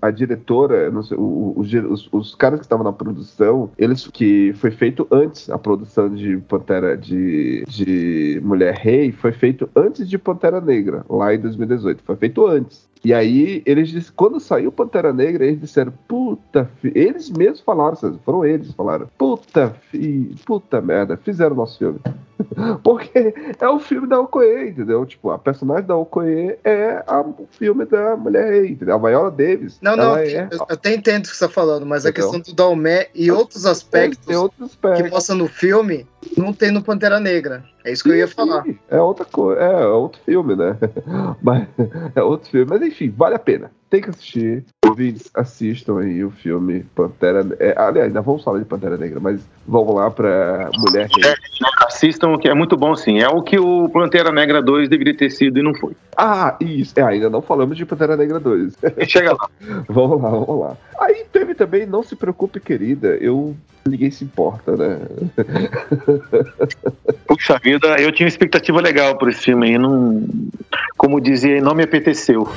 a, 0.01 0.07
a 0.07 0.11
diretora, 0.11 0.89
não 0.89 1.03
sei, 1.03 1.15
os, 1.19 1.71
os- 1.73 2.09
os 2.11 2.35
caras 2.35 2.59
que 2.59 2.65
estavam 2.65 2.83
na 2.83 2.91
produção, 2.93 3.69
eles 3.77 4.07
que 4.07 4.51
foi 4.55 4.71
feito 4.71 5.07
antes 5.11 5.49
a 5.49 5.57
produção 5.59 6.09
de 6.13 6.37
Pantera 6.37 6.97
de, 6.97 7.63
de 7.67 8.41
Mulher 8.43 8.73
Rei 8.75 9.11
foi 9.11 9.31
feito 9.31 9.69
antes 9.75 10.07
de 10.09 10.17
Pantera 10.23 10.59
Negra, 10.61 11.05
lá 11.09 11.33
em 11.33 11.39
2018, 11.39 12.03
foi 12.03 12.15
feito 12.15 12.45
antes. 12.47 12.87
E 13.05 13.13
aí 13.13 13.61
eles 13.65 14.09
quando 14.11 14.39
saiu 14.39 14.71
Pantera 14.71 15.11
Negra, 15.11 15.45
eles 15.45 15.59
disseram, 15.59 15.93
puta, 16.07 16.69
fi-" 16.81 16.91
eles 16.95 17.29
mesmos 17.29 17.59
falaram, 17.59 17.97
foram 18.23 18.45
eles 18.45 18.67
que 18.69 18.73
falaram, 18.73 19.07
puta, 19.17 19.75
fi, 19.91 20.33
puta 20.45 20.79
merda, 20.81 21.17
fizeram 21.17 21.53
o 21.53 21.57
nosso 21.57 21.77
filme. 21.77 21.99
Porque 22.83 23.33
é 23.59 23.67
o 23.69 23.79
filme 23.79 24.07
da 24.07 24.19
Okoye, 24.19 24.69
entendeu? 24.69 25.05
Tipo, 25.05 25.31
a 25.31 25.37
personagem 25.39 25.85
da 25.85 25.95
Okoye 25.95 26.57
é 26.63 27.03
a- 27.05 27.21
o 27.21 27.47
filme 27.51 27.85
da 27.85 28.15
Mulher 28.15 28.65
entendeu? 28.65 28.95
A 28.95 28.97
Viola 28.97 29.31
Davis. 29.31 29.77
Não, 29.81 29.95
não, 29.95 30.03
ela 30.17 30.23
é, 30.25 30.47
eu 30.51 30.61
até 30.69 30.93
entendo 30.93 31.25
o 31.25 31.29
que 31.29 31.35
você 31.35 31.45
está 31.45 31.49
falando, 31.49 31.85
mas 31.85 32.05
a 32.05 32.09
Então. 32.09 32.21
questão 32.31 32.39
do 32.39 32.53
Dalmé 32.55 33.07
e 33.13 33.29
outros 33.31 33.65
aspectos 33.65 34.33
outros 34.35 34.75
que 34.75 34.87
aspectos. 34.87 35.11
mostra 35.11 35.35
no 35.35 35.47
filme 35.47 36.07
não 36.37 36.53
tem 36.53 36.71
no 36.71 36.83
Pantera 36.83 37.19
Negra. 37.19 37.63
É 37.83 37.91
isso 37.91 38.03
que 38.03 38.09
eu 38.09 38.15
ia 38.15 38.27
Sim, 38.27 38.33
falar. 38.33 38.63
sim, 38.63 38.77
É 38.89 38.99
outra 39.01 39.25
coisa, 39.25 39.61
é, 39.61 39.83
é 39.83 39.87
outro 39.87 40.21
filme, 40.25 40.55
né? 40.55 40.77
Mas, 41.41 41.67
é 42.15 42.21
outro 42.23 42.49
filme. 42.49 42.67
Mas 42.69 42.81
enfim, 42.81 43.13
vale 43.15 43.35
a 43.35 43.39
pena. 43.39 43.71
Tem 43.89 44.01
que 44.01 44.09
assistir. 44.09 44.63
Ouvintes, 44.87 45.29
assistam 45.35 45.99
aí 45.99 46.23
o 46.23 46.31
filme 46.31 46.83
Pantera 46.95 47.45
é, 47.59 47.73
Aliás, 47.77 48.07
ainda 48.07 48.21
vamos 48.21 48.43
falar 48.43 48.59
de 48.59 48.65
Pantera 48.65 48.97
Negra, 48.97 49.19
mas 49.19 49.47
vamos 49.67 49.95
lá 49.95 50.09
pra 50.09 50.69
Mulher 50.79 51.07
Rei. 51.09 51.33
Assistam, 51.85 52.37
que 52.37 52.47
é 52.47 52.53
muito 52.53 52.75
bom, 52.75 52.95
sim. 52.95 53.19
É 53.19 53.27
o 53.29 53.41
que 53.41 53.59
o 53.59 53.87
Pantera 53.89 54.31
Negra 54.31 54.61
2 54.61 54.89
deveria 54.89 55.15
ter 55.15 55.29
sido 55.29 55.59
e 55.59 55.63
não 55.63 55.73
foi. 55.75 55.93
Ah, 56.17 56.55
isso. 56.59 56.93
É, 56.99 57.03
ainda 57.03 57.29
não 57.29 57.41
falamos 57.41 57.77
de 57.77 57.85
Pantera 57.85 58.17
Negra 58.17 58.39
2. 58.39 58.75
Chega 59.07 59.33
lá. 59.33 59.49
vamos 59.87 60.21
lá, 60.21 60.29
vamos 60.29 60.59
lá. 60.59 60.77
Aí 60.99 61.25
teve 61.31 61.53
também 61.53 61.85
Não 61.85 62.01
Se 62.03 62.15
Preocupe, 62.15 62.59
Querida. 62.59 63.09
Eu. 63.17 63.55
Ninguém 63.85 64.11
se 64.11 64.23
importa, 64.23 64.77
né? 64.77 64.99
Puxa 67.27 67.59
vida, 67.59 67.99
eu 67.99 68.11
tinha 68.11 68.25
uma 68.25 68.29
expectativa 68.29 68.79
legal 68.79 69.17
por 69.17 69.29
esse 69.29 69.41
filme 69.41 69.67
aí. 69.67 69.77
Não, 69.77 70.25
como 70.97 71.19
dizia, 71.19 71.61
não 71.61 71.75
me 71.75 71.83
apeteceu. 71.83 72.47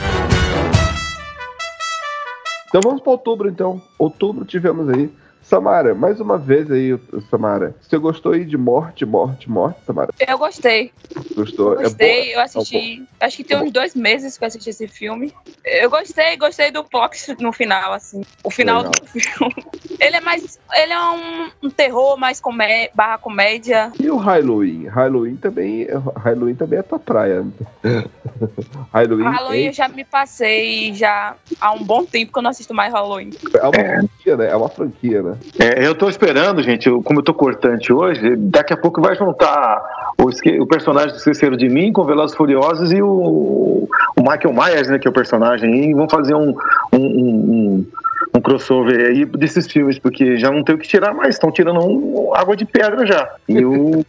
Então 2.69 2.81
vamos 2.81 3.01
para 3.01 3.13
outubro, 3.13 3.49
então. 3.49 3.83
Outubro 3.99 4.45
tivemos 4.45 4.89
aí 4.89 5.11
Samara, 5.49 5.95
mais 5.95 6.21
uma 6.21 6.37
vez 6.37 6.69
aí, 6.73 6.99
Samara. 7.31 7.77
Você 7.81 7.97
gostou 7.99 8.33
aí 8.33 8.45
de 8.45 8.57
Morte, 8.57 9.07
Morte, 9.07 9.49
Morte, 9.49 9.79
Samara? 9.87 10.13
Eu 10.19 10.39
gostei. 10.39 10.91
Gostou? 11.37 11.75
Eu 11.75 11.83
gostei, 11.83 12.33
é 12.33 12.37
eu 12.37 12.41
assisti. 12.41 13.07
É 13.21 13.27
acho 13.27 13.37
que 13.37 13.45
tem 13.45 13.57
uns 13.57 13.71
dois 13.71 13.95
meses 13.95 14.37
que 14.37 14.43
eu 14.43 14.49
assisti 14.49 14.71
esse 14.71 14.89
filme. 14.89 15.33
Eu 15.65 15.89
gostei, 15.89 16.37
gostei 16.37 16.73
do 16.73 16.83
plot 16.83 17.37
no 17.39 17.53
final, 17.53 17.93
assim. 17.93 18.23
O 18.43 18.51
final 18.51 18.79
Legal. 18.79 18.91
do 18.91 19.07
filme. 19.07 19.55
Ele 20.01 20.17
é 20.17 20.21
mais. 20.21 20.59
Ele 20.75 20.93
é 20.93 21.01
um, 21.01 21.51
um 21.63 21.71
terror 21.71 22.19
mais 22.19 22.41
comé 22.41 22.91
barra 22.93 23.17
comédia. 23.17 23.93
E 24.01 24.11
o 24.11 24.17
Halloween? 24.17 24.87
Halloween 24.89 25.37
também, 25.37 25.87
Halloween 26.17 26.57
também 26.57 26.81
é 26.81 26.83
tua 26.83 26.99
praia. 26.99 27.47
Halloween, 28.93 29.25
Halloween 29.25 29.67
eu 29.67 29.73
já 29.73 29.89
me 29.89 30.05
passei 30.05 30.93
já 30.93 31.37
há 31.61 31.73
um 31.73 31.85
bom 31.85 32.05
tempo 32.05 32.33
que 32.33 32.39
eu 32.39 32.43
não 32.43 32.51
assisto 32.51 32.75
mais 32.75 32.93
Halloween. 32.93 33.31
é 33.55 33.63
uma 33.63 33.73
franquia, 33.73 34.37
né? 34.37 34.49
É 34.49 34.57
uma 34.57 34.69
franquia, 34.69 35.23
né? 35.23 35.36
É, 35.59 35.87
eu 35.87 35.95
tô 35.95 36.09
esperando, 36.09 36.63
gente, 36.63 36.89
como 37.03 37.21
eu 37.21 37.23
tô 37.25 37.33
cortante 37.35 37.93
hoje, 37.93 38.37
daqui 38.37 38.73
a 38.73 38.77
pouco 38.77 39.01
vai 39.01 39.15
juntar 39.17 39.83
o, 40.23 40.29
esque- 40.31 40.61
o 40.61 40.67
personagem 40.67 41.11
do 41.11 41.17
Esqueceram 41.17 41.57
de 41.57 41.69
Mim 41.69 41.93
com 41.93 42.05
Velozes 42.05 42.37
Furiosos 42.37 42.93
e 42.93 43.01
o, 43.03 43.89
o 44.17 44.21
Michael 44.21 44.53
Myers, 44.55 44.89
né, 44.89 44.99
que 44.99 45.07
é 45.07 45.11
o 45.11 45.15
personagem, 45.15 45.91
e 45.91 45.95
vão 45.95 46.09
fazer 46.09 46.35
um, 46.35 46.51
um, 46.93 46.97
um- 46.99 47.01
um- 47.01 47.87
um 48.35 48.41
crossover 48.41 49.07
aí 49.11 49.25
desses 49.25 49.67
filmes, 49.67 49.99
porque 49.99 50.37
já 50.37 50.51
não 50.51 50.63
tem 50.63 50.75
o 50.75 50.79
que 50.79 50.87
tirar 50.89 51.15
mais, 51.15 51.35
estão 51.37 51.51
tirando 51.51 51.81
um- 51.81 52.35
água 52.35 52.55
de 52.57 52.65
pedra 52.65 53.07
já. 53.07 53.29
E 53.49 53.65
o, 53.65 54.05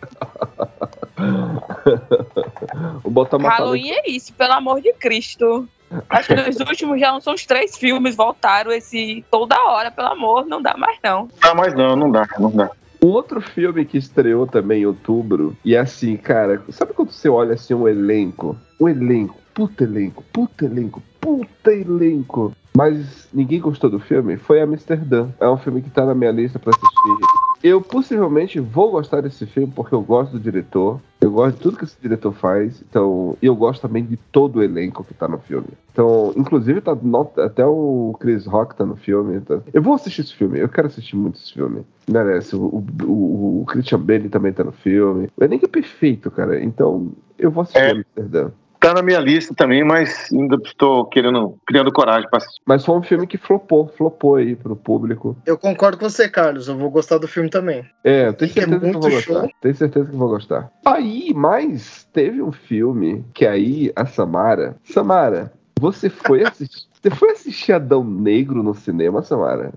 O 3.04 3.10
Halloween 3.50 3.92
é 3.92 4.10
isso, 4.10 4.34
pelo 4.34 4.54
amor 4.54 4.82
de 4.82 4.94
Cristo. 4.94 5.68
Acho 6.10 6.30
que 6.30 6.36
nos 6.36 6.60
últimos 6.60 7.00
já 7.00 7.12
não 7.12 7.22
são 7.22 7.34
os 7.34 7.46
três 7.46 7.78
filmes, 7.78 8.16
voltaram 8.16 8.72
esse 8.72 9.24
toda 9.32 9.56
hora, 9.68 9.92
pelo 9.92 10.08
amor, 10.08 10.46
não 10.46 10.62
dá 10.62 10.76
mais 10.78 10.98
não. 11.04 11.22
não 11.22 11.30
dá 11.42 11.56
mais 11.56 11.74
não, 11.74 11.96
não 11.96 12.12
dá, 12.12 12.28
não 12.40 12.52
dá. 12.52 12.70
Um 13.04 13.10
outro 13.10 13.40
filme 13.40 13.86
que 13.86 13.98
estreou 13.98 14.48
também 14.48 14.82
em 14.82 14.86
outubro, 14.86 15.56
e 15.64 15.76
é 15.76 15.80
assim, 15.80 16.18
cara, 16.18 16.62
sabe 16.70 16.94
quando 16.94 17.12
você 17.12 17.30
olha 17.30 17.54
assim 17.54 17.74
um 17.74 17.88
elenco? 17.88 18.58
Um 18.80 18.90
elenco, 18.90 19.40
puta 19.54 19.84
elenco, 19.84 20.24
puta 20.34 20.66
elenco, 20.66 21.02
puta 21.22 21.72
elenco. 21.72 22.54
Mas 22.76 23.28
ninguém 23.34 23.60
gostou 23.60 23.90
do 23.90 24.00
filme? 24.00 24.38
Foi 24.38 24.62
Amsterdã. 24.62 25.30
É 25.40 25.50
um 25.50 25.58
filme 25.58 25.82
que 25.82 25.90
tá 25.90 26.06
na 26.06 26.14
minha 26.14 26.32
lista 26.32 26.60
pra 26.60 26.70
assistir. 26.70 27.47
Eu 27.64 27.82
possivelmente 27.82 28.60
vou 28.60 28.92
gostar 28.92 29.22
desse 29.22 29.46
filme 29.46 29.72
porque 29.76 29.94
eu 29.94 30.02
gosto 30.02 30.34
do 30.34 30.40
diretor. 30.40 31.00
Eu 31.20 31.32
gosto 31.32 31.56
de 31.58 31.62
tudo 31.64 31.78
que 31.78 31.84
esse 31.86 31.98
diretor 32.00 32.32
faz. 32.32 32.82
Então, 32.88 33.36
e 33.42 33.46
eu 33.48 33.56
gosto 33.56 33.82
também 33.82 34.06
de 34.06 34.16
todo 34.32 34.58
o 34.58 34.64
elenco 34.64 35.04
que 35.04 35.14
tá 35.14 35.28
no 35.28 35.40
filme. 35.40 35.68
Então, 35.92 36.32
inclusive, 36.38 36.80
tá 36.82 36.94
no- 36.96 37.32
até 37.38 37.66
o 37.66 38.16
Chris 38.20 38.46
Rock 38.46 38.76
tá 38.76 38.86
no 38.86 38.96
filme. 38.96 39.40
tá? 39.42 39.60
Eu 39.74 39.82
vou 39.82 39.96
assistir 39.96 40.22
esse 40.22 40.36
filme. 40.36 40.60
Eu 40.60 40.70
quero 40.70 40.88
assistir 40.88 41.16
muito 41.16 41.40
esse 41.40 41.54
filme. 41.54 41.82
Merece. 42.08 42.56
O, 42.56 42.60
o, 42.60 42.86
o- 43.04 43.62
o 43.62 43.66
Christian 43.66 44.00
Bale 44.00 44.30
também 44.30 44.54
tá 44.54 44.64
no 44.64 44.72
filme. 44.72 45.28
O 45.36 45.44
elenco 45.44 45.66
é 45.66 45.70
perfeito, 45.70 46.30
cara. 46.30 46.64
Então, 46.64 47.12
eu 47.40 47.50
vou 47.50 47.64
assistir 47.64 47.80
É. 47.82 47.92
Amsterdã. 47.92 48.50
Tá 48.80 48.94
na 48.94 49.02
minha 49.02 49.20
lista 49.20 49.54
também, 49.56 49.84
mas 49.84 50.32
ainda 50.32 50.56
estou 50.64 51.06
querendo, 51.06 51.58
criando 51.66 51.92
coragem 51.92 52.30
para 52.30 52.38
assistir. 52.38 52.62
Mas 52.66 52.86
foi 52.86 52.96
um 52.96 53.04
filme 53.04 53.26
que 53.26 53.38
flopou, 53.38 53.88
flopou 53.98 54.36
aí 54.36 54.56
pro 54.56 54.76
público. 54.76 55.36
Eu 55.46 55.58
concordo 55.58 55.98
com 55.98 56.10
você, 56.10 56.30
Carlos. 56.30 56.68
Eu 56.68 56.78
vou 56.78 56.90
gostar 56.90 57.18
do 57.18 57.28
filme 57.28 57.50
também. 57.50 57.86
É, 58.04 58.28
eu 58.28 58.34
tenho 58.34 58.52
é 58.52 58.54
certeza 58.54 58.80
que, 58.80 58.88
eu 58.88 58.94
vou 58.94 59.02
gostar. 59.02 59.22
show. 59.22 59.52
Tenho 59.62 59.76
certeza 59.76 60.06
que 60.06 60.14
eu 60.14 60.20
vou 60.20 60.30
gostar. 60.30 60.72
Aí, 60.86 61.34
mas 61.36 62.08
teve 62.14 62.42
um 62.42 62.52
filme 62.52 63.26
que 63.34 63.46
aí 63.46 63.92
a 63.96 64.06
Samara. 64.06 64.78
Samara, 64.84 65.52
você 65.80 66.10
foi 66.10 66.44
assistir. 66.44 66.88
Você 67.00 67.12
foi 67.12 67.32
assistir 67.32 67.72
Adão 67.74 68.04
Negro 68.04 68.64
no 68.64 68.74
cinema, 68.74 69.22
Samara? 69.22 69.72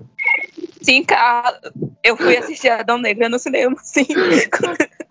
Sim, 0.80 1.04
cara, 1.04 1.60
eu 2.02 2.16
fui 2.16 2.36
assistir 2.36 2.70
Adão 2.70 2.96
Negra 2.96 3.28
no 3.28 3.38
cinema, 3.38 3.76
sim. 3.82 4.06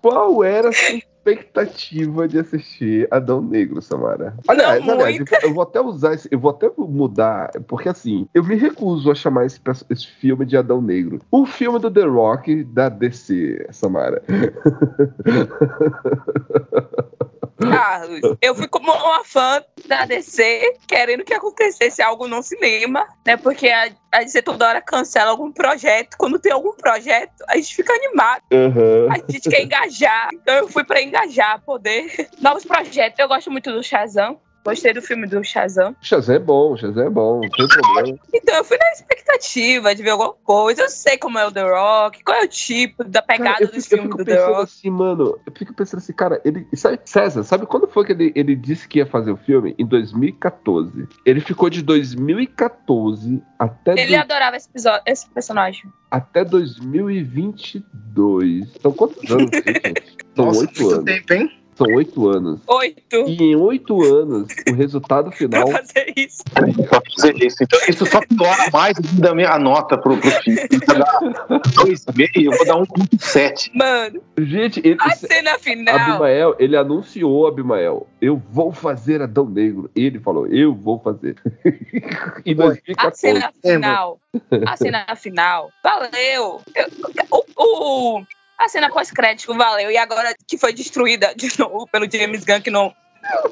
Qual 0.02 0.44
era 0.44 0.70
a 0.70 0.74
sua 0.74 1.00
expectativa 1.32 2.28
de 2.28 2.40
assistir 2.40 3.08
Adão 3.12 3.42
Negro, 3.42 3.82
Samara? 3.82 4.36
Aliás, 4.48 4.86
Não 4.86 4.94
aliás, 4.96 5.18
eu 5.44 5.54
vou- 5.54 5.64
até 5.64 5.82
usar 5.82 6.14
esse, 6.14 6.28
eu 6.32 6.40
vou 6.40 6.52
até 6.52 6.70
mudar, 6.78 7.52
porque 7.68 7.90
assim, 7.90 8.28
eu 8.34 8.44
me 8.44 8.56
recuso 8.56 9.12
a 9.12 9.16
chamar 9.16 9.46
esse, 9.46 9.60
esse 9.90 10.08
filme 10.08 10.46
de 10.46 10.58
Adão 10.58 10.82
Negro. 10.82 11.20
O 11.32 11.46
filme 11.46 11.80
do 11.80 11.92
The 11.92 12.04
Rock 12.06 12.64
da 12.64 12.90
DC, 12.90 13.68
Samara. 13.72 14.22
Carlos, 17.60 18.22
eu 18.42 18.56
fui 18.56 18.68
como 18.68 18.92
uma 18.92 19.24
fã 19.24 19.64
da 19.86 20.06
DC, 20.06 20.78
querendo 20.88 21.24
que 21.24 21.34
acontecesse 21.34 22.02
algo 22.02 22.28
no 22.28 22.42
cinema, 22.42 23.08
né? 23.26 23.38
Porque 23.38 23.70
a, 23.70 23.90
a 24.12 24.24
DC 24.24 24.42
toda 24.42 24.68
hora 24.68 24.82
cancela 24.82 25.32
algum 25.32 25.52
projeto. 25.52 26.16
Quando 26.18 26.40
tem 26.40 26.52
algum 26.52 26.74
projeto, 26.74 27.44
a 27.48 27.56
gente 27.56 27.76
fica 27.76 27.94
animado, 27.94 28.44
Aham. 28.52 29.08
a 29.12 29.32
gente 29.32 29.50
quer 29.50 29.64
engajar. 29.64 30.30
Então 30.34 30.56
eu 30.56 30.68
fui 30.68 30.84
pra 30.84 31.02
engajar, 31.02 31.62
poder. 31.62 32.30
Novos 32.40 32.66
projetos. 32.66 33.20
Eu 33.20 33.28
gosto 33.28 33.52
muito 33.52 33.72
do 33.72 33.84
Shazam. 33.84 34.40
Gostei 34.64 34.94
do 34.94 35.02
filme 35.02 35.26
do 35.26 35.44
Shazam. 35.44 35.96
Shazam 36.02 36.36
é 36.36 36.40
bom, 36.40 36.76
Shazam 36.78 37.06
é 37.06 37.10
bom, 37.10 37.42
não 37.42 37.50
tem 37.50 37.68
problema. 37.68 38.18
Então 38.34 38.56
eu 38.56 38.64
fui 38.64 38.78
na 38.78 38.92
expectativa 38.92 39.96
de 39.96 40.04
ver 40.04 40.10
alguma 40.12 40.34
coisa. 40.34 40.84
Eu 40.84 40.90
sei 40.90 41.18
como 41.18 41.40
é 41.40 41.46
o 41.48 41.52
The 41.52 41.64
Rock, 41.64 42.24
qual 42.24 42.38
é 42.38 42.44
o 42.44 42.48
tipo 42.48 43.04
da 43.04 43.22
pegada 43.22 43.52
Cara, 43.52 43.64
eu 43.64 43.68
dos 43.72 43.86
fico, 43.86 43.96
filmes 43.96 44.06
fico 44.12 44.18
do 44.18 44.26
The 44.26 44.36
pensando 44.36 44.52
Rock. 44.54 44.64
assim, 44.64 44.90
mano. 44.90 45.40
Eu 45.46 45.54
fico 45.56 45.74
pensando 45.74 46.00
assim, 46.00 46.14
cara, 46.14 46.42
ele. 46.46 46.68
Sabe, 46.76 47.00
César, 47.06 47.44
sabe 47.44 47.66
quando 47.66 47.88
foi 47.88 48.06
que 48.06 48.12
ele, 48.12 48.32
ele 48.36 48.56
disse 48.56 48.88
que 48.88 49.00
ia 49.00 49.06
fazer 49.06 49.32
o 49.32 49.38
filme? 49.38 49.74
Em 49.80 49.86
2014. 49.86 51.08
Ele 51.26 51.40
ficou 51.42 51.70
de 51.70 51.82
2014 51.82 53.42
até, 53.58 53.94
Ele 53.94 54.16
do- 54.16 54.22
adorava 54.22 54.58
esse, 54.58 54.68
episódio, 54.70 55.02
esse 55.06 55.30
personagem. 55.30 55.84
até 56.12 56.44
2022. 56.44 58.68
São 58.82 58.92
quantos 58.92 59.30
anos, 59.32 59.50
isso, 59.54 59.64
gente? 59.66 60.04
São 60.36 60.50
oito 60.50 60.90
anos. 60.90 61.06
tempo, 61.06 61.34
hein? 61.34 61.59
São 61.80 61.96
oito 61.96 62.28
anos. 62.28 62.60
Oito. 62.68 63.16
E 63.26 63.42
em 63.42 63.56
oito 63.56 64.04
anos, 64.04 64.48
o 64.70 64.74
resultado 64.74 65.32
final. 65.34 65.66
Pra 65.70 65.78
fazer 65.80 66.14
isso. 66.18 66.44
Pra 66.54 67.02
fazer 67.16 67.36
isso. 67.44 67.64
Então, 67.64 67.80
isso 67.88 68.06
só 68.06 68.20
piora 68.20 68.70
mais 68.72 68.98
ainda 69.14 69.32
a 69.32 69.34
minha 69.36 69.58
nota 69.58 69.98
pro, 69.98 70.18
pro. 70.18 70.30
Eu 70.30 70.80
vou 70.86 70.98
dar 70.98 71.60
2,5, 71.86 72.30
eu 72.44 72.52
vou 72.52 72.66
dar 72.66 72.76
1,7. 72.76 73.72
Mano, 73.74 74.22
Gente, 74.38 74.82
ele, 74.84 74.98
a 75.00 75.10
cena 75.12 75.58
final. 75.58 75.96
Abimael, 75.96 76.56
ele 76.60 76.76
anunciou, 76.76 77.48
Abimael, 77.48 78.06
eu 78.22 78.42
vou 78.52 78.74
fazer 78.74 79.22
Adão 79.22 79.46
Negro. 79.50 79.90
Ele 79.96 80.20
falou, 80.20 80.48
eu 80.48 80.76
vou 80.76 81.00
fazer. 81.00 81.38
em 82.46 82.56
Foi. 82.56 82.66
A 82.66 83.10
2014. 83.10 83.18
cena 83.18 83.54
final. 83.64 84.20
A 84.68 84.76
cena 84.76 85.06
final. 85.16 85.70
Valeu. 85.82 86.60
Eu- 86.76 86.88
o, 87.32 88.18
o- 88.18 88.24
a 88.60 88.68
cena 88.70 88.90
pós-crédito 88.90 89.56
valeu. 89.56 89.90
E 89.90 89.98
agora 89.98 90.36
que 90.48 90.58
foi 90.58 90.74
destruída 90.74 91.34
de 91.36 91.48
novo 91.60 91.88
pelo 91.92 92.10
James 92.12 92.44
Gunn, 92.44 92.62
que 92.62 92.70
não 92.70 92.94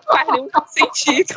faz 0.06 0.28
nenhum 0.30 0.48
sentido. 0.68 1.34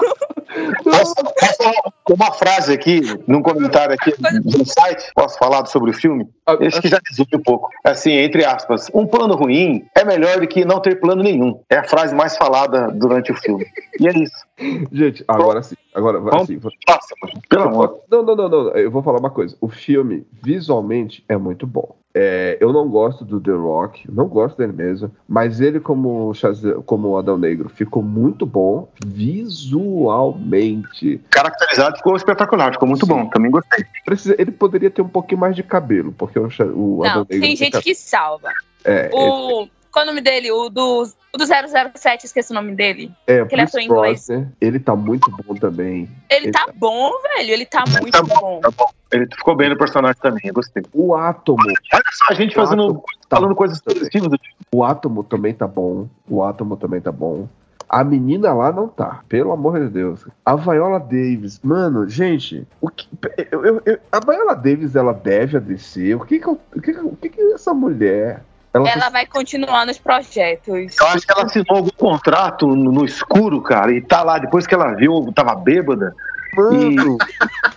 Posso, 0.85 1.15
posso 1.15 1.57
falar 1.63 1.93
uma 2.09 2.33
frase 2.33 2.73
aqui, 2.73 3.01
num 3.27 3.43
comentário 3.43 3.95
aqui 3.95 4.15
no 4.21 4.65
site? 4.65 5.11
Posso 5.15 5.39
falar 5.39 5.67
sobre 5.67 5.91
o 5.91 5.95
filme? 5.95 6.29
Acho 6.47 6.81
que 6.81 6.89
já 6.89 6.99
resume 7.09 7.29
um 7.35 7.43
pouco. 7.43 7.69
Assim, 7.85 8.13
entre 8.13 8.45
aspas, 8.45 8.89
um 8.95 9.07
plano 9.07 9.35
ruim 9.35 9.85
é 9.97 10.05
melhor 10.05 10.41
do 10.41 10.47
que 10.49 10.65
não 10.65 10.81
ter 10.81 11.01
plano 11.01 11.23
nenhum. 11.23 11.61
É 11.69 11.77
a 11.77 11.85
frase 11.85 12.15
mais 12.15 12.37
falada 12.37 12.89
durante 12.93 13.31
o 13.33 13.37
filme. 13.37 13.67
E 13.99 14.09
é 14.09 14.13
isso. 14.13 14.47
Gente, 14.93 15.25
agora 15.29 15.63
sim. 15.63 15.77
Agora, 15.95 16.21
Vamos- 16.21 16.43
assim, 16.45 16.57
vou- 16.57 16.73
Passa, 16.87 17.15
pelo 17.49 17.63
amor. 17.65 18.01
Não, 18.09 18.23
não, 18.23 18.37
não, 18.37 18.49
não. 18.49 18.69
Eu 18.71 18.91
vou 18.91 19.03
falar 19.03 19.19
uma 19.19 19.31
coisa. 19.31 19.57
O 19.61 19.69
filme, 19.69 20.25
visualmente, 20.43 21.25
é 21.29 21.37
muito 21.37 21.67
bom. 21.67 21.97
É, 22.13 22.59
eu 22.61 22.73
não 22.73 22.89
gosto 22.89 23.25
do 23.25 23.41
The 23.41 23.53
Rock, 23.53 24.11
não 24.11 24.27
gosto 24.27 24.57
dele 24.59 24.73
mesmo, 24.73 25.13
mas 25.29 25.61
ele 25.61 25.79
como 25.79 26.35
Shazam, 26.35 26.83
como 26.83 27.17
Adão 27.17 27.39
Negro 27.39 27.69
ficou 27.69 28.03
muito 28.03 28.45
bom 28.45 28.89
visualmente. 29.05 31.21
Caracterizado 31.31 31.97
ficou 31.99 32.17
espetacular, 32.17 32.73
ficou 32.73 32.89
muito 32.89 33.07
Sim. 33.07 33.13
bom. 33.13 33.27
Também 33.29 33.51
gostei. 33.51 33.85
Precisa, 34.05 34.35
ele 34.39 34.51
poderia 34.51 34.91
ter 34.91 35.03
um 35.03 35.09
pouquinho 35.09 35.41
mais 35.41 35.55
de 35.55 35.63
cabelo, 35.63 36.13
porque 36.13 36.39
o, 36.39 36.49
o 36.75 37.05
Adão 37.05 37.21
Não, 37.21 37.27
Negro 37.31 37.41
tem 37.41 37.57
gente 37.57 37.81
que 37.81 37.95
salva. 37.95 38.51
É, 38.85 39.11
O. 39.13 39.69
Qual 39.93 40.05
é 40.05 40.07
o 40.07 40.11
nome 40.11 40.21
dele? 40.21 40.53
O 40.53 40.69
do, 40.69 41.03
o 41.35 41.37
do 41.37 41.45
007, 41.45 42.25
esqueci 42.25 42.53
o 42.53 42.55
nome 42.55 42.77
dele. 42.77 43.11
é, 43.27 43.45
que 43.45 43.53
ele 43.57 43.63
atua 43.63 43.83
em 43.83 43.87
inglês. 43.87 44.29
Ele 44.61 44.79
tá 44.79 44.95
muito 44.95 45.29
bom 45.33 45.53
também. 45.57 46.09
Ele 46.31 46.45
Ele 46.47 46.53
tá 46.53 46.67
tá- 46.67 46.73
bom, 46.77 47.11
velho. 47.37 47.51
Ele 47.53 47.67
tá 47.67 47.83
muito 48.01 48.13
Tá 48.13 48.23
bom. 48.23 48.61
Tá 48.61 48.71
bom. 48.71 48.87
Ele 49.13 49.27
ficou 49.27 49.57
bem 49.57 49.69
no 49.69 49.77
personagem 49.77 50.21
também, 50.21 50.43
eu 50.45 50.55
gostei. 50.55 50.83
O 50.93 51.15
Átomo, 51.15 51.59
Olha 51.67 52.03
só, 52.13 52.27
a 52.31 52.35
gente 52.35 52.55
fazendo, 52.55 52.83
Átomo 52.85 53.05
falando 53.29 53.55
coisas 53.55 53.81
positivas 53.81 54.29
do 54.31 54.39
filme. 54.39 54.55
o 54.73 54.85
Átomo 54.85 55.25
também 55.25 55.53
tá 55.53 55.67
bom. 55.67 56.07
O 56.29 56.43
Átomo 56.45 56.77
também 56.77 57.01
tá 57.01 57.11
bom. 57.11 57.49
A 57.89 58.05
menina 58.05 58.55
lá 58.55 58.71
não 58.71 58.87
tá, 58.87 59.21
pelo 59.29 59.51
amor 59.51 59.81
de 59.81 59.89
Deus. 59.89 60.25
A 60.47 60.55
Viola 60.55 61.01
Davis, 61.01 61.59
mano, 61.61 62.09
gente, 62.09 62.65
o 62.81 62.89
que, 62.89 63.09
eu, 63.51 63.65
eu- 63.67 63.83
eu- 63.85 63.99
a 64.13 64.21
Viola 64.21 64.55
Davis 64.55 64.95
ela 64.95 65.13
deve 65.13 65.57
a 65.57 65.61
descer. 65.61 66.15
O 66.15 66.21
que 66.21 66.39
que, 66.39 66.49
o 66.49 66.57
que, 66.81 66.93
que- 66.93 67.01
o 67.01 67.17
que 67.17 67.29
que 67.29 67.41
essa 67.53 67.75
mulher? 67.75 68.45
Ela, 68.73 68.89
Ela 68.89 69.09
vai 69.09 69.27
continuar 69.27 69.85
nos 69.85 69.99
projetos. 69.99 70.97
Eu 71.01 71.07
acho 71.09 71.27
que 71.27 71.33
ela 71.33 71.43
assinou 71.45 71.79
algum 71.79 71.91
contrato 71.91 72.69
no, 72.69 72.93
no 72.93 73.05
escuro, 73.05 73.61
cara, 73.61 73.91
e 73.93 74.01
tá 74.01 74.23
lá, 74.23 74.39
depois 74.39 74.65
que 74.69 74.73
ela 74.75 74.95
viu, 74.95 75.29
tava 75.35 75.57
bêbada. 75.57 76.15
Mano, 76.57 77.19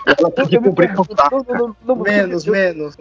Ela 0.05 0.33
Eu 0.51 0.61
me 0.61 0.71
pergunto- 0.73 1.09
contrato. 1.09 1.31
não, 1.31 1.43
não, 1.43 1.67
não, 1.67 1.75
não, 1.85 2.03
Menos, 2.03 2.45
eu, 2.45 2.53
menos. 2.53 2.97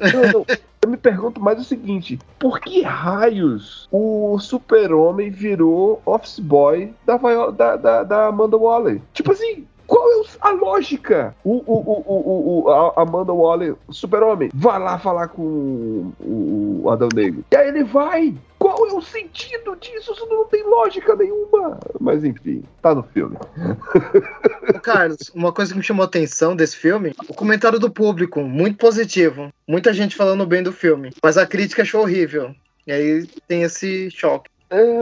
Eu 0.82 0.88
me 0.88 0.96
pergunto 0.96 1.40
mais 1.40 1.60
o 1.60 1.64
seguinte: 1.64 2.18
por 2.38 2.60
que 2.60 2.82
raios 2.82 3.88
o 3.90 4.38
Super-Homem 4.38 5.30
virou 5.30 6.00
office 6.06 6.38
boy 6.38 6.92
da, 7.06 7.16
da, 7.50 7.76
da, 7.76 8.02
da 8.04 8.26
Amanda 8.26 8.56
Waller? 8.56 9.00
Tipo 9.12 9.32
assim. 9.32 9.66
Qual 9.86 10.10
é 10.10 10.24
a 10.40 10.50
lógica? 10.50 11.34
O, 11.44 11.52
o, 11.56 11.62
o, 11.66 12.04
o, 12.06 12.64
o- 12.64 12.70
a 12.70 13.02
Amanda 13.02 13.32
Waller, 13.32 13.74
super-homem, 13.90 14.50
vai 14.54 14.78
lá 14.78 14.98
falar 14.98 15.28
com 15.28 15.42
o, 15.42 16.80
o 16.84 16.90
Adão 16.90 17.08
Negro. 17.14 17.44
E 17.50 17.56
aí 17.56 17.68
ele 17.68 17.84
vai. 17.84 18.34
Qual 18.58 18.86
é 18.88 18.92
o 18.92 19.00
sentido 19.02 19.76
disso? 19.80 20.12
Isso 20.12 20.26
não 20.30 20.44
tem 20.44 20.62
lógica 20.64 21.16
nenhuma. 21.16 21.78
Mas 22.00 22.24
enfim, 22.24 22.62
tá 22.80 22.94
no 22.94 23.02
filme. 23.02 23.36
Carlos, 24.82 25.30
uma 25.34 25.52
coisa 25.52 25.72
que 25.72 25.78
me 25.78 25.84
chamou 25.84 26.02
a 26.02 26.06
atenção 26.06 26.54
desse 26.54 26.76
filme, 26.76 27.12
o 27.28 27.34
comentário 27.34 27.78
do 27.78 27.90
público, 27.90 28.40
muito 28.40 28.78
positivo. 28.78 29.50
Muita 29.66 29.92
gente 29.92 30.16
falando 30.16 30.46
bem 30.46 30.62
do 30.62 30.72
filme. 30.72 31.10
Mas 31.22 31.36
a 31.36 31.46
crítica 31.46 31.82
achou 31.82 32.02
horrível. 32.02 32.54
E 32.86 32.92
aí 32.92 33.26
tem 33.48 33.62
esse 33.62 34.10
choque. 34.10 34.50
É, 34.70 35.00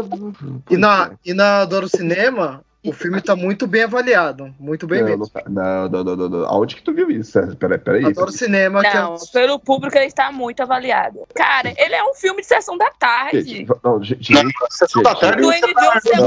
E 0.71 0.77
na, 0.77 1.13
e 1.25 1.33
na 1.33 1.61
Adoro 1.63 1.89
Cinema, 1.89 2.63
o 2.83 2.93
filme 2.93 3.21
tá 3.21 3.37
muito 3.37 3.67
bem 3.67 3.83
avaliado. 3.83 4.55
Muito 4.59 4.87
bem 4.87 5.01
não, 5.01 5.09
mesmo. 5.09 5.25
não, 5.25 5.29
tá- 5.29 5.43
não, 5.91 6.05
não, 6.17 6.29
não. 6.29 6.45
Aonde 6.47 6.77
que 6.77 6.83
tu 6.83 6.93
viu 6.95 7.11
isso? 7.11 7.39
Peraí, 7.57 7.79
peraí. 7.79 8.05
Adoro 8.07 8.33
Cinema, 8.33 8.81
que 8.81 8.87
é 8.87 8.95
Não, 8.95 9.17
pelo 9.33 9.59
público 9.59 9.97
ele 9.99 10.07
está 10.07 10.33
muito 10.33 10.63
avaliado. 10.63 11.21
Cara, 11.35 11.73
ele 11.77 11.95
é 11.95 12.03
um 12.05 12.15
filme 12.15 12.41
de 12.41 12.47
sessão 12.47 12.79
da 12.79 12.91
tarde. 12.93 13.67
Não, 13.85 14.03
gente, 14.03 14.33
Não, 14.33 14.43
Sessão 14.71 15.03
da 15.03 15.11
gente, 15.11 15.21
tarde. 15.21 15.39
É 15.39 15.43
não, 15.43 15.49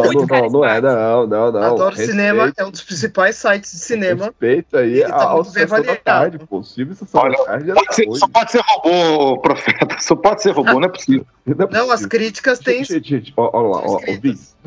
muito 0.01 0.27
não, 0.27 0.41
não, 0.41 0.49
não 0.49 0.65
é, 0.65 0.80
não, 0.81 1.27
não, 1.27 1.51
não. 1.51 1.63
Adoro 1.63 1.95
Respeito- 1.95 2.11
Cinema 2.11 2.53
é 2.55 2.65
um 2.65 2.71
dos 2.71 2.84
principais 2.84 3.35
sites 3.35 3.71
de 3.71 3.77
cinema. 3.80 4.25
Respeito 4.25 4.77
aí 4.77 4.99
Ele 5.01 5.09
tá 5.09 5.34
bem 5.34 5.43
Sessão 5.45 5.67
da 5.67 5.73
avaliado. 5.75 5.99
Tarde, 6.03 6.38
pô. 6.39 6.57
O 6.59 6.63
Silvio 6.63 6.93
Sessão 6.95 7.21
Olha, 7.21 7.38
da 7.38 7.45
Tarde 7.45 7.71
era 7.71 7.75
Pode 7.80 7.95
ser- 7.95 8.07
hoje. 8.09 8.19
só 8.19 8.27
pode 8.27 8.51
ser 8.51 8.61
robô, 8.67 9.38
profeta. 9.41 9.88
Só 9.99 10.15
pode 10.15 10.41
ser 10.43 10.51
robô, 10.51 10.73
não 10.73 10.84
é 10.84 10.89
possível. 10.89 11.25
Não, 11.45 11.65
é 11.65 11.71
Não, 11.71 11.91
as 11.91 12.05
críticas 12.05 12.59
têm. 12.59 12.84
Gente, 12.84 12.93
gente, 12.93 13.09
gente, 13.09 13.34
ó, 13.38 13.49
olha 13.53 13.67
lá, 13.69 13.84
ó, 13.85 13.95
ó, 13.95 13.99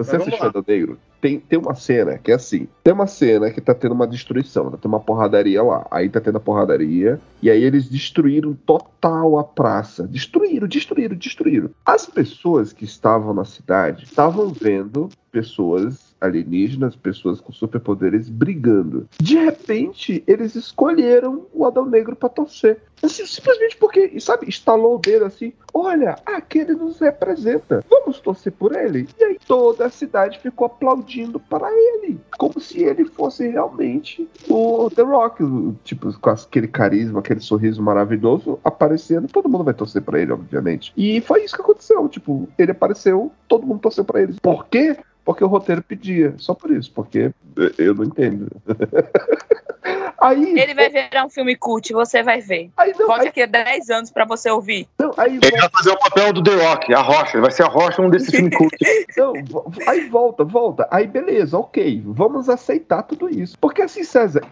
assistiu 0.03 0.43
Adão 0.43 0.65
Negro? 0.67 0.99
Tem, 1.21 1.41
tem 1.41 1.59
uma 1.59 1.75
cena 1.75 2.19
que 2.19 2.31
é 2.31 2.35
assim: 2.35 2.69
tem 2.85 2.93
uma 2.93 3.07
cena 3.07 3.51
que 3.51 3.61
tá 3.61 3.75
tendo 3.75 3.93
uma 3.93 4.07
destruição, 4.07 4.71
tá 4.71 4.77
tendo 4.77 4.93
uma 4.93 5.01
porradaria 5.01 5.63
lá. 5.63 5.87
Aí 5.91 6.09
tá 6.09 6.21
tendo 6.21 6.37
a 6.37 6.41
porradaria, 6.41 7.21
e 7.43 7.51
aí 7.51 7.63
eles 7.63 7.89
destruíram 7.89 8.55
total 8.55 9.39
a 9.39 9.45
praça. 9.45 10.07
Destruíram, 10.07 10.69
destruíram, 10.69 11.17
destruíram. 11.17 11.71
As 11.85 12.07
pessoas 12.07 12.73
que 12.73 12.85
estavam 12.85 13.33
na 13.33 13.45
cidade 13.45 14.05
estavam 14.05 14.49
vendo 14.49 15.09
pessoas 15.33 16.15
alienígenas, 16.21 16.97
pessoas 16.97 17.41
com 17.41 17.53
superpoderes 17.53 18.29
brigando. 18.29 19.07
De 19.21 19.37
repente, 19.37 20.25
eles 20.27 20.55
escolheram 20.55 21.47
o 21.53 21.67
Adão 21.67 21.87
Negro 21.87 22.17
pra 22.17 22.29
torcer. 22.29 22.79
Assim, 23.07 23.25
simplesmente 23.25 23.77
porque, 23.77 24.19
sabe, 24.21 24.49
estalou 24.49 24.97
o 24.97 24.99
dedo 24.99 25.25
assim: 25.25 25.53
olha, 25.73 26.17
aquele 26.27 26.75
nos 26.75 26.99
representa, 26.99 27.85
vamos 27.89 28.19
torcer 28.19 28.53
por 28.53 28.75
ele. 28.75 29.09
E 29.19 29.25
aí 29.25 29.39
toda 29.47 29.87
a 29.87 29.91
cidade 29.91 30.41
ficou 30.41 30.67
aplaudindo 30.67 31.39
para 31.39 31.71
ele, 31.71 32.19
como 32.37 32.61
se 32.61 32.83
ele 32.83 33.05
fosse 33.05 33.47
realmente 33.49 34.29
o 34.49 34.91
The 34.91 35.03
Rock, 35.03 35.45
tipo, 35.85 36.13
com 36.19 36.31
aquele 36.31 36.67
carisma, 36.67 37.21
aquele 37.21 37.41
sorriso 37.41 37.81
maravilhoso 37.81 38.59
aparecendo. 38.65 39.29
Todo 39.29 39.49
mundo 39.49 39.65
vai 39.65 39.75
torcer 39.75 40.03
para 40.03 40.21
ele, 40.21 40.33
obviamente. 40.33 40.93
E 40.97 41.21
foi 41.21 41.45
isso 41.45 41.55
que 41.55 41.63
aconteceu. 41.63 42.09
Tipo, 42.09 42.49
ele 42.59 42.73
apareceu, 42.73 43.31
todo 43.47 43.67
mundo 43.67 43.81
torceu 43.81 44.05
para 44.05 44.23
ele. 44.23 44.37
Por 44.43 44.67
quê? 44.67 44.97
Porque 45.25 45.45
o 45.45 45.49
roteiro 45.49 45.83
pedia. 45.83 46.35
Só 46.39 46.55
por 46.55 46.71
isso, 46.71 46.91
porque 46.93 47.31
eu 47.79 47.95
não 47.95 48.05
entendo. 48.05 48.49
aí, 50.21 50.59
Ele 50.59 50.75
vai 50.75 50.89
virar 50.89 51.25
um 51.25 51.31
filme 51.31 51.57
cult, 51.57 51.93
você 51.93 52.23
vai 52.23 52.41
ver. 52.41 52.71
aí 52.77 52.93
não, 52.99 53.07
Volte 53.07 53.23
aí, 53.23 53.29
aqui 53.29 53.43
a 53.43 53.47
10 53.47 53.91
anos 53.91 54.11
pra 54.11 54.25
você 54.25 54.51
ouvir. 54.51 54.89
não, 54.99 55.13
aí 55.17 55.39
Ele 55.43 55.59
vai 55.59 55.69
fazer 55.71 55.91
o 55.91 55.99
papel 55.99 56.33
do 56.33 56.43
The 56.43 56.55
Rock, 56.55 56.95
a 56.95 57.01
Rocha. 57.03 57.37
Ele 57.37 57.43
vai 57.43 57.51
ser 57.51 57.63
a 57.65 57.67
Rocha 57.69 58.03
um 58.03 58.11
desse 58.11 58.31
filme 58.31 58.51
cult. 58.51 58.75
Não, 59.17 59.33
vo- 59.45 59.71
aí 59.87 60.09
volta, 60.09 60.45
volta. 60.45 60.87
Aí 60.91 61.07
beleza, 61.07 61.59
ok. 61.59 62.03
Vamos 62.07 62.49
aceitar 62.49 63.03
tudo 63.03 63.29
isso. 63.29 63.57
Porque 63.59 63.83
assim, 63.83 64.05
César, 64.05 64.43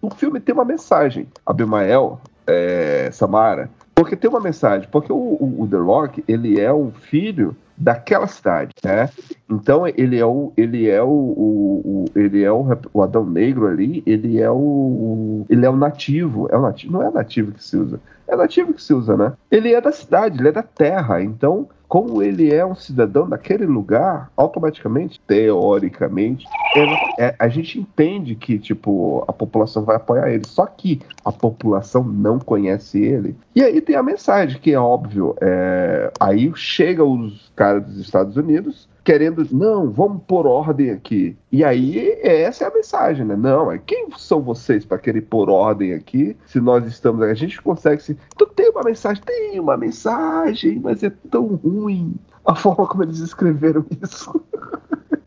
o 0.00 0.10
filme 0.14 0.40
tem 0.40 0.54
uma 0.54 0.64
mensagem. 0.64 1.26
Abimael, 1.46 2.20
é, 2.46 3.08
Samara, 3.12 3.70
porque 3.94 4.16
tem 4.16 4.28
uma 4.30 4.40
mensagem. 4.40 4.88
Porque 4.90 5.12
o, 5.12 5.16
o- 5.16 5.62
o 5.62 5.68
The 5.68 5.76
Rock, 5.76 6.24
ele 6.26 6.60
é 6.60 6.72
um 6.72 6.90
filho 6.90 7.56
daquela 7.76 8.26
cidade, 8.26 8.72
né? 8.84 9.08
Então 9.50 9.86
ele 9.86 10.18
é 10.18 10.24
o 10.26 10.52
ele 10.56 10.88
é 10.88 11.02
o, 11.02 11.08
o- 11.08 11.82
o- 11.84 12.18
ele 12.18 12.42
é 12.44 12.52
o, 12.52 12.64
o 12.92 13.02
Adão 13.02 13.24
Negro 13.24 13.66
ali, 13.66 14.02
ele 14.06 14.40
é 14.40 14.50
o, 14.50 14.54
o- 14.56 15.46
ele 15.48 15.64
é 15.66 15.70
o 15.70 15.76
nativo, 15.76 16.46
é 16.50 16.56
o 16.56 16.62
nativo, 16.62 16.92
não 16.92 17.02
é 17.02 17.10
nativo 17.10 17.52
que 17.52 17.62
se 17.64 17.76
usa, 17.76 18.00
é 18.28 18.36
nativo 18.36 18.72
que 18.72 18.82
se 18.82 18.94
usa, 18.94 19.16
né? 19.16 19.32
Ele 19.50 19.72
é 19.72 19.80
da 19.80 19.90
cidade, 19.90 20.38
ele 20.38 20.48
é 20.48 20.52
da 20.52 20.62
terra, 20.62 21.22
então 21.22 21.68
como 21.92 22.22
ele 22.22 22.50
é 22.50 22.64
um 22.64 22.74
cidadão 22.74 23.28
daquele 23.28 23.66
lugar, 23.66 24.30
automaticamente, 24.34 25.20
teoricamente, 25.26 26.46
é- 27.18 27.34
a 27.38 27.48
gente 27.48 27.78
entende 27.78 28.34
que, 28.34 28.58
tipo, 28.58 29.22
a 29.28 29.32
população 29.34 29.84
vai 29.84 29.96
apoiar 29.96 30.30
ele. 30.30 30.46
Só 30.46 30.64
que 30.64 31.02
a 31.22 31.30
população 31.30 32.02
não 32.02 32.38
conhece 32.38 32.98
ele. 32.98 33.36
E 33.54 33.62
aí 33.62 33.78
tem 33.82 33.94
a 33.94 34.02
mensagem, 34.02 34.58
que 34.58 34.72
é 34.72 34.78
óbvio. 34.78 35.36
é, 35.42 36.10
aí 36.18 36.50
chega 36.54 37.04
os 37.04 37.52
caras 37.54 37.84
dos 37.84 37.98
Estados 37.98 38.38
Unidos 38.38 38.88
querendo, 39.04 39.46
não, 39.50 39.90
vamos 39.90 40.22
pôr 40.26 40.46
ordem 40.46 40.90
aqui. 40.90 41.36
E 41.50 41.64
aí 41.64 42.18
essa 42.22 42.64
é 42.64 42.68
a 42.68 42.74
mensagem, 42.74 43.24
né? 43.24 43.36
Não, 43.36 43.70
é 43.70 43.78
quem 43.78 44.08
são 44.16 44.40
vocês 44.40 44.84
para 44.84 44.98
querer 44.98 45.22
pôr 45.22 45.50
ordem 45.50 45.92
aqui? 45.92 46.36
Se 46.46 46.60
nós 46.60 46.86
estamos, 46.86 47.22
a 47.22 47.34
gente 47.34 47.60
consegue 47.60 48.02
se. 48.02 48.16
Então 48.34 48.48
tem 48.48 48.70
uma 48.70 48.82
mensagem, 48.82 49.22
tem 49.24 49.60
uma 49.60 49.76
mensagem, 49.76 50.80
mas 50.80 51.02
é 51.02 51.10
tão 51.30 51.46
ruim 51.56 52.14
a 52.44 52.54
forma 52.54 52.86
como 52.86 53.02
eles 53.02 53.18
escreveram 53.18 53.84
isso. 54.02 54.40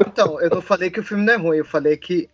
Então, 0.00 0.40
eu 0.40 0.50
não 0.50 0.60
falei 0.62 0.90
que 0.90 1.00
o 1.00 1.02
filme 1.02 1.24
não 1.24 1.32
é 1.32 1.36
ruim, 1.36 1.56
eu 1.58 1.64
falei 1.64 1.96
que 1.96 2.28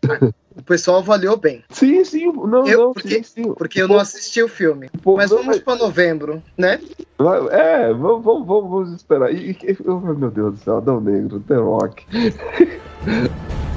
o 0.57 0.63
pessoal 0.63 0.99
avaliou 0.99 1.37
bem. 1.37 1.63
Sim, 1.71 2.05
sim, 2.05 2.27
não, 2.33 2.67
Eu- 2.67 2.79
não, 2.79 2.93
porque- 2.93 3.17
sim, 3.17 3.23
sim. 3.23 3.55
Porque 3.55 3.81
eu 3.83 3.89
não 3.89 3.99
assisti 3.99 4.43
o 4.43 4.49
filme. 4.49 4.89
Pô, 5.03 5.17
Mas 5.17 5.31
não, 5.31 5.39
vamos 5.39 5.59
para 5.61 5.77
novembro, 5.77 6.43
né? 6.57 6.81
É, 7.51 7.93
vamos, 7.93 8.25
vamos, 8.25 8.47
vamos, 8.47 8.71
vamos 8.71 8.93
esperar. 8.95 9.33
E, 9.33 9.53
e- 9.53 9.77
oh, 9.87 10.01
meu 10.01 10.31
Deus 10.31 10.55
do 10.55 10.65
céu, 10.65 10.79
Adão 10.79 11.01
Negro, 11.01 11.41
The 11.41 11.55
Rock. 11.57 12.05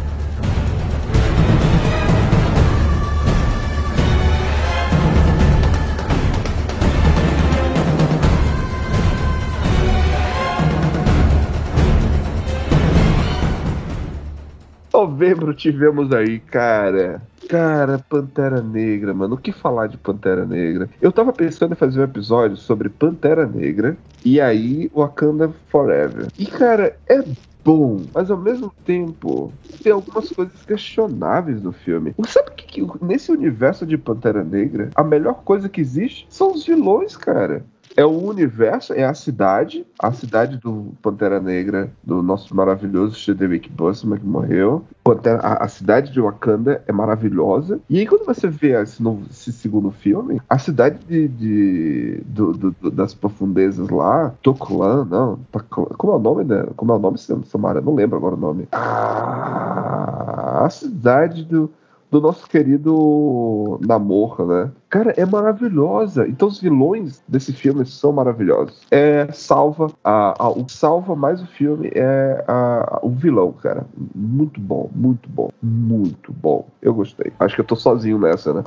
Novembro 15.05 15.53
tivemos 15.53 16.11
aí, 16.11 16.39
cara. 16.39 17.21
Cara, 17.47 17.99
Pantera 18.09 18.59
Negra, 18.59 19.13
mano. 19.13 19.35
O 19.35 19.37
que 19.37 19.51
falar 19.51 19.85
de 19.85 19.97
Pantera 19.97 20.47
Negra? 20.47 20.89
Eu 20.99 21.11
tava 21.11 21.31
pensando 21.31 21.73
em 21.73 21.75
fazer 21.75 21.99
um 21.99 22.05
episódio 22.05 22.57
sobre 22.57 22.89
Pantera 22.89 23.45
Negra 23.45 23.95
e 24.25 24.41
aí 24.41 24.89
Wakanda 24.95 25.53
Forever. 25.69 26.29
E, 26.39 26.47
cara, 26.47 26.97
é 27.07 27.23
bom, 27.63 28.01
mas 28.15 28.31
ao 28.31 28.37
mesmo 28.37 28.73
tempo 28.83 29.53
tem 29.83 29.91
algumas 29.91 30.27
coisas 30.31 30.63
questionáveis 30.63 31.61
no 31.61 31.71
filme. 31.71 32.15
Sabe 32.27 32.51
que, 32.57 32.65
que 32.65 33.05
nesse 33.05 33.31
universo 33.31 33.85
de 33.85 33.99
Pantera 33.99 34.43
Negra, 34.43 34.89
a 34.95 35.03
melhor 35.03 35.43
coisa 35.43 35.69
que 35.69 35.81
existe 35.81 36.25
são 36.31 36.51
os 36.51 36.65
vilões, 36.65 37.15
cara. 37.15 37.63
É 37.97 38.05
o 38.05 38.09
universo, 38.11 38.93
é 38.93 39.05
a 39.05 39.13
cidade, 39.13 39.85
a 39.97 40.11
cidade 40.11 40.57
do 40.57 40.91
Pantera 41.01 41.39
Negra, 41.39 41.89
do 42.03 42.21
nosso 42.21 42.53
maravilhoso 42.53 43.15
Chadwick 43.15 43.69
Boseman 43.69 44.17
que 44.19 44.25
morreu. 44.25 44.83
Pantera- 45.01 45.39
a, 45.39 45.63
a 45.63 45.67
cidade 45.69 46.11
de 46.11 46.19
Wakanda 46.19 46.83
é 46.87 46.91
maravilhosa. 46.91 47.79
E 47.89 47.97
aí 47.99 48.05
quando 48.05 48.25
você 48.25 48.47
vê 48.49 48.71
esse, 48.81 49.01
novo- 49.01 49.25
esse 49.31 49.49
segundo 49.53 49.91
filme, 49.91 50.41
a 50.49 50.57
cidade 50.57 50.97
de, 51.07 51.27
de- 51.29 52.21
do- 52.25 52.51
do- 52.51 52.71
do- 52.81 52.91
das 52.91 53.13
profundezas 53.13 53.87
lá, 53.89 54.33
Tokulan, 54.41 55.05
não, 55.09 55.39
Taklan- 55.51 55.85
como 55.97 56.11
é 56.11 56.15
o 56.17 56.19
nome, 56.19 56.43
né? 56.43 56.65
Como 56.75 56.91
é 56.91 56.95
o 56.95 56.99
nome, 56.99 57.17
Samara? 57.17 57.79
Não 57.79 57.95
lembro 57.95 58.17
agora 58.17 58.35
o 58.35 58.39
nome. 58.39 58.67
Ah, 58.73 60.65
a 60.65 60.69
cidade 60.69 61.43
do 61.45 61.71
do 62.15 62.21
nosso 62.21 62.47
querido 62.47 63.77
Namor, 63.85 64.45
né? 64.47 64.71
Cara, 64.89 65.13
é 65.17 65.25
maravilhosa. 65.25 66.25
Então 66.27 66.47
os 66.47 66.61
vilões 66.61 67.21
desse 67.27 67.51
filme 67.51 67.85
são 67.85 68.13
maravilhosos. 68.13 68.81
É 68.89 69.29
salva 69.33 69.91
a, 70.01 70.33
a- 70.45 70.49
o 70.49 70.65
salva 70.69 71.13
mais 71.13 71.41
o 71.41 71.47
filme 71.47 71.91
é 71.93 72.43
a- 72.47 72.99
o 73.03 73.09
vilão, 73.09 73.51
cara. 73.51 73.85
Muito 74.15 74.61
bom, 74.61 74.89
muito 74.95 75.27
bom, 75.29 75.49
muito 75.61 76.31
bom. 76.31 76.65
Eu 76.81 76.93
gostei. 76.93 77.33
Acho 77.37 77.55
que 77.55 77.61
eu 77.61 77.65
tô 77.65 77.75
sozinho 77.75 78.17
nessa, 78.17 78.53
né? 78.53 78.63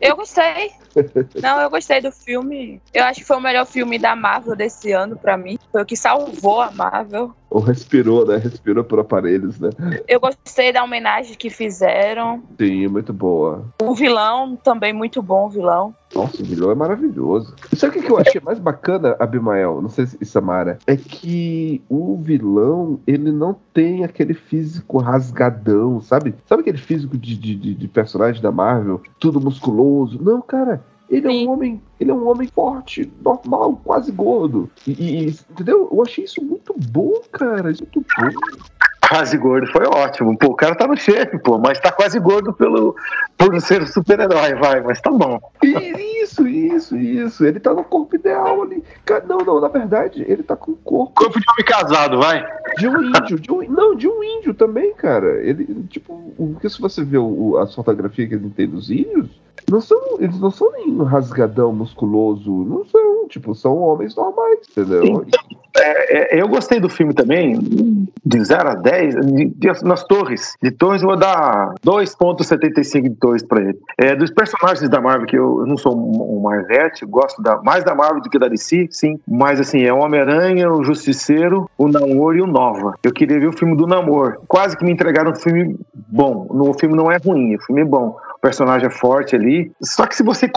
Eu 0.00 0.16
gostei. 0.16 0.70
Não, 1.40 1.60
eu 1.60 1.70
gostei 1.70 2.00
do 2.00 2.10
filme. 2.10 2.80
Eu 2.92 3.04
acho 3.04 3.20
que 3.20 3.26
foi 3.26 3.36
o 3.36 3.40
melhor 3.40 3.66
filme 3.66 3.98
da 3.98 4.16
Marvel 4.16 4.56
desse 4.56 4.90
ano 4.92 5.16
pra 5.16 5.36
mim. 5.36 5.58
Foi 5.70 5.82
o 5.82 5.86
que 5.86 5.96
salvou 5.96 6.60
a 6.60 6.72
Marvel. 6.72 7.32
Ou 7.50 7.60
respirou, 7.60 8.26
né? 8.26 8.36
Respirou 8.36 8.84
por 8.84 8.98
aparelhos, 8.98 9.58
né? 9.58 9.70
Eu 10.06 10.20
gostei 10.20 10.72
da 10.72 10.84
homenagem 10.84 11.34
que 11.34 11.48
fizeram. 11.48 12.42
Sim, 12.60 12.88
muito 12.88 13.12
boa. 13.12 13.64
O 13.82 13.94
vilão, 13.94 14.54
também 14.56 14.92
muito 14.92 15.22
bom 15.22 15.46
o 15.46 15.48
vilão. 15.48 15.94
Nossa, 16.14 16.42
o 16.42 16.44
vilão 16.44 16.70
é 16.70 16.74
maravilhoso. 16.74 17.54
E 17.72 17.76
sabe 17.76 17.98
o 17.98 18.02
que 18.02 18.10
eu 18.10 18.18
achei 18.18 18.40
mais 18.40 18.58
bacana, 18.58 19.16
Abimael? 19.18 19.80
Não 19.80 19.88
sei 19.88 20.06
se 20.06 20.22
Samara. 20.24 20.78
É 20.86 20.96
que 20.96 21.82
o 21.88 22.16
vilão, 22.18 23.00
ele 23.06 23.30
não 23.32 23.56
tem 23.72 24.04
aquele 24.04 24.34
físico 24.34 24.98
rasgadão, 24.98 26.00
sabe? 26.00 26.34
Sabe 26.46 26.60
aquele 26.62 26.78
físico 26.78 27.16
de, 27.16 27.34
de- 27.36 27.74
de 27.74 27.88
personagem 27.88 28.42
da 28.42 28.50
Marvel? 28.52 29.00
Tudo 29.18 29.40
musculoso. 29.40 30.22
Não, 30.22 30.40
cara. 30.42 30.82
Ele 31.10 31.26
é 31.26 31.30
Sim. 31.30 31.46
um 31.46 31.50
homem, 31.52 31.82
ele 31.98 32.10
é 32.10 32.14
um 32.14 32.28
homem 32.28 32.48
forte, 32.48 33.10
normal, 33.22 33.80
quase 33.84 34.12
gordo. 34.12 34.70
E, 34.86 34.92
e- 34.92 35.36
entendeu? 35.50 35.88
Eu 35.90 36.02
achei 36.02 36.24
isso 36.24 36.42
muito 36.44 36.74
bom, 36.90 37.12
cara. 37.32 37.70
Isso 37.70 37.82
é 37.82 37.86
muito 37.94 38.00
bom. 38.16 38.40
Quase 39.08 39.38
gordo 39.38 39.66
foi 39.72 39.86
ótimo. 39.86 40.36
Pô, 40.36 40.48
o 40.48 40.54
cara 40.54 40.74
tá 40.74 40.86
no 40.86 40.94
shape, 40.94 41.38
pô, 41.38 41.56
mas 41.56 41.80
tá 41.80 41.90
quase 41.90 42.20
gordo 42.20 42.52
pelo, 42.52 42.94
por 43.38 43.58
ser 43.58 43.88
super-herói, 43.88 44.54
vai, 44.56 44.82
mas 44.82 45.00
tá 45.00 45.10
bom. 45.10 45.40
E 45.62 46.18
Isso, 46.22 46.46
isso, 46.46 46.94
isso. 46.94 47.46
Ele 47.46 47.58
tá 47.58 47.72
no 47.72 47.82
corpo 47.84 48.16
ideal 48.16 48.60
ali. 48.62 48.84
Cara, 49.06 49.24
não, 49.26 49.38
não, 49.38 49.60
na 49.62 49.68
verdade, 49.68 50.22
ele 50.28 50.42
tá 50.42 50.54
com 50.56 50.72
o 50.72 50.76
corpo 50.76 51.14
Corpo 51.14 51.40
de 51.40 51.46
homem 51.50 51.64
casado, 51.64 52.18
vai. 52.18 52.44
De 52.76 52.86
um 52.86 53.02
índio, 53.02 53.40
de 53.40 53.50
um, 53.50 53.62
não, 53.70 53.94
de 53.94 54.06
um 54.06 54.22
índio 54.22 54.52
também, 54.52 54.92
cara. 54.92 55.42
Ele, 55.42 55.64
tipo, 55.88 56.12
o, 56.36 56.50
porque 56.52 56.68
se 56.68 56.78
você 56.78 57.02
vê 57.02 57.16
o, 57.16 57.56
a 57.56 57.66
fotografia 57.66 58.28
que 58.28 58.34
ele 58.34 58.50
tem 58.50 58.68
dos 58.68 58.90
índios, 58.90 59.30
não 59.70 59.80
são, 59.80 59.98
eles 60.18 60.38
não 60.40 60.50
são 60.50 60.70
nem 60.72 60.96
rasgadão, 61.04 61.72
musculoso, 61.72 62.50
não 62.50 62.84
são, 62.86 63.28
tipo, 63.28 63.54
são 63.54 63.76
homens 63.78 64.14
normais, 64.16 64.60
entendeu? 64.70 65.24
É, 65.76 66.36
é, 66.38 66.42
eu 66.42 66.48
gostei 66.48 66.80
do 66.80 66.88
filme 66.88 67.12
também, 67.14 67.58
de 68.24 68.44
0 68.44 68.70
a 68.70 68.74
10, 68.74 69.14
de- 69.26 69.44
de- 69.46 69.84
nas 69.84 70.02
torres. 70.04 70.56
De 70.62 70.70
torres 70.70 71.02
eu 71.02 71.08
vou 71.08 71.16
dar 71.16 71.72
2,75 71.84 73.02
de 73.08 73.14
torres 73.16 73.42
pra 73.44 73.60
ele. 73.60 73.78
É, 73.96 74.16
dos 74.16 74.30
personagens 74.30 74.88
da 74.88 75.00
Marvel, 75.00 75.26
que 75.26 75.36
eu, 75.36 75.60
eu 75.60 75.66
não 75.66 75.76
sou 75.76 75.94
um, 75.96 76.38
um 76.38 76.40
Marvete, 76.42 77.04
gosto 77.06 77.40
da, 77.42 77.60
mais 77.62 77.84
da 77.84 77.94
Marvel 77.94 78.22
do 78.22 78.30
que 78.30 78.38
da 78.38 78.48
DC, 78.48 78.88
sim. 78.90 79.18
Mas 79.28 79.60
assim, 79.60 79.82
é 79.82 79.92
o 79.92 79.98
Homem-Aranha, 79.98 80.70
o 80.72 80.82
Justiceiro, 80.82 81.70
o 81.76 81.86
Namor 81.86 82.34
e 82.36 82.42
o 82.42 82.46
Nova. 82.46 82.94
Eu 83.02 83.12
queria 83.12 83.38
ver 83.38 83.46
o 83.48 83.56
filme 83.56 83.76
do 83.76 83.86
Namor. 83.86 84.38
Quase 84.48 84.76
que 84.76 84.84
me 84.84 84.90
entregaram 84.90 85.30
um 85.30 85.36
filme 85.36 85.76
bom. 85.94 86.46
O 86.50 86.74
filme 86.74 86.96
não 86.96 87.10
é 87.12 87.18
ruim, 87.18 87.54
o 87.54 87.62
filme 87.62 87.82
é 87.82 87.84
bom. 87.84 88.16
O 88.36 88.40
personagem 88.40 88.86
é 88.86 88.90
forte 88.90 89.34
ali. 89.36 89.47
Só 89.82 90.06
que 90.06 90.16
se 90.16 90.22
você 90.22 90.50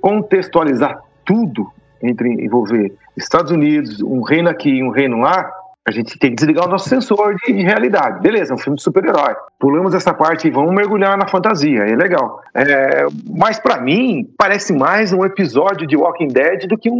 contextualizar 0.00 1.00
tudo 1.24 1.70
entre 2.02 2.28
envolver 2.28 2.92
Estados 3.16 3.52
Unidos, 3.52 4.00
um 4.02 4.22
reino 4.22 4.48
aqui 4.48 4.70
e 4.70 4.82
um 4.82 4.90
reino 4.90 5.18
lá, 5.18 5.50
a 5.86 5.90
gente 5.90 6.16
tem 6.18 6.30
que 6.30 6.36
desligar 6.36 6.66
o 6.66 6.70
nosso 6.70 6.88
sensor 6.88 7.34
de, 7.34 7.52
de 7.52 7.62
realidade. 7.62 8.20
Beleza, 8.20 8.52
é 8.52 8.54
um 8.54 8.58
filme 8.58 8.76
de 8.76 8.82
super-herói. 8.82 9.34
Pulamos 9.58 9.94
essa 9.94 10.14
parte 10.14 10.46
e 10.46 10.50
vamos 10.50 10.72
mergulhar 10.74 11.16
na 11.18 11.26
fantasia, 11.26 11.82
é 11.82 11.96
legal. 11.96 12.40
É, 12.54 13.06
mas 13.36 13.58
pra 13.58 13.80
mim, 13.80 14.28
parece 14.38 14.72
mais 14.72 15.12
um 15.12 15.24
episódio 15.24 15.86
de 15.86 15.96
Walking 15.96 16.28
Dead 16.28 16.68
do 16.68 16.78
que 16.78 16.88
um, 16.88 16.96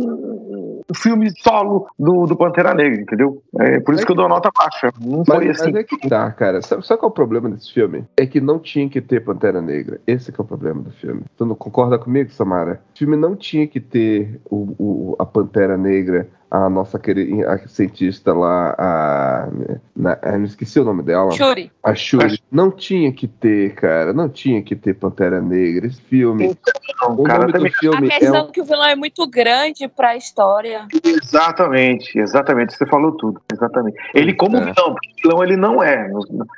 um 0.91 0.95
filme 0.95 1.31
solo 1.43 1.87
do, 1.99 2.27
do 2.27 2.37
Pantera 2.37 2.75
Negra, 2.75 3.01
entendeu? 3.01 3.43
É 3.59 3.81
por 3.81 3.95
isso 3.95 4.05
que 4.07 4.13
eu 4.13 4.17
dou 4.17 4.27
a 4.27 4.29
nota 4.29 4.51
baixa. 4.57 4.91
Não 5.01 5.25
foi 5.25 5.47
Mas, 5.49 5.61
assim. 5.61 5.73
mas 5.73 5.81
é 5.81 5.85
que 5.85 6.09
tá, 6.09 6.31
cara. 6.33 6.61
Sabe, 6.63 6.87
sabe 6.87 7.01
qual 7.01 7.11
é 7.11 7.13
o 7.13 7.15
problema 7.15 7.49
desse 7.51 7.73
filme? 7.73 8.05
É 8.17 8.27
que 8.27 8.41
não 8.41 8.59
tinha 8.59 8.89
que 8.89 9.01
ter 9.01 9.21
Pantera 9.25 9.61
Negra. 9.61 10.01
Esse 10.07 10.33
que 10.33 10.41
é 10.41 10.45
o 10.45 10.47
problema 10.47 10.83
do 10.83 10.91
filme. 10.93 11.23
Tu 11.37 11.45
não 11.47 11.55
concorda 11.55 11.99
comigo, 11.99 12.31
Samara? 12.31 12.81
O 12.95 12.99
filme 12.99 13.17
não 13.17 13.37
tinha 13.37 13.67
que 13.67 13.81
ter 13.81 14.41
o, 14.51 14.57
o- 14.79 15.17
a 15.19 15.27
Pantera 15.27 15.77
Negra, 15.77 16.29
a 16.55 16.69
nossa 16.69 16.99
querida 16.99 17.51
a 17.51 17.67
cientista 17.67 18.35
lá, 18.35 18.75
a. 18.79 19.49
na- 19.97 20.19
não 20.37 20.45
esqueci 20.45 20.79
o 20.79 20.85
nome 20.85 21.03
dela. 21.03 21.31
Shuri. 21.33 21.73
A 21.83 21.95
Shuri. 21.95 22.39
Não 22.51 22.71
tinha 22.71 23.11
que 23.11 23.27
ter, 23.27 23.75
cara. 23.75 24.13
Não 24.13 24.29
tinha 24.29 24.63
que 24.63 24.77
ter 24.77 24.93
Pantera 24.95 25.41
Negra. 25.41 25.87
Esse 25.87 26.03
filme. 26.03 26.55
Não, 27.01 27.15
O 27.15 27.23
cara, 27.25 27.39
nome 27.41 27.53
do 27.53 27.57
também- 27.59 27.73
A 27.75 27.79
filme 27.81 28.07
é 28.09 28.19
questão 28.19 28.47
um 28.49 28.51
que 28.51 28.61
o 28.61 28.65
vilão 28.65 28.85
é 28.85 28.95
muito 28.95 29.27
grande 29.27 29.89
pra 29.89 30.15
história. 30.15 30.87
Exatamente, 31.03 32.19
exatamente. 32.19 32.75
Você 32.77 32.85
falou 32.87 33.13
tudo. 33.13 33.41
Exatamente. 33.51 33.97
Ele, 34.15 34.35
como 34.35 34.59
É. 34.59 34.61
vilão, 34.61 34.93
porque 34.95 35.09
vilão 35.23 35.43
ele 35.43 35.57
não 35.57 35.83
é, 35.83 36.07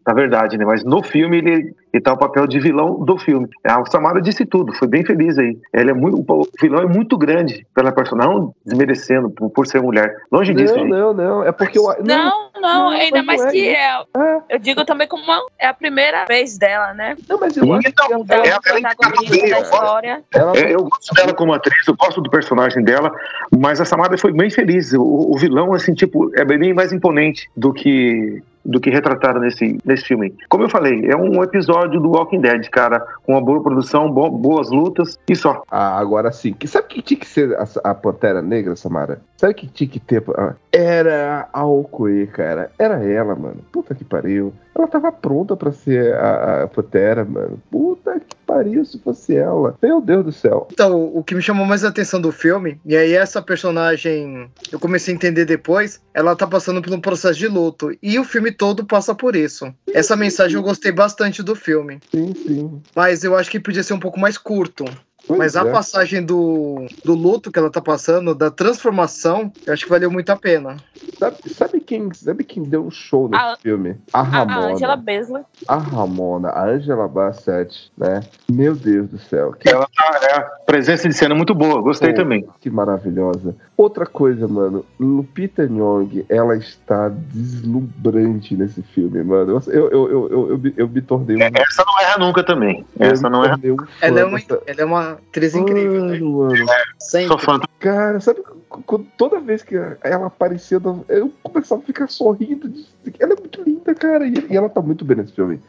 na 0.05 0.13
verdade, 0.13 0.59
né? 0.59 0.65
Mas 0.65 0.83
no 0.83 1.03
filme 1.05 1.39
ele, 1.39 1.75
ele 1.95 2.03
tá 2.03 2.13
o 2.13 2.19
papel 2.19 2.47
de 2.49 2.59
vilão 2.59 3.05
do 3.05 3.17
filme. 3.17 3.49
A 3.63 3.85
Samara 3.87 4.21
disse 4.21 4.45
tudo, 4.45 4.75
foi 4.75 4.89
bem 4.89 5.05
feliz 5.05 5.39
aí. 5.39 5.57
Ele 5.73 5.93
é 5.93 5.95
muito, 5.95 6.25
o 6.29 6.49
vilão 6.61 6.83
é 6.83 6.87
muito 6.87 7.17
grande 7.17 7.65
pela 7.73 7.93
personagem, 7.93 8.33
não 8.35 8.55
desmerecendo 8.67 9.31
por, 9.31 9.49
por 9.49 9.67
ser 9.67 9.81
mulher. 9.81 10.17
Longe 10.33 10.53
disso, 10.53 10.77
Não, 10.77 10.87
não, 10.87 11.15
não. 11.15 11.45
É 11.45 11.53
porque 11.53 11.79
eu. 11.79 11.85
Não, 12.05 12.51
não, 12.55 12.61
não, 12.61 12.89
ainda 12.89 13.23
mas 13.23 13.37
não 13.39 13.45
mais 13.45 13.45
é 13.45 13.51
que 13.51 13.69
é. 13.69 14.03
É, 14.17 14.41
Eu 14.49 14.59
digo 14.59 14.85
também 14.85 15.07
como 15.07 15.23
uma, 15.23 15.47
é 15.57 15.69
a 15.69 15.75
primeira 15.75 16.25
vez 16.25 16.59
dela, 16.59 16.93
né? 16.95 17.17
não, 17.29 17.39
mas 17.39 17.57
eu 17.57 17.73
acho 17.73 17.89
Então, 17.89 18.07
que 18.09 18.13
ela, 18.13 18.25
Da 18.25 18.35
É, 18.35 18.49
ela 18.49 18.57
é 18.57 18.61
protagonista 18.61 19.49
da 19.49 19.61
história. 19.61 20.23
ela 20.35 20.57
É, 20.57 20.75
eu 20.75 20.83
gosto 20.83 21.15
dela 21.15 21.33
como 21.33 21.53
atriz, 21.53 21.87
eu 21.87 21.95
gosto 21.97 22.21
do 22.21 22.29
personagem 22.29 22.83
dela, 22.83 23.15
mas 23.57 23.81
a 23.81 23.85
Samara 23.85 24.19
foi 24.19 24.33
bem 24.33 24.51
feliz. 24.51 24.93
O, 24.93 25.03
o 25.03 25.39
vilão, 25.39 25.73
assim, 25.73 25.95
tipo, 25.95 26.33
é 26.35 26.45
bem 26.45 26.75
mais 26.75 26.93
imponente 26.93 27.49
do 27.57 27.73
que 27.73 28.43
do 28.65 28.81
que 28.81 28.91
retratado 28.91 29.39
nesse, 29.41 29.79
nesse 29.85 30.05
filme. 30.05 30.35
Como 30.49 30.65
eu 30.65 30.69
falei, 30.69 31.05
é 31.11 31.17
um 31.17 31.43
episódio 31.43 32.01
do 32.01 32.11
Walking 32.11 32.41
Dead, 32.41 32.69
cara, 32.71 33.01
com 33.25 33.33
uma 33.33 33.41
boa 33.41 33.63
produção, 33.63 34.11
bo- 34.11 34.31
boas 34.31 34.71
lutas 34.71 35.19
e 35.29 35.37
só. 35.37 35.63
Ah, 35.71 35.99
agora 35.99 36.33
sim. 36.33 36.55
Sabe 36.67 36.87
o 36.87 36.89
que 36.89 37.03
tinha 37.03 37.21
que 37.21 37.27
ser 37.27 37.55
a, 37.57 37.67
a 37.91 37.95
Pantera 37.95 38.41
Negra, 38.41 38.75
Samara? 38.77 39.21
Sabe 39.37 39.53
o 39.53 39.57
que 39.57 39.67
tinha 39.67 39.89
que 39.91 40.01
ter? 40.01 40.23
ah, 40.37 40.55
Era 40.73 41.49
a 41.53 41.65
Okoye, 41.65 42.27
cara. 42.27 42.71
Era 42.79 43.03
ela, 43.05 43.35
mano. 43.35 43.59
Puta 43.73 43.95
que 43.95 44.05
pariu. 44.05 44.53
Ela 44.77 44.89
tava 44.89 45.13
pronta 45.13 45.55
pra 45.57 45.71
ser 45.71 46.15
a, 46.15 46.63
a 46.65 46.67
Pantera, 46.69 47.25
mano. 47.25 47.59
Puta 47.71 48.19
que 48.21 48.35
pariu 48.45 48.85
se 48.85 48.99
fosse 48.99 49.35
ela. 49.35 49.77
Meu 49.83 50.01
Deus 50.01 50.25
do 50.25 50.33
céu. 50.33 50.69
Então, 50.73 51.11
o 51.15 51.23
que 51.23 51.35
me 51.35 51.43
chamou 51.43 51.67
mais 51.67 51.85
a 51.85 51.89
atenção 51.89 52.21
do 52.21 52.33
filme, 52.33 52.81
e 52.85 52.97
aí 52.97 53.13
essa 53.13 53.43
personagem, 53.43 54.51
eu 54.71 54.79
comecei 54.79 55.13
a 55.13 55.17
entender 55.17 55.45
depois, 55.45 56.01
ela 56.13 56.37
tá 56.37 56.47
passando 56.47 56.81
por 56.83 56.93
um 56.93 57.01
processo 57.01 57.39
de 57.39 57.49
luto. 57.49 57.97
E 58.03 58.19
o 58.19 58.25
filme 58.25 58.53
todo 58.53 58.85
passa 58.85 59.15
por 59.15 59.35
isso. 59.37 59.73
Essa 59.93 60.17
mensagem 60.17 60.57
eu 60.57 60.63
gostei 60.63 60.93
bastante 60.93 61.43
do 61.43 61.55
filme. 61.55 62.01
Sim, 62.11 62.33
sim. 62.35 62.83
Mas 62.95 63.25
eu 63.25 63.37
acho 63.37 63.51
que 63.51 63.61
podia 63.61 63.83
ser 63.83 63.95
um 63.95 64.01
pouco 64.01 64.19
mais 64.19 64.39
curto. 64.39 64.85
Pois 65.27 65.39
Mas 65.39 65.57
a 65.57 65.67
é. 65.67 65.73
passagem 65.73 66.23
do, 66.23 66.87
do 67.05 67.15
luto 67.15 67.51
que 67.51 67.59
ela 67.59 67.71
tá 67.71 67.81
passando, 67.81 68.35
da 68.35 68.51
transformação, 68.51 69.51
eu 69.67 69.73
acho 69.73 69.85
que 69.85 69.91
valeu 69.91 70.11
muito 70.11 70.29
a 70.31 70.37
pena. 70.37 70.77
Sabe, 71.19 71.37
sabe 71.49 71.81
quem, 71.81 72.13
sabe 72.13 72.45
quem 72.45 72.63
deu 72.63 72.85
um 72.85 72.91
show 72.91 73.29
nesse 73.29 73.43
A- 73.43 73.57
filme? 73.57 73.97
A 74.13 74.21
A 74.21 74.23
Ramona. 74.23 74.67
a 74.69 74.73
Angela 74.73 74.97
Bassler. 74.97 75.43
A 75.67 75.77
Ramona, 75.77 76.49
a 76.51 76.67
Angela 76.67 77.09
Bassett, 77.09 77.91
né? 77.97 78.21
Meu 78.51 78.75
Deus 78.75 79.09
do 79.09 79.19
céu. 79.19 79.53
Que 79.53 79.71
Ela 79.71 79.89
tá, 79.97 80.21
é, 80.31 80.37
a 80.37 80.43
presença 80.67 81.09
de 81.09 81.15
cena 81.15 81.35
muito 81.35 81.55
boa, 81.55 81.81
gostei 81.81 82.11
Pô, 82.11 82.17
também. 82.17 82.47
Que 82.61 82.69
maravilhosa. 82.69 83.55
Outra 83.77 84.05
coisa, 84.07 84.47
mano. 84.47 84.85
Lupita 85.01 85.67
Nyong, 85.67 86.27
ela 86.29 86.57
está 86.57 87.09
deslumbrante 87.09 88.57
nesse 88.57 88.83
filme, 88.83 89.23
mano. 89.23 89.61
Eu, 89.67 89.73
eu, 89.73 89.91
eu, 89.91 90.31
eu, 90.31 90.49
eu, 90.51 90.59
me- 90.59 90.75
eu 90.77 90.89
me 90.89 91.01
tornei 91.01 91.37
um. 91.37 91.41
Essa 91.41 91.85
não 91.87 92.01
erra 92.01 92.19
nunca 92.19 92.45
também. 92.45 92.85
Essa 92.99 93.29
não 93.31 93.45
erra. 93.45 93.59
um 93.65 93.77
Ela 94.01 94.21
é 94.21 94.25
uma, 94.25 94.39
ela 94.67 94.81
é 94.81 94.85
uma 94.85 95.14
atriz 95.15 95.55
incrível, 95.55 96.05
né? 96.07 96.19
Mano. 96.19 96.67
Sempre. 96.99 97.29
Sou 97.29 97.39
fã. 97.39 97.61
Cara, 97.81 98.21
sabe 98.21 98.41
qu- 98.43 98.83
quando- 98.87 99.07
toda 99.17 99.41
vez 99.41 99.63
que 99.63 99.75
ela 100.03 100.27
aparecia, 100.27 100.81
eu 101.09 101.33
começava 101.43 101.81
a 101.83 101.85
ficar 101.85 102.09
sorrindo. 102.09 102.73
Ela 103.19 103.33
é 103.35 103.37
muito 103.37 103.63
linda, 103.63 103.95
cara. 103.95 104.27
E, 104.27 104.47
ela 104.55 104.69
tá 104.69 104.81
muito 104.81 105.05
bem 105.05 105.17
nesse 105.17 105.33
filme. 105.33 105.61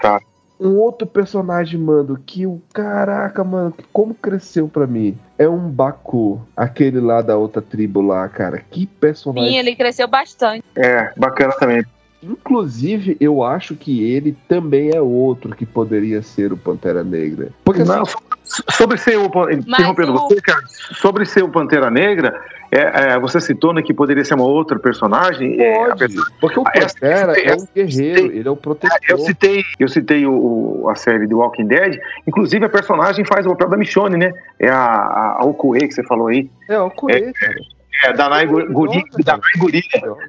Tá. 0.00 0.20
Um 0.60 0.76
outro 0.76 1.06
personagem, 1.06 1.80
mano, 1.80 2.16
que 2.24 2.46
o 2.46 2.62
caraca, 2.72 3.42
mano, 3.42 3.74
como 3.92 4.14
cresceu 4.14 4.68
pra 4.68 4.86
mim. 4.86 5.18
É 5.36 5.48
um 5.48 5.68
Baku, 5.68 6.40
aquele 6.56 7.00
lá 7.00 7.20
da 7.20 7.36
outra 7.36 7.60
tribo 7.60 8.00
lá, 8.00 8.28
cara. 8.28 8.62
Que 8.70 8.86
personagem. 8.86 9.50
Sim, 9.50 9.58
ele 9.58 9.74
cresceu 9.74 10.06
bastante. 10.06 10.62
É, 10.76 11.12
bacana 11.16 11.52
também. 11.58 11.84
Inclusive, 12.22 13.16
eu 13.20 13.42
acho 13.42 13.74
que 13.74 14.04
ele 14.04 14.36
também 14.48 14.90
é 14.94 15.00
outro 15.00 15.54
que 15.56 15.66
poderia 15.66 16.22
ser 16.22 16.52
o 16.52 16.56
Pantera 16.56 17.02
Negra. 17.02 17.50
Porque 17.64 17.82
Não, 17.82 18.02
assim, 18.02 18.14
sobre 18.70 18.98
ser 18.98 19.16
o 19.18 19.24
interrompendo 19.50 20.14
o- 20.14 20.28
você, 20.28 20.40
cara, 20.40 20.62
sobre 20.66 21.24
ser 21.24 21.42
o 21.42 21.48
Pantera 21.48 21.90
Negra, 21.90 22.40
é, 22.70 23.12
é, 23.12 23.18
você 23.18 23.40
citou 23.40 23.72
né, 23.72 23.82
que 23.82 23.92
poderia 23.92 24.24
ser 24.24 24.34
uma 24.34 24.44
outra 24.44 24.78
personagem. 24.78 25.60
é, 25.60 25.74
pode. 25.74 25.98
pessoa- 25.98 26.26
Porque 26.40 26.58
o 26.60 26.64
Essa- 26.74 26.94
Pantera 26.94 27.38
é 27.40 27.54
um 27.54 27.66
guerreiro, 27.74 28.32
ele 28.32 28.48
é 28.48 28.50
o 28.50 28.56
protetor. 28.56 28.98
eu 29.08 29.18
citei, 29.18 29.62
eu 29.78 29.88
citei 29.88 30.26
o, 30.26 30.32
o- 30.82 30.88
a 30.90 30.94
série 30.94 31.26
The 31.28 31.34
Walking 31.34 31.66
Dead, 31.66 31.98
inclusive 32.26 32.64
a 32.64 32.68
personagem 32.68 33.24
faz 33.24 33.46
o 33.46 33.50
papel 33.50 33.68
da 33.70 33.76
Michonne, 33.76 34.16
né? 34.16 34.32
É 34.58 34.68
a, 34.68 34.76
a, 34.76 35.36
a 35.40 35.44
que 35.88 35.92
você 35.92 36.02
falou 36.02 36.28
aí, 36.28 36.50
É, 36.68 36.78
o 36.80 36.90
Coelho, 36.90 37.32
cara. 37.34 37.54
É 38.04 38.12
Danai 38.12 38.46
Guri, 38.46 39.04
Danai 39.24 39.50
Guri. 39.58 39.82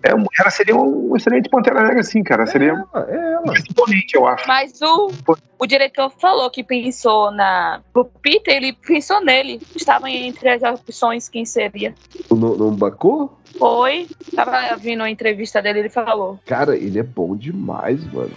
É, 0.03 0.13
um- 0.15 0.25
ela 0.39 0.49
seria 0.49 0.75
um 0.75 1.15
excelente 1.15 1.49
Pantera 1.49 1.83
Negra, 1.83 2.03
sim, 2.03 2.23
cara. 2.23 2.45
Seria 2.45 2.69
ela, 2.69 3.07
é 3.09 3.33
ela. 3.33 3.43
mais 3.45 3.59
imponente, 3.61 4.15
eu 4.15 4.27
acho. 4.27 4.47
Mas 4.47 4.81
o, 4.81 5.11
o 5.59 5.65
diretor 5.65 6.09
falou 6.19 6.49
que 6.51 6.63
pensou 6.63 7.31
na 7.31 7.81
Lupita, 7.95 8.51
ele 8.51 8.73
pensou 8.73 9.23
nele. 9.23 9.61
Estava 9.75 10.09
entre 10.09 10.49
as 10.49 10.61
opções 10.61 11.29
quem 11.29 11.45
seria. 11.45 11.93
No, 12.29 12.55
no 12.57 12.71
Baku? 12.71 13.31
Foi. 13.57 14.07
Tava 14.35 14.75
vindo 14.77 15.03
a 15.03 15.09
entrevista 15.09 15.61
dele, 15.61 15.79
ele 15.79 15.89
falou. 15.89 16.39
Cara, 16.45 16.75
ele 16.75 16.99
é 16.99 17.03
bom 17.03 17.35
demais, 17.35 18.03
mano. 18.11 18.31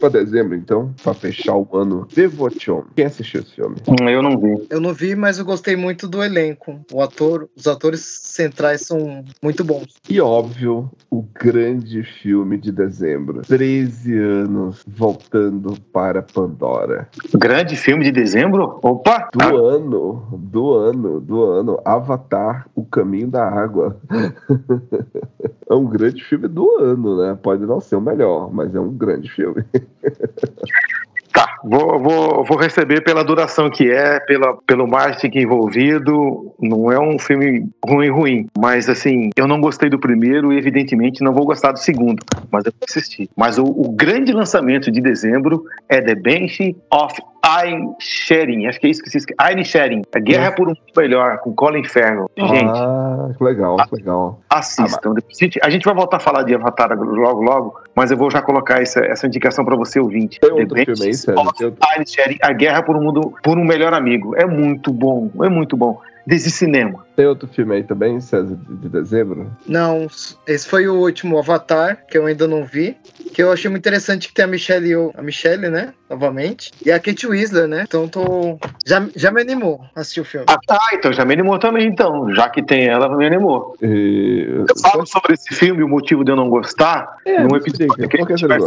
Pra 0.00 0.08
dezembro, 0.08 0.56
então, 0.56 0.94
pra 1.02 1.12
fechar 1.12 1.54
o 1.54 1.68
ano. 1.74 2.08
Devotion. 2.14 2.84
Quem 2.96 3.04
assistiu 3.04 3.42
esse 3.42 3.54
filme? 3.54 3.76
Eu 4.10 4.22
não 4.22 4.38
vi. 4.38 4.66
Eu 4.70 4.80
não 4.80 4.94
vi, 4.94 5.14
mas 5.14 5.38
eu 5.38 5.44
gostei 5.44 5.76
muito 5.76 6.08
do 6.08 6.24
elenco. 6.24 6.80
O 6.90 7.02
ator, 7.02 7.50
os 7.54 7.66
atores 7.66 8.00
centrais 8.00 8.80
são 8.86 9.22
muito 9.42 9.62
bons. 9.62 10.00
E 10.08 10.18
óbvio, 10.18 10.90
o 11.10 11.22
grande 11.22 12.02
filme 12.02 12.56
de 12.56 12.72
dezembro. 12.72 13.42
13 13.42 14.16
anos 14.16 14.82
voltando 14.86 15.78
para 15.92 16.22
Pandora. 16.22 17.08
Grande 17.34 17.76
filme 17.76 18.04
de 18.04 18.12
dezembro? 18.12 18.80
Opa! 18.82 19.28
Do 19.34 19.66
ano, 19.66 20.38
do 20.38 20.72
ano, 20.72 21.20
do 21.20 21.44
ano. 21.44 21.78
Avatar, 21.84 22.66
O 22.74 22.84
Caminho 22.84 23.28
da 23.28 23.46
Água. 23.46 24.00
é 25.68 25.74
um 25.74 25.84
grande 25.84 26.24
filme 26.24 26.48
do 26.48 26.78
ano, 26.78 27.20
né? 27.20 27.38
Pode 27.42 27.66
não 27.66 27.80
ser 27.80 27.96
o 27.96 28.00
melhor, 28.00 28.52
mas 28.52 28.74
é 28.74 28.80
um 28.80 28.92
grande 28.92 29.30
filme. 29.30 29.64
Tá, 31.32 31.58
vou, 31.62 31.98
vou, 32.00 32.44
vou 32.44 32.58
receber 32.58 33.02
pela 33.02 33.22
duração 33.22 33.70
que 33.70 33.88
é, 33.88 34.18
pela, 34.18 34.56
pelo 34.66 34.86
marketing 34.86 35.38
envolvido. 35.38 36.52
Não 36.60 36.90
é 36.90 36.98
um 36.98 37.18
filme 37.18 37.68
ruim, 37.86 38.10
ruim. 38.10 38.46
Mas, 38.58 38.88
assim, 38.88 39.30
eu 39.36 39.46
não 39.46 39.60
gostei 39.60 39.88
do 39.88 39.98
primeiro 39.98 40.52
e, 40.52 40.58
evidentemente, 40.58 41.22
não 41.22 41.32
vou 41.32 41.46
gostar 41.46 41.70
do 41.72 41.78
segundo. 41.78 42.24
Mas 42.50 42.64
eu 42.64 42.72
vou 42.72 42.84
assistir. 42.88 43.30
Mas 43.36 43.58
o, 43.58 43.64
o 43.64 43.92
grande 43.92 44.32
lançamento 44.32 44.90
de 44.90 45.00
dezembro 45.00 45.64
é 45.88 46.00
The 46.00 46.16
Banshee 46.16 46.76
of 46.92 47.22
Inisherin. 47.44 48.66
Acho 48.66 48.80
que 48.80 48.86
é 48.86 48.90
isso 48.90 49.02
que 49.02 49.10
se 49.10 49.18
escreve. 49.18 49.52
Inisherin. 49.52 50.02
A 50.14 50.18
Guerra 50.18 50.52
por 50.52 50.66
um 50.66 50.70
Mundo 50.70 50.80
Melhor, 50.96 51.38
com 51.38 51.52
Colin 51.54 51.84
Farrell. 51.84 52.30
Gente, 52.36 52.64
Ah, 52.78 53.30
que 53.36 53.42
legal, 53.44 53.76
que 53.88 53.96
legal. 53.96 54.40
assistam. 54.48 55.14
Depois 55.14 55.36
a 55.40 55.44
gente- 55.44 55.60
A 55.62 55.70
gente 55.70 55.84
vai 55.84 55.94
voltar 55.94 56.18
a 56.18 56.20
falar 56.20 56.42
de 56.42 56.54
Avatar 56.54 56.92
logo, 56.98 57.42
logo. 57.42 57.80
Mas 57.94 58.10
eu 58.10 58.16
vou 58.16 58.30
já 58.30 58.40
colocar 58.42 58.80
essa, 58.82 59.00
essa 59.00 59.26
indicação 59.26 59.64
para 59.64 59.76
você, 59.76 59.98
ouvinte. 60.00 60.38
Tem 60.40 60.48
The 60.50 60.54
outro 60.60 60.76
filme 60.76 61.02
aí, 61.04 61.10
of 61.10 61.26
Tem 61.56 61.66
outro- 61.66 61.76
Inisherin, 61.96 62.36
A 62.42 62.52
Guerra 62.52 62.82
por 62.82 62.96
um 62.96 63.02
Mundo, 63.02 63.34
por 63.42 63.58
um 63.58 63.64
Melhor 63.64 63.92
Amigo. 63.94 64.34
É 64.36 64.46
muito 64.46 64.92
bom, 64.92 65.30
é 65.42 65.48
muito 65.48 65.76
bom. 65.76 65.98
Desse 66.26 66.50
cinema. 66.50 67.04
Tem 67.20 67.26
outro 67.26 67.46
filme 67.48 67.74
aí 67.74 67.82
também, 67.84 68.18
César, 68.18 68.56
de, 68.56 68.76
de 68.76 68.88
dezembro? 68.88 69.50
Não, 69.68 70.06
esse 70.46 70.66
foi 70.66 70.88
o 70.88 70.94
último 70.94 71.38
Avatar, 71.38 72.06
que 72.08 72.16
eu 72.16 72.24
ainda 72.24 72.48
não 72.48 72.64
vi. 72.64 72.96
Que 73.34 73.42
eu 73.42 73.52
achei 73.52 73.70
muito 73.70 73.82
interessante 73.82 74.26
que 74.28 74.32
tem 74.34 74.46
a 74.46 74.48
Michelle, 74.48 75.10
a 75.14 75.20
Michelle, 75.22 75.68
né? 75.68 75.92
Novamente. 76.08 76.72
E 76.84 76.90
a 76.90 76.98
Kate 76.98 77.26
Winslet, 77.26 77.66
né? 77.68 77.84
Então 77.86 78.08
tô. 78.08 78.58
Já, 78.86 79.06
já 79.14 79.30
me 79.30 79.42
animou 79.42 79.82
a 79.94 80.00
assistir 80.00 80.22
o 80.22 80.24
filme. 80.24 80.46
Ah, 80.48 80.58
tá, 80.66 80.80
então 80.94 81.12
já 81.12 81.24
me 81.26 81.34
animou 81.34 81.58
também, 81.58 81.86
então. 81.86 82.32
Já 82.34 82.48
que 82.48 82.62
tem 82.62 82.88
ela, 82.88 83.14
me 83.14 83.26
animou. 83.26 83.76
E... 83.82 84.64
Eu 84.66 84.78
falo 84.82 85.06
sobre 85.06 85.34
esse 85.34 85.54
filme, 85.54 85.82
o 85.82 85.88
motivo 85.88 86.24
de 86.24 86.32
eu 86.32 86.36
não 86.36 86.48
gostar, 86.48 87.18
É, 87.26 87.42
num 87.42 87.54
episódio 87.54 88.08
que 88.08 88.16
a 88.16 88.36
gente 88.36 88.46
vai? 88.46 88.58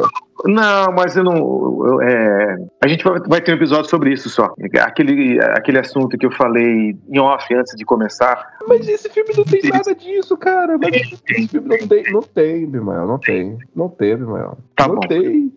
Não, 0.46 0.92
mas 0.94 1.18
eu 1.18 1.24
não. 1.24 1.36
eu- 1.36 2.02
é, 2.02 2.58
a 2.84 2.88
gente 2.88 3.04
vai, 3.04 3.20
vai 3.28 3.42
ter 3.42 3.52
um 3.52 3.56
episódio 3.56 3.90
sobre 3.90 4.14
isso 4.14 4.30
só. 4.30 4.54
Aquele, 4.82 5.42
aquele 5.42 5.80
assunto 5.80 6.18
que 6.18 6.26
eu 6.26 6.32
falei 6.32 6.96
em 7.10 7.20
off 7.20 7.54
antes 7.54 7.76
de 7.76 7.84
começar. 7.84 8.43
Mas 8.68 8.88
esse 8.88 9.10
filme 9.10 9.32
não 9.36 9.44
tem 9.44 9.62
nada 9.70 9.94
disso, 9.94 10.38
cara. 10.38 10.78
Mas 10.78 10.94
esse 10.96 11.48
filme 11.50 11.68
não 11.78 11.88
tem, 11.88 12.04
não 12.12 12.22
tem, 12.22 12.66
Bimael, 12.66 13.06
não 13.08 13.20
tem. 13.20 13.58
Não 13.76 13.90
tem, 13.90 14.16
Bimael. 14.16 14.58
Tá 14.76 14.88
não 14.88 14.96
bom. 14.96 15.02
tem. 15.08 15.52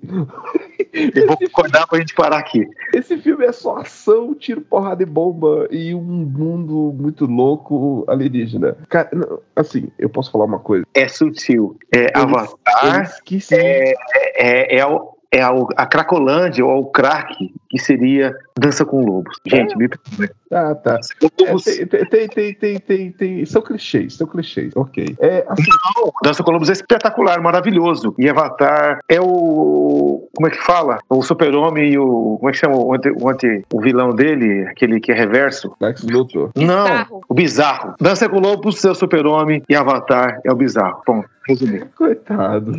Eu 0.93 1.27
vou 1.27 1.37
concordar 1.39 1.87
pra 1.87 1.99
gente 1.99 2.15
parar 2.15 2.39
aqui. 2.39 2.67
Esse 2.93 3.17
filme 3.19 3.45
é 3.45 3.53
só 3.53 3.79
ação, 3.79 4.35
tiro, 4.35 4.61
porrada 4.61 5.03
e 5.03 5.07
bomba 5.07 5.69
e 5.71 5.95
um 5.95 6.01
mundo 6.03 6.93
muito 6.99 7.27
louco 7.27 8.05
alienígena. 8.09 8.77
Cara, 8.89 9.11
assim, 9.55 9.89
eu 9.99 10.09
posso 10.09 10.31
falar 10.31 10.45
uma 10.47 10.59
coisa. 10.59 10.85
É 10.95 11.07
sutil. 11.09 11.77
É 11.95 12.07
Eu 12.17 12.23
Avatar, 12.23 13.03
esqueci. 13.05 13.55
é, 13.55 13.95
é, 14.37 14.79
é, 14.79 14.87
o- 14.87 15.17
é 15.31 15.43
a, 15.43 15.51
a 15.77 15.87
Cracolândia 15.87 16.65
ou 16.65 16.83
o 16.83 16.87
crack, 16.91 17.53
que 17.69 17.79
seria 17.79 18.35
Dança 18.59 18.85
com 18.85 19.05
Lobos. 19.05 19.39
Gente, 19.47 19.77
me 19.77 19.89
perdoe. 19.89 20.31
Ah, 20.53 20.75
tá. 20.75 20.99
Com 21.21 21.45
É, 21.45 21.49
Lobos, 21.49 21.65
tem, 21.65 21.87
tem, 21.87 22.55
tem, 22.55 22.81
tem, 22.81 23.11
tem, 23.13 23.45
São 23.47 23.61
clichês, 23.63 24.15
são 24.15 24.27
clichês, 24.27 24.73
ok. 24.77 25.17
É, 25.21 25.45
assim, 25.49 25.65
Não, 25.97 26.13
Dança 26.23 26.43
com 26.43 26.51
Lobos 26.53 26.69
é 26.69 26.73
espetacular, 26.73 27.41
maravilhoso. 27.43 28.15
E 28.19 28.29
Avatar 28.29 29.01
é 29.09 29.21
o. 29.21 30.29
Como 30.35 30.47
é 30.47 30.51
que 30.51 30.63
fala? 30.63 30.99
O 31.09 31.23
super-homem 31.23 31.93
e 31.93 31.99
o. 31.99 32.37
Como 32.39 32.49
é 32.49 32.53
que 32.53 32.59
chama 32.59 32.77
o, 32.77 32.95
anti, 32.95 33.11
o, 33.11 33.29
anti- 33.29 33.65
o 33.73 33.81
vilão 33.81 34.15
dele? 34.15 34.67
Aquele 34.69 35.01
que 35.01 35.11
é 35.11 35.15
reverso? 35.15 35.75
Lex 35.81 36.03
Luthor. 36.05 36.51
Não, 36.57 36.85
Bizarro. 36.85 37.21
o 37.29 37.35
bizarro. 37.35 37.95
Dança 38.01 38.29
com 38.29 38.39
Lobos 38.39 38.85
é 38.85 38.91
o 38.91 38.95
super-homem 38.95 39.63
e 39.69 39.75
Avatar 39.75 40.41
é 40.45 40.53
o 40.53 40.57
bizarro. 40.57 41.03
Bom, 41.07 41.25
resumindo. 41.49 41.87
Coitado. 41.97 42.73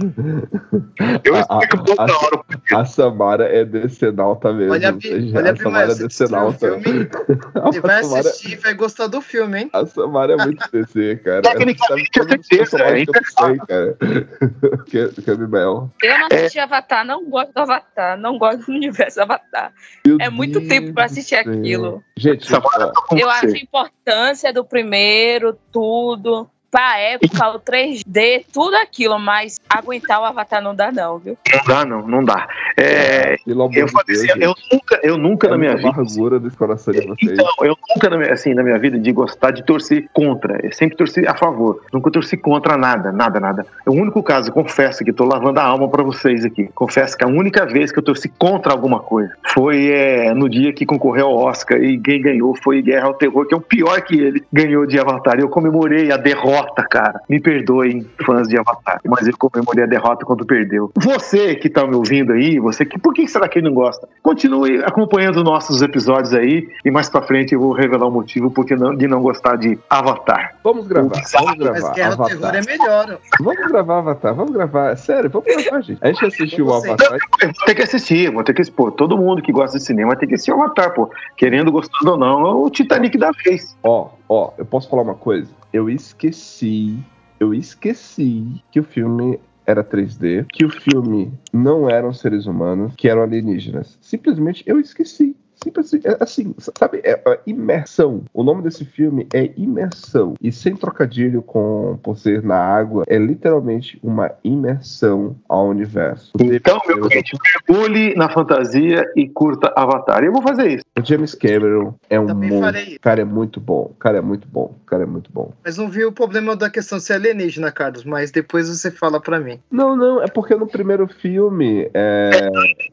Eu 1.23 1.35
explico 1.35 1.84
toda 1.84 2.03
hora. 2.03 2.41
A 2.73 2.85
Samara 2.85 3.45
é 3.45 3.65
decenalta 3.65 4.53
mesmo. 4.53 4.73
Olha, 4.78 5.02
Seja, 5.02 5.38
olha, 5.38 5.52
a 5.52 5.56
Samara 5.56 5.91
é 5.91 5.95
o 5.95 5.98
decenalta. 6.08 6.58
filme, 6.82 7.10
Você 7.66 7.80
vai 7.82 8.04
Samara, 8.04 8.20
assistir 8.22 8.52
e 8.52 8.56
vai 8.56 8.74
gostar 8.74 9.08
do 9.08 9.22
filme, 9.22 9.60
hein? 9.62 9.70
a 9.74 9.86
Samara 9.86 10.34
é 10.34 10.38
muito 10.38 10.64
PC, 10.72 11.16
cara. 11.18 11.41
Tecnicamente, 11.41 12.20
os 12.20 12.28
certeza, 12.28 12.48
personagens 12.58 13.10
que 13.10 13.18
eu 13.18 13.48
sei, 13.48 13.58
cara. 13.58 13.98
Que, 14.88 15.22
que 15.22 15.32
é 15.32 15.36
Bibel. 15.36 15.91
Eu 16.02 16.20
não 16.20 16.28
assisti 16.32 16.60
Avatar, 16.60 17.06
não 17.06 17.30
gosto 17.30 17.54
do 17.54 17.60
Avatar, 17.60 18.18
não 18.18 18.38
gosto 18.38 18.66
do 18.66 18.72
universo 18.72 19.22
Avatar. 19.22 19.74
Meu 20.06 20.18
É 20.20 20.30
muito 20.30 20.60
Deus 20.60 20.70
tempo 20.70 20.94
pra 20.94 21.06
assistir 21.06 21.36
aquilo. 21.36 22.04
Gente, 22.18 22.48
Samara, 22.48 22.91
Eu 23.18 23.30
acho 23.30 23.48
a 23.48 23.60
importância 23.60 24.54
do 24.54 24.64
primeiro, 24.64 25.58
tudo. 25.72 26.49
Pra 26.78 26.99
época, 26.99 27.49
o 27.56 27.60
3D, 27.60 28.45
tudo 28.54 28.76
aquilo, 28.76 29.18
mas 29.18 29.60
aguentar 29.68 30.22
o 30.22 30.26
Avatar 30.26 30.62
não 30.62 30.76
dá, 30.76 30.91
não, 30.91 31.18
viu? 31.18 31.36
Não 31.52 31.64
dá, 31.66 31.84
não, 31.84 32.08
não 32.08 32.24
dá. 32.24 32.48
É, 32.78 33.36
pelo 33.44 33.64
amor 33.64 33.76
eu 33.76 33.88
falei 33.88 34.06
Deus, 34.16 34.30
assim, 34.30 34.44
eu 34.44 34.54
nunca, 34.72 34.99
eu 35.02 35.18
nunca 35.18 35.48
é 35.48 35.49
na 35.49 35.58
minha 35.58 35.76
vida. 35.76 35.90
amargura 35.90 36.40
desse 36.40 36.56
coração 36.56 36.94
de 36.94 37.08
vocês. 37.08 37.32
Então, 37.32 37.48
eu 37.64 37.76
nunca 37.90 38.08
na 38.12 38.18
minha, 38.20 38.32
assim, 38.32 38.54
na 38.54 38.62
minha 38.62 38.78
vida 38.78 38.99
de 38.99 39.12
gostar 39.12 39.49
de 39.49 39.64
torcer 39.64 40.08
contra. 40.14 40.64
Eu 40.64 40.72
sempre 40.72 40.95
torci 40.95 41.28
a 41.28 41.36
favor. 41.36 41.82
Nunca 41.91 42.12
torci 42.12 42.38
contra 42.38 42.78
nada, 42.78 43.12
nada, 43.12 43.40
nada. 43.40 43.66
É 43.84 43.90
o 43.90 43.94
único 43.94 44.22
caso, 44.22 44.52
confesso 44.52 45.04
que 45.04 45.12
tô 45.12 45.26
lavando 45.26 45.60
a 45.60 45.64
alma 45.64 45.90
pra 45.90 46.04
vocês 46.04 46.45
aqui. 46.45 46.70
Confesso 46.76 47.18
que 47.18 47.24
a 47.24 47.28
única 47.28 47.66
vez 47.66 47.91
que 47.91 47.98
eu 47.98 48.04
torci 48.04 48.30
contra 48.30 48.72
alguma 48.72 48.99
coisa 48.99 49.34
foi 49.48 49.90
é, 49.90 50.32
no 50.36 50.48
dia 50.48 50.72
que 50.72 50.86
concorreu 50.86 51.26
ao 51.26 51.38
Oscar 51.38 51.82
e 51.82 51.98
quem 51.98 52.22
ganhou 52.22 52.56
foi 52.56 52.84
Guerra 52.84 53.08
ao 53.08 53.16
Terror, 53.16 53.48
que 53.48 53.56
é 53.56 53.58
o 53.58 53.62
pior 53.62 53.99
que 54.02 54.14
ele 54.14 54.44
ganhou 54.54 54.86
de 54.86 54.99
Avatar. 54.99 55.40
Eu 55.40 55.49
comemorei 55.49 56.12
a 56.12 56.18
derrota, 56.18 56.66
cara. 56.76 57.22
Me 57.30 57.39
perdoem, 57.39 58.07
fãs 58.26 58.48
de 58.48 58.57
Avatar, 58.57 58.99
mas 59.06 59.27
eu 59.27 59.34
comemorei 59.38 59.84
a 59.84 59.88
derrota 59.88 60.26
quando 60.26 60.45
perdeu. 60.45 60.91
Você 60.95 61.56
que 61.56 61.69
tá 61.69 61.85
me 61.85 61.95
ouvindo 61.95 62.34
aí, 62.34 62.60
você 62.60 62.85
que 62.85 62.99
por 62.99 63.14
que 63.14 63.27
será 63.27 63.48
que 63.48 63.60
ele 63.60 63.68
não 63.68 63.76
gosta? 63.76 64.07
Continue 64.22 64.84
acompanhando 64.84 65.44
nossos 65.44 65.81
episódios 65.81 66.34
aí 66.34 66.68
e 66.84 66.91
mais 66.91 67.10
pra 67.10 67.22
frente 67.22 67.53
eu 67.53 67.60
vou 67.60 67.73
revelar 67.73 68.07
o 68.07 68.11
motivo 68.11 68.52
porque 68.52 68.76
não, 68.76 68.95
de 68.95 69.07
não 69.07 69.22
gostar 69.22 69.56
de 69.57 69.77
Avatar. 69.89 70.56
Vamos 70.64 70.88
gravar, 70.88 71.10
vamos 71.10 71.57
Mas 71.57 71.57
gravar. 71.57 71.94
Guerra 71.94 72.15
do 72.15 72.26
Terror 72.26 72.45
Avatar. 72.45 72.56
é 72.56 72.77
melhor. 72.77 73.19
Vamos 73.39 73.68
gravar 73.68 73.98
Avatar, 73.99 74.35
vamos 74.35 74.52
gravar. 74.52 74.98
Sério, 74.98 75.30
vamos 75.30 75.48
gravar, 75.48 75.81
gente. 75.81 75.99
A 76.02 76.07
gente 76.07 76.26
assistiu 76.26 76.68
o. 76.68 76.73
Avatar. 76.73 77.18
Ter 77.65 77.76
que 77.76 77.84
assistir, 77.84 78.31
vou 78.31 78.44
ter 78.44 78.53
que 78.53 78.72
pô, 78.72 78.91
todo 78.91 79.18
mundo 79.18 79.41
que 79.41 79.52
gosta 79.52 79.77
de 79.77 79.84
cinema 79.84 80.15
tem 80.15 80.27
que 80.27 80.35
assistir 80.35 80.52
o 80.52 80.61
Avatar, 80.61 80.94
pô. 80.94 81.10
Querendo, 81.35 81.72
gostando 81.72 82.11
ou 82.11 82.18
não, 82.18 82.45
é 82.45 82.53
o 82.53 82.69
Titanic 82.69 83.18
da 83.18 83.31
vez. 83.44 83.77
Ó, 83.84 84.10
ó, 84.27 84.52
eu 84.57 84.65
posso 84.65 84.89
falar 84.89 85.03
uma 85.03 85.15
coisa? 85.15 85.49
Eu 85.78 85.91
esqueci, 85.91 86.98
eu 87.40 87.54
esqueci 87.54 88.64
que 88.72 88.80
o 88.80 88.84
filme 88.84 89.40
era 89.64 89.84
3D, 89.84 90.48
que 90.52 90.66
o 90.66 90.70
filme 90.72 91.32
não 91.54 91.88
eram 91.88 92.12
seres 92.12 92.48
humanos, 92.48 92.95
que 92.98 93.08
eram 93.08 93.22
alienígenas. 93.22 93.95
Simplesmente 94.02 94.64
eu 94.66 94.80
esqueci. 94.80 95.36
Simples 95.63 95.88
assim, 95.88 96.01
é 96.03 96.17
assim, 96.19 96.55
sabe? 96.77 97.01
É, 97.03 97.21
é 97.25 97.39
imersão. 97.45 98.23
O 98.34 98.43
nome 98.43 98.61
desse 98.61 98.85
filme 98.85 99.27
é 99.34 99.51
Imersão. 99.57 100.35
E 100.41 100.51
sem 100.51 100.75
trocadilho 100.75 101.41
com 101.41 101.97
por 102.01 102.17
ser 102.17 102.43
na 102.43 102.57
água, 102.57 103.03
é 103.07 103.17
literalmente 103.17 103.99
uma 104.03 104.31
imersão 104.43 105.35
ao 105.47 105.67
universo. 105.67 106.31
Então, 106.39 106.79
meu 106.88 107.09
gente, 107.09 107.35
mergulhe 107.69 108.15
na 108.15 108.29
fantasia 108.29 109.05
e 109.15 109.27
curta 109.27 109.73
Avatar. 109.75 110.23
E 110.23 110.27
eu 110.27 110.34
vou 110.34 110.41
fazer 110.41 110.67
isso. 110.67 110.85
O 110.97 111.03
James 111.03 111.34
Cameron 111.34 111.93
é 112.09 112.19
um 112.19 112.27
Também 112.27 112.97
cara 113.01 113.21
é 113.21 113.25
muito 113.25 113.59
bom. 113.59 113.91
O 113.91 113.95
cara 113.99 114.17
é 114.17 114.21
muito 114.21 114.47
bom. 114.47 114.75
O 114.84 114.85
cara 114.85 115.03
é 115.03 115.05
muito 115.05 115.31
bom. 115.31 115.51
Mas 115.63 115.77
não 115.77 115.89
vi 115.89 116.05
o 116.05 116.11
problema 116.11 116.55
da 116.55 116.69
questão 116.69 116.97
de 116.97 117.03
ser 117.03 117.13
alienígena, 117.13 117.71
Carlos. 117.71 118.03
Mas 118.03 118.31
depois 118.31 118.69
você 118.69 118.91
fala 118.91 119.19
pra 119.19 119.39
mim. 119.39 119.59
Não, 119.71 119.95
não, 119.95 120.21
é 120.21 120.27
porque 120.27 120.55
no 120.55 120.67
primeiro 120.67 121.07
filme 121.07 121.89
é, 121.93 122.49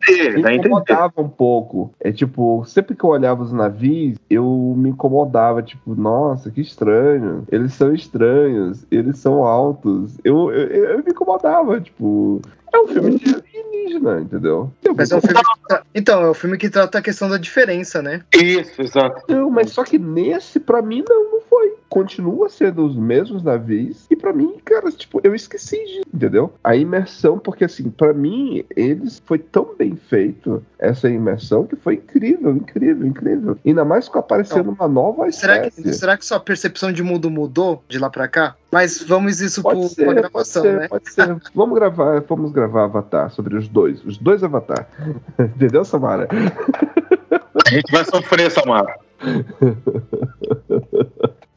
É, 0.09 0.55
incomodava 0.55 1.13
um 1.19 1.29
pouco. 1.29 1.93
É 2.01 2.13
tipo, 2.13 2.54
eu 2.61 2.65
sempre 2.65 2.95
que 2.95 3.05
eu 3.05 3.11
olhava 3.11 3.43
os 3.43 3.53
navios, 3.53 4.19
eu 4.29 4.75
me 4.77 4.91
incomodava, 4.91 5.63
tipo, 5.63 5.95
nossa, 5.95 6.51
que 6.51 6.61
estranho. 6.61 7.45
Eles 7.51 7.73
são 7.75 7.95
estranhos, 7.95 8.85
eles 8.91 9.19
são 9.19 9.45
altos. 9.45 10.13
Eu, 10.25 10.51
eu, 10.53 10.85
eu 10.85 10.99
me 10.99 11.11
incomodava, 11.11 11.81
tipo. 11.81 12.41
É 12.73 12.79
um 12.79 12.89
filme 12.89 13.19
de 13.19 13.33
alienígena, 13.33 14.21
entendeu? 14.21 14.71
Eu 14.83 14.95
Mas 14.97 15.13
é 15.13 15.17
um 15.17 15.21
filme 15.21 15.41
que 15.41 15.81
Então, 15.95 16.23
é 16.23 16.31
um 16.31 16.35
filme 16.35 16.59
que 16.59 16.69
trata 16.69 16.99
a 16.99 17.03
questão 17.03 17.29
da 17.29 17.39
diferença, 17.39 18.03
né? 18.03 18.23
Isso, 18.35 18.83
exato. 18.83 19.23
Não, 19.29 19.49
mas 19.49 19.71
só 19.71 19.85
que 19.85 19.97
nesse, 19.97 20.59
pra 20.59 20.83
mim, 20.83 21.05
não. 21.09 21.34
Continua 21.95 22.49
sendo 22.49 22.85
os 22.85 22.97
mesmos 22.97 23.45
navios. 23.45 24.05
E 24.11 24.17
pra 24.17 24.33
mim, 24.33 24.57
cara, 24.65 24.91
tipo, 24.91 25.21
eu 25.23 25.33
esqueci 25.33 25.77
de. 25.77 26.03
Entendeu? 26.13 26.53
A 26.65 26.75
imersão, 26.75 27.39
porque 27.39 27.65
assim, 27.65 27.89
pra 27.89 28.13
mim, 28.13 28.65
eles 28.75 29.23
foi 29.25 29.39
tão 29.39 29.77
bem 29.79 29.95
feito, 29.95 30.61
essa 30.77 31.09
imersão, 31.09 31.65
que 31.65 31.77
foi 31.77 31.95
incrível, 31.95 32.51
incrível, 32.51 33.07
incrível. 33.07 33.57
Ainda 33.65 33.85
mais 33.85 34.09
com 34.09 34.19
aparecendo 34.19 34.73
uma 34.73 34.89
nova 34.89 35.31
Será 35.31 35.69
espécie. 35.69 35.83
que, 35.85 35.93
será 35.93 36.17
que 36.17 36.27
sua 36.27 36.41
percepção 36.41 36.91
de 36.93 37.01
mundo 37.01 37.31
mudou 37.31 37.85
de 37.89 37.97
lá 37.97 38.11
pra 38.11 38.27
cá? 38.27 38.57
Mas 38.73 39.01
vamos 39.01 39.41
isso 39.41 39.63
Pode 39.63 39.79
pro, 39.79 39.89
ser, 39.89 39.95
pra 39.95 40.07
pode 40.07 40.21
gravação, 40.21 40.63
ser, 40.63 40.81
né? 40.81 40.89
pode 40.89 41.13
ser. 41.13 41.37
Vamos 41.55 41.79
gravar, 41.79 42.21
vamos 42.29 42.51
gravar 42.51 42.85
Avatar 42.87 43.31
sobre 43.31 43.57
os 43.57 43.69
dois, 43.69 44.05
os 44.05 44.19
dois 44.19 44.43
Avatar. 44.43 44.89
Entendeu, 45.39 45.85
Samara? 45.85 46.27
A 47.65 47.71
gente 47.71 47.93
vai 47.93 48.05
sofrer, 48.05 48.51
Samara. 48.51 48.99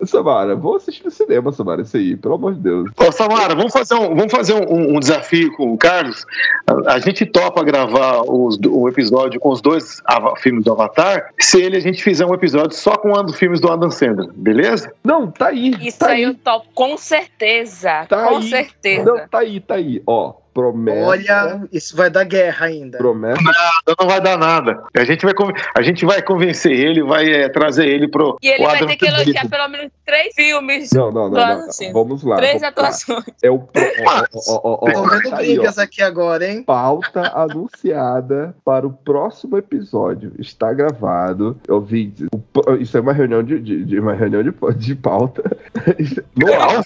Samara, 0.07 0.55
vou 0.55 0.75
assistir 0.75 1.03
no 1.03 1.11
cinema, 1.11 1.51
Samara, 1.51 1.81
isso 1.81 1.97
aí, 1.97 2.15
pelo 2.15 2.35
amor 2.35 2.53
de 2.53 2.61
Deus. 2.61 2.89
Ô, 2.97 3.11
Samara, 3.11 3.55
vamos 3.55 3.73
fazer 3.73 3.95
um, 3.95 4.15
vamos 4.15 4.31
fazer 4.31 4.53
um, 4.53 4.95
um 4.95 4.99
desafio 4.99 5.55
com 5.55 5.73
o 5.73 5.77
Carlos. 5.77 6.25
A, 6.65 6.93
a 6.93 6.99
gente 6.99 7.25
topa 7.25 7.63
gravar 7.63 8.21
os, 8.21 8.57
o 8.65 8.87
episódio 8.87 9.39
com 9.39 9.49
os 9.49 9.61
dois 9.61 10.01
filmes 10.37 10.63
do 10.63 10.71
Avatar, 10.71 11.33
se 11.39 11.61
ele 11.61 11.77
a 11.77 11.81
gente 11.81 12.03
fizer 12.03 12.25
um 12.25 12.33
episódio 12.33 12.75
só 12.75 12.97
com 12.97 13.17
um 13.17 13.23
dos 13.23 13.37
filmes 13.37 13.59
do 13.59 13.71
Adam 13.71 13.91
Sandler, 13.91 14.29
beleza? 14.33 14.91
Não, 15.03 15.29
tá 15.29 15.47
aí. 15.47 15.75
Isso 15.81 15.99
tá 15.99 16.09
aí 16.09 16.23
eu 16.23 16.33
topo, 16.33 16.67
com 16.73 16.97
certeza. 16.97 18.05
Tá 18.07 18.27
com 18.27 18.37
aí. 18.37 18.49
certeza. 18.49 19.03
Não, 19.03 19.27
tá 19.27 19.39
aí, 19.39 19.59
tá 19.59 19.75
aí. 19.75 20.01
Ó, 20.05 20.33
promessa. 20.57 21.07
Olha, 21.07 21.61
isso 21.71 21.95
vai 21.95 22.09
dar 22.09 22.23
guerra 22.23 22.65
ainda. 22.65 22.97
Promessa. 22.97 23.39
Então 23.83 23.95
não 23.99 24.07
vai 24.07 24.19
dar 24.19 24.37
nada. 24.39 24.83
A 24.97 25.03
gente 25.03 25.23
vai, 25.23 25.33
a 25.75 25.81
gente 25.83 26.03
vai 26.03 26.19
convencer 26.19 26.71
ele, 26.71 27.03
vai 27.03 27.29
é, 27.31 27.47
trazer 27.47 27.85
ele 27.85 28.07
pro. 28.07 28.37
E 28.41 28.47
ele 28.47 28.65
vai 28.65 28.83
ter 28.83 28.95
que 28.95 29.05
elogiar 29.05 29.47
pelo 29.47 29.67
menos 29.67 29.91
três 30.03 30.33
filmes. 30.33 30.91
Não, 30.91 31.11
não, 31.11 31.29
não, 31.29 31.29
não, 31.29 31.35
Claro, 31.35 31.59
não. 31.61 31.71
sim. 31.71 31.93
Vamos 31.93 32.23
lá. 32.23 32.37
três 32.37 32.53
vamos 32.53 32.63
lá. 32.63 32.69
atuações. 32.69 33.25
É 33.43 33.51
o. 33.51 33.67
Vendo 34.83 35.29
tá 35.29 35.35
brigas 35.37 35.77
aqui 35.77 36.01
agora, 36.01 36.49
hein? 36.49 36.63
Pauta 36.63 37.21
anunciada 37.37 38.55
para 38.65 38.87
o 38.87 38.91
próximo 38.91 39.57
episódio. 39.57 40.33
Está 40.39 40.73
gravado. 40.73 41.59
Eu 41.67 41.79
vi. 41.81 42.11
Isso 42.79 42.97
é 42.97 43.01
uma 43.01 43.13
reunião 43.13 43.43
de, 43.43 43.59
de, 43.59 43.85
de- 43.85 43.99
uma 43.99 44.13
reunião 44.15 44.41
de, 44.41 44.51
de 44.77 44.95
pauta. 44.95 45.43
No 46.35 46.53
ar. 46.53 46.83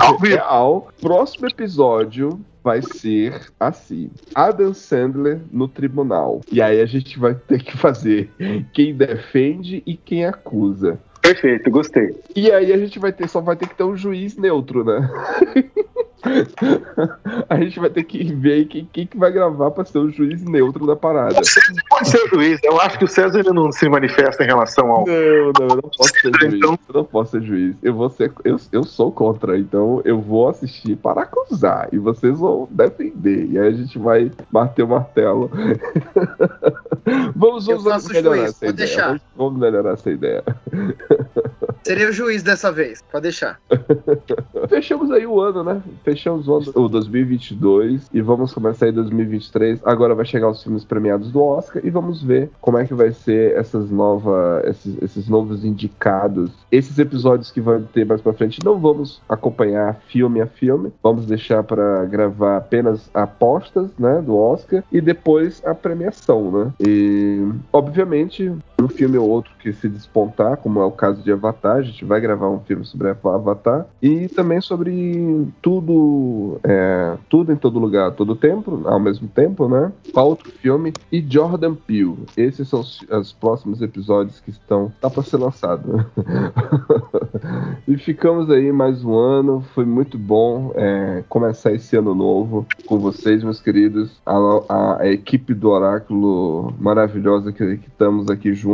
Ao 0.00 0.18
vivo. 0.18 0.36
Real. 0.36 0.88
Próximo 1.00 1.46
episódio 1.46 2.40
vai 2.62 2.82
ser 2.82 3.40
assim: 3.58 4.10
Adam 4.34 4.72
Sandler 4.74 5.40
no 5.50 5.68
tribunal. 5.68 6.40
E 6.50 6.60
aí 6.60 6.80
a 6.80 6.86
gente 6.86 7.18
vai 7.18 7.34
ter 7.34 7.62
que 7.62 7.76
fazer 7.76 8.30
quem 8.72 8.94
defende 8.94 9.82
e 9.86 9.96
quem 9.96 10.24
acusa. 10.24 10.98
Perfeito, 11.22 11.70
gostei. 11.70 12.16
E 12.34 12.50
aí 12.50 12.72
a 12.72 12.78
gente 12.78 12.98
vai 12.98 13.12
ter, 13.12 13.28
só 13.28 13.40
vai 13.40 13.54
ter 13.54 13.68
que 13.68 13.74
ter 13.74 13.84
um 13.84 13.96
juiz 13.96 14.36
neutro, 14.36 14.84
né? 14.84 15.08
a 17.48 17.56
gente 17.56 17.78
vai 17.80 17.90
ter 17.90 18.04
que 18.04 18.22
ver 18.34 18.66
quem, 18.66 18.88
quem 18.92 19.06
que 19.06 19.16
vai 19.16 19.30
gravar 19.30 19.70
pra 19.70 19.84
ser 19.84 19.98
o 19.98 20.10
juiz 20.10 20.42
neutro 20.42 20.86
da 20.86 20.96
parada. 20.96 21.40
O 21.40 21.44
César 21.44 21.82
pode 21.88 22.08
ser 22.08 22.24
o 22.24 22.28
juiz. 22.28 22.60
Eu 22.62 22.80
acho 22.80 22.98
que 22.98 23.04
o 23.04 23.08
César 23.08 23.38
ainda 23.38 23.52
não 23.52 23.72
se 23.72 23.88
manifesta 23.88 24.42
em 24.44 24.46
relação 24.46 24.90
ao. 24.90 25.06
Não, 25.06 25.52
não, 25.58 25.68
eu 25.68 25.76
não 25.76 25.90
posso 25.90 26.10
ser 26.20 26.32
juiz. 26.40 26.54
Então- 26.54 26.78
Eu 26.88 26.94
não 26.94 27.04
posso 27.04 27.30
ser 27.32 27.42
juiz. 27.42 27.76
Eu 27.82 27.94
vou 27.94 28.10
ser. 28.10 28.32
Eu, 28.44 28.56
eu 28.72 28.84
sou 28.84 29.10
contra, 29.12 29.58
então 29.58 30.00
eu 30.04 30.20
vou 30.20 30.48
assistir 30.48 30.96
para 30.96 31.22
acusar. 31.22 31.88
E 31.92 31.98
vocês 31.98 32.38
vão 32.38 32.68
defender. 32.70 33.46
E 33.50 33.58
aí 33.58 33.68
a 33.68 33.72
gente 33.72 33.98
vai 33.98 34.30
bater 34.50 34.82
o 34.82 34.88
martelo. 34.88 35.50
vamos, 37.34 37.66
vamos 37.66 37.84
faço 37.84 38.12
melhorar 38.12 38.36
juiz, 38.36 38.48
essa 38.50 38.66
ideia. 38.66 38.72
deixar. 38.72 39.06
Vamos, 39.08 39.22
vamos 39.36 39.60
melhorar 39.60 39.92
essa 39.94 40.10
ideia. 40.10 40.44
Seria 41.82 42.08
o 42.08 42.12
juiz 42.12 42.42
dessa 42.42 42.70
vez, 42.70 43.02
pode 43.10 43.24
deixar. 43.24 43.60
Fechamos 44.68 45.10
aí 45.10 45.26
o 45.26 45.40
ano, 45.40 45.64
né? 45.64 45.82
Fechamos 46.04 46.46
o 46.46 46.56
ano, 46.56 46.72
o 46.74 46.88
2022 46.88 48.10
e 48.12 48.20
vamos 48.20 48.52
começar 48.52 48.86
aí 48.86 48.92
2023. 48.92 49.80
Agora 49.84 50.14
vai 50.14 50.24
chegar 50.24 50.48
os 50.48 50.62
filmes 50.62 50.84
premiados 50.84 51.30
do 51.32 51.42
Oscar 51.42 51.82
e 51.84 51.90
vamos 51.90 52.22
ver 52.22 52.50
como 52.60 52.78
é 52.78 52.86
que 52.86 52.94
vai 52.94 53.12
ser 53.12 53.56
essas 53.56 53.90
novas, 53.90 54.64
esses, 54.64 55.02
esses 55.02 55.28
novos 55.28 55.64
indicados. 55.64 56.50
Esses 56.70 56.98
episódios 56.98 57.50
que 57.50 57.60
vão 57.60 57.82
ter 57.82 58.04
mais 58.04 58.20
pra 58.20 58.32
frente 58.32 58.60
não 58.64 58.78
vamos 58.78 59.22
acompanhar 59.28 60.00
filme 60.08 60.40
a 60.40 60.46
filme, 60.46 60.92
vamos 61.02 61.26
deixar 61.26 61.62
pra 61.62 62.04
gravar 62.04 62.58
apenas 62.58 63.10
apostas, 63.14 63.90
né, 63.98 64.20
do 64.20 64.36
Oscar 64.36 64.84
e 64.92 65.00
depois 65.00 65.62
a 65.64 65.74
premiação, 65.74 66.50
né? 66.50 66.72
E 66.80 67.48
obviamente 67.72 68.52
um 68.82 68.88
filme 68.88 69.16
ou 69.18 69.28
outro 69.28 69.50
que 69.60 69.72
se 69.72 69.88
despontar, 69.88 70.56
como 70.56 70.80
é 70.80 70.84
o 70.84 70.90
caso 70.90 71.22
de 71.22 71.30
Avatar, 71.32 71.76
a 71.76 71.82
gente 71.82 72.04
vai 72.04 72.20
gravar 72.20 72.48
um 72.48 72.60
filme 72.60 72.84
sobre 72.84 73.08
Avatar 73.10 73.86
e 74.02 74.28
também 74.28 74.60
sobre 74.60 75.46
tudo, 75.62 76.58
é, 76.64 77.16
tudo 77.28 77.52
em 77.52 77.56
todo 77.56 77.78
lugar, 77.78 78.12
todo 78.12 78.34
tempo, 78.34 78.82
ao 78.86 78.98
mesmo 79.00 79.28
tempo, 79.28 79.68
né? 79.68 79.92
Outro 80.14 80.50
filme 80.50 80.92
e 81.12 81.20
Jordan 81.28 81.74
Peele. 81.74 82.16
Esses 82.36 82.68
são 82.68 82.80
os, 82.80 83.02
os 83.10 83.32
próximos 83.32 83.82
episódios 83.82 84.40
que 84.40 84.50
estão 84.50 84.92
tá 85.00 85.10
para 85.10 85.22
ser 85.22 85.36
lançado. 85.38 86.04
e 87.86 87.96
ficamos 87.96 88.50
aí 88.50 88.72
mais 88.72 89.04
um 89.04 89.14
ano, 89.14 89.62
foi 89.74 89.84
muito 89.84 90.18
bom 90.18 90.72
é, 90.74 91.22
começar 91.28 91.72
esse 91.72 91.96
ano 91.96 92.14
novo 92.14 92.66
com 92.86 92.98
vocês, 92.98 93.42
meus 93.42 93.60
queridos, 93.60 94.20
a, 94.24 94.36
a- 94.68 94.96
a 95.00 95.08
equipe 95.08 95.54
do 95.54 95.70
Oráculo 95.70 96.72
maravilhosa 96.78 97.52
que, 97.52 97.76
que 97.76 97.88
estamos 97.88 98.28
aqui 98.28 98.52
juntos. 98.54 98.69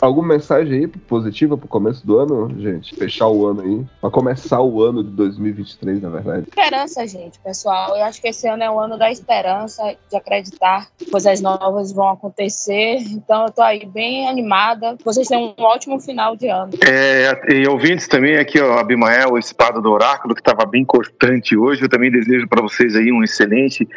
Alguma 0.00 0.34
mensagem 0.34 0.80
aí 0.80 0.86
positiva 0.86 1.56
pro 1.56 1.66
começo 1.66 2.06
do 2.06 2.18
ano, 2.18 2.54
gente? 2.60 2.94
Fechar 2.94 3.28
o 3.28 3.46
ano 3.46 3.62
aí. 3.62 3.86
Pra 4.00 4.10
começar 4.10 4.60
o 4.60 4.82
ano 4.82 5.02
de 5.02 5.10
2023, 5.10 6.02
na 6.02 6.10
verdade. 6.10 6.46
Esperança, 6.48 7.06
gente, 7.06 7.38
pessoal. 7.38 7.96
Eu 7.96 8.04
acho 8.04 8.20
que 8.20 8.28
esse 8.28 8.46
ano 8.46 8.62
é 8.62 8.70
o 8.70 8.78
ano 8.78 8.98
da 8.98 9.10
esperança, 9.10 9.82
de 10.10 10.16
acreditar 10.16 10.88
que 10.98 11.10
coisas 11.10 11.40
novas 11.40 11.92
vão 11.92 12.10
acontecer. 12.10 12.98
Então 13.10 13.46
eu 13.46 13.52
tô 13.52 13.62
aí 13.62 13.86
bem 13.86 14.28
animada. 14.28 14.96
Vocês 15.02 15.28
têm 15.28 15.38
um 15.38 15.62
ótimo 15.62 15.98
final 15.98 16.36
de 16.36 16.48
ano. 16.48 16.72
É, 16.86 17.54
e 17.54 17.66
ouvintes 17.66 18.06
também, 18.06 18.36
aqui, 18.36 18.60
ó, 18.60 18.78
Abimael, 18.78 19.32
o 19.32 19.38
espada 19.38 19.80
do 19.80 19.90
oráculo, 19.90 20.34
que 20.34 20.40
estava 20.40 20.66
bem 20.66 20.84
cortante 20.84 21.56
hoje. 21.56 21.82
Eu 21.82 21.88
também 21.88 22.10
desejo 22.10 22.46
para 22.48 22.62
vocês 22.62 22.94
aí 22.94 23.10
um 23.10 23.22
excelente 23.22 23.88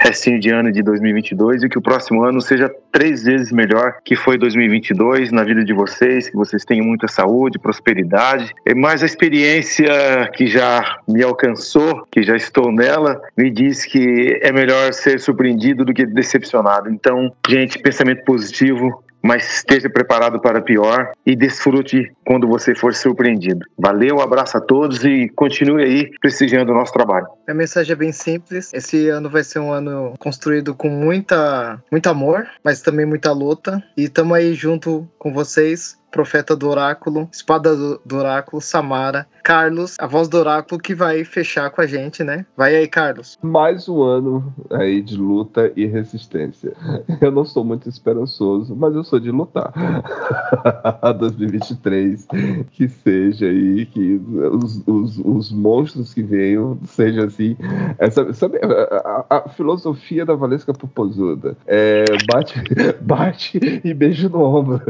restinho 0.00 0.38
de 0.38 0.50
ano 0.50 0.70
de 0.70 0.82
2022 0.82 1.64
e 1.64 1.68
que 1.68 1.78
o 1.78 1.82
próximo 1.82 2.22
ano 2.22 2.40
seja 2.40 2.72
três 2.92 3.24
vezes 3.24 3.52
melhor 3.52 3.98
que 4.04 4.16
foi 4.16 4.38
2022 4.80 5.30
na 5.30 5.44
vida 5.44 5.64
de 5.64 5.72
vocês, 5.72 6.28
que 6.28 6.36
vocês 6.36 6.64
tenham 6.64 6.84
muita 6.84 7.06
saúde, 7.06 7.58
prosperidade. 7.58 8.54
E 8.66 8.74
mais 8.74 9.02
a 9.02 9.06
experiência 9.06 10.30
que 10.34 10.46
já 10.46 10.98
me 11.06 11.22
alcançou, 11.22 12.06
que 12.10 12.22
já 12.22 12.36
estou 12.36 12.72
nela, 12.72 13.20
me 13.36 13.50
diz 13.50 13.84
que 13.84 14.38
é 14.42 14.50
melhor 14.50 14.92
ser 14.92 15.20
surpreendido 15.20 15.84
do 15.84 15.92
que 15.92 16.06
decepcionado. 16.06 16.90
Então, 16.90 17.32
gente, 17.48 17.78
pensamento 17.78 18.24
positivo, 18.24 19.02
mas 19.22 19.56
esteja 19.56 19.88
preparado 19.88 20.40
para 20.40 20.62
pior 20.62 21.12
e 21.24 21.36
desfrute 21.36 22.12
quando 22.24 22.46
você 22.46 22.74
for 22.74 22.94
surpreendido. 22.94 23.66
Valeu, 23.78 24.20
abraço 24.20 24.56
a 24.56 24.60
todos 24.60 25.04
e 25.04 25.28
continue 25.28 25.82
aí 25.82 26.10
prestigiando 26.20 26.72
o 26.72 26.74
nosso 26.74 26.92
trabalho. 26.92 27.26
A 27.48 27.54
mensagem 27.54 27.92
é 27.92 27.96
bem 27.96 28.12
simples. 28.12 28.72
Esse 28.72 29.08
ano 29.08 29.28
vai 29.28 29.44
ser 29.44 29.58
um 29.58 29.72
ano 29.72 30.14
construído 30.18 30.74
com 30.74 30.88
muita, 30.88 31.82
muito 31.90 32.08
amor, 32.08 32.46
mas 32.64 32.80
também 32.80 33.04
muita 33.04 33.32
luta. 33.32 33.82
E 33.96 34.04
estamos 34.04 34.36
aí 34.36 34.54
junto 34.54 35.08
com 35.18 35.32
vocês, 35.32 35.98
profeta 36.10 36.56
do 36.56 36.68
oráculo, 36.68 37.28
espada 37.32 37.74
do, 37.76 38.16
oráculo, 38.16 38.60
Samara, 38.60 39.26
Carlos, 39.42 39.96
a 39.98 40.06
voz 40.06 40.28
do 40.28 40.38
oráculo 40.38 40.80
que 40.80 40.94
vai 40.94 41.24
fechar 41.24 41.70
com 41.70 41.80
a 41.80 41.86
gente, 41.86 42.22
né? 42.22 42.44
Vai 42.56 42.74
aí, 42.76 42.86
Carlos. 42.86 43.38
Mais 43.42 43.88
um 43.88 44.02
ano 44.02 44.52
aí 44.70 45.00
de 45.00 45.16
luta 45.16 45.72
e 45.76 45.86
resistência. 45.86 46.72
Eu 47.20 47.30
não 47.30 47.44
sou 47.44 47.64
muito 47.64 47.88
esperançoso, 47.88 48.74
mas 48.74 48.94
eu 48.94 49.04
sou 49.04 49.20
de 49.20 49.30
lutar. 49.30 49.72
2023, 51.18 52.26
que 52.72 52.88
seja 52.88 53.46
aí, 53.46 53.86
que 53.86 54.20
os, 54.52 54.82
os, 54.86 55.18
os 55.18 55.52
monstros 55.52 56.14
que 56.14 56.22
venham 56.22 56.78
sejam 56.86 57.24
assim. 57.24 57.56
Essa, 57.98 58.32
sabe 58.32 58.58
a, 58.62 59.24
a- 59.28 59.42
a 59.44 59.48
filosofia 59.50 60.24
da 60.24 60.34
Valesca 60.34 60.72
Popozuda? 60.72 61.56
É, 61.66 62.04
bate, 62.32 62.54
bate 63.02 63.80
e 63.84 63.92
beijo 63.94 64.28
no 64.28 64.42
ombro. 64.42 64.80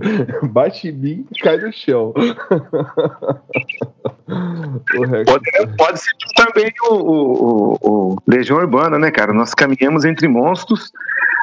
Bate 0.50 0.88
em 0.88 0.92
mim 1.16 1.26
e 1.34 1.38
cai 1.40 1.56
no 1.58 1.72
chão. 1.72 2.12
Pode, 5.26 5.76
pode 5.76 6.00
ser 6.00 6.10
também 6.36 6.72
o, 6.88 6.94
o- 6.94 7.72
o- 7.82 8.12
o 8.12 8.16
Legião 8.28 8.58
Urbana, 8.58 8.96
né, 8.98 9.10
cara? 9.10 9.32
Nós 9.32 9.54
caminhamos 9.54 10.04
entre 10.04 10.28
monstros, 10.28 10.92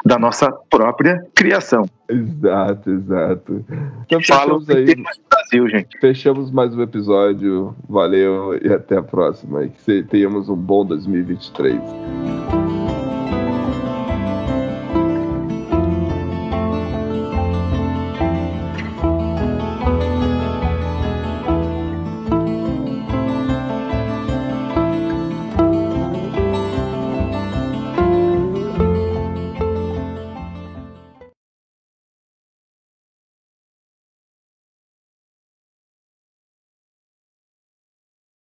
da 0.06 0.18
nossa 0.18 0.50
própria 0.70 1.22
criação. 1.34 1.84
Exato, 2.08 2.90
exato. 2.90 3.64
Então 4.06 4.20
fechamos 4.20 4.70
aí. 4.70 4.94
Brasil, 5.30 5.68
gente. 5.68 5.98
Fechamos 6.00 6.50
mais 6.50 6.74
um 6.74 6.80
episódio. 6.82 7.74
Valeu 7.88 8.58
e 8.62 8.72
até 8.72 8.96
a 8.96 9.02
próxima. 9.02 9.64
E 9.64 9.68
que 9.70 10.02
tenhamos 10.04 10.48
um 10.48 10.56
bom 10.56 10.84
2023. 10.86 11.78